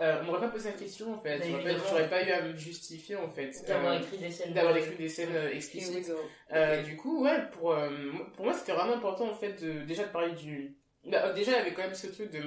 euh, 0.00 0.20
on 0.22 0.26
m'aurait 0.26 0.40
pas 0.40 0.48
posé 0.50 0.70
la 0.70 0.76
question 0.76 1.12
en 1.12 1.18
fait. 1.18 1.40
Mais 1.40 1.50
J'aurais 1.88 2.08
pas- 2.08 2.22
eu 2.24 2.30
à 2.30 2.42
me 2.42 2.56
justifier 2.56 3.16
en 3.16 3.28
fait. 3.28 3.50
D'avoir 3.66 3.94
Euh, 3.94 3.98
écrit 3.98 4.18
des 4.18 4.30
scènes. 4.30 4.52
d'avoir 4.52 4.76
écrit 4.76 4.94
des 4.94 5.08
scènes 5.08 5.34
euh, 5.34 5.50
explicites. 5.52 6.12
Euh, 6.52 6.82
du 6.84 6.96
coup, 6.96 7.24
ouais, 7.24 7.40
pour, 7.50 7.72
euh, 7.72 7.90
pour 8.36 8.44
moi, 8.44 8.54
c'était 8.54 8.70
vraiment 8.72 8.94
important, 8.94 9.28
en 9.28 9.34
fait, 9.34 9.60
de, 9.60 9.80
déjà 9.84 10.04
de 10.04 10.12
parler 10.12 10.32
du... 10.36 10.76
Bah, 11.04 11.32
déjà, 11.32 11.52
il 11.52 11.54
y 11.54 11.60
avait 11.60 11.72
quand 11.74 11.82
même 11.82 11.94
ce 11.94 12.08
truc 12.08 12.30
de... 12.30 12.42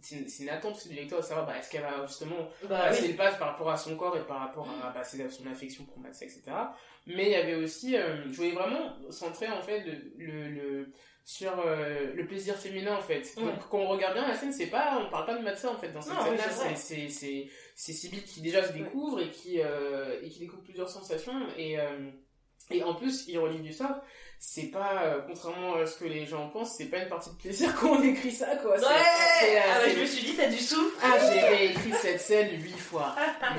C'est 0.00 0.42
une 0.42 0.48
attente 0.48 0.76
aussi 0.76 0.88
du 0.88 0.96
lecteur 0.96 1.20
de 1.20 1.24
savoir, 1.24 1.46
bah, 1.46 1.56
est-ce 1.58 1.70
qu'elle 1.70 1.82
va 1.82 2.04
justement 2.06 2.48
Bah 2.68 2.80
passer 2.88 3.02
oui. 3.02 3.08
le 3.12 3.16
pas 3.16 3.30
par 3.32 3.48
rapport 3.52 3.70
à 3.70 3.76
son 3.76 3.96
corps 3.96 4.16
et 4.16 4.26
par 4.26 4.40
rapport 4.40 4.68
à 4.82 4.90
bah, 4.90 5.04
son 5.04 5.46
affection 5.46 5.84
pour 5.84 5.98
Max, 6.00 6.20
etc. 6.22 6.42
Mais 7.06 7.26
il 7.26 7.30
y 7.32 7.34
avait 7.36 7.54
aussi... 7.54 7.96
euh, 7.96 8.24
je 8.30 8.36
voulais 8.36 8.52
vraiment 8.52 8.96
centrer, 9.10 9.48
en 9.50 9.62
fait, 9.62 9.80
le... 9.80 9.94
le, 10.18 10.48
le- 10.48 10.88
sur 11.24 11.52
euh, 11.64 12.12
le 12.14 12.26
plaisir 12.26 12.56
féminin 12.56 12.96
en 12.96 13.00
fait. 13.00 13.36
Donc 13.36 13.68
quand 13.70 13.78
on 13.78 13.86
regarde 13.86 14.14
bien 14.14 14.26
la 14.26 14.34
scène, 14.34 14.52
c'est 14.52 14.66
pas 14.66 15.00
on 15.00 15.08
parle 15.08 15.24
pas 15.26 15.38
de 15.38 15.44
Matza 15.44 15.70
en 15.70 15.76
fait 15.76 15.92
dans 15.92 16.00
cette 16.00 16.14
Non, 16.14 16.18
oui, 16.28 16.36
scène-là, 16.36 16.50
c'est 16.50 16.74
c'est 16.74 17.08
c'est 17.08 17.08
c'est 17.08 17.48
c'est 17.76 17.92
Sibyl 17.92 18.24
qui 18.24 18.40
déjà 18.40 18.64
se 18.66 18.72
découvre 18.72 19.20
et 19.20 19.30
qui 19.30 19.60
euh, 19.60 20.20
et 20.20 20.28
qui 20.28 20.40
découvre 20.40 20.64
plusieurs 20.64 20.88
sensations 20.88 21.46
et 21.56 21.78
euh, 21.78 22.10
et 22.72 22.82
en 22.82 22.96
plus, 22.96 23.28
ironie 23.28 23.60
du 23.60 23.72
sort, 23.72 24.02
c'est 24.44 24.72
pas, 24.72 25.04
euh, 25.04 25.20
contrairement 25.24 25.76
à 25.76 25.86
ce 25.86 25.96
que 25.98 26.04
les 26.04 26.26
gens 26.26 26.48
pensent, 26.48 26.74
c'est 26.76 26.86
pas 26.86 26.98
une 26.98 27.08
partie 27.08 27.30
de 27.30 27.36
plaisir 27.36 27.72
quand 27.80 27.90
on 27.92 28.02
écrit 28.02 28.32
ça, 28.32 28.56
quoi. 28.56 28.72
Ouais 28.72 28.78
c'est, 29.38 29.56
euh, 29.56 29.60
Ah 29.72 29.78
bah, 29.78 29.88
je 29.94 30.00
me 30.00 30.04
suis 30.04 30.24
dit, 30.26 30.34
t'as 30.36 30.48
du 30.48 30.58
souffle 30.58 30.96
ah, 31.00 31.16
j'ai 31.32 31.40
réécrit 31.40 31.92
cette 32.00 32.20
scène 32.20 32.60
huit 32.60 32.76
fois. 32.76 33.14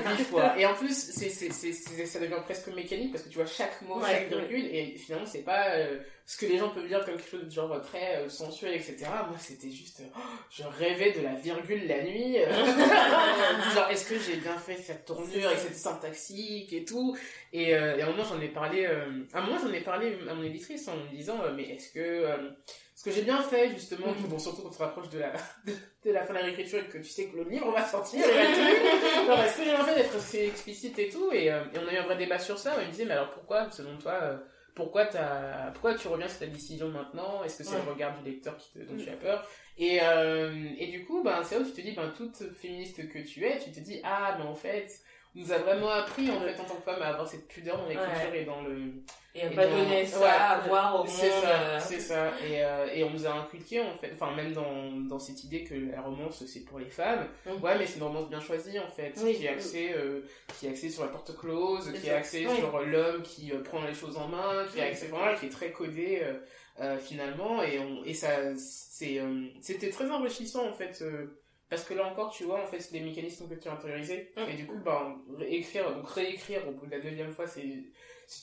Huit 0.06 0.24
fois. 0.24 0.58
Et 0.58 0.66
en 0.66 0.74
plus, 0.74 0.94
c'est, 0.94 1.30
c'est, 1.30 1.50
c'est, 1.52 1.72
c'est- 1.72 2.04
ça 2.04 2.18
devient 2.20 2.34
presque 2.44 2.66
mécanique 2.68 3.12
parce 3.12 3.24
que 3.24 3.30
tu 3.30 3.36
vois 3.38 3.46
chaque 3.46 3.80
mot, 3.82 3.98
Ouais, 3.98 4.10
chaque 4.10 4.28
virgule, 4.28 4.66
et 4.66 4.94
finalement, 4.98 5.26
c'est 5.26 5.38
pas 5.42 5.70
euh, 5.70 6.00
ce 6.26 6.38
que 6.38 6.46
les 6.46 6.56
gens 6.58 6.70
peuvent 6.70 6.86
dire 6.88 7.04
comme 7.04 7.16
quelque 7.16 7.28
chose 7.30 7.44
de 7.44 7.50
genre 7.50 7.80
très 7.82 8.16
euh, 8.16 8.28
sensuel, 8.30 8.74
etc. 8.74 8.96
Moi, 9.28 9.36
c'était 9.38 9.70
juste, 9.70 10.00
euh, 10.00 10.04
oh, 10.16 10.20
je 10.50 10.62
rêvais 10.64 11.12
de 11.12 11.20
la 11.20 11.34
virgule 11.34 11.86
la 11.86 12.02
nuit. 12.02 12.36
genre, 13.74 13.90
est-ce 13.90 14.08
que 14.08 14.18
j'ai 14.18 14.36
bien 14.36 14.56
fait 14.56 14.76
cette 14.76 15.04
tournure 15.04 15.50
et 15.50 15.56
cette 15.56 15.76
syntaxique 15.76 16.72
et 16.72 16.84
tout? 16.84 17.16
Et, 17.52 17.74
euh, 17.74 17.96
et 17.96 18.02
à 18.02 18.06
un 18.06 18.10
moment, 18.10 18.24
j'en 18.24 18.40
ai 18.40 18.48
parlé, 18.48 18.86
euh, 18.86 19.24
à 19.32 19.38
un 19.38 19.42
moment, 19.46 19.58
j'en 19.62 19.72
ai 19.72 19.80
parlé 19.80 20.16
à 20.28 20.34
mon 20.34 20.42
éditrice 20.42 20.88
en 20.88 20.96
me 20.96 21.08
disant, 21.10 21.36
mais 21.54 21.64
est-ce 21.64 21.90
que, 21.92 22.26
ce 22.94 23.04
que 23.04 23.10
j'ai 23.10 23.22
bien 23.22 23.42
fait, 23.42 23.70
justement, 23.70 24.06
Mhm. 24.12 24.28
bon, 24.28 24.38
surtout 24.38 24.62
quand 24.62 24.70
tu 24.70 24.78
te 24.78 24.82
rapproches 24.82 25.10
de 25.10 25.18
la, 25.18 25.32
de 26.04 26.10
la 26.10 26.22
fin 26.22 26.32
de 26.32 26.38
la 26.38 26.44
réécriture 26.46 26.78
et 26.80 26.88
que 26.88 26.98
tu 26.98 27.10
sais 27.10 27.26
que 27.26 27.36
le 27.36 27.44
livre 27.44 27.70
va 27.70 27.84
sortir, 27.84 28.20
genre, 28.24 29.40
est-ce 29.42 29.56
que 29.58 29.64
j'ai 29.64 29.70
bien 29.72 29.84
fait 29.84 29.94
d'être 29.96 30.16
assez 30.16 30.46
explicite 30.46 30.98
et 30.98 31.08
tout, 31.10 31.30
et, 31.32 31.46
et 31.46 31.52
on 31.52 31.86
a 31.88 31.92
eu 31.92 31.96
un 31.98 32.04
vrai 32.04 32.16
débat 32.16 32.38
sur 32.38 32.58
ça, 32.58 32.74
il 32.80 32.86
me 32.86 32.90
disait, 32.90 33.04
mais 33.04 33.12
alors 33.12 33.30
pourquoi, 33.32 33.70
selon 33.70 33.98
toi, 33.98 34.40
pourquoi, 34.74 35.06
t'as, 35.06 35.70
pourquoi 35.72 35.94
tu 35.94 36.08
reviens 36.08 36.28
sur 36.28 36.40
ta 36.40 36.46
décision 36.46 36.88
maintenant? 36.88 37.44
Est-ce 37.44 37.58
que 37.58 37.64
c'est 37.64 37.76
Ouais. 37.76 37.82
le 37.84 37.90
regard 37.92 38.18
du 38.22 38.28
lecteur 38.30 38.56
qui 38.56 38.70
te, 38.72 38.78
dont 38.80 38.96
tu 38.96 39.08
as 39.08 39.16
peur? 39.16 39.46
Et, 39.78 39.98
euh, 40.02 40.68
et 40.78 40.88
du 40.88 41.04
coup, 41.04 41.22
ben, 41.22 41.42
c'est 41.44 41.56
là 41.56 41.60
où 41.62 41.64
tu 41.64 41.72
te 41.72 41.80
dis, 41.80 41.92
ben, 41.92 42.12
toute 42.16 42.36
féministe 42.52 43.08
que 43.08 43.18
tu 43.18 43.44
es, 43.44 43.58
tu 43.58 43.70
te 43.72 43.80
dis, 43.80 44.00
ah, 44.04 44.36
mais 44.38 44.44
en 44.44 44.54
fait, 44.54 44.90
nous 45.34 45.50
a 45.52 45.58
vraiment 45.58 45.88
appris, 45.90 46.30
en 46.30 46.40
fait, 46.40 46.58
en 46.60 46.64
tant 46.64 46.76
que 46.76 46.82
femme, 46.82 47.02
à 47.02 47.06
avoir 47.08 47.26
cette 47.28 47.48
pudeur 47.48 47.76
dans 47.78 47.88
l'écriture 47.88 48.34
et 48.34 48.44
dans 48.44 48.62
le, 48.62 48.92
Et 49.34 49.42
à 49.42 49.50
pas 49.50 49.66
dans- 49.66 49.76
donner 49.78 50.06
ça 50.06 50.20
ouais, 50.20 50.26
à 50.28 50.60
voir 50.68 50.94
au 50.94 50.98
monde. 50.98 51.08
c'est 51.08 51.28
ça, 51.30 51.48
euh, 51.50 51.78
c'est 51.80 51.98
ça. 52.00 52.28
Et, 52.48 52.62
euh, 52.64 52.86
et 52.94 53.02
on 53.02 53.10
nous 53.10 53.26
a 53.26 53.30
inculqué, 53.32 53.80
en 53.80 53.96
fait, 53.98 54.12
enfin, 54.14 54.32
même 54.36 54.52
dans, 54.52 54.92
dans 55.08 55.18
cette 55.18 55.42
idée 55.42 55.64
que 55.64 55.74
la 55.74 56.02
romance, 56.02 56.44
c'est 56.46 56.60
pour 56.64 56.78
les 56.78 56.88
femmes. 56.88 57.26
Mhm. 57.46 57.60
Ouais, 57.62 57.76
mais 57.78 57.84
c'est 57.86 57.96
une 57.96 58.04
romance 58.04 58.28
bien 58.28 58.40
choisie, 58.40 58.78
en 58.78 58.88
fait, 58.88 59.12
Oui. 59.24 59.34
qui 59.34 59.46
est 59.46 59.48
axée, 59.48 59.92
euh, 59.96 60.20
qui 60.58 60.66
est 60.66 60.70
axée 60.70 60.88
sur 60.90 61.02
la 61.02 61.08
porte 61.08 61.36
close, 61.36 61.92
qui 62.00 62.06
est 62.08 62.12
axée 62.12 62.46
Oui. 62.48 62.56
sur 62.56 62.78
l'homme 62.80 63.22
qui 63.22 63.50
euh, 63.52 63.60
prend 63.62 63.82
les 63.84 63.94
choses 63.94 64.16
en 64.16 64.28
main, 64.28 64.64
qui 64.72 64.78
est 64.78 64.88
axée, 64.88 65.08
voilà, 65.08 65.34
qui 65.34 65.46
est 65.46 65.50
très 65.50 65.72
codé, 65.72 66.20
euh, 66.22 66.34
euh, 66.80 66.98
finalement. 66.98 67.60
Et, 67.64 67.80
on, 67.80 68.04
et 68.04 68.14
ça, 68.14 68.54
c'est, 68.56 69.18
euh, 69.18 69.46
c'était 69.60 69.90
très 69.90 70.08
enrichissant, 70.10 70.68
en 70.68 70.72
fait, 70.72 70.98
euh, 71.02 71.40
parce 71.70 71.84
que 71.84 71.94
là 71.94 72.06
encore, 72.06 72.30
tu 72.32 72.44
vois, 72.44 72.62
en 72.62 72.66
fait, 72.66 72.80
c'est 72.80 72.92
des 72.92 73.00
mécanismes 73.00 73.48
que 73.48 73.54
tu 73.54 73.68
as 73.68 73.72
intériorisés. 73.72 74.32
Mhm. 74.36 74.48
Et 74.50 74.54
du 74.54 74.66
coup, 74.66 74.78
ben, 74.84 75.16
réécrire, 75.38 75.90
donc 75.94 76.08
réécrire 76.10 76.66
au 76.68 76.72
bout 76.72 76.86
de 76.86 76.92
la 76.92 76.98
neuvième 76.98 77.32
fois, 77.32 77.46
ce 77.46 77.60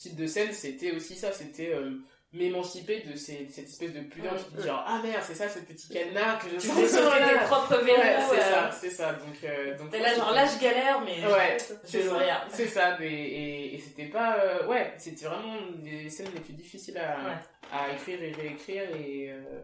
type 0.00 0.16
de 0.16 0.26
scène, 0.26 0.52
c'était 0.52 0.92
aussi 0.92 1.14
ça, 1.16 1.32
c'était 1.32 1.72
euh, 1.72 1.98
m'émanciper 2.32 3.00
de 3.00 3.14
ces, 3.14 3.46
cette 3.48 3.66
espèce 3.68 3.92
de 3.92 4.00
pudeur 4.00 4.34
qui 4.36 4.54
dit 4.56 4.62
genre, 4.66 4.82
ah 4.86 5.00
merde, 5.02 5.22
c'est 5.22 5.34
ça 5.34 5.48
ce 5.48 5.58
petit 5.60 5.88
cadenas 5.88 6.36
que 6.38 6.48
je 6.50 6.56
Tu 6.56 6.68
fais 6.68 6.88
sur 6.88 7.12
tes 7.12 7.34
propres 7.46 7.76
verrous. 7.84 8.00
Ouais, 8.00 8.26
c'est 8.30 8.38
euh, 8.38 8.50
ça, 8.50 8.70
c'est 8.72 8.90
ça. 8.90 9.12
Donc, 9.14 9.36
euh, 9.44 9.76
donc 9.76 9.92
là, 9.92 10.14
genre 10.14 10.32
là, 10.32 10.46
je 10.46 10.58
galère, 10.60 11.00
mais 11.02 11.24
Ouais, 11.26 11.56
je 11.88 11.98
le 11.98 12.10
regarde. 12.10 12.48
C'est 12.50 12.68
ça, 12.68 12.96
et, 13.02 13.06
et, 13.06 13.74
et 13.74 13.78
c'était 13.78 14.06
pas. 14.06 14.38
euh, 14.38 14.66
ouais, 14.66 14.94
c'était 14.98 15.26
vraiment 15.26 15.56
des 15.76 16.08
scènes 16.08 16.28
les 16.34 16.40
plus 16.40 16.54
difficiles 16.54 16.96
à, 16.98 17.16
Ouais. 17.28 17.36
à 17.72 17.92
écrire 17.92 18.22
et 18.22 18.32
réécrire, 18.32 18.82
et, 18.96 19.30
euh, 19.30 19.60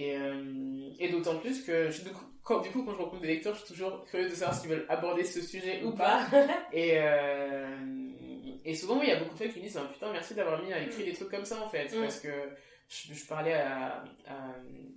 et, 0.00 0.16
euh, 0.16 0.90
et 0.98 1.08
d'autant 1.10 1.38
plus 1.38 1.62
que 1.64 1.90
je- 1.90 2.02
du, 2.02 2.10
coup, 2.10 2.24
quand, 2.44 2.60
du 2.60 2.70
coup, 2.70 2.82
quand 2.84 2.92
je 2.94 2.98
rencontre 2.98 3.22
des 3.22 3.28
lecteurs, 3.28 3.54
je 3.54 3.64
suis 3.64 3.74
toujours 3.74 4.04
curieux 4.04 4.28
de 4.28 4.34
savoir 4.34 4.54
s'ils 4.58 4.70
veulent 4.70 4.86
aborder 4.88 5.24
ce 5.24 5.40
sujet 5.40 5.82
ou 5.82 5.90
pas. 5.92 6.26
Et, 6.72 6.92
euh, 6.98 7.76
et 8.64 8.74
souvent, 8.74 9.00
il 9.02 9.08
y 9.08 9.12
a 9.12 9.18
beaucoup 9.18 9.36
de 9.36 9.44
gens 9.44 9.50
qui 9.50 9.58
me 9.58 9.64
disent 9.64 9.78
ah, 9.78 9.88
Putain, 9.92 10.12
merci 10.12 10.34
d'avoir 10.34 10.62
mis 10.62 10.72
à 10.72 10.80
écrire 10.82 11.06
des 11.06 11.12
trucs 11.14 11.30
comme 11.30 11.44
ça 11.44 11.62
en 11.64 11.68
fait. 11.68 11.86
Mm. 11.96 12.00
Parce 12.02 12.20
que 12.20 12.28
je, 12.88 13.14
je 13.14 13.26
parlais 13.26 13.54
à, 13.54 14.04
à, 14.26 14.34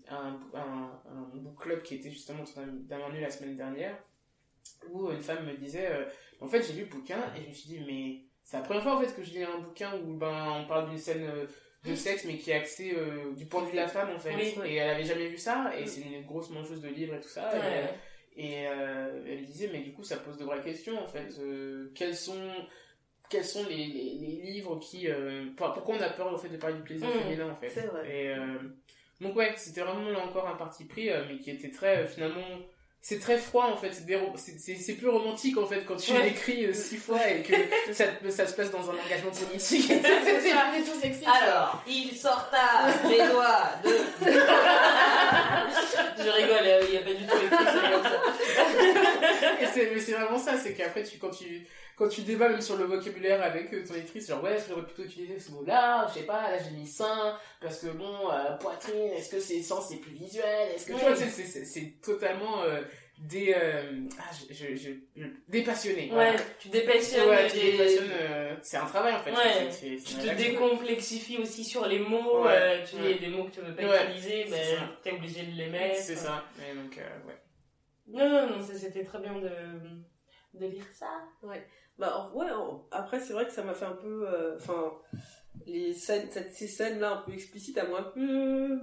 à 0.10 0.16
un, 0.18 0.40
à 0.54 0.60
un- 0.62 1.02
à 1.06 1.12
un 1.12 1.30
book 1.34 1.58
club 1.62 1.82
qui 1.84 1.96
était 1.96 2.10
justement 2.12 2.44
d'un 2.56 2.98
menu 3.10 3.22
la 3.22 3.30
semaine 3.32 3.56
dernière 3.58 3.98
où 4.92 5.10
une 5.12 5.22
femme 5.22 5.46
me 5.46 5.54
disait 5.58 5.88
euh, 5.92 6.06
En 6.42 6.48
fait, 6.48 6.62
j'ai 6.64 6.74
lu 6.74 6.82
le 6.82 6.88
bouquin 6.90 7.20
et 7.38 7.44
je 7.44 7.48
me 7.50 7.54
suis 7.54 7.70
dit 7.70 7.80
Mais 7.88 8.22
c'est 8.44 8.58
la 8.58 8.64
première 8.64 8.84
fois 8.84 8.96
en 8.98 9.02
fait 9.02 9.14
que 9.16 9.24
je 9.24 9.32
lis 9.32 9.44
un 9.44 9.60
bouquin 9.60 9.92
où 10.04 10.14
ben, 10.18 10.62
on 10.64 10.68
parle 10.68 10.90
d'une 10.90 10.98
scène. 10.98 11.26
Euh, 11.86 11.90
de 11.92 11.96
sexe 11.96 12.26
mais 12.26 12.38
qui 12.38 12.52
est 12.52 12.56
axée 12.56 12.94
euh, 12.96 13.34
du 13.34 13.46
point 13.46 13.62
de 13.62 13.66
vue 13.68 13.72
de 13.74 13.78
la 13.78 13.88
femme 13.88 14.10
en 14.16 14.20
fait 14.20 14.34
Oui, 14.36 14.54
oui. 14.62 14.70
et 14.70 14.76
elle 14.76 14.90
avait 14.92 15.04
jamais 15.06 15.28
vu 15.28 15.38
ça 15.38 15.72
et 15.78 15.84
Mm. 15.84 15.88
c'est 15.88 16.02
une 16.02 16.22
grosse 16.26 16.50
mangeuse 16.52 16.82
de 16.82 16.90
livres 16.90 17.16
et 17.16 17.20
tout 17.20 17.30
ça 17.30 17.52
et, 17.56 17.60
Ouais. 17.60 17.94
et 18.38 18.68
euh, 18.68 19.24
elle 19.28 19.46
disait, 19.46 19.70
mais 19.74 19.80
du 19.82 19.92
coup, 19.92 20.04
ça 20.04 20.18
pose 20.18 20.38
de 20.38 20.46
vraies 20.46 20.62
questions, 20.62 20.98
en 21.04 21.08
fait. 21.08 21.28
Euh, 21.40 21.92
quels 21.94 22.16
sont, 22.16 22.40
quels 23.30 23.44
sont 23.46 23.66
les, 23.68 23.88
les, 23.88 24.16
les 24.20 24.42
livres 24.52 24.80
qui... 24.80 25.10
euh, 25.10 25.48
pour- 25.58 25.74
pourquoi 25.74 25.96
on 25.96 26.02
a 26.02 26.10
peur, 26.10 26.34
au 26.34 26.38
fait, 26.38 26.48
de 26.50 26.58
parler 26.58 26.78
du 26.78 26.84
plaisir 26.84 27.08
Mm, 27.10 27.12
féminin, 27.12 27.50
en 27.52 27.56
fait 27.56 27.70
c'est 27.70 27.88
vrai. 27.88 28.08
Et, 28.10 28.30
euh, 28.30 28.58
donc, 29.20 29.36
ouais, 29.36 29.54
c'était 29.58 29.82
vraiment, 29.82 30.10
là 30.10 30.20
encore, 30.20 30.48
un 30.48 30.56
parti 30.56 30.86
pris, 30.86 31.10
euh, 31.10 31.24
mais 31.28 31.38
qui 31.40 31.52
était 31.52 31.72
très, 31.72 31.98
euh, 32.04 32.08
finalement, 32.08 32.42
c'est 33.04 33.20
très 33.20 33.38
froid 33.38 33.66
en 33.74 33.78
fait, 33.78 33.92
c'est 33.94 34.94
plus 34.94 35.10
romantique 35.10 35.58
en 35.58 35.66
fait 35.66 35.84
quand 35.86 35.96
tu 35.96 36.12
Ouais. 36.14 36.24
l'écris 36.24 36.66
euh, 36.68 36.74
six 36.74 36.98
fois 36.98 37.18
et 37.28 37.42
que 37.42 37.54
ça, 37.94 38.06
ça 38.30 38.46
se 38.46 38.54
passe 38.54 38.70
dans 38.70 38.90
un 38.90 38.94
engagement 38.94 39.32
politique. 39.32 39.88
c'est 39.90 40.54
pas 40.54 40.72
du 40.78 40.84
tout 40.84 41.00
sexy. 41.02 41.24
ça. 41.24 41.32
Alors, 41.32 41.84
il 41.88 42.16
sorta 42.16 42.58
les 43.10 43.18
doigts 43.28 43.72
de... 43.84 43.90
Je 46.24 46.30
rigole, 46.30 46.58
euh, 46.64 46.82
il 46.88 46.92
n'y 46.92 46.98
a 46.98 47.02
pas 47.02 47.14
du 47.14 47.26
tout 47.26 47.38
écrit 47.38 47.66
ça 47.66 47.90
comme 47.92 48.04
ça. 48.04 48.20
Et 49.61 49.61
c'est, 49.74 49.92
mais 49.94 50.00
c'est 50.00 50.14
vraiment 50.14 50.38
ça, 50.40 50.58
c'est 50.58 50.74
qu'après, 50.74 51.04
tu, 51.04 51.18
quand, 51.18 51.30
tu, 51.32 51.66
quand 51.96 52.08
tu 52.08 52.22
débats 52.22 52.50
même 52.50 52.62
sur 52.62 52.78
le 52.78 52.86
vocabulaire 52.86 53.42
avec 53.44 53.74
euh, 53.74 53.84
ton 53.88 53.94
électrice, 53.96 54.28
genre 54.28 54.44
ouais, 54.44 54.58
j'aurais 54.68 54.84
plutôt 54.84 55.04
utilisé 55.04 55.40
ce 55.40 55.52
mot-là, 55.52 56.08
je 56.10 56.20
sais 56.20 56.26
pas, 56.26 56.50
là 56.52 56.58
j'ai 56.58 56.72
mis 56.76 56.88
sein, 56.88 57.38
parce 57.62 57.80
que 57.80 57.88
bon, 57.88 58.32
euh, 58.32 58.56
poitrine, 58.58 59.12
est-ce 59.16 59.30
que 59.30 59.40
c'est 59.40 59.62
sens, 59.62 59.88
c'est 59.90 59.98
plus 59.98 60.14
visuel, 60.14 60.70
est-ce 60.76 60.86
que 60.88 60.94
tu 60.94 61.00
vois, 61.00 61.16
c'est, 61.16 61.30
c'est, 61.30 61.66
c'est, 61.66 61.94
totalement 62.02 62.64
euh, 62.64 62.82
dé, 63.20 63.54
euh, 63.56 63.84
ah, 64.20 64.32
je, 64.50 64.54
je, 64.54 64.76
je. 64.76 64.90
Ouais, 66.12 66.36
tu 66.60 66.70
dépassionnes 66.70 67.30
Ouais, 67.30 67.48
tu 67.48 67.58
des- 67.60 67.72
dépassionnes, 67.74 68.10
euh, 68.20 68.56
c'est 68.64 68.78
un 68.78 68.86
travail 68.86 69.14
en 69.14 69.20
fait. 69.22 69.32
Ouais. 69.32 69.38
c'est, 69.70 69.72
c'est, 69.72 69.98
c'est 70.00 70.22
Tu 70.22 70.28
te 70.28 70.36
décomplexifies 70.36 71.38
aussi 71.38 71.64
sur 71.64 71.86
les 71.86 72.00
mots, 72.00 72.44
Ouais. 72.46 72.50
euh, 72.52 72.86
tu 72.90 72.96
dis 72.96 73.02
Ouais. 73.10 73.14
des 73.20 73.28
mots 73.28 73.44
que 73.44 73.52
tu 73.52 73.60
veux 73.62 73.76
pas 73.76 74.06
utiliser, 74.06 74.48
ça. 74.50 74.56
t'es 75.04 75.12
obligé 75.12 75.44
de 75.44 75.56
les 75.56 75.68
mettre. 75.68 75.98
C'est 76.02 76.16
ça, 76.16 76.44
et 76.60 76.74
donc, 76.76 76.96
ouais. 76.98 77.36
Non, 78.12 78.30
non, 78.30 78.48
non, 78.58 78.64
c'était 78.64 79.04
très 79.04 79.20
bien 79.20 79.34
de, 79.36 79.50
de 80.60 80.66
lire 80.66 80.86
ça. 80.94 81.08
Bah 81.98 82.18
en- 82.18 82.36
ouais, 82.38 82.48
après 82.92 83.20
c'est 83.20 83.34
vrai 83.34 83.46
que 83.46 83.52
ça 83.52 83.64
m'a 83.64 83.74
fait 83.74 83.86
un 83.86 83.92
peu, 83.94 84.28
euh, 84.28 84.56
enfin 84.58 84.92
les 85.66 85.94
scènes, 85.94 86.30
ces 86.52 86.68
scènes 86.68 87.00
là 87.00 87.12
un 87.12 87.18
peu 87.18 87.34
explicites, 87.34 87.78
à 87.78 87.86
moi 87.86 88.00
un 88.00 88.04
peu. 88.04 88.80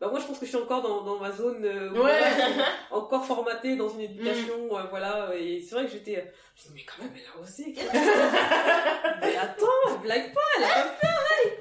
Bah 0.00 0.08
moi 0.08 0.18
je 0.18 0.26
pense 0.26 0.38
que 0.38 0.46
je 0.46 0.50
suis 0.50 0.58
encore 0.58 0.80
dans, 0.80 1.02
dans 1.02 1.18
ma 1.18 1.30
zone, 1.30 1.62
euh, 1.64 1.90
Ouais. 1.90 1.98
voilà, 1.98 2.64
encore 2.90 3.24
formatée 3.26 3.76
dans 3.76 3.88
une 3.90 4.00
éducation, 4.00 4.78
euh, 4.78 4.84
voilà. 4.88 5.34
Et 5.36 5.60
c'est 5.60 5.74
vrai 5.74 5.84
que 5.84 5.90
j'étais, 5.92 6.32
je 6.56 6.70
me 6.70 6.74
mais 6.76 6.84
quand 6.84 7.02
même 7.02 7.12
elle 7.14 7.28
a 7.36 7.42
osé. 7.42 7.74
mais 9.20 9.36
attends, 9.36 9.98
blague 10.02 10.32
pas, 10.32 10.40
elle 10.56 10.64
a 10.64 10.68
pas 10.68 10.88
peur, 11.00 11.22
elle. 11.44 11.52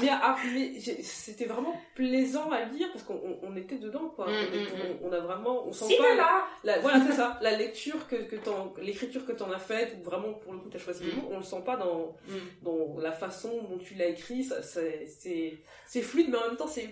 Mais, 0.00 0.08
ah, 0.10 0.36
mais 0.52 0.78
c'était 1.02 1.44
vraiment 1.46 1.74
plaisant 1.94 2.50
à 2.50 2.64
lire 2.64 2.88
parce 2.92 3.04
qu'on 3.04 3.14
on- 3.14 3.38
on 3.42 3.56
était 3.56 3.78
dedans 3.78 4.08
quoi. 4.14 4.26
Mm, 4.26 4.30
on, 4.30 4.42
était- 4.42 4.76
mm, 4.76 4.98
on- 5.02 5.08
on 5.08 5.12
a 5.12 5.20
vraiment, 5.20 5.66
on 5.66 5.72
sent 5.72 5.84
Si, 5.86 5.96
pas. 5.96 6.14
là 6.14 6.44
La, 6.64 6.78
voilà, 6.80 7.00
c'est 7.06 7.12
ça. 7.12 7.38
La 7.42 7.56
lecture 7.56 8.06
que, 8.06 8.16
que 8.16 8.36
t'en, 8.36 8.72
l'écriture 8.80 9.24
que 9.26 9.32
t'en 9.32 9.50
as 9.52 9.58
faite, 9.58 10.02
vraiment 10.02 10.32
pour 10.34 10.52
le 10.52 10.58
coup 10.60 10.68
t'as 10.70 10.78
choisi 10.78 11.04
les 11.04 11.12
Mm. 11.12 11.16
mots, 11.16 11.28
on 11.32 11.36
le 11.38 11.42
sent 11.44 11.62
pas 11.64 11.76
dans, 11.76 12.16
Mm. 12.28 12.34
dans 12.62 13.00
la 13.00 13.12
façon 13.12 13.50
dont 13.70 13.78
tu 13.78 13.94
l'as 13.94 14.06
écrit. 14.06 14.44
C'est, 14.44 16.02
fluide, 16.02 16.28
mais 16.30 16.38
en 16.38 16.48
même 16.48 16.56
temps 16.56 16.66
c'est, 16.66 16.88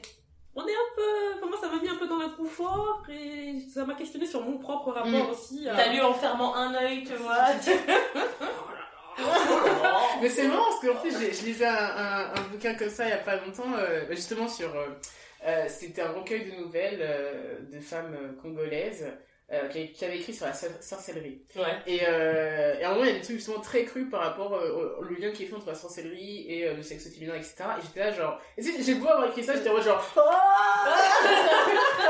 on 0.55 0.66
est 0.66 0.72
un 0.72 0.94
peu, 0.94 1.36
enfin 1.36 1.46
moi 1.46 1.57
ça 1.61 1.68
m'a 1.68 1.80
mis 1.82 1.88
un 1.88 1.96
peu 1.96 2.07
dans 2.07 2.18
la 2.18 2.28
confort 2.28 3.03
et 3.11 3.59
ça 3.72 3.84
m'a 3.86 3.94
questionné 3.94 4.26
sur 4.26 4.42
mon 4.42 4.59
propre 4.59 4.92
rapport 4.92 5.11
Mm. 5.28 5.30
aussi. 5.30 5.68
à- 5.68 5.74
T'as 5.76 5.92
lu 5.92 6.00
en 6.03 6.12
fermant 6.14 6.55
un 6.55 6.74
œil, 6.74 7.05
tu 7.05 7.14
vois. 7.14 7.46
Mais 10.20 10.28
c'est 10.28 10.46
marrant 10.48 10.64
parce 10.70 10.80
qu'en 10.86 11.00
fait, 11.02 11.10
je 11.10 11.44
lisais 11.44 11.66
un, 11.66 11.74
un, 11.74 12.30
un 12.34 12.40
bouquin 12.50 12.74
comme 12.74 12.90
ça 12.90 13.04
il 13.06 13.10
y 13.10 13.12
a 13.12 13.18
pas 13.18 13.36
longtemps, 13.36 13.72
euh, 13.78 14.02
justement 14.10 14.48
sur. 14.48 14.74
euh, 14.76 14.86
euh, 15.46 15.64
C'était 15.68 16.02
un 16.02 16.12
recueil 16.12 16.50
de 16.50 16.56
nouvelles 16.60 17.00
euh, 17.00 17.58
de 17.72 17.80
femmes 17.80 18.36
congolaises 18.40 19.06
qui, 19.70 19.92
qui 19.92 20.02
avaient 20.06 20.16
écrit 20.16 20.32
sur 20.32 20.46
la 20.46 20.54
sor- 20.54 20.70
sorcellerie. 20.80 21.42
Ouais. 21.56 21.62
Et, 21.86 21.96
et 21.96 22.06
à 22.06 22.88
un 22.88 22.92
moment, 22.92 23.04
il 23.04 23.08
y 23.08 23.10
a 23.10 23.18
des 23.18 23.20
trucs 23.20 23.36
justement 23.36 23.60
très 23.60 23.84
crus 23.84 24.08
par 24.10 24.20
rapport 24.22 24.50
au, 24.52 25.02
lien 25.04 25.30
qui 25.30 25.42
est 25.42 25.46
fait 25.46 25.54
entre 25.54 25.66
la 25.68 25.74
sorcellerie 25.74 26.46
et 26.50 26.72
le 26.72 26.82
sexe 26.82 27.12
féminin, 27.12 27.34
etc. 27.34 27.56
Et 27.78 27.82
j'étais 27.82 28.00
là, 28.00 28.12
genre. 28.12 28.40
J'ai 28.56 28.94
beau 28.94 29.08
avoir 29.08 29.28
écrit 29.28 29.44
ça, 29.44 29.54
j'étais 29.54 29.68
en 29.68 29.78
genre. 29.82 30.02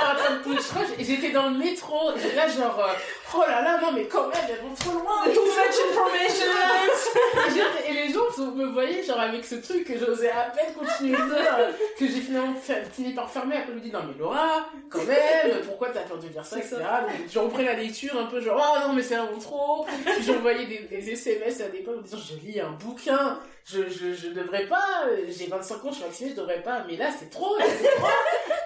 en 0.02 0.14
train 0.14 0.36
de 0.36 1.00
et 1.00 1.04
j'étais 1.04 1.30
dans 1.30 1.50
le 1.50 1.58
métro, 1.58 2.10
là, 2.36 2.46
genre. 2.48 2.88
Oh 3.34 3.44
là 3.46 3.62
là, 3.62 3.80
non, 3.80 3.92
mais 3.92 4.04
quand 4.04 4.28
même, 4.28 4.40
elles 4.48 4.60
vont 4.60 4.74
trop 4.74 4.98
loin! 4.98 5.24
Too 5.24 5.44
much 5.44 5.78
information 5.90 6.46
Et 7.88 7.92
les 7.92 8.12
gens 8.12 8.22
me 8.54 8.66
voyaient 8.66 9.02
genre 9.02 9.20
avec 9.20 9.44
ce 9.44 9.56
truc 9.56 9.84
que 9.84 9.98
j'osais 9.98 10.30
à 10.30 10.50
peine 10.50 10.74
continuer 10.74 11.16
de 11.16 11.28
dire, 11.28 11.68
que 11.98 12.06
j'ai 12.06 12.20
finalement 12.20 12.54
fini 12.92 13.12
par 13.12 13.30
fermer. 13.30 13.56
Après, 13.56 13.72
je 13.72 13.76
me 13.78 13.80
dis, 13.80 13.90
non 13.90 14.00
mais 14.06 14.14
Laura, 14.18 14.66
quand 14.90 15.04
même, 15.04 15.60
pourquoi 15.66 15.90
t'as 15.90 16.00
peur 16.00 16.18
de 16.18 16.28
dire 16.28 16.44
ça, 16.44 16.58
etc. 16.58 16.76
Je 17.30 17.38
reprends 17.38 17.62
la 17.62 17.74
lecture 17.74 18.18
un 18.18 18.26
peu 18.26 18.40
genre, 18.40 18.60
oh 18.60 18.88
non 18.88 18.94
mais 18.94 19.02
c'est 19.02 19.16
un 19.16 19.26
peu 19.26 19.38
trop. 19.38 19.86
Puis 20.04 20.24
j'ai 20.24 20.36
envoyé 20.36 20.66
des, 20.66 20.78
des 20.80 21.10
SMS 21.10 21.60
à 21.60 21.68
l'époque 21.68 21.96
en 21.98 22.02
disant, 22.02 22.18
je 22.18 22.46
lis 22.46 22.60
un 22.60 22.72
bouquin, 22.72 23.38
je, 23.64 23.88
je, 23.88 24.14
je 24.14 24.28
devrais 24.28 24.66
pas, 24.66 25.06
euh, 25.08 25.24
j'ai 25.28 25.46
25 25.46 25.84
ans, 25.84 25.88
je 25.90 25.94
suis 25.96 26.04
vaccinée, 26.04 26.30
je 26.30 26.36
devrais 26.36 26.62
pas, 26.62 26.84
mais 26.88 26.96
là 26.96 27.10
c'est 27.10 27.30
trop, 27.30 27.56
là, 27.58 27.64
c'est 27.68 27.84
trop. 27.96 28.06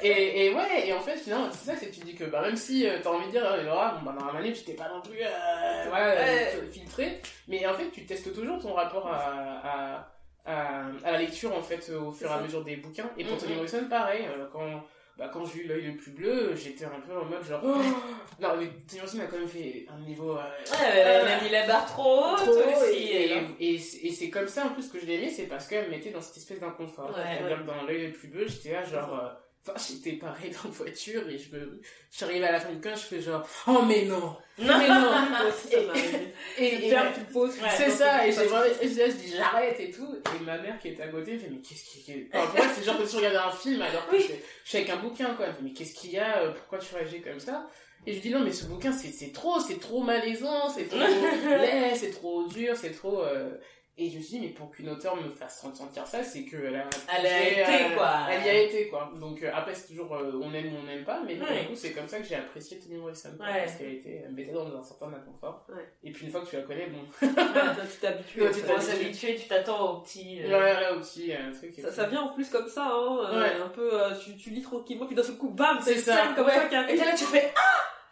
et, 0.02 0.46
et 0.46 0.54
ouais, 0.54 0.86
et 0.88 0.92
en 0.92 1.00
fait, 1.00 1.16
finalement, 1.16 1.48
c'est 1.52 1.70
ça, 1.72 1.76
c'est 1.78 1.88
que 1.88 1.94
tu 1.94 2.00
dis 2.00 2.14
que 2.14 2.24
bah, 2.24 2.42
même 2.42 2.56
si 2.56 2.88
euh, 2.88 2.98
t'as 3.02 3.10
envie 3.10 3.26
de 3.26 3.30
dire, 3.32 3.44
euh, 3.46 3.62
Laura, 3.62 4.00
bon 4.02 4.10
bah 4.10 4.16
dans 4.18 4.26
la 4.26 4.32
manip, 4.32 4.56
t'es 4.64 4.72
pas 4.74 4.88
non 4.88 5.00
plus, 5.02 5.18
euh, 5.22 5.84
voilà, 5.88 6.14
Ouais. 6.14 6.52
euh, 6.56 6.70
filtré. 6.72 7.20
Mais 7.48 7.66
en 7.66 7.74
fait, 7.74 7.90
tu 7.90 8.04
testes 8.06 8.32
toujours 8.34 8.58
ton 8.60 8.72
rapport 8.74 9.06
à, 9.06 9.16
à, 9.64 10.08
à, 10.46 10.86
à 11.04 11.12
la 11.12 11.18
lecture, 11.18 11.54
en 11.56 11.62
fait, 11.62 11.90
au 11.90 12.12
fur 12.12 12.30
et 12.30 12.34
à 12.34 12.40
mesure 12.40 12.64
des 12.64 12.76
bouquins. 12.76 13.10
Et 13.18 13.24
pour 13.24 13.34
Mhm. 13.34 13.40
Toni 13.40 13.54
Morrison, 13.56 13.84
pareil, 13.88 14.26
quand, 14.52 14.82
bah, 15.18 15.30
quand 15.32 15.46
j'ai 15.46 15.60
eu 15.60 15.66
l'œil 15.66 15.86
le 15.86 15.96
plus 15.96 16.10
bleu, 16.10 16.54
j'étais 16.54 16.84
un 16.84 17.00
peu 17.00 17.16
en 17.16 17.24
mode 17.24 17.44
genre, 17.44 17.62
oh 17.64 17.76
non, 18.40 18.56
mais 18.58 18.66
Toni 18.86 19.00
Morrison 19.00 19.20
a 19.20 19.26
quand 19.26 19.38
même 19.38 19.48
fait 19.48 19.86
un 19.88 19.98
niveau, 20.00 20.32
euh, 20.32 20.42
Ouais, 20.42 20.86
elle 20.94 21.26
a 21.28 21.40
mis 21.42 21.48
la 21.50 21.66
barre 21.66 21.86
trop 21.86 22.24
haute 22.32 22.36
trop, 22.38 22.50
aussi. 22.50 22.96
et, 22.98 23.30
elle. 23.32 23.44
et, 23.58 23.74
et 23.74 23.78
c'est- 23.78 24.06
et 24.06 24.12
c'est 24.12 24.28
comme 24.30 24.48
ça, 24.48 24.66
en 24.66 24.70
plus, 24.70 24.88
que 24.88 25.00
je 25.00 25.06
l'ai 25.06 25.14
aimé, 25.14 25.30
c'est 25.30 25.46
parce 25.46 25.66
qu'elle 25.68 25.86
me 25.86 25.90
mettait 25.90 26.10
dans 26.10 26.20
cette 26.20 26.36
espèce 26.36 26.60
d'inconfort. 26.60 27.10
Ouais, 27.16 27.22
C'est-à-dire 27.38 27.58
que 27.62 27.66
dans 27.66 27.82
l'œil 27.84 28.06
le 28.08 28.12
plus 28.12 28.28
bleu, 28.28 28.46
j'étais 28.46 28.72
là, 28.72 28.84
genre, 28.84 29.18
euh, 29.18 29.28
Enfin, 29.68 29.78
j'étais 29.88 30.12
pareil 30.16 30.50
dans 30.52 30.68
la 30.68 30.70
voiture 30.70 31.28
et 31.28 31.38
je 31.38 31.50
me, 31.56 31.80
arrivée 32.22 32.46
à 32.46 32.52
la 32.52 32.60
fin 32.60 32.68
du 32.68 32.76
bouquin, 32.76 32.94
je 32.94 33.00
fais 33.00 33.20
genre, 33.20 33.44
oh 33.66 33.82
mais 33.88 34.04
non! 34.04 34.36
Non, 34.58 34.78
Mais 34.78 34.88
non! 34.88 35.10
Arrivé. 35.12 36.32
Et, 36.58 36.90
Tu 37.14 37.32
poses, 37.32 37.54
c'est 37.76 37.90
ça, 37.90 38.26
et 38.26 38.32
j'ai 38.32 39.10
je, 39.10 39.12
dis 39.12 39.34
j'arrête 39.36 39.78
et 39.78 39.90
tout, 39.90 40.08
et 40.14 40.44
ma 40.44 40.56
mère 40.58 40.78
qui 40.78 40.88
était 40.88 41.02
à 41.02 41.08
côté 41.08 41.34
me 41.34 41.38
fait 41.38 41.50
mais 41.50 41.58
qu'est-ce 41.58 41.84
qui 41.84 42.10
est... 42.10 42.28
Enfin, 42.32 42.46
pour 42.46 42.64
moi 42.64 42.74
c'est 42.74 42.84
genre 42.84 42.98
que 42.98 43.08
tu 43.08 43.16
regardais 43.16 43.36
un 43.36 43.50
film 43.50 43.82
alors 43.82 44.08
que 44.08 44.18
je, 44.18 44.24
suis 44.64 44.78
avec 44.78 44.88
un 44.88 44.96
bouquin 44.96 45.34
quoi, 45.34 45.46
elle 45.46 45.52
me 45.52 45.56
fait 45.56 45.62
mais 45.62 45.72
qu'est-ce 45.72 45.94
qu'il 45.94 46.12
y 46.12 46.18
a, 46.18 46.38
euh, 46.38 46.52
pourquoi 46.52 46.78
tu 46.78 46.94
réagis 46.94 47.20
comme 47.20 47.38
ça? 47.38 47.68
Et 48.06 48.14
je 48.14 48.20
dis 48.20 48.30
non 48.30 48.40
mais 48.40 48.52
ce 48.52 48.64
bouquin 48.64 48.92
c'est 48.92 49.08
c'est 49.08 49.32
trop, 49.32 49.60
c'est 49.60 49.78
trop 49.78 50.02
malaisant, 50.02 50.70
c'est 50.70 50.88
trop 50.88 50.98
laid, 51.60 51.94
c'est 51.94 52.12
trop 52.12 52.46
dur, 52.46 52.74
c'est 52.76 52.92
trop... 52.92 53.22
euh, 53.24 53.50
Et 53.98 54.10
je 54.10 54.18
me 54.18 54.22
suis 54.22 54.38
dit 54.38 54.40
mais 54.46 54.52
pour 54.52 54.70
qu'une 54.70 54.90
auteure 54.90 55.16
me 55.16 55.30
fasse 55.30 55.64
ressentir 55.64 56.06
ça, 56.06 56.22
c'est 56.22 56.44
qu'elle 56.44 56.76
a... 56.76 56.84
Elle 57.18 57.26
a 57.26 57.48
été, 57.48 57.94
quoi. 57.94 58.10
Elle 58.30 58.44
y 58.44 58.48
a 58.50 58.54
été 58.60 58.88
quoi. 58.88 59.10
Donc 59.18 59.42
euh, 59.42 59.50
après 59.54 59.74
c'est 59.74 59.86
toujours 59.88 60.14
euh, 60.14 60.32
on 60.42 60.52
aime 60.52 60.74
ou 60.74 60.76
on 60.80 60.82
n'aime 60.82 61.02
pas, 61.02 61.20
mais 61.24 61.32
Ouais. 61.40 61.62
du 61.62 61.68
coup 61.68 61.74
c'est 61.74 61.92
comme 61.92 62.06
ça 62.06 62.18
que 62.18 62.24
j'ai 62.26 62.34
apprécié 62.34 62.78
Toni 62.78 62.98
Morrison. 62.98 63.30
Ouais. 63.40 63.60
Parce 63.64 63.76
qu'elle 63.76 63.94
était, 63.94 64.20
elle 64.24 64.32
me 64.32 64.36
mettait 64.36 64.52
dans 64.52 64.66
un 64.66 64.82
certain 64.82 65.06
inconfort. 65.08 65.64
Ouais. 65.70 65.88
Et 66.04 66.12
puis 66.12 66.26
une 66.26 66.30
fois 66.32 66.42
que 66.42 66.50
tu 66.50 66.56
la 66.56 66.62
connais, 66.62 66.88
bon... 66.88 66.98
Tu 67.18 67.26
en 67.26 67.32
tu 68.52 68.60
s'habituer, 68.82 69.36
tu 69.36 69.48
t'attends 69.48 69.92
au 69.92 70.00
petit. 70.02 70.42
euh, 70.42 70.48
Ouais, 70.48 70.74
là 70.80 70.92
aussi, 70.94 71.32
un 71.32 71.50
truc. 71.50 71.74
Ça, 71.80 71.90
ça 71.90 72.04
vient 72.06 72.20
en 72.20 72.34
plus 72.34 72.50
comme 72.50 72.68
ça, 72.68 72.84
hein, 72.84 73.18
euh, 73.32 73.40
Ouais. 73.40 73.54
un 73.64 73.68
peu, 73.68 73.88
euh, 73.94 74.14
tu, 74.22 74.36
tu 74.36 74.50
lis 74.50 74.60
tranquillement, 74.62 75.06
puis 75.06 75.16
d'un 75.16 75.22
seul 75.22 75.38
coup, 75.38 75.48
bam, 75.48 75.78
C'est 75.82 75.94
ça, 75.96 76.16
scène 76.16 76.34
comme 76.34 76.46
ouais. 76.46 76.54
ça 76.54 76.66
qui 76.66 76.74
Et 76.92 76.96
là, 76.96 77.14
tu 77.16 77.24
fais 77.24 77.50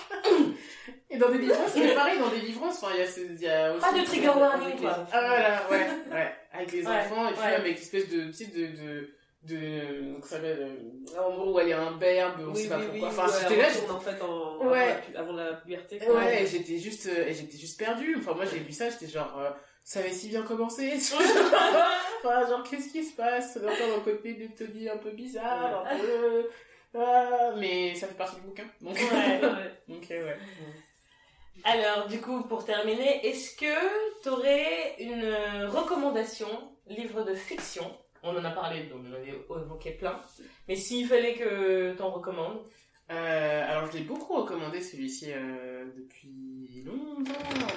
Et 1.14 1.18
dans 1.18 1.30
des 1.30 1.38
livrances, 1.38 1.70
c'est 1.74 1.94
pareil, 1.94 2.18
dans 2.18 2.28
des 2.28 2.40
livrances, 2.40 2.82
enfin, 2.82 2.92
il 2.94 3.00
y 3.00 3.02
a, 3.02 3.06
ce- 3.06 3.20
il 3.20 3.40
y 3.40 3.48
a 3.48 3.72
aussi. 3.72 3.80
Pas 3.80 3.98
de 3.98 4.04
trigger 4.04 4.28
warning, 4.28 4.76
quoi. 4.80 5.06
Ah, 5.12 5.62
voilà, 5.68 5.70
ouais, 5.70 5.90
ouais. 6.12 6.32
Avec 6.52 6.72
les 6.72 6.86
Ouais, 6.86 6.96
enfants, 6.98 7.28
et 7.28 7.32
puis 7.32 7.40
ouais. 7.42 7.54
avec 7.54 7.76
une 7.76 7.82
espèce 7.82 8.08
de, 8.08 8.32
tu 8.32 8.46
de, 8.46 8.66
de, 8.76 9.10
de, 9.42 10.20
ça 10.22 10.28
s'appelle, 10.36 10.58
euh, 11.16 11.20
en 11.20 11.30
gros, 11.34 11.54
où 11.54 11.60
elle 11.60 11.68
est 11.68 11.72
un 11.72 11.92
berbe, 11.92 12.40
on 12.48 12.52
Oui, 12.52 12.62
sait 12.62 12.68
pas 12.68 12.78
oui, 12.78 12.84
oui, 12.92 13.00
pourquoi. 13.00 13.24
Enfin, 13.24 13.32
ouais, 13.32 13.40
j'étais 13.48 13.62
là, 13.62 13.68
retourne 13.68 13.90
en 13.96 14.00
fait 14.00 14.22
en, 14.22 14.66
Ouais. 14.70 14.96
avant, 15.16 15.32
la, 15.32 15.52
puberté. 15.54 15.96
j'étais, 15.98 16.06
quoi. 16.06 16.16
ouais, 16.20 16.42
et 16.42 16.46
j'étais 16.46 16.78
juste, 16.78 17.06
euh, 17.06 17.26
j'étais 17.28 17.58
juste 17.58 17.78
perdue. 17.78 18.16
Enfin, 18.18 18.34
moi, 18.34 18.44
j'ai 18.44 18.58
lu 18.60 18.72
ça, 18.72 18.88
j'étais 18.90 19.06
genre, 19.08 19.38
euh, 19.38 19.50
ça 19.82 20.00
avait 20.00 20.12
si 20.12 20.28
bien 20.28 20.42
commencé. 20.42 20.92
enfin, 22.24 22.46
genre, 22.48 22.62
qu'est-ce 22.68 22.90
qui 22.90 23.04
se 23.04 23.14
passe? 23.16 23.56
Encore 23.58 23.96
le 23.96 24.00
côté 24.12 24.34
de 24.34 24.46
Toby 24.56 24.88
un 24.88 24.96
peu 24.96 25.10
bizarre, 25.10 25.84
un 25.90 25.96
peu, 25.98 26.48
ah, 26.96 27.50
mais 27.58 27.94
ça 27.96 28.06
fait 28.06 28.14
partie 28.14 28.36
du 28.36 28.42
bouquin. 28.42 28.64
Donc, 28.80 28.94
Ouais. 28.96 29.40
donc, 29.88 30.10
euh, 30.10 30.24
ouais. 30.26 30.36
Alors, 31.62 32.08
du 32.08 32.20
coup, 32.20 32.42
pour 32.42 32.64
terminer, 32.64 33.26
est-ce 33.26 33.56
que 33.56 34.22
tu 34.22 34.28
aurais 34.28 34.96
une 34.98 35.34
recommandation, 35.68 36.48
livre 36.88 37.22
de 37.22 37.34
fiction? 37.34 37.90
On 38.22 38.36
en 38.36 38.44
a 38.44 38.50
parlé, 38.50 38.84
donc 38.84 39.02
on 39.04 39.10
en 39.10 39.14
avait 39.14 39.28
évoqué 39.62 39.92
plein. 39.92 40.16
Mais 40.66 40.76
s'il 40.76 41.06
fallait 41.06 41.34
que 41.34 41.94
t'en 41.94 42.10
recommandes. 42.10 42.60
Euh, 43.10 43.70
alors 43.70 43.90
je 43.92 43.98
l'ai 43.98 44.04
beaucoup 44.04 44.32
recommandé 44.34 44.80
celui-ci 44.80 45.26
euh, 45.30 45.84
depuis 45.94 46.82
longtemps. 46.86 47.32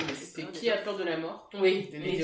mais 0.07 0.13
C'est 0.15 0.43
Ah, 0.47 0.51
Qui 0.53 0.69
a 0.69 0.77
peur 0.77 0.97
de 0.97 1.03
la 1.03 1.17
mort? 1.17 1.49
Oui, 1.53 1.89
Des. 1.91 2.23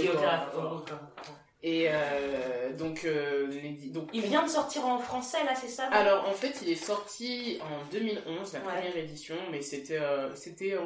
Et 1.65 1.85
euh, 1.89 2.73
donc, 2.77 3.05
euh, 3.05 3.47
donc 3.93 4.09
Il 4.13 4.21
vient 4.23 4.43
de 4.43 4.49
sortir 4.49 4.85
en 4.85 4.99
français, 4.99 5.45
là, 5.45 5.55
c'est 5.55 5.69
ça 5.69 5.85
Alors 5.85 6.27
en 6.27 6.33
fait 6.33 6.53
il 6.61 6.69
est 6.69 6.75
sorti 6.75 7.57
en 7.61 7.85
2011 7.89 8.51
la 8.53 8.59
Ouais. 8.59 8.65
première 8.65 8.97
édition, 8.97 9.35
mais 9.49 9.61
c'était 9.61 9.97
euh, 9.97 10.35
c'était 10.35 10.73
euh, 10.73 10.81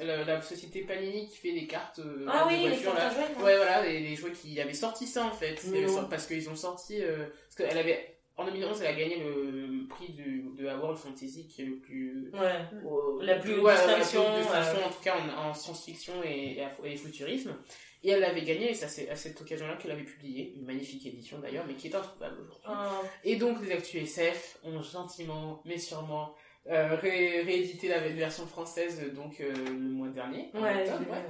la, 0.00 0.22
la 0.24 0.40
société 0.40 0.82
Panini 0.82 1.28
qui 1.28 1.36
fait 1.36 1.50
les 1.50 1.66
cartes 1.66 1.98
euh, 1.98 2.26
Ah 2.30 2.44
de 2.44 2.48
oui, 2.48 2.60
les 2.62 2.68
voitures, 2.68 2.94
cartes 2.94 2.98
là. 2.98 3.06
à 3.08 3.14
jouer, 3.14 3.44
Ouais 3.44 3.56
voilà 3.56 3.82
les, 3.82 3.98
les 4.00 4.14
jouets 4.14 4.30
qui 4.30 4.60
avaient 4.60 4.72
sorti 4.72 5.06
ça 5.08 5.24
en 5.24 5.32
fait, 5.32 5.56
sorti- 5.56 6.08
parce 6.08 6.26
qu'ils 6.28 6.48
ont 6.48 6.54
sorti 6.56 7.02
euh, 7.02 7.26
parce 7.56 7.68
qu'elle 7.68 7.78
avait 7.78 8.16
en 8.36 8.44
2011, 8.46 8.80
elle 8.82 8.86
a 8.86 8.92
gagné 8.94 9.16
le 9.18 9.86
prix 9.88 10.12
du, 10.12 10.44
de 10.56 10.64
la 10.64 10.78
World 10.78 10.96
Fantasy, 10.96 11.46
qui 11.46 11.60
est 11.60 11.66
le 11.66 11.76
plus. 11.76 12.30
Ouais. 12.32 12.38
euh, 12.40 13.18
La 13.22 13.34
plus 13.34 13.54
haute 13.58 13.64
ouais, 13.64 13.74
distinction, 13.74 14.22
la 14.22 14.30
plus 14.34 14.42
distinction, 14.44 14.86
en 14.86 14.88
tout 14.90 15.02
cas 15.02 15.14
en, 15.18 15.48
en 15.50 15.52
science-fiction 15.54 16.14
et, 16.24 16.54
et, 16.56 16.62
à- 16.64 16.70
et 16.84 16.96
futurisme. 16.96 17.54
Et 18.02 18.10
elle 18.10 18.20
l'avait 18.20 18.42
gagné, 18.42 18.70
et 18.70 18.74
c'est 18.74 19.10
à 19.10 19.16
cette 19.16 19.38
occasion-là 19.40 19.76
qu'elle 19.76 19.90
avait 19.90 20.04
publié, 20.04 20.54
une 20.56 20.64
magnifique 20.64 21.04
édition 21.06 21.38
d'ailleurs, 21.38 21.64
mais 21.66 21.74
qui 21.74 21.88
est 21.88 21.94
introuvable 21.94 22.36
aujourd'hui. 22.40 22.64
Ah. 22.66 23.02
Et 23.24 23.36
donc, 23.36 23.60
les 23.62 23.72
Actu 23.72 23.98
SF 23.98 24.58
ont 24.64 24.80
gentiment, 24.80 25.60
mais 25.66 25.76
sûrement, 25.78 26.34
euh, 26.68 26.96
ré- 26.96 27.42
réédité 27.42 27.88
la 27.88 27.98
version 28.00 28.46
française, 28.46 29.02
donc 29.14 29.40
euh, 29.40 29.52
le 29.54 29.72
mois 29.72 30.08
dernier. 30.08 30.50
Ouais, 30.54 30.80
octobre, 30.82 31.04
j'ai- 31.04 31.10
ouais. 31.10 31.26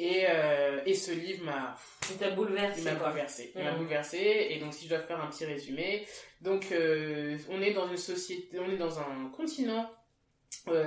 Et, 0.00 0.26
euh, 0.28 0.80
et 0.86 0.94
ce 0.94 1.10
livre 1.12 1.44
m'a 1.44 1.76
Il 2.10 2.16
t'a 2.16 2.30
bouleversé. 2.30 2.80
il 2.80 2.84
m'a 2.84 2.94
bouleversé. 2.94 3.52
Il 3.56 3.62
m'a 3.64 3.72
bouleversé. 3.72 4.46
Et 4.50 4.58
donc, 4.58 4.72
si 4.74 4.84
je 4.84 4.90
dois 4.90 5.00
faire 5.00 5.20
un 5.20 5.28
petit 5.28 5.44
résumé, 5.44 6.04
donc 6.40 6.66
on 6.72 7.60
est 7.62 7.72
dans 7.74 7.88
une 7.88 7.96
société, 7.96 8.58
on 8.58 8.70
est 8.70 8.76
dans 8.76 8.98
un 9.00 9.28
continent 9.36 9.88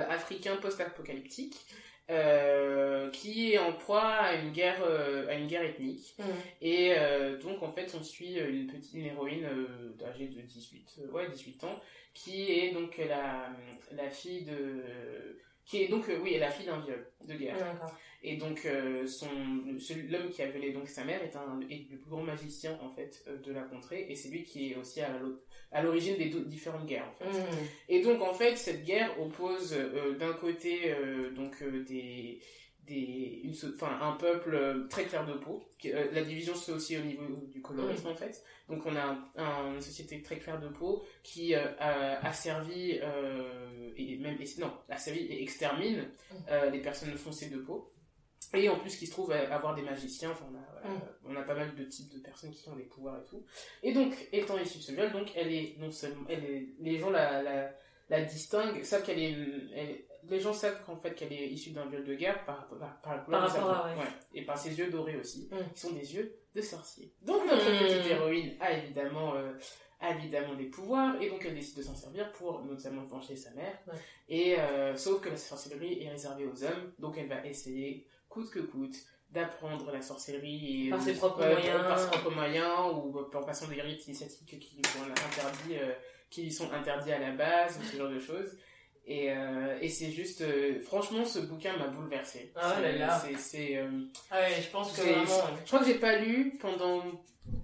africain 0.08 0.56
post-apocalyptique. 0.56 1.56
Euh, 2.10 3.10
qui 3.10 3.52
est 3.52 3.58
en 3.58 3.72
proie 3.72 4.02
à 4.02 4.34
une 4.34 4.52
guerre 4.52 4.82
euh, 4.84 5.28
à 5.28 5.34
une 5.34 5.46
guerre 5.46 5.62
ethnique 5.64 6.14
Mm. 6.18 6.22
et 6.60 6.94
euh, 6.98 7.38
donc 7.38 7.62
en 7.62 7.70
fait 7.72 7.94
on 7.98 8.02
suit 8.02 8.34
une 8.38 8.66
petite 8.66 8.92
une 8.94 9.06
héroïne 9.06 9.46
âgée 10.04 10.26
de 10.28 10.40
18 10.40 10.98
euh, 10.98 11.10
ouais 11.12 11.28
18 11.28 11.64
ans 11.64 11.80
qui 12.14 12.50
est 12.52 12.72
donc 12.72 12.98
la 12.98 13.50
la 13.92 14.10
fille 14.10 14.44
de 14.44 14.82
qui 15.64 15.82
est 15.82 15.88
donc 15.88 16.08
euh, 16.08 16.18
oui 16.22 16.36
la 16.38 16.50
fille 16.50 16.66
d'un 16.66 16.80
viol 16.80 17.06
de 17.28 17.34
guerre 17.34 17.56
D'accord. 17.58 17.92
et 18.24 18.36
donc, 18.36 18.64
euh, 18.66 19.06
son, 19.06 19.26
l'homme 20.10 20.30
qui 20.30 20.42
a 20.42 20.48
violé 20.48 20.72
donc 20.72 20.88
sa 20.88 21.04
mère 21.04 21.22
est, 21.22 21.34
un, 21.36 21.60
est 21.70 21.86
le 21.90 21.98
plus 21.98 22.10
grand 22.10 22.22
magicien 22.22 22.78
en 22.82 22.90
fait 22.90 23.22
euh, 23.28 23.36
de 23.38 23.52
la 23.52 23.62
contrée, 23.62 24.06
et 24.08 24.14
c'est 24.16 24.28
lui 24.28 24.42
qui 24.44 24.72
est 24.72 24.76
aussi 24.76 25.00
à, 25.00 25.16
l'o- 25.18 25.40
à 25.70 25.82
l'origine 25.82 26.16
des 26.16 26.26
différentes 26.26 26.86
guerres. 26.86 27.08
En 27.20 27.32
fait. 27.32 27.38
Mm. 27.40 27.66
Et 27.88 28.02
donc 28.02 28.20
en 28.22 28.32
fait, 28.34 28.56
cette 28.56 28.84
guerre 28.84 29.20
oppose 29.20 29.72
euh, 29.74 30.16
d'un 30.16 30.32
côté 30.34 30.94
donc 31.34 31.62
des 31.86 32.40
des 32.92 33.40
une, 33.44 33.54
so- 33.54 33.68
enfin 33.74 33.98
un 34.00 34.12
peuple 34.12 34.54
euh, 34.54 34.86
très 34.88 35.04
clair 35.04 35.24
de 35.26 35.34
peau. 35.34 35.62
euh, 35.86 36.10
la 36.12 36.22
division 36.22 36.54
se 36.54 36.66
fait 36.66 36.72
aussi 36.72 36.96
au 36.96 37.02
niveau 37.02 37.24
du 37.46 37.60
colorisme 37.62 38.08
en 38.08 38.14
fait. 38.14 38.42
Donc 38.68 38.84
on 38.86 38.94
a 38.96 39.02
un- 39.02 39.28
un- 39.36 39.74
une 39.74 39.80
société 39.82 40.20
très 40.22 40.38
claire 40.38 40.60
de 40.60 40.68
peau 40.68 41.04
qui 41.22 41.54
euh, 41.54 41.64
a, 41.78 42.26
a 42.26 42.32
servi 42.32 42.98
euh, 43.02 43.90
et 43.96 44.16
même 44.18 44.36
et- 44.40 44.60
non 44.60 44.72
a 44.88 44.96
servi 44.98 45.20
et 45.20 45.42
extermine 45.42 46.08
euh, 46.50 46.70
les 46.70 46.80
personnes 46.80 47.14
foncées 47.16 47.48
de 47.50 47.58
peau. 47.58 47.88
Et 48.54 48.68
en 48.68 48.78
plus, 48.78 48.96
qui 48.96 49.06
se 49.06 49.12
trouve 49.12 49.32
à- 49.32 49.54
avoir 49.54 49.74
des 49.74 49.80
magiciens, 49.82 50.30
enfin, 50.32 50.44
on 50.52 50.56
a, 50.56 50.66
voilà, 50.72 51.00
on 51.24 51.36
a 51.36 51.42
pas 51.42 51.54
mal 51.54 51.74
de 51.74 51.84
types 51.84 52.12
de 52.12 52.18
personnes 52.20 52.50
qui 52.50 52.68
ont 52.68 52.76
des 52.76 52.82
pouvoirs 52.82 53.18
et 53.22 53.24
tout. 53.24 53.42
Et 53.82 53.92
donc, 53.94 54.12
étant 54.30 54.58
issue 54.58 54.76
de 54.78 54.82
ce 54.82 54.92
viol, 54.92 55.10
donc, 55.10 55.32
elle 55.34 55.50
est 55.50 55.74
non 55.78 55.90
seulement, 55.90 56.26
elle 56.28 56.44
est, 56.44 56.66
les 56.80 56.98
gens 56.98 57.08
la, 57.08 57.42
la, 57.42 57.70
la 58.10 58.20
distinguent, 58.22 58.82
savent 58.84 59.04
qu'elle 59.06 59.20
est, 59.20 59.32
elle- 59.74 60.04
les 60.28 60.40
gens 60.40 60.52
savent 60.52 60.82
qu'en 60.84 60.96
fait 60.96 61.14
qu'elle 61.14 61.32
est 61.32 61.48
issue 61.48 61.70
d'un 61.70 61.86
viol 61.86 62.04
de 62.04 62.14
guerre 62.14 62.44
par, 62.44 62.66
par, 62.68 62.78
par, 63.00 63.24
Par 63.26 63.48
rapport 63.50 63.70
à- 63.70 63.88
ouais. 63.96 64.04
et 64.34 64.44
par 64.44 64.56
ses 64.58 64.78
yeux 64.78 64.90
dorés 64.90 65.16
aussi, 65.16 65.48
Mm. 65.50 65.72
qui 65.74 65.80
sont 65.80 65.92
des 65.92 66.14
yeux 66.14 66.34
de 66.54 66.60
sorcier. 66.60 67.12
Donc, 67.22 67.44
notre 67.46 67.64
Mm. 67.70 67.78
petite 67.78 68.10
héroïne 68.10 68.56
a 68.60 68.72
évidemment, 68.72 69.34
euh, 69.34 69.52
a 70.00 70.10
évidemment 70.14 70.54
des 70.54 70.66
pouvoirs, 70.66 71.20
et 71.20 71.28
donc 71.30 71.44
elle 71.46 71.54
décide 71.54 71.76
de 71.78 71.82
s'en 71.82 71.94
servir 71.94 72.30
pour 72.32 72.62
notamment 72.64 73.04
venger 73.04 73.36
sa 73.36 73.50
mère. 73.52 73.78
Ouais. 73.86 73.94
Et 74.28 74.58
euh, 74.58 74.94
sauf 74.96 75.20
que 75.20 75.28
la 75.28 75.36
sorcellerie 75.36 76.02
est 76.02 76.10
réservée 76.10 76.44
aux 76.46 76.64
hommes, 76.64 76.92
donc 76.98 77.16
elle 77.18 77.28
va 77.28 77.44
essayer 77.46 78.06
coûte 78.28 78.50
que 78.50 78.60
coûte 78.60 78.96
d'apprendre 79.30 79.90
la 79.90 80.02
sorcellerie 80.02 80.86
et 80.88 80.90
Par 80.90 81.00
ses 81.00 81.14
propres 81.14 81.46
moyens. 81.46 81.82
par 81.88 81.98
ses 81.98 82.08
propres 82.08 82.30
moyens 82.34 82.92
ou 82.94 83.18
en 83.18 83.42
passant 83.44 83.66
des 83.68 83.80
rites 83.80 84.06
initiatiques 84.06 84.58
qui 84.60 84.76
lui 84.76 84.82
sont 84.84 85.02
interdits 85.10 85.78
euh, 85.78 85.92
qui 86.28 86.42
lui 86.44 86.52
sont 86.52 86.70
interdits 86.72 87.12
à 87.12 87.18
la 87.18 87.32
base 87.32 87.78
ou 87.78 87.82
ce 87.82 87.96
genre 87.96 88.10
de 88.10 88.18
choses 88.18 88.56
et, 89.04 89.32
euh, 89.32 89.76
et 89.80 89.88
c'est 89.88 90.10
juste 90.10 90.42
euh, 90.42 90.80
franchement 90.82 91.24
ce 91.24 91.40
bouquin 91.40 91.76
m'a 91.76 91.88
bouleversé 91.88 92.52
Ah 92.54 92.74
C'est- 92.76 92.82
là 92.82 92.98
là. 93.06 93.22
c'est 93.24 93.36
c'est 93.38 93.76
euh, 93.78 93.88
Ah 94.30 94.40
ouais, 94.40 94.62
je 94.62 94.68
pense 94.70 94.92
que 94.96 95.00
vraiment. 95.02 95.24
je 95.62 95.66
crois 95.66 95.78
que 95.80 95.86
j'ai 95.86 95.94
pas 95.98 96.16
lu 96.18 96.56
pendant 96.60 97.02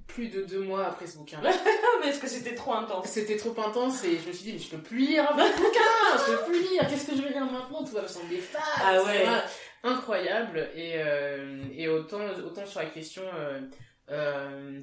plus 0.09 0.28
de 0.28 0.43
deux 0.43 0.61
mois 0.61 0.86
après 0.86 1.07
ce 1.07 1.16
bouquin 1.18 1.41
là 1.41 1.53
mais 2.03 2.09
est-ce 2.09 2.18
que 2.20 2.26
c'était 2.26 2.57
trop 2.57 2.72
intense? 2.74 3.07
C'était 3.07 3.36
trop 3.36 3.55
intense 3.61 4.03
et 4.05 4.18
je 4.18 4.26
me 4.28 4.32
suis 4.32 4.45
dit 4.47 4.53
mais 4.55 4.59
je 4.59 4.70
peux 4.70 4.82
plus 4.82 4.99
lire 4.99 5.30
un 5.30 5.34
bouquin 5.36 6.26
je 6.26 6.34
peux 6.36 6.45
plus 6.51 6.61
lire 6.70 6.89
qu'est-ce 6.89 7.07
que 7.11 7.16
je 7.16 7.22
vais 7.22 7.30
lire 7.30 7.45
maintenant? 7.45 7.84
Tout 7.84 7.93
va 7.93 8.03
me 8.03 8.09
sembler 8.09 8.39
fade 8.39 8.61
Ah 8.82 9.03
ouais. 9.05 9.24
incroyable 9.84 10.68
et, 10.74 10.97
et 11.76 11.89
autant, 11.89 12.18
autant 12.45 12.66
sur 12.66 12.80
la 12.80 12.86
question 12.86 13.22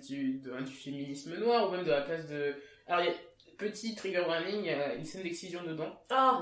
du, 0.08 0.38
de- 0.40 0.62
du 0.64 0.72
féminisme 0.74 1.36
noir 1.38 1.68
ou 1.68 1.72
même 1.72 1.84
de 1.84 1.92
la 1.92 2.02
place 2.02 2.26
de 2.28 2.56
alors 2.88 3.02
il 3.04 3.08
y 3.08 3.10
a 3.10 3.14
petit 3.58 3.96
trigger 3.96 4.22
warning 4.28 4.60
il 4.62 4.66
y 4.66 4.70
a 4.70 4.94
une 4.96 5.06
scène 5.06 5.24
d'excision 5.24 5.64
dedans 5.64 5.94
Ah 6.10 6.42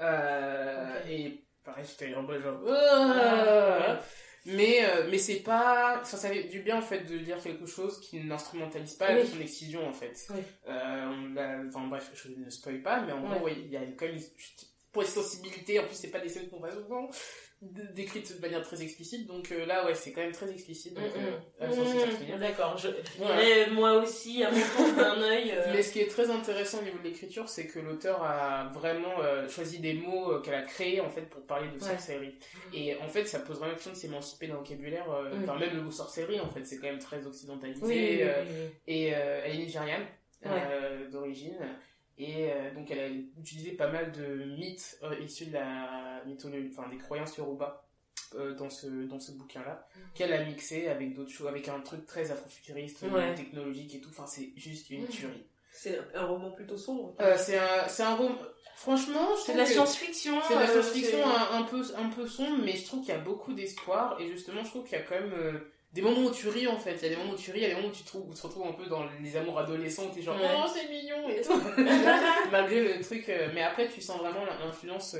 euh, 0.00 1.00
Ok. 1.00 1.06
et 1.10 1.44
pareil 1.64 1.84
j'étais 1.88 2.14
en 2.14 2.22
mode 2.22 2.42
genre 2.42 2.60
Ah. 2.68 4.00
mais 4.46 4.84
euh, 4.84 5.06
mais 5.10 5.18
c'est 5.18 5.40
pas 5.40 6.00
ça, 6.04 6.16
ça 6.16 6.28
fait 6.30 6.44
du 6.44 6.60
bien 6.60 6.78
en 6.78 6.82
fait 6.82 7.00
de 7.00 7.16
lire 7.16 7.38
quelque 7.42 7.66
chose 7.66 8.00
qui 8.00 8.20
n'instrumentalise 8.24 8.94
pas 8.94 9.10
Oui. 9.12 9.20
question 9.20 9.38
d'excision 9.38 9.86
en 9.88 9.92
fait 9.92 10.16
Oui. 10.30 10.40
euh, 10.68 11.04
on 11.06 11.68
enfin 11.68 11.86
bref 11.88 12.10
je 12.14 12.28
ne 12.28 12.48
spoil 12.50 12.82
pas 12.82 13.00
mais 13.02 13.12
en 13.12 13.20
gros 13.20 13.44
ouais, 13.44 13.54
il 13.58 13.70
y 13.70 13.76
a 13.76 13.80
quand 13.98 14.06
même 14.06 14.16
une, 14.16 14.22
pour 14.92 15.02
les 15.02 15.08
sensibilités 15.08 15.78
en 15.78 15.84
plus 15.84 15.94
c'est 15.94 16.10
pas 16.10 16.20
des 16.20 16.28
scènes 16.28 16.48
qu'on 16.48 16.58
voit 16.58 16.72
souvent 16.72 17.08
décrites 17.62 18.34
de 18.36 18.40
manière 18.40 18.62
très 18.62 18.82
explicite 18.82 19.26
donc 19.26 19.52
euh, 19.52 19.66
là 19.66 19.84
ouais 19.84 19.94
c'est 19.94 20.12
quand 20.12 20.22
même 20.22 20.32
très 20.32 20.50
explicite 20.50 20.94
donc 20.94 21.04
euh, 21.14 21.68
D'accord, 22.40 22.76
je 22.78 22.88
dirais 23.18 23.70
moi 23.70 23.94
aussi 23.98 24.42
à 24.42 24.50
mon 24.50 24.56
tour 24.60 24.96
d'un 24.96 25.20
œil. 25.22 25.52
euh, 25.54 25.72
Mais 25.72 25.82
ce 25.82 25.92
qui 25.92 26.00
est 26.00 26.08
très 26.10 26.30
intéressant 26.30 26.78
au 26.78 26.82
niveau 26.82 26.98
de 26.98 27.04
l'écriture, 27.04 27.48
c'est 27.48 27.66
que 27.66 27.78
l'auteur 27.78 28.22
a 28.22 28.70
vraiment 28.74 29.20
euh, 29.20 29.48
choisi 29.48 29.78
des 29.78 29.94
mots 29.94 30.32
euh, 30.32 30.40
qu'elle 30.40 30.54
a 30.54 30.62
créés 30.62 31.00
en 31.00 31.08
fait 31.10 31.22
pour 31.22 31.42
parler 31.46 31.68
de 31.68 31.74
Ouais. 31.74 31.90
sorcellerie. 31.90 32.34
Et 32.74 32.96
en 32.96 33.08
fait, 33.08 33.26
ça 33.26 33.40
pose 33.40 33.56
vraiment 33.56 33.68
la 33.72 33.74
question 33.74 33.92
de 33.92 33.96
s'émanciper 33.96 34.46
d'un 34.48 34.54
vocabulaire. 34.56 35.10
euh, 35.10 35.34
Mm. 35.36 35.42
Enfin, 35.44 35.58
même 35.58 35.74
le 35.76 35.82
mot 35.82 35.90
sorcellerie, 35.90 36.40
en 36.40 36.48
fait, 36.50 36.64
c'est 36.64 36.78
quand 36.78 36.88
même 36.88 36.98
très 36.98 37.24
occidentalisé. 37.26 37.80
Oui, 37.84 37.94
oui, 37.94 38.22
oui, 38.22 38.24
oui, 38.24 38.54
oui. 38.64 38.70
Et 38.88 39.14
euh, 39.14 39.42
elle 39.44 39.54
est 39.54 39.58
nigériane 39.58 40.06
euh, 40.46 41.08
d'origine. 41.10 41.58
Et 42.18 42.50
euh, 42.50 42.74
donc, 42.74 42.90
elle 42.90 42.98
a 43.00 43.08
utilisé 43.40 43.72
pas 43.72 43.88
mal 43.88 44.12
de 44.12 44.44
mythes 44.44 44.98
euh, 45.02 45.14
issus 45.20 45.46
de 45.46 45.54
la 45.54 46.22
mythologie, 46.26 46.68
enfin 46.76 46.88
des 46.90 46.98
croyances 46.98 47.36
yoruba. 47.36 47.86
Euh, 48.36 48.54
dans 48.54 48.70
ce 48.70 48.86
dans 49.06 49.18
ce 49.20 49.32
bouquin 49.32 49.60
là 49.62 49.86
qu'elle 50.14 50.32
a 50.32 50.44
mixé 50.44 50.88
avec 50.88 51.14
d'autres 51.14 51.30
choses 51.30 51.48
avec 51.48 51.68
un 51.68 51.80
truc 51.80 52.06
très 52.06 52.30
afrofuturiste 52.30 53.02
Ouais. 53.12 53.34
technologique 53.34 53.94
et 53.94 54.00
tout 54.00 54.10
enfin 54.10 54.26
c'est 54.26 54.50
juste 54.56 54.90
une 54.90 55.06
tuerie 55.08 55.44
C'est 55.72 55.98
un 56.14 56.24
roman 56.26 56.50
plutôt 56.50 56.76
sombre. 56.76 57.14
euh, 57.20 57.36
c'est 57.38 57.58
un, 57.58 57.88
c'est 57.88 58.02
un 58.02 58.14
roman. 58.14 58.36
Franchement, 58.76 59.28
C'est 59.44 59.52
de 59.52 59.58
la 59.58 59.66
science-fiction. 59.66 60.40
c'est 60.48 60.54
de 60.54 60.58
la 60.60 60.68
euh, 60.70 60.72
science-fiction 60.82 61.18
un, 61.22 61.58
un 61.58 61.62
peu, 61.64 61.82
un 61.98 62.08
peu 62.08 62.26
sombre, 62.26 62.62
mais 62.64 62.72
je 62.76 62.86
trouve 62.86 63.00
qu'il 63.00 63.10
y 63.10 63.16
a 63.16 63.20
beaucoup 63.20 63.52
d'espoir. 63.52 64.18
Et 64.18 64.26
justement, 64.28 64.64
je 64.64 64.70
trouve 64.70 64.84
qu'il 64.84 64.96
y 64.96 65.00
a 65.00 65.04
quand 65.04 65.16
même 65.20 65.34
euh, 65.34 65.52
des 65.92 66.00
moments 66.00 66.22
où 66.22 66.30
tu 66.30 66.48
ris 66.48 66.66
en 66.66 66.78
fait. 66.78 66.94
Il 66.94 67.02
y 67.02 67.06
a 67.06 67.08
des 67.10 67.16
moments 67.16 67.32
où 67.32 67.36
tu 67.36 67.50
ris, 67.50 67.58
il 67.58 67.62
y 67.62 67.66
a 67.66 67.68
des 67.68 67.74
moments 67.74 67.88
où 67.88 67.92
tu, 67.92 68.04
trouves, 68.04 68.26
où 68.26 68.32
tu 68.34 68.40
te 68.40 68.46
retrouves 68.46 68.66
un 68.66 68.72
peu 68.72 68.86
dans 68.86 69.04
les 69.22 69.36
amours 69.36 69.58
adolescents 69.58 70.06
où 70.06 70.14
t'es 70.14 70.22
genre, 70.22 70.36
Ouais. 70.40 70.48
oh 70.56 70.66
c'est 70.72 70.88
mignon 70.88 71.28
et 71.28 71.42
tout. 71.42 71.52
Malgré 72.50 72.80
le 72.96 73.02
truc. 73.04 73.28
euh, 73.28 73.48
mais 73.54 73.62
après, 73.62 73.86
tu 73.88 74.00
sens 74.00 74.18
vraiment 74.18 74.44
l'influence. 74.64 75.14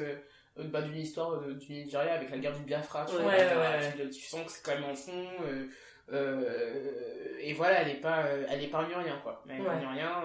Euh, 0.59 0.65
bah, 0.65 0.83
d'une 0.83 0.97
histoire 0.97 1.41
du 1.41 1.73
Nigeria 1.73 2.15
avec 2.15 2.31
la 2.31 2.39
guerre 2.39 2.57
du 2.57 2.63
Biafra 2.65 3.05
tu, 3.07 3.15
Ouais, 3.17 3.23
vois, 3.23 3.31
ouais, 3.33 3.93
tu- 3.97 4.03
ouais. 4.03 4.11
tu 4.11 4.21
sens 4.23 4.45
que 4.47 4.53
c'est 4.53 4.63
quand 4.65 4.75
même 4.75 4.91
en 4.91 4.95
fond 4.95 5.27
euh, 5.47 5.67
euh, 6.13 7.37
et 7.41 7.53
voilà 7.53 7.83
elle 7.83 7.89
est 7.91 8.01
pas 8.01 8.25
elle 8.49 8.63
épargne 8.63 8.93
rien 8.95 9.19
quoi 9.23 9.43
elle 9.49 9.61
épargne 9.61 9.87
rien 9.87 10.23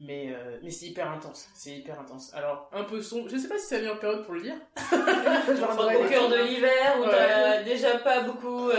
mais 0.00 0.32
mais 0.62 0.70
c'est 0.70 0.86
hyper 0.86 1.10
intense 1.10 1.48
c'est 1.54 1.70
hyper 1.70 1.98
intense 1.98 2.32
alors 2.34 2.68
un 2.72 2.84
peu 2.84 3.00
sombre 3.02 3.28
je 3.30 3.36
sais 3.36 3.48
pas 3.48 3.58
si 3.58 3.66
c'est 3.66 3.74
la 3.76 3.80
meilleure 3.82 3.98
période 3.98 4.24
pour 4.24 4.34
le 4.34 4.40
lire 4.42 4.56
Genre, 4.90 5.70
Enfin, 5.70 5.94
au 5.94 6.08
cœur 6.08 6.28
de 6.28 6.36
l'hiver 6.46 6.96
où 7.00 7.04
t'as 7.08 7.62
déjà 7.62 7.98
pas 7.98 8.20
beaucoup 8.20 8.70
euh, 8.70 8.74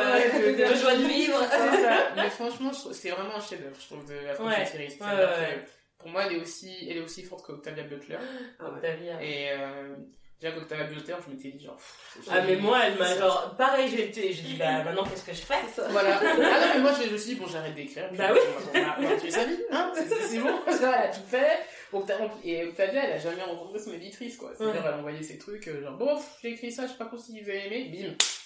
de 0.54 0.76
joie 0.76 0.96
de 0.96 1.04
vivre. 1.04 1.40
c'est 1.50 1.82
ça 1.84 2.12
mais 2.16 2.30
franchement 2.30 2.72
c'est 2.74 3.10
vraiment 3.10 3.36
un 3.36 3.42
chef 3.42 3.62
d'œuvre 3.62 3.76
je 3.80 3.86
trouve 3.88 4.06
de 4.08 4.14
la 4.14 4.42
ouais. 4.42 5.66
pour 5.98 6.10
moi 6.10 6.24
elle 6.26 6.34
est 6.38 6.42
aussi 6.42 6.88
elle 6.90 6.98
est 6.98 7.02
aussi 7.02 7.24
forte 7.24 7.46
qu'Octavia 7.46 7.84
Butler. 7.84 8.18
Octavia. 8.60 9.22
et 9.22 9.50
euh, 9.52 9.96
déjà 10.40 10.54
qu'Octavia 10.56 10.86
Butler 10.86 11.16
je 11.26 11.34
m'étais 11.34 11.50
dit 11.58 11.66
genre 11.66 11.76
pff, 11.76 12.28
Ah 12.32 12.42
mais 12.42 12.56
moi 12.56 12.80
elle 12.86 12.98
m'a 12.98 13.16
genre 13.18 13.56
pareil 13.58 13.90
j'ai 13.90 14.06
été 14.06 14.30
dis 14.30 14.56
bah 14.58 14.84
maintenant 14.84 15.04
qu'est-ce 15.04 15.26
que 15.26 15.34
je 15.34 15.42
fais 15.42 15.56
Voilà. 15.90 16.20
Ah 16.22 16.36
non, 16.36 16.74
mais 16.76 16.80
moi, 16.82 16.92
je 16.94 17.10
me 17.12 17.18
suis 17.18 17.34
dit, 17.36 17.40
bon, 17.40 17.48
j'arrête 17.48 17.76
d'écrire. 17.76 18.10
Bah 18.14 18.30
oui. 18.34 18.40
On 19.00 19.18
tuer 19.20 19.32
sa 19.32 19.44
vie, 19.46 19.58
hein. 19.72 19.92
C'est- 19.96 20.40
bon. 20.40 20.60
Ça, 20.72 20.94
elle 21.04 21.10
a 21.10 21.14
tout 21.14 21.20
fait. 21.28 21.60
Et 22.44 22.64
Octavia, 22.66 23.04
elle 23.06 23.14
a 23.14 23.18
jamais 23.18 23.42
rencontré 23.44 23.80
son 23.80 23.94
éditrice, 23.94 24.38
quoi. 24.38 24.52
C'est-à-dire, 24.58 24.82
Ouais. 24.82 24.88
elle 24.94 25.00
envoyait 25.00 25.24
ses 25.24 25.38
trucs, 25.38 25.68
euh, 25.68 25.82
genre, 25.84 25.98
bon, 25.98 26.18
j'ai 26.42 26.50
écrit 26.52 26.72
ça, 26.72 26.84
je 26.86 26.92
sais 26.92 26.98
pas 26.98 27.10
si 27.18 27.40
vous 27.42 27.50
avez 27.50 27.66
aimé. 27.68 27.92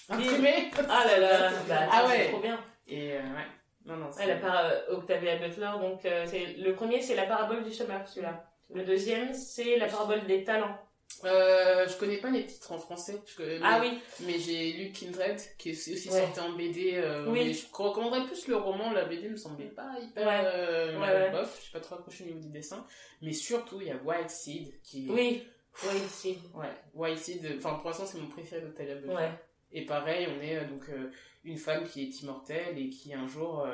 Bim. 0.08 0.14
Imprimé. 0.16 0.70
Ah 0.88 1.04
là 1.06 1.18
là 1.18 1.50
bah 1.68 1.74
Ah 1.80 1.88
ah 1.92 2.06
ouais. 2.08 2.16
c'est 2.24 2.30
trop 2.30 2.40
bien 2.40 2.58
Et, 2.88 3.12
euh, 3.12 3.16
ouais. 3.20 3.46
Non, 3.86 3.96
non, 3.96 4.10
c'est. 4.12 4.22
Elle 4.24 4.30
a 4.32 4.36
par 4.36 4.64
euh, 4.66 4.80
Octavia 4.90 5.36
Butler 5.36 5.70
donc 5.80 6.04
euh, 6.06 6.24
c'est 6.26 6.54
le 6.58 6.74
premier 6.74 7.00
c'est 7.02 7.14
la 7.14 7.24
parabole 7.26 7.64
du 7.64 7.72
chômeur 7.72 8.06
celui-là 8.08 8.44
le 8.74 8.82
deuxième 8.82 9.34
c'est 9.34 9.76
la 9.76 9.86
parabole 9.88 10.24
des 10.26 10.42
talents 10.44 10.78
Euh, 11.24 11.86
je 11.88 11.96
connais 11.96 12.18
pas 12.18 12.30
les 12.30 12.44
titres 12.44 12.72
en 12.72 12.78
français. 12.78 13.18
Connais- 13.36 13.60
Ah 13.62 13.78
mais, 13.80 13.88
oui, 13.90 13.98
mais 14.26 14.38
j'ai 14.38 14.72
lu 14.72 14.92
Kindred, 14.92 15.38
qui 15.58 15.70
est 15.70 15.72
aussi 15.72 15.92
Ouais. 16.10 16.20
sorti 16.20 16.40
en 16.40 16.52
BD. 16.52 16.92
euh, 16.96 17.26
Oui. 17.30 17.44
mais 17.46 17.52
je 17.54 17.66
recommanderais 17.72 18.26
plus 18.26 18.46
le 18.48 18.56
roman. 18.56 18.92
La 18.92 19.04
BD 19.06 19.28
me 19.28 19.36
semblait 19.36 19.66
pas 19.70 19.94
hyper 20.02 20.26
Ouais. 20.26 20.40
euh, 20.44 21.00
Ouais, 21.00 21.06
ouais. 21.08 21.30
bof. 21.30 21.56
Je 21.56 21.62
suis 21.62 21.72
pas 21.72 21.80
trop 21.80 21.94
accroché 21.94 22.24
au 22.24 22.26
niveau 22.26 22.40
du 22.40 22.50
dessin. 22.50 22.84
Mais 23.22 23.32
surtout, 23.32 23.80
il 23.80 23.86
y 23.86 23.90
a 23.90 23.96
Wild 23.96 24.28
Seed, 24.28 24.80
qui 24.82 25.06
oui, 25.08 25.46
oui, 25.84 25.98
si. 26.08 26.38
Ouais, 26.54 26.68
Wild 26.94 27.18
Seed, 27.18 27.54
enfin 27.56 27.74
pour 27.76 27.88
l'instant 27.90 28.06
c'est 28.06 28.18
mon 28.18 28.28
préféré 28.28 28.60
d'Octavia 28.62 28.96
Butler. 28.96 29.14
Ouais. 29.14 29.30
Et 29.72 29.86
pareil, 29.86 30.28
on 30.36 30.42
est 30.42 30.56
euh, 30.58 30.68
donc 30.68 30.84
une 31.44 31.56
femme 31.58 31.84
qui 31.84 32.02
est 32.02 32.20
immortelle 32.22 32.76
et 32.78 32.90
qui 32.90 33.14
un 33.14 33.26
jour 33.26 33.66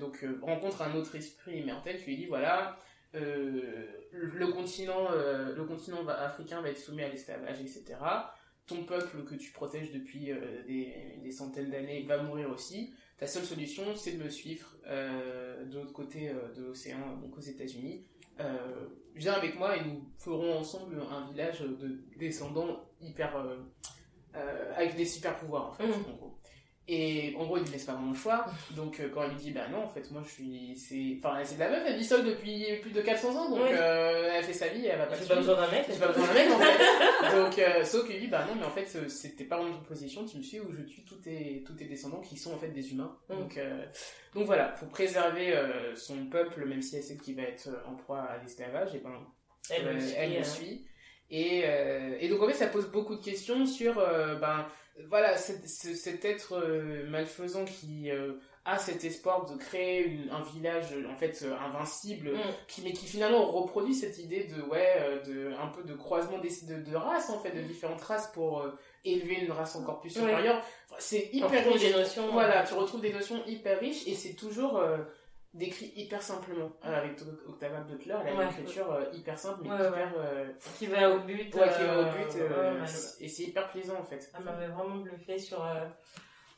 donc 0.00 0.24
rencontre 0.42 0.82
un 0.82 0.94
autre 0.96 1.14
esprit 1.14 1.58
immortel 1.60 1.98
qui 1.98 2.06
lui 2.10 2.16
dit 2.16 2.26
voilà 2.26 2.76
le 4.12 4.46
continent 4.52 5.08
euh, 5.12 5.54
le 5.54 5.64
continent 5.64 6.02
va- 6.04 6.20
africain 6.22 6.60
va 6.60 6.70
être 6.70 6.78
soumis 6.78 7.02
à 7.02 7.08
l'esclavage 7.08 7.60
etc. 7.60 7.84
Ton 8.66 8.84
peuple 8.84 9.22
que 9.24 9.34
tu 9.36 9.52
protèges 9.52 9.92
depuis 9.92 10.32
euh, 10.32 10.62
des, 10.66 11.18
des 11.22 11.30
centaines 11.30 11.70
d'années 11.70 12.02
va 12.02 12.22
mourir 12.22 12.50
aussi. 12.50 12.92
Ta 13.18 13.26
seule 13.26 13.44
solution 13.44 13.94
c'est 13.94 14.12
de 14.12 14.22
me 14.24 14.28
suivre 14.28 14.66
euh, 14.86 15.64
de 15.64 15.78
l'autre 15.78 15.92
côté 15.92 16.30
euh, 16.30 16.52
de 16.54 16.64
l'océan 16.64 17.16
donc 17.18 17.36
aux 17.36 17.40
États-Unis. 17.40 18.06
Euh, 18.40 18.88
viens 19.14 19.32
avec 19.34 19.56
moi 19.56 19.76
et 19.76 19.84
nous 19.84 20.10
ferons 20.18 20.58
ensemble 20.58 21.00
un 21.10 21.30
village 21.30 21.60
de 21.60 22.00
descendants 22.18 22.84
hyper 23.00 23.36
euh, 23.36 23.56
euh, 24.34 24.72
avec 24.74 24.96
des 24.96 25.06
super 25.06 25.38
pouvoirs 25.38 25.68
en 25.68 25.72
fait 25.72 25.86
Mhm. 25.86 25.92
en 26.12 26.16
gros. 26.16 26.38
Et 26.88 27.34
en 27.36 27.44
gros 27.44 27.56
il 27.56 27.64
ne 27.64 27.70
laisse 27.70 27.84
pas 27.84 27.94
vraiment 27.94 28.12
le 28.12 28.16
choix 28.16 28.46
donc 28.76 29.00
euh, 29.00 29.08
quand 29.12 29.24
elle 29.24 29.30
lui 29.30 29.36
dit 29.36 29.50
bah 29.50 29.66
non 29.72 29.82
en 29.82 29.88
fait 29.88 30.08
moi 30.12 30.22
je 30.24 30.30
suis 30.30 30.76
c'est 30.76 31.18
enfin 31.18 31.42
c'est 31.42 31.56
de 31.56 31.60
la 31.60 31.70
meuf 31.70 31.82
elle 31.84 31.96
vit 31.96 32.04
seule 32.04 32.24
depuis 32.24 32.64
plus 32.80 32.92
de 32.92 33.00
400 33.00 33.34
ans 33.34 33.50
donc 33.50 33.68
euh, 33.68 34.30
elle 34.32 34.44
fait 34.44 34.52
sa 34.52 34.68
vie 34.68 34.86
elle 34.86 34.98
va 34.98 35.06
pas 35.06 35.16
J'ai 35.16 35.26
pas 35.26 35.34
besoin 35.34 35.56
d'un 35.56 35.70
mec. 35.70 35.86
J'ai 35.88 35.98
pas 35.98 36.08
besoin 36.08 36.26
d'un 36.28 36.34
mec 36.34 36.48
en 36.52 36.58
fait. 36.58 37.36
Donc, 37.36 37.58
euh, 37.58 37.84
sauf 37.84 38.06
qu'il 38.06 38.20
dit, 38.20 38.28
bah 38.28 38.44
non, 38.48 38.54
mais 38.54 38.64
en 38.64 38.70
fait, 38.70 38.86
c'était 39.08 39.44
pas 39.44 39.56
vraiment 39.56 39.72
une 39.72 39.80
proposition, 39.80 40.24
tu 40.24 40.38
me 40.38 40.42
suis 40.42 40.60
où 40.60 40.70
je 40.70 40.82
tue 40.82 41.04
tous 41.04 41.16
tes, 41.16 41.64
tous 41.66 41.74
tes 41.74 41.86
descendants 41.86 42.20
qui 42.20 42.36
sont 42.36 42.52
en 42.52 42.58
fait 42.58 42.68
des 42.68 42.92
humains. 42.92 43.16
Mm. 43.28 43.34
Donc, 43.34 43.60
donc 44.34 44.46
voilà, 44.46 44.74
faut 44.76 44.86
préserver 44.86 45.54
son 45.94 46.26
peuple, 46.26 46.64
même 46.66 46.82
si 46.82 46.96
elle 46.96 47.02
sait 47.02 47.16
qu'il 47.16 47.36
va 47.36 47.42
être 47.42 47.68
en 47.86 47.94
proie 47.94 48.20
à 48.20 48.38
l'esclavage, 48.38 48.94
et 48.94 48.98
ben, 48.98 49.10
Elle 49.70 49.94
le 49.94 50.00
suit, 50.00 50.14
elle 50.16 50.32
le 50.32 50.38
hein. 50.38 50.44
suit. 50.44 50.86
Et, 51.30 51.64
et 52.20 52.28
donc 52.28 52.42
en 52.42 52.46
fait, 52.46 52.54
ça 52.54 52.68
pose 52.68 52.86
beaucoup 52.90 53.16
de 53.16 53.24
questions 53.24 53.66
sur, 53.66 53.94
ben, 53.94 54.66
voilà, 55.08 55.36
cet, 55.36 55.68
ce- 55.68 55.94
cet 55.94 56.24
être 56.24 56.54
euh, 56.54 57.08
malfaisant 57.08 57.64
qui 57.64 58.10
euh, 58.10 58.32
a 58.64 58.78
cet 58.78 59.04
espoir 59.04 59.44
de 59.44 59.56
créer 59.56 60.04
une- 60.04 60.28
un 60.30 60.42
village 60.42 60.92
euh, 60.92 61.08
en 61.12 61.16
fait 61.16 61.40
euh, 61.44 61.54
invincible 61.58 62.30
Mm. 62.32 62.40
qui 62.66 62.82
mais 62.82 62.92
qui 62.92 63.06
finalement 63.06 63.44
reproduit 63.52 63.94
cette 63.94 64.18
idée 64.18 64.44
de 64.44 64.60
ouais 64.62 64.94
euh, 64.98 65.22
de 65.22 65.52
un 65.54 65.68
peu 65.68 65.82
de 65.84 65.94
croisement 65.94 66.38
des, 66.38 66.48
de, 66.66 66.82
de 66.90 66.96
races 66.96 67.30
en 67.30 67.38
fait 67.38 67.50
de 67.52 67.60
différentes 67.60 68.00
races 68.02 68.28
pour 68.32 68.60
euh, 68.62 68.72
élever 69.04 69.34
une 69.44 69.52
race 69.52 69.76
encore 69.76 70.00
plus 70.00 70.14
Ouais. 70.16 70.22
supérieure 70.22 70.62
Enfin, 70.88 70.96
c'est 70.98 71.28
hyper 71.32 71.64
riche 71.64 71.80
des 71.82 71.92
notions. 71.92 72.32
voilà 72.32 72.64
tu 72.64 72.74
retrouves 72.74 73.00
des 73.02 73.12
notions 73.12 73.40
hyper 73.46 73.78
riches 73.78 74.06
et 74.08 74.14
c'est 74.14 74.34
toujours 74.34 74.78
décrit 75.54 75.92
hyper 75.96 76.22
simplement 76.22 76.70
Euh, 76.84 76.98
avec 76.98 77.12
Octavia 77.48 77.80
Butler 77.80 78.14
elle 78.26 78.34
a 78.34 78.36
Ouais. 78.38 78.44
une 78.44 78.50
écriture 78.50 78.92
euh, 78.92 79.04
hyper 79.12 79.38
simple 79.38 79.60
mais 79.62 79.70
Ouais, 79.70 79.88
hyper 79.88 80.12
euh, 80.18 80.46
Qui 80.78 80.86
va 80.86 81.10
au 81.10 81.20
but. 81.20 81.54
ouais, 81.54 81.68
qui 81.76 81.84
va 81.84 81.98
au 81.98 82.02
euh, 82.02 82.12
but 82.12 82.34
ouais, 82.34 82.40
euh, 82.50 82.80
ouais, 82.80 82.86
c'est- 82.86 83.24
et 83.24 83.28
c'est 83.28 83.42
hyper 83.44 83.68
plaisant 83.70 83.98
en 83.98 84.04
fait 84.04 84.20
Ça 84.20 84.38
m'avait 84.40 84.68
vraiment 84.68 84.96
bluffé 84.96 85.38
sur, 85.38 85.64
euh, 85.64 85.86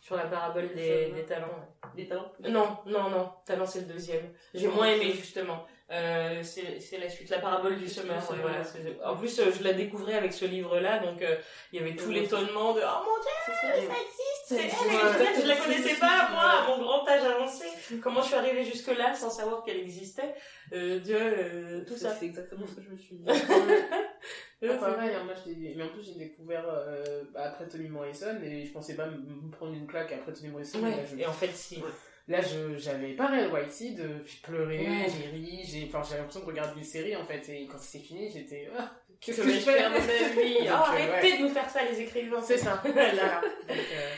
sur 0.01 0.17
la 0.17 0.25
parabole 0.25 0.73
des, 0.75 1.11
des 1.13 1.25
talents. 1.27 1.49
Des 1.95 2.07
talents 2.09 2.33
Non, 2.41 2.79
non, 2.87 3.11
non. 3.11 3.31
Talent, 3.45 3.67
c'est 3.67 3.81
le 3.81 3.87
deuxième. 3.93 4.33
J'ai 4.55 4.69
moins 4.69 4.87
aimé, 4.87 5.13
justement. 5.13 5.67
Euh, 5.91 6.43
c'est 6.43 6.81
c'est 6.81 6.97
la 6.99 7.11
suite, 7.11 7.29
la 7.29 7.41
parabole 7.41 7.77
du 7.77 7.89
semeur. 7.89 8.19
Voilà, 8.41 8.63
en 9.05 9.17
plus, 9.17 9.39
euh, 9.41 9.51
je 9.53 9.63
la 9.63 9.73
découvrais 9.75 10.15
avec 10.15 10.33
ce 10.33 10.45
livre-là, 10.47 10.99
donc 11.01 11.21
euh, 11.23 11.37
il 11.73 11.81
y 11.81 11.83
avait 11.83 11.95
tout 11.97 12.11
l'étonnement 12.11 12.73
de 12.75 12.81
«Oh 12.85 13.05
mon 13.05 13.21
dieu, 13.21 13.31
C'est 13.47 13.53
ça. 13.53 13.75
ça 13.75 14.01
existe 14.01 14.38
C'est 14.49 14.57
elle, 14.57 14.71
elle 14.91 15.25
existe, 15.29 15.43
je 15.43 15.49
la 15.49 15.57
connaissais 15.57 15.95
pas, 16.01 16.29
moi, 16.31 16.43
à 16.43 16.71
Ouais. 16.71 16.77
mon 16.77 16.83
grand 16.83 17.09
âge 17.09 17.23
avancé 17.25 17.65
Comment 18.03 18.23
je 18.23 18.27
suis 18.29 18.35
arrivée 18.37 18.65
jusque-là 18.65 19.15
sans 19.15 19.31
savoir 19.31 19.63
qu'elle 19.65 19.79
existait 19.81 20.35
euh, 20.73 20.99
Dieu, 21.01 21.17
euh, 21.19 21.85
tout 21.87 21.97
ça. 21.97 22.15
C'est 22.19 22.27
exactement 22.27 22.67
ce 22.67 22.75
que 22.77 22.83
je 22.83 22.91
me 22.91 22.97
suis 22.97 23.17
dit. 23.17 23.27
Euh, 24.65 24.77
pareil, 24.77 25.13
moi, 25.25 25.35
mais 25.77 25.83
en 25.85 25.89
plus 25.91 26.03
j'ai 26.03 26.19
découvert 26.19 26.65
euh, 26.69 27.23
bah, 27.33 27.43
après 27.45 27.69
Tony 27.69 27.87
Morrison 27.89 28.37
et 28.43 28.65
je 28.67 28.73
pensais 28.73 28.97
pas 28.97 29.07
me 29.07 29.49
prendre 29.53 29.73
une 29.73 29.87
claque 29.87 30.11
après 30.13 30.33
Tony 30.33 30.49
Morrison. 30.49 30.81
Ouais, 30.83 30.91
Là, 30.91 30.97
je- 31.09 31.17
et 31.17 31.27
en 31.27 31.33
fait, 31.33 31.53
si. 31.55 31.81
Là, 32.27 32.41
je, 32.43 32.77
j'avais 32.77 33.13
pareil, 33.13 33.47
White 33.53 33.71
Seed, 33.71 34.01
euh, 34.01 34.19
j'ai 34.27 34.39
pleuré, 34.43 34.79
Ouais. 34.81 35.07
j'ai 35.07 35.29
ri, 35.31 35.61
j'ai, 35.65 35.85
enfin, 35.89 36.03
j'avais 36.03 36.19
l'impression 36.19 36.41
de 36.41 36.47
regarder 36.47 36.77
une 36.77 36.85
série, 36.85 37.15
en 37.15 37.25
fait, 37.25 37.49
et 37.51 37.67
quand 37.67 37.79
c'est 37.79 38.01
fini, 38.01 38.31
j'étais, 38.33 38.69
ah, 38.77 38.91
qu'est-ce 39.21 39.41
Que 39.43 39.49
je 39.49 39.59
fais 39.61 39.61
faire 39.61 39.91
de 39.91 39.95
ma 39.95 40.43
vie 40.43 40.57
Oh, 40.63 40.67
euh, 40.67 40.73
arrêtez 40.73 41.39
de 41.39 41.43
nous 41.45 41.49
faire 41.51 41.71
ça, 41.71 41.85
les 41.85 42.01
écrivains 42.01 42.43
C'est 42.43 42.59
ça. 42.59 42.83
Voilà. 42.85 43.41
Donc, 43.41 43.71
euh, 43.71 44.11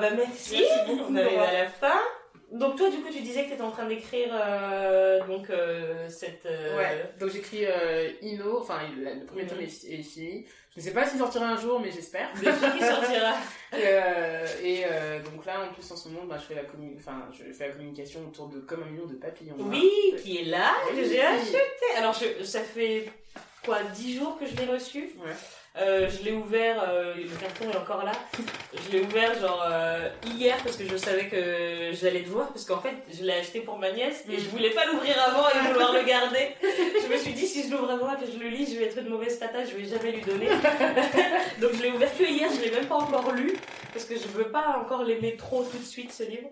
bah 0.00 0.10
merci. 0.16 0.58
Merci 0.62 0.86
beaucoup, 0.86 1.12
On 1.12 1.16
arrive 1.16 1.38
à 1.38 1.52
la 1.52 1.66
fin. 1.68 1.98
Donc 2.52 2.76
toi, 2.76 2.88
du 2.90 2.98
coup, 2.98 3.08
tu 3.12 3.20
disais 3.20 3.42
que 3.42 3.48
tu 3.48 3.54
étais 3.54 3.62
en 3.62 3.72
train 3.72 3.86
d'écrire 3.86 4.28
euh, 4.32 5.20
donc 5.26 5.50
euh, 5.50 6.08
cette... 6.08 6.46
euh, 6.46 6.76
Ouais, 6.76 7.12
donc 7.18 7.30
j'écris 7.30 7.64
Ino, 8.22 8.60
enfin, 8.60 8.78
le 8.96 9.26
premier 9.26 9.42
Mhm. 9.42 9.48
tome 9.48 9.60
est, 9.60 9.84
est 9.84 10.02
fini. 10.02 10.46
Je 10.74 10.80
ne 10.80 10.84
sais 10.86 10.92
pas 10.92 11.06
s'il 11.06 11.18
sortira 11.18 11.46
un 11.46 11.56
jour, 11.56 11.80
mais 11.80 11.90
j'espère. 11.90 12.28
qui 12.34 12.44
sortira 12.84 13.34
Et, 14.62 14.84
donc 15.24 15.44
là, 15.44 15.62
en 15.68 15.72
plus, 15.74 15.90
en 15.90 15.96
ce 15.96 16.08
moment, 16.08 16.26
bah, 16.26 16.36
je, 16.38 16.44
fais 16.44 16.54
la 16.54 16.62
enfin, 16.98 17.26
je 17.32 17.52
fais 17.52 17.66
la 17.68 17.72
communication 17.74 18.20
autour 18.20 18.48
de 18.48 18.60
Comme 18.60 18.82
un 18.84 18.86
million 18.86 19.06
de 19.06 19.14
papillons. 19.14 19.56
Oui, 19.58 19.90
qui 20.22 20.38
est 20.38 20.44
là, 20.44 20.70
que 20.88 20.94
Oui. 20.96 21.08
j'ai 21.10 21.22
acheté. 21.22 21.58
Alors, 21.96 22.12
je, 22.14 22.44
ça 22.44 22.60
fait 22.60 23.10
quoi, 23.64 23.82
10 23.94 24.18
jours 24.18 24.38
que 24.38 24.46
je 24.46 24.54
l'ai 24.54 24.66
reçu? 24.66 25.10
Ouais. 25.18 25.32
Euh, 25.78 26.08
je 26.08 26.24
l'ai 26.24 26.32
ouvert, 26.32 26.82
euh, 26.88 27.14
le 27.14 27.36
carton 27.36 27.70
est 27.70 27.76
encore 27.76 28.02
là. 28.02 28.12
Je 28.72 28.92
l'ai 28.92 29.02
ouvert 29.02 29.38
genre 29.38 29.62
euh, 29.70 30.08
hier 30.24 30.56
parce 30.64 30.76
que 30.76 30.88
je 30.88 30.96
savais 30.96 31.28
que 31.28 31.90
j'allais 31.92 32.20
le 32.20 32.30
voir 32.30 32.48
parce 32.48 32.64
qu'en 32.64 32.80
fait 32.80 32.94
je 33.12 33.22
l'ai 33.22 33.34
acheté 33.34 33.60
pour 33.60 33.78
ma 33.78 33.92
nièce 33.92 34.24
et 34.30 34.38
je 34.38 34.48
voulais 34.48 34.70
pas 34.70 34.86
l'ouvrir 34.86 35.14
avant 35.22 35.46
et 35.48 35.68
vouloir 35.68 35.92
le 35.92 36.02
garder. 36.02 36.54
Je 36.62 37.12
me 37.12 37.18
suis 37.18 37.34
dit 37.34 37.46
si 37.46 37.68
je 37.68 37.72
l'ouvre 37.72 37.90
avant 37.90 38.10
et 38.14 38.24
que 38.24 38.30
je 38.32 38.38
le 38.38 38.48
lis, 38.48 38.72
je 38.72 38.78
vais 38.78 38.86
être 38.86 38.98
une 38.98 39.10
mauvaise 39.10 39.38
tata, 39.38 39.66
je 39.66 39.76
vais 39.76 39.84
jamais 39.84 40.12
lui 40.12 40.22
donner. 40.22 40.48
Donc 41.60 41.72
je 41.74 41.82
l'ai 41.82 41.90
ouvert 41.90 42.16
que 42.16 42.24
hier, 42.24 42.48
je 42.56 42.62
l'ai 42.62 42.70
même 42.70 42.86
pas 42.86 42.96
encore 42.96 43.32
lu 43.32 43.54
parce 43.92 44.06
que 44.06 44.14
je 44.14 44.28
veux 44.28 44.48
pas 44.48 44.78
encore 44.82 45.04
l'aimer 45.04 45.36
trop 45.36 45.62
tout 45.62 45.78
de 45.78 45.84
suite 45.84 46.10
ce 46.10 46.22
livre. 46.22 46.48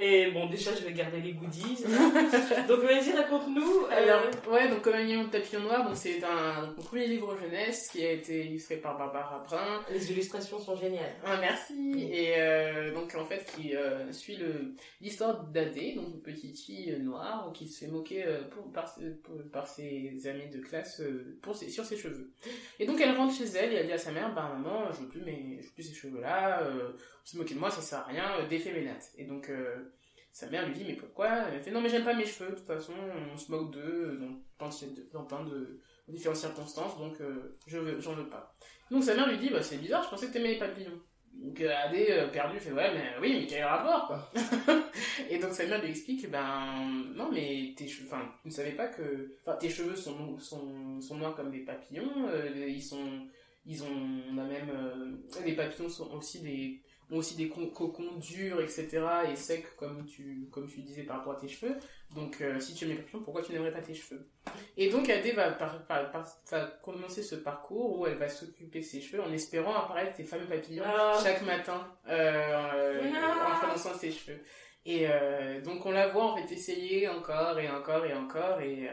Et 0.00 0.30
bon 0.30 0.46
déjà 0.46 0.70
je 0.76 0.84
vais 0.84 0.92
garder 0.92 1.20
les 1.20 1.32
goodies. 1.32 1.82
Donc 2.68 2.80
vas-y 2.80 3.12
raconte-nous. 3.12 3.86
euh, 3.86 3.88
Alors, 3.90 4.22
ouais, 4.52 4.68
donc 4.68 4.82
Comme 4.82 4.94
un 4.94 5.02
million 5.02 5.24
de 5.24 5.28
papillons 5.28 5.62
noirs, 5.62 5.84
donc 5.86 5.96
c'est 5.96 6.22
un 6.22 6.66
mon 6.76 6.82
premier 6.82 7.06
livre 7.08 7.36
jeunesse 7.36 7.88
qui 7.90 8.04
a 8.04 8.12
été 8.12 8.44
illustré 8.46 8.76
par 8.76 8.96
Barbara 8.96 9.44
Brun. 9.48 9.80
les 9.90 10.12
illustrations 10.12 10.60
sont 10.60 10.76
géniales. 10.76 11.14
Ah, 11.24 11.36
merci. 11.40 12.08
Et 12.12 12.34
euh, 12.38 12.94
donc 12.94 13.14
en 13.16 13.24
fait 13.24 13.44
qui 13.56 13.74
euh, 13.74 14.12
suit 14.12 14.36
le 14.36 14.74
l'histoire 15.00 15.42
d'Adé, 15.44 15.94
donc 15.96 16.06
une 16.14 16.22
petite 16.22 16.58
fille 16.60 16.92
euh, 16.92 16.98
noire 16.98 17.50
qui 17.52 17.66
se 17.68 17.84
fait 17.84 17.90
moquer 17.90 18.24
euh, 18.24 18.42
pour, 18.50 18.70
par, 18.70 18.88
ses- 18.88 19.10
pour- 19.24 19.36
par 19.52 19.66
ses 19.66 20.14
amis 20.26 20.48
de 20.48 20.60
classe 20.60 21.00
euh, 21.00 21.36
pour 21.42 21.56
ses- 21.56 21.70
sur 21.70 21.84
ses 21.84 21.96
cheveux. 21.96 22.30
Et 22.78 22.86
donc 22.86 23.00
elle 23.00 23.16
rentre 23.16 23.34
chez 23.36 23.46
elle 23.56 23.72
et 23.72 23.76
elle 23.76 23.86
dit 23.86 23.92
à 23.92 23.98
sa 23.98 24.12
mère, 24.12 24.32
bah 24.34 24.48
maman, 24.54 24.92
je 24.92 25.00
veux 25.02 25.08
plus 25.08 25.22
mes, 25.22 25.58
je 25.60 25.66
veux 25.66 25.72
plus 25.74 25.82
ces 25.82 25.94
cheveux 25.94 26.20
là, 26.20 26.62
euh, 26.62 26.92
se 27.28 27.36
moquer 27.36 27.54
de 27.54 27.60
moi, 27.60 27.70
ça 27.70 27.82
sert 27.82 27.98
à 27.98 28.04
rien, 28.04 28.38
euh, 28.38 28.46
défais 28.46 28.72
mes 28.72 28.84
nattes. 28.84 29.10
Et 29.16 29.24
donc 29.24 29.50
euh, 29.50 29.92
sa 30.32 30.46
mère 30.48 30.66
lui 30.66 30.74
dit 30.74 30.84
mais 30.86 30.94
pourquoi? 30.94 31.28
Elle 31.52 31.60
fait 31.60 31.70
non 31.70 31.80
mais 31.80 31.88
j'aime 31.88 32.04
pas 32.04 32.14
mes 32.14 32.24
cheveux, 32.24 32.50
de 32.50 32.56
toute 32.56 32.66
façon 32.66 32.92
on 33.32 33.36
se 33.36 33.50
moque 33.50 33.70
d'eux 33.72 34.18
dans 34.58 34.68
de, 34.68 35.12
dans 35.12 35.24
plein 35.24 35.44
de 35.44 35.80
différentes 36.08 36.38
circonstances, 36.38 36.96
donc 36.98 37.20
euh, 37.20 37.58
je 37.66 38.00
j'en 38.00 38.14
veux 38.14 38.28
pas. 38.28 38.54
Donc 38.90 39.04
sa 39.04 39.14
mère 39.14 39.28
lui 39.28 39.38
dit 39.38 39.50
bah 39.50 39.62
c'est 39.62 39.76
bizarre, 39.76 40.04
je 40.04 40.10
pensais 40.10 40.28
que 40.28 40.32
t'aimais 40.32 40.54
les 40.54 40.58
papillons. 40.58 41.00
Donc 41.34 41.60
euh, 41.60 41.70
Adé 41.84 42.06
euh, 42.10 42.28
perdu 42.28 42.58
fait 42.58 42.72
ouais 42.72 42.92
mais 42.94 43.12
oui 43.20 43.36
mais 43.38 43.46
quel 43.46 43.64
rapport 43.64 44.06
quoi. 44.06 44.30
et 45.30 45.38
donc 45.38 45.52
sa 45.52 45.66
mère 45.66 45.82
lui 45.82 45.90
explique 45.90 46.30
ben 46.30 47.04
non 47.14 47.30
mais 47.30 47.74
tes 47.76 47.86
cheveux, 47.86 48.06
enfin 48.06 48.22
tu 48.42 48.48
ne 48.48 48.52
savais 48.52 48.72
pas 48.72 48.88
que, 48.88 49.36
enfin 49.44 49.56
tes 49.56 49.68
cheveux 49.68 49.96
sont 49.96 50.38
sont 50.38 51.00
sont 51.00 51.16
noirs 51.16 51.36
comme 51.36 51.50
des 51.50 51.64
papillons, 51.64 52.28
euh, 52.28 52.66
ils 52.66 52.82
sont 52.82 53.26
ils 53.66 53.82
ont 53.84 54.22
on 54.32 54.38
a 54.38 54.44
même 54.44 54.70
euh, 54.70 55.42
les 55.44 55.54
papillons 55.54 55.88
sont 55.88 56.10
aussi 56.12 56.40
des 56.40 56.80
ont 57.10 57.16
aussi 57.16 57.36
des 57.36 57.48
con- 57.48 57.68
cocons 57.70 58.16
durs 58.16 58.60
etc 58.60 59.00
et 59.30 59.36
secs 59.36 59.64
comme 59.76 60.04
tu 60.06 60.48
comme 60.52 60.68
tu 60.68 60.80
disais 60.82 61.02
par 61.04 61.18
rapport 61.18 61.34
à 61.34 61.40
tes 61.40 61.48
cheveux. 61.48 61.76
Donc 62.14 62.40
euh, 62.40 62.58
si 62.60 62.74
tu 62.74 62.84
aimes 62.84 62.90
les 62.90 62.96
papillons 62.96 63.22
pourquoi 63.22 63.42
tu 63.42 63.52
n'aimerais 63.52 63.72
pas 63.72 63.80
tes 63.80 63.94
cheveux? 63.94 64.28
Et 64.76 64.88
donc 64.90 65.08
Adé 65.08 65.32
va, 65.32 65.50
par, 65.52 65.84
par- 65.86 66.10
par- 66.10 66.26
va 66.50 66.64
commencer 66.82 67.22
ce 67.22 67.34
parcours 67.34 67.98
où 67.98 68.06
elle 68.06 68.16
va 68.18 68.28
s'occuper 68.28 68.80
de 68.80 68.84
ses 68.84 69.00
cheveux 69.00 69.22
en 69.22 69.32
espérant 69.32 69.74
apparaître 69.74 70.16
ces 70.16 70.24
fameux 70.24 70.46
papillons 70.46 70.84
Ah. 70.86 71.18
chaque 71.22 71.42
matin 71.42 71.86
euh, 72.08 73.02
Non. 73.10 73.18
en 73.52 73.58
prononçant 73.58 73.94
ses 73.94 74.10
cheveux. 74.10 74.40
Et 74.86 75.06
euh, 75.08 75.60
donc 75.60 75.84
on 75.84 75.90
la 75.90 76.08
voit 76.08 76.24
en 76.32 76.36
fait 76.36 76.52
essayer 76.54 77.08
encore 77.08 77.58
et 77.58 77.68
encore 77.68 78.06
et 78.06 78.14
encore 78.14 78.60
et 78.60 78.88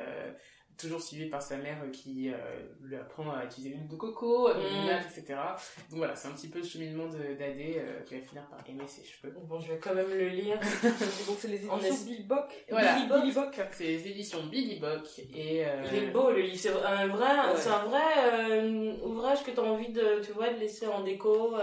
toujours 0.77 1.02
suivi 1.02 1.26
par 1.30 1.41
sa 1.41 1.57
mère 1.57 1.77
qui 1.91 2.31
lui 2.81 2.95
apprend 2.95 3.31
à 3.31 3.45
utiliser 3.45 3.76
l'huile 3.76 3.88
de 3.88 3.95
coco, 3.95 4.49
Mm. 4.49 4.53
du 4.60 4.88
nat, 4.88 5.02
etc. 5.02 5.23
Donc 5.89 5.97
voilà, 5.99 6.15
c'est 6.15 6.27
un 6.27 6.31
petit 6.31 6.47
peu 6.49 6.60
le 6.60 6.65
cheminement 6.65 7.06
d'Adé 7.07 7.77
euh, 7.80 8.02
qui 8.02 8.15
va 8.18 8.22
finir 8.26 8.45
par 8.47 8.60
aimer 8.68 8.88
ses 8.88 9.03
cheveux. 9.03 9.34
Bon, 9.47 9.60
je 9.60 9.72
vais 9.72 9.77
quand 9.80 9.93
même 9.93 10.10
le 10.10 10.27
lire. 10.30 10.60
Donc 11.27 11.38
c'est 11.39 11.47
les 11.47 11.68
On 11.69 11.77
éditions 11.77 11.95
est- 11.95 12.06
Billy 12.06 12.23
Bock. 12.23 12.65
Voilà. 12.69 12.95
Billy 12.95 13.31
Bock. 13.31 13.60
C'est 13.72 13.84
les 13.84 14.07
éditions 14.07 14.43
Billy 14.45 14.80
Bock 14.80 15.07
et... 15.34 15.65
euh, 15.65 15.84
Il 15.91 16.03
est 16.03 16.07
beau 16.11 16.31
le 16.31 16.41
livre, 16.41 16.57
c'est 16.60 16.69
un 16.72 17.07
vrai, 17.07 17.26
Ouais. 17.26 17.56
c'est 17.57 17.69
un 17.69 17.84
vrai 17.85 18.03
euh, 18.34 18.93
ouvrage 19.03 19.43
que 19.43 19.52
tu 19.52 19.60
as 19.60 19.64
envie 19.64 19.89
de, 19.91 20.22
tu 20.26 20.31
vois, 20.34 20.49
de 20.53 20.60
laisser 20.60 20.88
en 20.88 21.02
déco. 21.03 21.56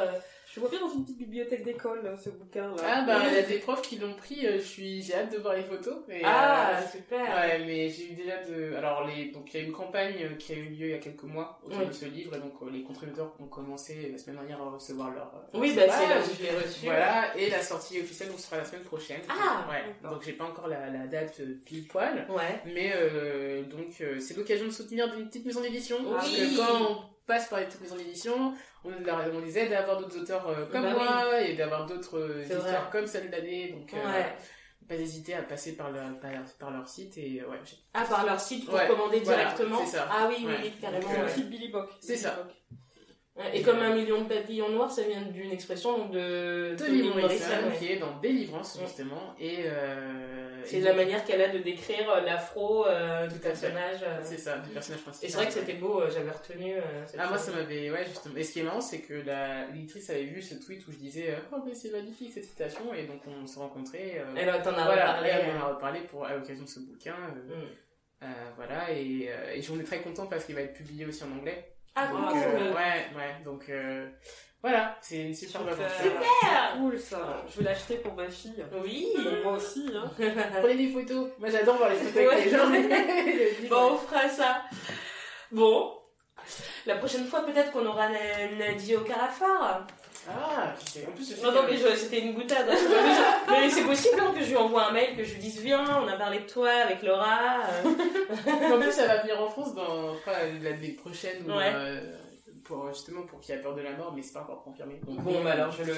Je 0.55 0.61
vois 0.61 0.69
bien 0.69 0.81
dans 0.81 0.93
une 0.93 1.03
petite 1.03 1.16
bibliothèque 1.16 1.65
d'école, 1.65 2.03
là, 2.05 2.15
ce 2.23 2.29
bouquin-là. 2.29 2.77
Ah 2.85 3.05
bah 3.07 3.23
il 3.27 3.35
y 3.35 3.39
a 3.39 3.43
des 3.49 3.59
profs 3.59 3.81
qui 3.81 3.97
l'ont 3.97 4.12
pris, 4.12 4.47
euh, 4.47 4.59
je 4.59 4.65
suis 4.65 5.01
j'ai 5.03 5.15
hâte 5.15 5.33
de 5.33 5.39
voir 5.39 5.55
les 5.55 5.62
photos. 5.62 5.97
Et, 6.11 6.20
Ah, 6.23 6.73
euh, 6.77 6.83
super. 6.93 7.20
Ouais, 7.23 7.59
mais 7.65 7.89
j'ai 7.89 8.11
eu 8.11 8.15
déjà 8.15 8.37
de. 8.45 8.74
Alors, 8.77 9.07
les... 9.07 9.31
donc 9.31 9.53
il 9.55 9.61
y 9.61 9.62
a 9.62 9.66
une 9.66 9.73
campagne 9.73 10.15
euh, 10.23 10.35
qui 10.37 10.53
a 10.53 10.57
eu 10.57 10.65
lieu 10.65 10.87
il 10.89 10.91
y 10.91 10.95
a 10.95 10.99
quelques 10.99 11.23
mois 11.23 11.59
autour 11.65 11.79
Oui. 11.81 11.87
de 11.87 11.93
ce 11.93 12.05
livre, 12.05 12.37
et 12.37 12.39
donc 12.39 12.53
les 12.70 12.83
contributeurs 12.83 13.33
ont 13.41 13.47
commencé 13.47 14.11
la 14.12 14.19
semaine 14.19 14.37
dernière 14.37 14.61
à 14.61 14.70
recevoir 14.73 15.11
leur. 15.12 15.33
Oui, 15.55 15.73
bah 15.74 15.83
c'est 15.89 16.07
là 16.07 16.16
je 16.20 16.43
l'ai 16.43 16.51
reçu. 16.51 16.85
Voilà, 16.85 17.35
et 17.35 17.49
la 17.49 17.62
sortie 17.62 17.99
officielle 17.99 18.29
donc, 18.29 18.39
sera 18.39 18.59
la 18.59 18.65
semaine 18.66 18.83
prochaine. 18.85 19.23
Ah, 19.31 19.66
Ouais, 19.70 20.11
donc 20.11 20.23
j'ai 20.23 20.33
pas 20.33 20.45
encore 20.45 20.69
la, 20.69 20.91
la 20.91 21.07
date 21.07 21.41
pile 21.65 21.87
poil. 21.89 22.27
Ouais. 22.29 22.61
Mais 22.66 22.93
euh, 22.95 23.62
donc 23.62 23.87
euh, 24.03 24.20
c'est 24.20 24.37
l'occasion 24.37 24.66
de 24.66 24.70
soutenir 24.70 25.07
une 25.19 25.29
petite 25.29 25.47
maison 25.47 25.62
d'édition. 25.62 25.97
Parce 26.12 26.29
Oui. 26.29 26.55
que 26.55 26.57
quand 26.59 26.83
on 26.91 27.11
passe 27.33 27.49
par 27.49 27.61
les 27.61 27.67
petites 27.67 27.81
maisons 27.81 27.97
d'édition, 27.97 28.55
on, 28.85 28.91
on 28.91 29.41
les 29.41 29.59
aide 29.59 29.73
à 29.73 29.81
avoir 29.81 29.99
d'autres 29.99 30.19
auteurs 30.21 30.47
euh, 30.49 30.67
comme 30.67 30.83
Bah 30.83 30.93
moi 30.93 31.41
et 31.41 31.55
d'avoir 31.55 31.87
d'autres 31.87 32.19
euh, 32.19 32.43
histoires 32.43 32.61
vrai. 32.63 32.79
comme 32.93 33.07
celle 33.07 33.31
d'année. 33.31 33.71
Donc 33.73 33.93
euh, 33.95 33.97
Ouais. 34.07 34.37
pas 34.87 34.97
hésiter 34.97 35.35
à 35.35 35.43
passer 35.43 35.75
par 35.77 35.91
leur, 35.91 36.19
par, 36.21 36.31
par 36.59 36.71
leur 36.71 36.87
site 36.89 37.17
et 37.17 37.41
euh, 37.41 37.49
ouais, 37.49 37.57
j'ai- 37.65 37.77
Ah, 37.95 38.05
par 38.05 38.27
leur 38.27 38.39
site 38.39 38.67
pour 38.67 38.75
Ouais, 38.75 38.87
commander 38.87 39.21
voilà, 39.21 39.45
directement. 39.45 39.87
ça. 39.87 40.07
Ah 40.11 40.27
oui, 40.29 40.37
oui, 40.41 40.47
Ouais. 40.47 40.59
oui, 40.65 40.73
carrément. 40.81 41.09
Donc, 41.09 41.19
euh, 41.39 41.43
Billy 41.45 41.69
Bock. 41.69 41.89
C'est 42.01 42.17
ça. 42.17 42.47
Et 43.55 43.63
comme 43.63 43.79
un 43.79 43.95
million 43.95 44.23
de 44.25 44.29
papillons 44.29 44.69
noirs, 44.69 44.91
ça 44.91 45.03
vient 45.05 45.23
d'une 45.23 45.51
expression 45.53 45.97
donc, 45.97 46.11
de 46.13 46.75
Toni 46.77 47.03
Morrison, 47.09 47.71
qui 47.79 47.93
est 47.93 47.97
dans 47.97 48.19
Délivrance 48.19 48.77
Ouais. 48.77 48.85
justement 48.87 49.35
et 49.41 49.61
euh, 49.65 50.63
C'est 50.67 50.81
la 50.81 50.93
manière 50.93 51.25
qu'elle 51.25 51.41
a 51.41 51.49
de 51.49 51.59
décrire 51.59 52.11
euh, 52.11 52.21
l'afro 52.21 52.87
euh, 52.87 53.27
du 53.27 53.39
personnage. 53.39 54.01
euh. 54.03 54.21
c'est 54.23 54.37
ça 54.37 54.59
du 54.59 54.69
personnage 54.71 55.01
principal 55.03 55.27
Et 55.29 55.31
c'est 55.33 55.37
vrai 55.39 55.47
que 55.47 55.53
c'était 55.55 55.73
beau, 55.75 56.03
j'avais 56.11 56.31
retenu. 56.31 56.75
cette 57.07 57.19
ah 57.19 57.29
moi 57.29 57.39
ça 57.39 57.53
m'avait 57.53 57.91
ouais 57.91 58.05
justement 58.07 58.37
et 58.37 58.45
ce 58.45 58.53
qui 58.53 58.61
est 58.61 58.65
marrant 58.65 58.83
c'est 58.83 59.01
que 59.01 59.15
la 59.15 59.67
l'éditrice 59.69 60.11
avait 60.11 60.25
vu 60.25 60.43
ce 60.43 60.55
tweet 60.57 60.87
où 60.87 60.93
je 60.93 60.99
disais 60.99 61.35
oh 61.53 61.57
mais 61.67 61.75
c'est 61.75 61.91
magnifique 61.91 62.33
cette 62.35 62.45
citation 62.45 62.93
et 62.93 63.05
donc 63.05 63.23
on 63.27 63.47
s'est 63.47 63.61
rencontrés 63.61 64.21
Elle 64.37 64.47
t'en 64.63 64.75
a 64.75 64.85
voilà 64.85 65.07
reparlé. 65.13 65.31
elle 65.31 65.55
m'en 65.55 65.61
a 65.61 65.69
reparlé 65.75 66.01
pour 66.01 66.27
à 66.27 66.35
l'occasion 66.35 66.65
de 66.65 66.69
ce 66.69 66.81
bouquin 66.81 67.17
Mm. 68.23 68.27
voilà 68.57 68.93
et, 68.93 69.31
et 69.55 69.63
j'en 69.63 69.77
ai 69.81 69.85
très 69.85 70.01
content 70.01 70.27
parce 70.27 70.45
qu'il 70.45 70.55
va 70.55 70.61
être 70.61 70.75
publié 70.75 71.07
aussi 71.07 71.25
en 71.25 71.33
anglais 71.39 71.72
Ah, 71.94 72.06
donc 72.06 72.31
cool. 72.31 72.39
euh, 72.39 72.74
ouais 72.74 73.06
ouais 73.16 73.36
donc 73.44 73.69
euh, 73.69 74.09
voilà 74.62 74.97
c'est 75.02 75.16
une 75.24 75.35
super 75.35 75.60
Super. 75.60 75.73
aventure 75.74 75.97
C'est 76.73 76.78
cool 76.78 76.98
ça. 76.98 77.44
Je 77.51 77.59
vais 77.59 77.64
l'acheter 77.64 77.97
pour 77.98 78.14
ma 78.14 78.28
fille. 78.31 78.64
Oui. 78.82 79.09
Moi 79.44 79.52
aussi. 79.52 79.90
Hein. 79.94 80.10
prenez 80.60 80.74
des 80.77 80.93
photos 80.93 81.31
moi 81.39 81.51
j'adore 81.51 81.77
voir 81.77 81.90
les 81.90 81.97
photos 81.97 82.16
Ouais. 82.16 82.32
avec 82.32 82.44
les 82.47 82.51
gens 82.51 83.69
Bon, 83.70 83.93
on 83.94 83.98
fera 83.98 84.28
ça. 84.28 84.62
Bon. 85.51 85.93
La 86.86 86.97
prochaine 86.97 87.24
fois, 87.27 87.43
peut-être 87.47 87.70
qu'on 87.70 87.86
aura 87.86 88.09
Na- 88.09 88.48
Nadie 88.59 88.97
au 88.97 89.02
Carafar. 89.02 89.86
Ah, 90.28 90.73
tu 90.78 90.86
sais, 90.86 91.07
en 91.07 91.11
plus, 91.12 91.43
Non, 91.43 91.51
non, 91.53 91.62
que- 91.62 91.70
mais 91.73 91.77
je- 91.77 91.97
c'était 91.97 92.20
une 92.20 92.35
boutade. 92.35 92.66
mais 93.51 93.61
mais 93.62 93.70
c'est 93.70 93.82
possible 93.85 94.20
hein, 94.20 94.32
que 94.36 94.43
je 94.44 94.51
lui 94.51 94.57
envoie 94.57 94.86
un 94.89 94.93
mail, 94.93 95.16
que 95.16 95.24
je 95.24 95.32
lui 95.35 95.40
dise 95.40 95.61
Viens, 95.61 95.85
on 96.03 96.07
a 96.07 96.16
parlé 96.16 96.40
de 96.40 96.47
toi 96.47 96.70
avec 96.70 97.03
Laura. 97.03 97.61
euh. 97.85 98.74
en 98.74 98.81
plus, 98.81 98.93
ça 98.93 99.07
va 99.09 99.23
venir 99.23 99.40
en 99.40 99.49
France 99.49 99.74
dans 99.74 100.15
l'année 100.62 100.93
prochaine 100.93 101.43
ou, 101.51 101.53
Ouais. 101.57 101.73
euh, 101.74 102.01
pour, 102.65 102.89
justement 102.93 103.23
pour 103.23 103.40
qu'il 103.40 103.55
y 103.55 103.59
ait 103.59 103.61
peur 103.62 103.74
de 103.74 103.81
la 103.82 103.90
mort, 103.93 104.12
mais 104.15 104.23
c'est 104.23 104.32
pas 104.35 104.43
encore 104.43 104.62
confirmé. 104.62 105.01
Donc, 105.05 105.19
Bon, 105.23 105.43
bah 105.43 105.53
alors 105.53 105.73
je 105.73 105.82
le. 105.82 105.94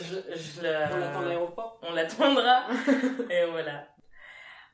Je, 0.00 0.16
je 0.34 0.62
la- 0.62 0.88
On 0.90 0.96
l'attend 0.98 1.20
à 1.20 1.24
l'aéroport. 1.26 1.78
On 1.82 1.92
l'attendra. 1.92 2.62
Et 3.30 3.44
voilà. 3.50 3.86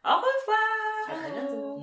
Au 0.05 0.17
revoir 0.17 1.09
À 1.09 1.15
très 1.15 1.31
bientôt. 1.33 1.79